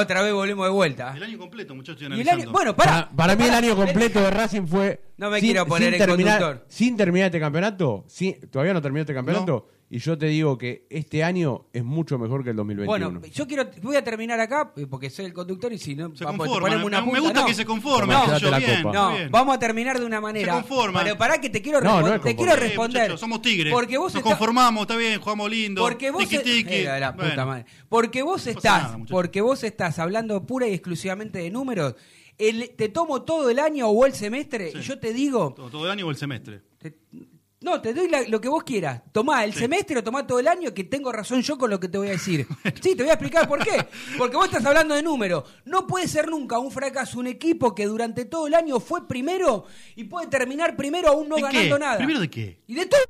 otra 0.01 0.23
vez 0.23 0.33
volvemos 0.33 0.67
de 0.67 0.73
vuelta. 0.73 1.15
El 1.15 1.23
año 1.23 1.39
completo, 1.39 1.75
muchachos, 1.75 2.09
bueno, 2.51 2.75
para, 2.75 2.99
ah, 2.99 3.11
para, 3.15 3.17
para 3.17 3.37
mí 3.37 3.45
el 3.45 3.55
año 3.55 3.77
completo 3.77 4.21
de 4.21 4.31
Racing 4.31 4.67
fue. 4.67 5.01
No 5.19 5.31
me 5.31 5.41
sin, 5.41 5.51
quiero 5.51 5.67
poner 5.67 5.95
el 5.95 5.99
terminar. 5.99 6.65
Sin 6.69 6.97
terminar 6.97 7.27
este 7.27 7.41
campeonato, 7.41 8.07
todavía 8.51 8.73
no 8.73 8.81
terminó 8.81 9.03
este 9.03 9.15
campeonato. 9.15 9.69
Y 9.89 9.99
yo 10.01 10.19
te 10.19 10.27
digo 10.27 10.59
que 10.59 10.85
este 10.91 11.23
año 11.23 11.67
es 11.73 11.85
mucho 11.85 12.19
mejor 12.19 12.43
que 12.43 12.51
el 12.51 12.57
2021. 12.57 13.11
Bueno, 13.11 13.27
yo 13.33 13.47
quiero, 13.47 13.71
voy 13.83 13.95
a 13.95 14.03
terminar 14.03 14.41
acá 14.41 14.73
porque 14.91 15.11
soy 15.11 15.27
el 15.27 15.33
conductor 15.33 15.73
y 15.73 15.79
si 15.79 15.95
no, 15.95 16.15
se 16.17 16.25
conforma, 16.25 16.69
Me 16.77 17.21
gusta 17.21 17.41
no. 17.41 17.47
que 17.47 17.55
se 17.55 17.65
conforme. 17.65 18.13
No, 18.13 18.37
yo, 18.37 18.51
bien, 18.57 19.31
vamos 19.31 19.55
a 19.55 19.59
terminar 19.61 20.01
de 20.01 20.05
una 20.05 20.21
manera. 20.21 20.55
Se 20.55 20.61
conforma. 20.61 21.05
Pero 21.05 21.17
pará 21.17 21.41
que 21.41 21.51
te 21.51 21.63
quiero, 21.63 21.81
no, 21.81 22.03
no 22.03 22.21
te 22.21 22.35
quiero 22.35 22.57
responder. 22.57 23.17
Somos 23.17 23.41
tigres. 23.43 23.73
Porque 23.73 23.97
vos 23.97 24.13
Nos 24.13 24.25
conformamos, 24.25 24.83
está 24.83 24.97
bien, 24.97 25.21
jugamos 25.21 25.49
lindo. 25.49 25.83
Porque 25.83 26.11
vos, 26.11 26.23
tiki, 26.23 26.37
e-, 26.37 26.41
tiki. 26.41 26.75
Eh, 26.75 27.01
la 27.01 27.15
puta 27.15 27.47
madre. 27.47 27.67
Porque 27.89 28.23
vos 28.23 28.45
estás, 28.49 28.97
porque 29.09 29.41
vos 29.41 29.63
estás 29.63 30.01
hablando 30.01 30.45
pura 30.45 30.67
y 30.67 30.73
exclusivamente 30.75 31.39
de 31.39 31.51
números. 31.51 31.95
El, 32.39 32.71
te 32.77 32.89
tomo 32.89 33.23
todo 33.23 33.49
el 33.51 33.61
año 33.61 33.89
o 33.89 34.05
el 34.05 34.13
semestre 34.13 34.73
y 34.75 34.81
yo 34.81 34.99
te 34.99 35.13
digo. 35.13 35.55
Todo, 35.55 35.85
el 35.85 35.93
año 35.93 36.07
o 36.09 36.11
el 36.11 36.17
semestre. 36.17 36.63
No, 37.63 37.81
te 37.81 37.95
doy 37.95 38.09
la, 38.09 38.23
lo 38.23 38.41
que 38.41 38.49
vos 38.49 38.63
quieras. 38.65 39.03
Tomá 39.13 39.45
el 39.45 39.55
semestre 39.55 39.99
o 39.99 40.05
tomá 40.05 40.27
todo 40.27 40.39
el 40.39 40.47
año 40.47 40.75
que 40.75 40.85
tengo 40.85 41.11
razón 41.11 41.41
yo 41.43 41.57
con 41.57 41.71
lo 41.71 41.81
que 41.81 41.89
te 41.89 41.97
voy 41.99 42.09
a 42.09 42.13
decir. 42.13 42.47
Sí, 42.83 42.95
te 42.95 43.03
voy 43.03 43.11
a 43.11 43.15
explicar 43.15 43.49
por 43.49 43.65
qué. 43.65 43.87
Porque 44.19 44.37
vos 44.37 44.47
estás 44.47 44.65
hablando 44.67 44.95
de 44.95 45.03
números. 45.03 45.45
No 45.65 45.87
puede 45.87 46.07
ser 46.07 46.29
nunca 46.29 46.59
un 46.59 46.71
fracaso 46.71 47.19
un 47.19 47.27
equipo 47.27 47.75
que 47.75 47.87
durante 47.87 48.27
todo 48.27 48.47
el 48.47 48.55
año 48.55 48.79
fue 48.79 49.09
primero 49.09 49.65
y 49.95 50.05
puede 50.05 50.27
terminar 50.29 50.77
primero 50.77 51.09
aún 51.09 51.29
no 51.29 51.37
ganando 51.37 51.79
nada. 51.79 51.97
¿Primero 51.97 52.21
de 52.21 52.31
qué? 52.31 52.63
Y 52.67 52.75
de 52.75 52.87
todo. 52.87 53.01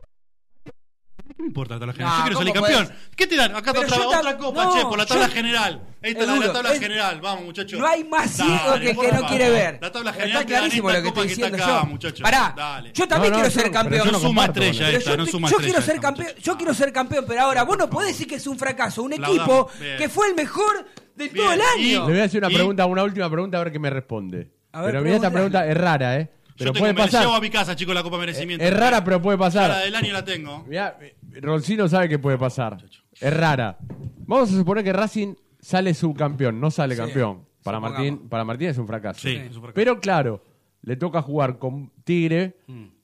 ¿Qué 1.34 1.42
me 1.42 1.48
importa 1.48 1.74
la 1.74 1.80
tabla 1.80 1.92
general? 1.92 2.12
No, 2.12 2.18
yo 2.18 2.24
quiero 2.24 2.38
salir 2.38 2.54
campeón. 2.54 2.86
Puedes? 2.86 3.08
¿Qué 3.16 3.26
te 3.26 3.36
dan? 3.36 3.56
Acá 3.56 3.72
está 3.72 3.80
otra, 3.80 4.18
otra, 4.18 4.38
copa, 4.38 4.64
no, 4.64 4.74
che, 4.74 4.82
por 4.82 4.98
la 4.98 5.06
tabla 5.06 5.26
yo... 5.26 5.32
general. 5.34 5.82
Ahí 6.02 6.12
está 6.12 6.26
la, 6.26 6.36
la, 6.36 6.52
tabla 6.52 6.72
es... 6.72 6.80
general. 6.80 7.20
Vamos, 7.20 7.44
muchachos. 7.44 7.78
No 7.80 7.86
hay 7.86 8.04
más 8.04 8.38
hijo 8.38 8.74
que, 8.80 8.96
que 8.96 9.12
no 9.12 9.26
quiere 9.26 9.50
ver. 9.50 9.78
La 9.80 9.92
tabla 9.92 10.12
general 10.12 10.42
está 10.42 10.46
clarísimo 10.46 10.90
lo 10.90 11.02
que 11.02 11.08
estoy 11.08 11.28
diciendo 11.28 11.58
yo. 11.58 11.86
Muchachos. 11.86 12.20
Pará, 12.20 12.82
yo 12.94 13.08
también 13.08 13.34
quiero 13.34 13.50
ser 13.50 13.70
campeón. 13.70 14.12
No 14.12 14.20
suma 14.20 14.44
estrella 14.46 14.90
esta, 14.90 15.16
no 15.16 15.26
suma 15.26 15.48
estrella. 15.48 16.34
Yo 16.42 16.56
quiero 16.56 16.74
ser 16.74 16.92
campeón, 16.92 17.24
pero 17.26 17.42
ahora 17.42 17.64
vos 17.64 17.76
no 17.76 17.90
podés 17.90 18.08
decir 18.08 18.26
que 18.26 18.36
es 18.36 18.46
un 18.46 18.58
fracaso. 18.58 19.02
Un 19.02 19.14
equipo 19.14 19.68
que 19.98 20.08
fue 20.08 20.28
el 20.28 20.34
mejor 20.34 20.86
de 21.14 21.28
todo 21.28 21.52
el 21.52 21.60
año. 21.60 22.06
Le 22.06 22.12
voy 22.12 22.20
a 22.20 22.24
hacer 22.24 22.38
una 22.38 22.48
pregunta, 22.48 22.86
una 22.86 23.02
última 23.02 23.30
pregunta 23.30 23.58
a 23.58 23.64
ver 23.64 23.72
qué 23.72 23.78
me 23.78 23.90
responde. 23.90 24.50
Pero 24.72 25.00
mira 25.00 25.16
esta 25.16 25.30
pregunta 25.30 25.66
es 25.66 25.76
rara, 25.76 26.18
¿eh? 26.18 26.30
Pero 26.56 26.70
Yo 26.70 26.72
tengo, 26.72 26.82
puede 26.82 26.92
me 26.94 27.00
pasar. 27.00 27.22
llevo 27.22 27.34
a 27.34 27.40
mi 27.40 27.50
casa, 27.50 27.76
chicos, 27.76 27.94
la 27.94 28.02
Copa 28.02 28.18
Merecimiento. 28.18 28.64
Es, 28.64 28.74
rara, 28.74 29.04
pero 29.04 29.20
puede 29.20 29.38
pasar. 29.38 29.70
La 29.70 29.78
del 29.80 29.94
año 29.94 30.12
la 30.12 30.24
tengo. 30.24 30.64
Mirá, 30.66 30.98
Roncino 31.40 31.88
sabe 31.88 32.08
que 32.08 32.18
puede 32.18 32.38
pasar. 32.38 32.78
Es 33.20 33.34
rara. 33.34 33.78
Vamos 34.26 34.52
a 34.52 34.56
suponer 34.56 34.82
que 34.82 34.92
Racing 34.92 35.34
sale 35.60 35.94
subcampeón, 35.94 36.60
no 36.60 36.70
sale 36.70 36.96
campeón. 36.96 37.46
Para. 37.62 37.80
Martín, 37.80 38.28
para 38.28 38.44
Martín 38.44 38.68
es 38.68 38.78
un 38.78 38.86
fracaso. 38.86 39.20
Sí, 39.20 39.34
es 39.34 39.56
un 39.56 39.62
fracaso. 39.62 39.74
Pero 39.74 40.00
claro, 40.00 40.42
le 40.82 40.96
toca 40.96 41.20
jugar 41.20 41.58
con 41.58 41.90
Tigre 42.04 42.58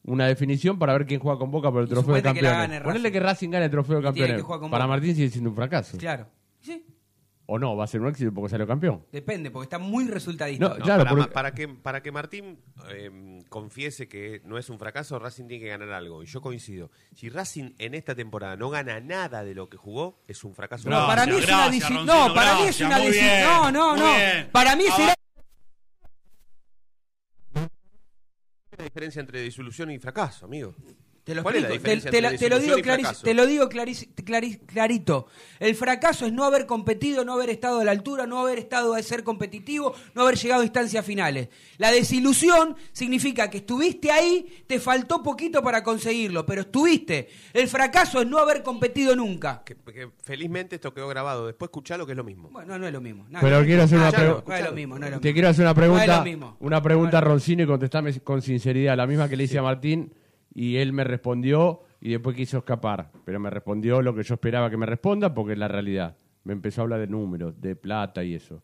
una 0.05 0.27
definición 0.27 0.79
para 0.79 0.93
ver 0.95 1.07
quién 1.07 1.21
juega 1.21 1.39
con 1.39 1.51
Boca 1.51 1.71
por 1.71 1.83
el 1.83 1.89
trofeo 1.89 2.15
de 2.15 2.21
suponete 2.21 2.81
Ponerle 2.81 3.13
que 3.13 3.21
Racing 3.21 3.51
gane 3.51 3.67
el 3.67 3.71
trofeo 3.71 4.01
de 4.01 4.13
tiene 4.13 4.43
Para 4.71 4.87
Martín 4.87 5.15
sigue 5.15 5.29
siendo 5.29 5.51
un 5.51 5.57
fracaso. 5.57 5.99
Claro. 5.99 6.27
¿O 7.55 7.59
no? 7.59 7.77
¿Va 7.77 7.85
a 7.85 7.87
ser 7.87 8.01
un 8.01 8.09
éxito 8.09 8.33
porque 8.33 8.49
salió 8.51 8.67
campeón? 8.67 9.05
Depende, 9.13 9.51
porque 9.51 9.65
está 9.67 9.79
muy 9.79 10.07
resultadista. 10.09 10.71
No, 10.71 10.77
claro, 10.77 11.05
para, 11.05 11.11
porque- 11.11 11.27
ma- 11.27 11.33
para 11.33 11.53
que, 11.55 11.69
para 11.69 12.03
que 12.03 12.11
Martín 12.13 12.59
eh, 12.89 13.43
confiese 13.51 14.09
que 14.09 14.41
no 14.47 14.57
es 14.57 14.71
un 14.71 14.79
fracaso, 14.79 15.19
Racing 15.19 15.49
tiene 15.49 15.63
que 15.65 15.69
ganar 15.69 15.91
algo. 15.91 16.23
Y 16.23 16.27
yo 16.27 16.41
coincido. 16.41 16.91
Si 17.15 17.29
Racing 17.29 17.75
en 17.79 17.95
esta 17.95 18.15
temporada 18.15 18.57
no 18.57 18.71
gana 18.71 19.01
nada 19.01 19.45
de 19.45 19.55
lo 19.55 19.69
que 19.69 19.77
jugó, 19.77 20.23
es 20.27 20.43
un 20.45 20.55
fracaso. 20.55 20.89
No, 20.89 21.07
para 21.07 21.27
mí 21.27 21.33
es 21.33 21.45
una 21.47 21.57
gracias, 21.69 21.91
Roncino, 21.91 22.05
No, 22.29 22.35
para 22.35 22.55
mí 22.55 22.63
es 22.69 22.81
una 22.81 22.99
bien, 23.01 23.45
No, 23.45 23.71
no, 23.71 23.97
no. 23.97 24.15
bien. 24.17 24.49
Para 24.51 24.75
mí 24.75 24.85
será. 24.97 25.15
la 28.79 28.85
diferencia 28.85 29.21
entre 29.21 29.43
disolución 29.43 29.91
y 29.91 29.99
fracaso, 29.99 30.47
amigo? 30.47 30.75
Te 31.25 31.37
lo, 31.37 31.45
¿Cuál 31.45 31.55
es 31.55 31.63
la 31.63 31.69
explico, 31.69 31.85
te- 31.85 31.91
diferencia 31.95 32.11
te, 32.11 32.17
entre 32.19 32.33
la- 32.33 32.39
te 32.39 32.49
lo 32.49 32.59
digo 32.59 32.77
claris- 32.79 33.23
te 33.23 33.33
lo 33.35 33.47
digo 33.47 33.69
claris- 33.69 34.09
claris- 34.25 34.59
clarito. 34.67 35.29
El 35.61 35.77
fracaso 35.77 36.27
es 36.27 36.33
no 36.33 36.43
haber 36.45 36.67
competido, 36.67 37.25
no 37.25 37.35
haber 37.35 37.49
estado 37.51 37.79
a 37.79 37.85
la 37.85 37.93
altura, 37.93 38.27
no 38.27 38.41
haber 38.41 38.59
estado 38.59 38.95
a 38.95 39.03
ser 39.05 39.23
competitivo, 39.23 39.95
no 40.17 40.23
haber 40.23 40.37
llegado 40.37 40.63
a 40.63 40.65
instancias 40.65 41.07
finales. 41.07 41.49
La 41.79 41.93
desilusión 41.93 42.75
significa 42.91 43.49
que 43.51 43.59
estuviste 43.59 44.11
ahí, 44.11 44.65
te 44.67 44.81
faltó 44.81 45.23
poquito 45.23 45.63
para 45.63 45.85
conseguirlo, 45.85 46.45
pero 46.45 46.63
estuviste. 46.63 47.29
El 47.53 47.69
fracaso 47.69 48.21
es 48.21 48.27
no 48.27 48.39
haber 48.39 48.65
competido 48.65 49.15
nunca. 49.15 49.63
Que, 49.65 49.77
que 49.77 50.09
felizmente 50.25 50.75
esto 50.75 50.93
quedó 50.93 51.07
grabado. 51.07 51.47
Después 51.47 51.69
escuchalo 51.69 52.05
que 52.05 52.13
es 52.13 52.19
lo 52.19 52.25
mismo. 52.25 52.49
Bueno, 52.51 52.77
no 52.81 52.85
es 52.87 52.93
lo 52.93 53.01
mismo. 53.01 53.27
Nada 53.29 53.41
Pero 53.49 53.65
quiero 53.65 53.85
hacer 53.85 53.99
una 53.99 54.11
pregunta. 54.11 54.45
No 54.49 54.57
es 54.57 54.65
lo 54.65 54.73
mismo, 54.73 54.99
no 54.99 55.07
es 55.07 55.13
lo 55.13 55.21
Te 55.21 55.33
quiero 55.33 55.49
hacer 55.51 55.63
una 55.65 55.73
No 55.73 55.81
es 55.81 55.87
pregunta, 55.89 56.19
lo 56.19 56.25
mismo. 56.25 56.57
una 56.59 56.83
pregunta 56.83 57.21
Roncino 57.21 57.63
y 57.63 57.67
contestame 57.69 58.19
con 58.23 58.43
sinceridad, 58.43 58.97
la 58.97 59.07
misma 59.07 59.29
que 59.29 59.37
le 59.37 59.45
hice 59.45 59.59
a 59.59 59.63
Martín 59.63 60.13
y 60.55 60.77
él 60.77 60.93
me 60.93 61.05
respondió 61.05 61.83
y 62.01 62.11
después 62.11 62.37
quiso 62.37 62.59
escapar, 62.59 63.11
pero 63.25 63.39
me 63.41 63.51
respondió 63.51 64.03
lo 64.03 64.15
que 64.15 64.23
yo 64.23 64.35
esperaba 64.35 64.69
que 64.71 64.77
me 64.77 64.87
responda 64.87 65.33
porque 65.33 65.53
es 65.53 65.59
la 65.59 65.69
realidad. 65.69 66.17
Me 66.45 66.53
empezó 66.53 66.81
a 66.81 66.85
hablar 66.85 67.01
de 67.01 67.07
números, 67.07 67.61
de 67.61 67.77
plata 67.77 68.25
y 68.25 68.35
eso. 68.35 68.63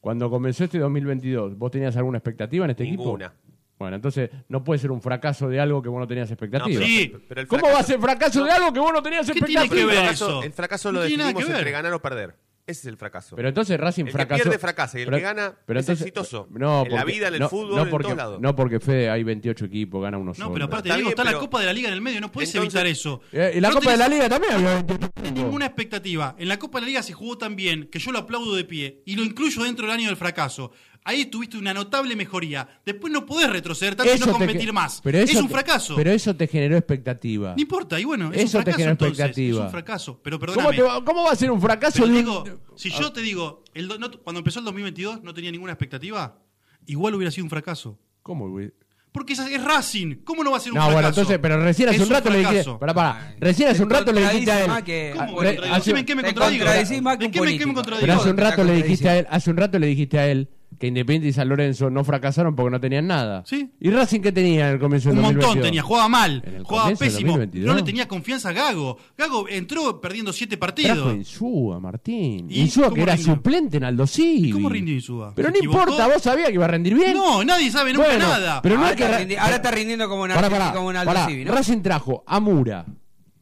Cuando 0.00 0.30
comenzó 0.30 0.64
este 0.64 0.78
2022, 0.78 1.58
¿vos 1.58 1.70
tenías 1.70 1.96
alguna 1.96 2.18
expectativa 2.18 2.64
en 2.64 2.70
este 2.70 2.84
Ninguna. 2.84 3.26
equipo? 3.26 3.42
Bueno, 3.78 3.94
entonces 3.96 4.30
no 4.48 4.64
puede 4.64 4.78
ser 4.80 4.90
un 4.90 5.00
fracaso 5.00 5.48
de 5.48 5.60
algo 5.60 5.80
que 5.82 5.88
vos 5.88 6.00
no 6.00 6.08
tenías 6.08 6.30
expectativa. 6.30 6.80
No, 6.80 6.86
Sí. 6.86 7.12
pero 7.28 7.40
el 7.42 7.46
¿Cómo 7.46 7.60
fracaso- 7.60 7.74
va 7.74 7.80
a 7.80 7.84
ser 7.84 8.00
fracaso 8.00 8.44
de 8.44 8.50
algo 8.50 8.72
que 8.72 8.80
vos 8.80 8.92
no 8.92 9.02
tenías 9.02 9.26
¿Qué 9.26 9.32
tiene 9.34 9.46
expectativa? 9.46 9.74
que 9.76 9.86
ver 9.86 9.94
el 9.94 10.00
fracaso, 10.02 10.28
eso? 10.28 10.42
el 10.42 10.52
fracaso 10.52 10.88
No 10.92 10.98
lo 10.98 11.04
definimos 11.04 11.34
que 11.34 11.44
ver. 11.44 11.56
entre 11.58 11.70
ganar 11.70 11.92
o 11.92 12.02
perder. 12.02 12.34
Ese 12.68 12.80
es 12.80 12.86
el 12.86 12.96
fracaso. 12.98 13.34
Pero 13.34 13.48
entonces 13.48 13.80
Racing 13.80 14.04
el 14.04 14.12
fracasó. 14.12 14.36
que 14.36 14.42
pierde 14.44 14.58
fracasa 14.58 14.98
y 14.98 15.02
el 15.02 15.06
Pero- 15.06 15.16
que 15.16 15.22
gana 15.22 15.54
pero 15.64 15.80
es 15.80 15.84
entonces- 15.86 16.06
exitoso. 16.06 16.46
No, 16.50 16.82
en 16.84 16.92
la 16.92 17.00
porque- 17.00 17.12
vida, 17.14 17.28
en 17.28 17.34
el 17.34 17.40
no- 17.40 17.48
fútbol, 17.48 17.76
no 17.76 17.82
en 17.84 17.88
porque, 17.90 18.04
todos 18.04 18.16
lados. 18.18 18.40
No 18.42 18.54
porque 18.54 18.78
Fede 18.78 19.08
hay 19.08 19.22
28 19.24 19.64
equipos, 19.64 20.02
gana 20.02 20.18
uno 20.18 20.34
solo. 20.34 20.48
No, 20.48 20.52
pero 20.52 20.66
aparte, 20.66 20.88
Está 20.90 20.96
bien, 20.98 21.08
está 21.08 21.24
la 21.24 21.32
Copa 21.38 21.60
de 21.60 21.66
la 21.66 21.72
Liga 21.72 21.88
en 21.88 21.94
el 21.94 22.02
medio, 22.02 22.20
no 22.20 22.30
puedes 22.30 22.50
Entonces- 22.54 22.74
evitar 22.74 22.86
eso. 22.86 23.22
Eh, 23.32 23.54
y 23.56 23.60
la 23.60 23.68
No 23.70 23.74
Copa 23.76 23.90
de 23.92 23.96
tenés- 23.96 23.98
la 24.00 24.08
Liga 24.08 24.28
también 24.28 24.52
había 24.52 24.74
28 24.74 25.00
No 25.00 25.06
hay 25.16 25.22
equipos. 25.30 25.44
ninguna 25.44 25.66
expectativa. 25.66 26.36
En 26.38 26.48
la 26.48 26.58
Copa 26.58 26.78
de 26.78 26.82
la 26.82 26.86
Liga 26.88 27.02
se 27.02 27.14
jugó 27.14 27.38
tan 27.38 27.56
bien 27.56 27.88
que 27.90 27.98
yo 27.98 28.12
lo 28.12 28.18
aplaudo 28.18 28.54
de 28.54 28.64
pie 28.64 29.02
y 29.06 29.16
lo 29.16 29.22
incluyo 29.24 29.62
dentro 29.64 29.86
del 29.86 29.94
año 29.96 30.06
del 30.08 30.16
fracaso. 30.18 30.70
Ahí 31.08 31.24
tuviste 31.24 31.56
una 31.56 31.72
notable 31.72 32.14
mejoría. 32.16 32.68
Después 32.84 33.10
no 33.10 33.24
podés 33.24 33.48
retroceder 33.48 33.94
tanto 33.96 34.12
y 34.12 34.16
Eso 34.16 34.26
no 34.26 34.32
te 34.34 34.38
competir 34.40 34.72
más. 34.74 35.00
pero 35.02 35.16
es 35.18 35.30
eso 35.30 35.40
un 35.40 35.46
te- 35.48 35.54
fracaso. 35.54 35.96
Pero 35.96 36.10
eso 36.10 36.36
te 36.36 36.46
generó 36.46 36.76
expectativa. 36.76 37.54
No 37.56 37.62
importa, 37.62 37.98
y 37.98 38.04
bueno, 38.04 38.30
es 38.30 38.42
Eso 38.42 38.58
un 38.58 38.64
te 38.64 38.72
fracaso 38.72 38.76
genera 38.76 38.90
entonces. 38.92 39.18
expectativa. 39.18 39.58
Es 39.60 39.64
un 39.64 39.70
fracaso. 39.70 40.20
Pero 40.22 40.38
¿Cómo, 40.38 40.52
perdóname. 40.52 40.76
te 40.76 40.82
va- 40.82 41.04
cómo 41.04 41.24
va 41.24 41.32
a 41.32 41.36
ser 41.36 41.50
un 41.50 41.62
fracaso 41.62 41.94
Pero 42.02 42.06
un- 42.08 42.14
digo, 42.14 42.44
si 42.76 42.90
yo 42.90 43.10
te 43.10 43.22
digo, 43.22 43.64
el 43.72 43.88
no- 43.88 44.10
cuando 44.22 44.40
empezó 44.40 44.58
el 44.58 44.66
2022 44.66 45.22
no 45.22 45.32
tenía 45.32 45.50
ninguna 45.50 45.72
expectativa, 45.72 46.42
igual 46.84 47.14
hubiera 47.14 47.30
sido 47.30 47.44
un 47.44 47.50
fracaso. 47.50 47.98
¿Cómo, 48.22 48.50
güey? 48.50 48.70
Porque 49.10 49.32
es, 49.32 49.38
es 49.38 49.64
Racing. 49.64 50.16
¿Cómo 50.24 50.44
no 50.44 50.50
va 50.50 50.58
a 50.58 50.60
ser 50.60 50.72
un 50.72 50.76
No, 50.76 50.82
fracaso? 50.82 50.94
bueno, 50.94 51.08
entonces, 51.08 51.38
pero 51.40 51.58
recién 51.64 51.88
hace 51.88 51.96
Es 51.96 52.02
un 52.04 52.10
rato 52.10 52.28
le 52.28 52.38
dijiste. 52.40 52.62
fracaso. 52.64 52.78
Pará, 52.78 52.92
pará. 52.92 53.34
Recién 53.40 53.70
hace 53.70 53.82
un 53.82 53.88
rato 53.88 54.12
le 54.12 54.20
dijiste 54.28 54.52
a 54.52 54.64
él. 54.76 54.84
que- 54.84 55.14
¿Cómo 55.16 55.40
hace- 55.40 56.04
qué 56.04 56.14
me 56.14 56.22
te 56.22 56.34
contradigo. 56.34 56.64
¿De 56.66 56.80
un 57.24 57.32
qué 57.32 57.40
me, 57.40 57.72
contradigo? 57.74 58.00
Pero 58.02 58.12
hace 58.12 58.28
un 58.30 58.36
Te 58.36 58.42
rato 58.42 58.62
le 58.62 58.74
dijiste 58.74 59.08
a 59.08 59.18
él, 59.20 59.26
hace 59.30 59.50
un 59.50 59.56
rato 59.56 59.78
le 59.78 59.86
dijiste 59.86 60.18
a 60.18 60.28
él 60.28 60.50
que 60.78 60.86
Independiente 60.86 61.28
y 61.28 61.32
San 61.32 61.48
Lorenzo 61.48 61.90
no 61.90 62.04
fracasaron 62.04 62.54
porque 62.54 62.70
no 62.70 62.80
tenían 62.80 63.06
nada. 63.06 63.42
Sí. 63.46 63.70
¿Y 63.80 63.90
Racing 63.90 64.20
qué 64.20 64.30
tenía 64.32 64.68
en 64.68 64.74
el 64.74 64.78
comienzo 64.80 65.08
del 65.08 65.18
Un 65.18 65.24
montón 65.24 65.40
2022? 65.40 65.66
tenía, 65.68 65.82
jugaba 65.82 66.08
mal, 66.08 66.42
En 66.46 66.62
jugaba 66.62 66.88
pésimo. 66.90 67.32
2022. 67.32 67.66
No 67.66 67.74
le 67.74 67.82
tenía 67.82 68.06
confianza 68.06 68.50
a 68.50 68.52
Gago. 68.52 68.96
Gago 69.16 69.48
entró 69.48 70.00
perdiendo 70.00 70.32
siete 70.32 70.56
Trajo 70.56 70.72
partidos. 70.74 71.14
Insúa, 71.16 71.80
Martín. 71.80 72.46
¿Y 72.50 72.60
Insúa 72.60 72.92
que 72.94 73.02
era 73.02 73.16
rindió? 73.16 73.34
suplente 73.34 73.76
en 73.78 73.84
Aldo 73.84 74.06
Civi. 74.06 74.50
¿Y 74.50 74.52
cómo 74.52 74.68
rindió 74.68 74.94
Insúa? 74.94 75.32
Pero 75.34 75.48
¿Se 75.48 75.52
no 75.52 75.58
equivocó? 75.58 75.80
importa, 75.80 76.06
vos 76.06 76.22
sabías 76.22 76.48
que 76.48 76.54
iba 76.54 76.64
a 76.64 76.68
rendir 76.68 76.94
bien. 76.94 77.12
No, 77.14 77.42
nadie 77.44 77.70
sabe 77.72 77.92
nunca 77.92 78.06
Bueno, 78.06 78.28
nada. 78.28 78.62
Pero 78.62 78.76
no 78.76 78.82
ahora, 78.82 78.90
es 78.92 78.96
que 78.96 79.02
está 79.04 79.18
Ra- 79.18 79.24
rindi- 79.24 79.38
ahora 79.38 79.56
está 79.56 79.70
rindiendo 79.72 80.08
como 80.08 80.22
Pará, 80.34 80.50
pará, 80.50 80.72
como 80.72 80.88
un 80.88 80.96
Aldo 80.96 81.12
pará. 81.12 81.26
Civi, 81.26 81.44
¿no? 81.44 81.54
Racing 81.54 81.80
trajo 81.82 82.22
a 82.26 82.38
Mura, 82.38 82.86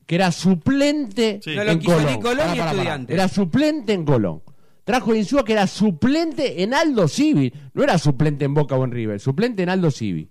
que 0.06 0.14
era 0.14 0.32
suplente 0.32 1.40
Sí. 1.42 1.54
No 1.54 1.64
lo 1.64 1.70
en 1.72 1.78
quiso 1.80 1.92
Colón. 1.96 2.12
ni 2.14 2.20
Colón 2.20 2.38
Pará, 2.38 2.52
ni 2.52 2.58
pará, 2.58 2.70
pará. 2.70 2.80
Estudiantes. 2.82 3.14
Era 3.14 3.28
suplente 3.28 3.92
en 3.92 4.04
Colón. 4.06 4.42
Trajo 4.86 5.10
a 5.10 5.16
Insúa, 5.16 5.44
que 5.44 5.52
era 5.52 5.66
suplente 5.66 6.62
en 6.62 6.72
Aldo 6.72 7.08
Civi. 7.08 7.52
No 7.74 7.82
era 7.82 7.98
suplente 7.98 8.44
en 8.44 8.54
Boca 8.54 8.76
o 8.76 8.84
en 8.84 8.92
River, 8.92 9.18
suplente 9.18 9.64
en 9.64 9.68
Aldo 9.68 9.90
Civi. 9.90 10.28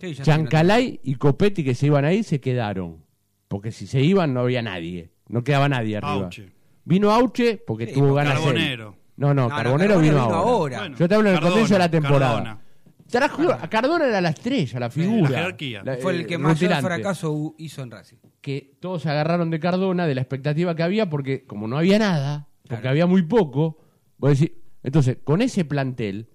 Sí, 0.00 0.14
Chancalay 0.14 0.98
y 1.02 1.16
Copetti 1.16 1.62
que 1.62 1.74
se 1.74 1.86
iban 1.86 2.06
ahí 2.06 2.22
se 2.22 2.40
quedaron. 2.40 3.04
Porque 3.48 3.70
si 3.70 3.86
se 3.86 4.00
iban 4.00 4.32
no 4.32 4.40
había 4.40 4.62
nadie. 4.62 5.10
No 5.28 5.44
quedaba 5.44 5.68
nadie 5.68 5.98
arriba. 5.98 6.12
Auche. 6.24 6.50
Vino 6.84 7.10
Auche 7.10 7.58
porque 7.58 7.88
Sí, 7.88 7.92
tuvo 7.92 8.14
ganas. 8.14 8.34
Carbonero. 8.38 8.96
No, 9.18 9.34
no, 9.34 9.34
No, 9.34 9.42
no, 9.42 9.48
Carbonero, 9.50 9.94
Carbonero 9.96 10.00
vino, 10.00 10.12
vino 10.14 10.22
ahora. 10.22 10.38
ahora. 10.48 10.78
Bueno, 10.78 10.96
Yo 10.96 11.06
te 11.08 11.14
hablo 11.16 11.28
en 11.28 11.36
el 11.36 11.68
de 11.68 11.78
la 11.78 11.90
temporada. 11.90 12.34
Cardona. 12.36 12.60
Trajo, 13.10 13.50
a 13.52 13.68
Cardona 13.70 14.06
era 14.06 14.20
la 14.20 14.28
estrella, 14.30 14.80
la 14.80 14.90
figura. 14.90 15.30
La 15.30 15.38
jerarquía. 15.38 15.82
Fue 16.00 16.12
el 16.14 16.20
eh, 16.22 16.26
que 16.26 16.38
mayor 16.38 16.54
rutilante. 16.56 16.86
fracaso 16.86 17.54
hizo 17.58 17.82
en 17.82 17.90
Racing. 17.90 18.16
Que 18.40 18.76
todos 18.80 19.02
se 19.02 19.10
agarraron 19.10 19.50
de 19.50 19.58
Cardona, 19.58 20.06
de 20.06 20.14
la 20.14 20.20
expectativa 20.20 20.74
que 20.76 20.82
había, 20.82 21.08
porque 21.08 21.44
como 21.46 21.66
no 21.66 21.78
había 21.78 21.98
nada, 21.98 22.48
porque 22.62 22.76
Claro. 22.82 22.90
había 22.90 23.06
muy 23.06 23.22
poco, 23.22 23.78
vos 24.18 24.38
decís, 24.38 24.56
entonces, 24.82 25.18
con 25.24 25.40
ese 25.42 25.64
plantel, 25.64 26.28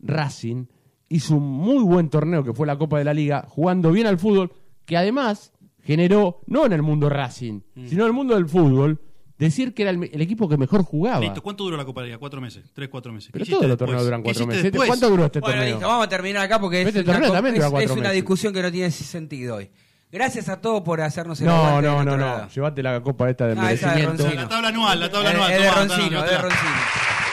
Racing 0.00 0.66
hizo 1.08 1.36
un 1.36 1.48
muy 1.50 1.82
buen 1.82 2.08
torneo 2.10 2.44
que 2.44 2.52
fue 2.52 2.66
la 2.66 2.76
Copa 2.78 2.98
de 2.98 3.04
la 3.04 3.14
Liga, 3.14 3.46
jugando 3.48 3.90
bien 3.90 4.06
al 4.06 4.18
fútbol, 4.18 4.52
que 4.84 4.96
además 4.96 5.52
generó, 5.82 6.42
no 6.46 6.66
en 6.66 6.72
el 6.74 6.82
mundo 6.82 7.08
Racing, 7.08 7.60
Mm. 7.74 7.86
sino 7.86 8.02
en 8.02 8.08
el 8.08 8.12
mundo 8.12 8.34
del 8.34 8.46
fútbol, 8.48 9.00
decir 9.38 9.74
que 9.74 9.82
era 9.82 9.90
el, 9.92 10.10
el 10.12 10.20
equipo 10.20 10.48
que 10.48 10.56
mejor 10.56 10.82
jugaba. 10.82 11.20
Listo, 11.20 11.42
¿cuánto 11.42 11.64
duró 11.64 11.76
la 11.76 11.84
Copa 11.84 12.00
de 12.00 12.08
Liga? 12.08 12.18
Cuatro 12.18 12.40
meses, 12.40 12.64
tres, 12.74 12.88
cuatro 12.88 13.12
meses. 13.12 13.30
Pero 13.32 13.44
¿Qué 13.44 13.50
todos 13.52 13.66
los 13.66 13.78
torneos 13.78 14.04
duran 14.04 14.20
¿Qué 14.22 14.24
cuatro 14.24 14.46
meses. 14.46 14.62
después? 14.64 14.86
¿Cuánto 14.88 15.08
duró 15.10 15.24
este 15.26 15.40
Bueno, 15.40 15.56
torneo? 15.56 15.74
listo, 15.76 15.88
vamos 15.88 16.06
a 16.06 16.08
terminar 16.08 16.42
acá 16.44 16.60
porque 16.60 16.82
es, 16.82 16.88
Este 16.88 17.00
una, 17.02 17.18
es- 17.18 17.30
una 17.30 17.42
meses. 17.42 18.12
discusión 18.12 18.52
que 18.52 18.62
no 18.62 18.70
tiene 18.72 18.90
sentido 18.90 19.56
hoy. 19.56 19.70
Gracias 20.10 20.48
a 20.48 20.58
todos 20.60 20.82
por 20.82 21.00
hacernos 21.02 21.38
el 21.40 21.46
No, 21.46 21.82
no, 21.82 22.02
no, 22.02 22.16
no. 22.16 22.48
Llévate 22.48 22.82
la 22.82 23.00
copa 23.02 23.28
esta 23.28 23.46
de 23.46 23.60
Ah, 23.60 23.72
esa 23.72 23.94
de. 23.94 24.02
La 24.34 24.48
tabla 24.48 24.68
anual, 24.68 24.98
la 25.00 25.10
tabla 25.10 25.28
Es- 25.30 25.34
anual. 25.34 25.52
Es 25.52 25.58
de 25.58 25.64
tomá, 25.68 25.76
Roncino, 25.84 26.22
de. 26.22 26.38
Roncino. 26.38 26.72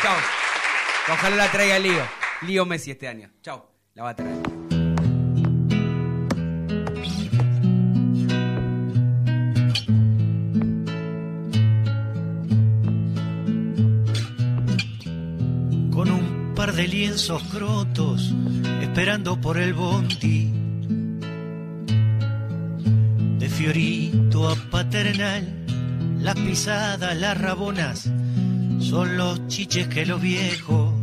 Chao. 0.03 0.15
Ojalá 1.13 1.35
la 1.37 1.51
traiga 1.51 1.79
Lío. 1.79 2.01
Lío 2.45 2.65
Messi 2.65 2.91
este 2.91 3.07
año. 3.07 3.29
Chao. 3.41 3.69
La 3.93 4.03
va 4.03 4.09
a 4.09 4.15
traer. 4.15 4.64
De 16.73 16.87
lienzos 16.87 17.43
crotos 17.43 18.33
esperando 18.81 19.39
por 19.39 19.57
el 19.57 19.73
bondi. 19.73 20.51
De 23.37 23.49
Fiorito 23.49 24.49
a 24.49 24.55
Paternal, 24.71 25.65
las 26.21 26.35
pisadas, 26.35 27.15
las 27.17 27.37
rabonas, 27.39 28.09
son 28.79 29.17
los 29.17 29.47
chiches 29.47 29.87
que 29.87 30.05
los 30.05 30.19
viejos 30.19 30.93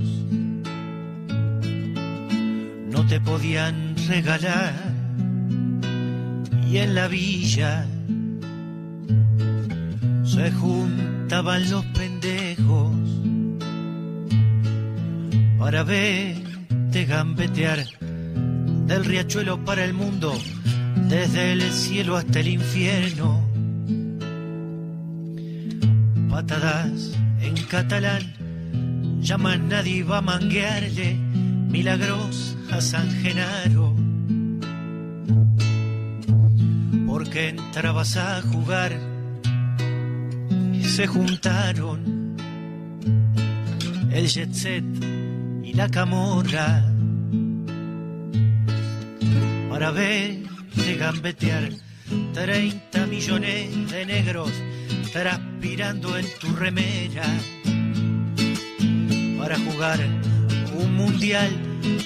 no 2.90 3.06
te 3.06 3.20
podían 3.20 3.94
regalar. 4.08 4.74
Y 6.68 6.78
en 6.78 6.94
la 6.94 7.06
villa 7.06 7.86
se 10.24 10.50
juntaban 10.50 11.70
los 11.70 11.84
pendejos 11.86 13.01
para 15.62 15.84
verte 15.84 17.04
gambetear 17.04 17.86
del 18.88 19.04
riachuelo 19.04 19.64
para 19.64 19.84
el 19.84 19.94
mundo, 19.94 20.36
desde 21.08 21.52
el 21.52 21.62
cielo 21.70 22.16
hasta 22.16 22.40
el 22.40 22.48
infierno. 22.48 23.48
Patadas 26.28 27.16
en 27.40 27.54
catalán, 27.70 29.20
llamas 29.20 29.60
nadie 29.60 30.02
va 30.02 30.18
a 30.18 30.20
manguearle 30.20 31.14
milagros 31.14 32.56
a 32.72 32.80
San 32.80 33.08
Genaro. 33.22 33.94
Porque 37.06 37.50
entrabas 37.50 38.16
a 38.16 38.42
jugar 38.42 38.98
y 40.72 40.82
se 40.82 41.06
juntaron 41.06 42.34
el 44.10 44.26
jet 44.26 44.52
set 44.52 45.21
la 45.74 45.88
camorra 45.88 46.84
para 49.70 49.90
verte 49.90 50.96
gambetear 50.98 51.70
30 52.34 53.06
millones 53.06 53.90
de 53.90 54.04
negros 54.04 54.50
transpirando 55.12 56.18
en 56.18 56.26
tu 56.40 56.54
remera 56.56 57.24
para 59.38 59.58
jugar 59.58 59.98
un 60.76 60.94
mundial, 60.94 61.50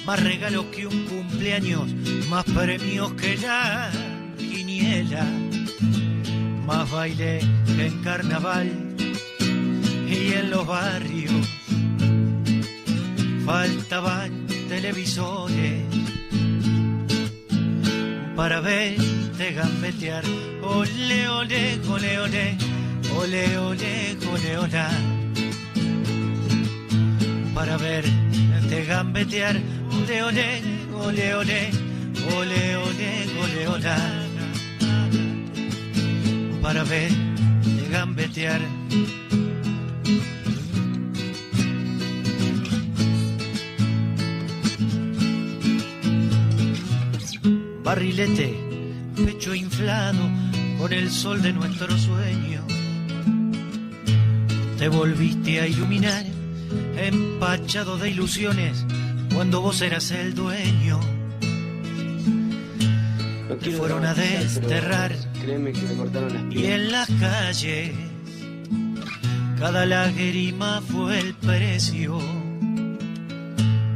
más 0.07 0.23
regalo 0.23 0.71
que 0.71 0.87
un 0.87 1.05
cumpleaños, 1.07 1.93
más 2.29 2.45
premios 2.45 3.13
que 3.15 3.37
la 3.37 3.91
quiniela, 4.39 5.25
más 6.67 6.91
baile 6.91 7.41
que 7.67 7.87
en 7.87 8.03
carnaval 8.03 8.71
y 10.09 10.33
en 10.35 10.51
los 10.51 10.67
barrios 10.67 11.56
faltaban 13.47 14.47
televisores 14.69 15.85
para 18.35 18.61
verte 18.61 19.53
gambetear. 19.53 20.25
Ole, 20.63 21.29
ole, 21.29 21.79
ole, 21.89 22.19
ole, 22.19 22.59
ole, 23.17 23.59
ole, 23.59 24.17
ole, 24.33 24.59
ole. 24.59 24.87
Para 27.55 27.77
verte 27.79 28.85
gambetear. 28.89 29.57
Ole, 29.97 30.23
ole, 30.25 30.63
ole, 31.07 31.35
ole, 31.37 31.67
ole, 32.37 32.77
ole, 32.77 33.11
ole, 33.43 33.69
ole. 33.69 33.97
Para 36.63 36.83
verte 36.85 37.89
gambetear. 37.91 38.61
Barrilete, 47.97 48.55
pecho 49.25 49.55
inflado 49.55 50.21
con 50.79 50.93
el 50.93 51.11
sol 51.11 51.41
de 51.41 51.51
nuestro 51.55 51.97
sueño. 51.97 52.63
Te 54.77 54.91
volviste 54.91 55.63
a 55.63 55.67
iluminar, 55.67 56.27
empachado 56.99 57.97
de 57.97 58.11
ilusiones, 58.11 58.85
cuando 59.35 59.63
vos 59.63 59.81
eras 59.81 60.11
el 60.11 60.35
dueño. 60.35 61.01
Te 63.63 63.71
fueron 63.71 64.05
a 64.05 64.13
desterrar 64.13 65.17
Créeme 65.41 65.73
que 65.73 65.81
me 65.81 65.95
cortaron 65.95 66.35
las 66.35 66.55
y 66.55 66.67
en 66.67 66.93
las 66.93 67.09
calles 67.19 67.93
cada 69.59 69.87
lágrima 69.87 70.83
fue 70.83 71.19
el 71.19 71.35
precio 71.35 72.19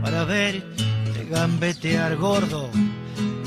para 0.03 0.25
verte 0.25 0.85
gambetear 1.31 2.17
gordo 2.17 2.71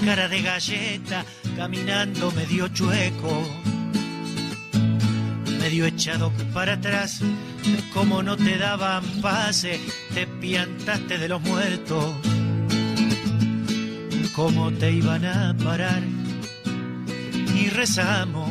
cara 0.06 0.28
de 0.28 0.42
galleta, 0.42 1.26
caminando 1.56 2.32
medio 2.32 2.68
chueco, 2.68 3.42
medio 5.60 5.86
echado 5.86 6.32
para 6.54 6.74
atrás, 6.74 7.22
como 7.94 8.22
no 8.22 8.36
te 8.36 8.58
daban 8.58 9.04
pase, 9.22 9.80
te 10.14 10.28
piantaste 10.28 11.18
de 11.18 11.28
los 11.30 11.42
muertos, 11.42 12.16
cómo 14.36 14.72
te 14.74 14.92
iban 14.92 15.26
a 15.26 15.56
parar, 15.64 16.04
y 17.56 17.70
rezamos 17.70 18.50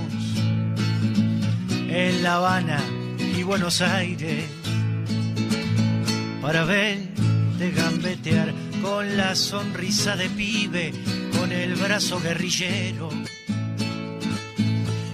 en 1.89 2.23
La 2.23 2.37
Habana 2.37 2.81
y 3.37 3.43
Buenos 3.43 3.83
Aires 3.83 4.45
para 6.41 6.65
verte 6.65 7.71
gambetear 7.73 8.55
con 8.81 9.17
la 9.17 9.35
sonrisa 9.35 10.17
de 10.17 10.29
pibe 10.31 10.93
el 11.53 11.75
brazo 11.75 12.21
guerrillero 12.21 13.11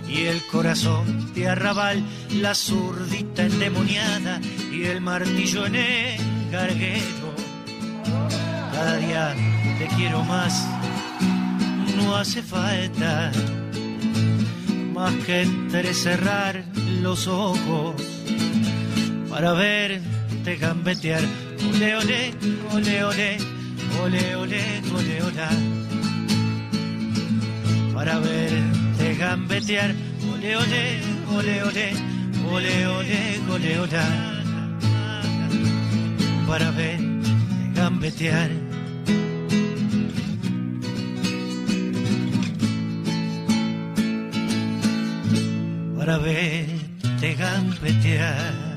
y 0.09 0.27
el 0.27 0.43
corazón 0.47 1.35
de 1.35 1.49
arrabal, 1.49 2.03
la 2.41 2.55
zurdita 2.55 3.45
endemoniada 3.45 4.41
y 4.73 4.85
el 4.85 5.01
martillo 5.01 5.67
en 5.67 5.75
el 5.75 6.51
garguero. 6.51 7.35
Cada 8.73 8.97
día 8.97 9.35
te 9.79 9.87
quiero 9.97 10.23
más, 10.25 10.67
no 11.97 12.17
hace 12.17 12.43
falta 12.43 13.33
más 14.95 15.15
que 15.27 15.43
entrecerrar 15.43 16.65
los 17.03 17.27
ojos 17.27 17.95
para 19.29 19.53
verte 19.53 20.57
gambetear. 20.57 21.23
Ole, 21.69 21.97
ole, 21.97 22.35
ole, 22.73 23.05
ole, 23.05 23.39
ole, 24.03 24.37
ole, 24.37 24.83
ole, 24.95 25.23
ole 25.23 25.88
para 27.99 28.21
verte 28.21 29.17
gambetear. 29.17 29.93
Ole, 30.33 30.57
ole, 30.57 30.83
ole, 31.37 31.63
ole, 31.65 31.87
ole, 32.55 32.87
ole, 32.87 33.19
ole, 33.51 33.81
ole, 33.81 34.03
para 36.47 36.71
verte 36.71 37.33
gambetear. 37.75 38.51
Para 45.97 46.19
verte 46.19 47.35
gambetear. 47.35 48.68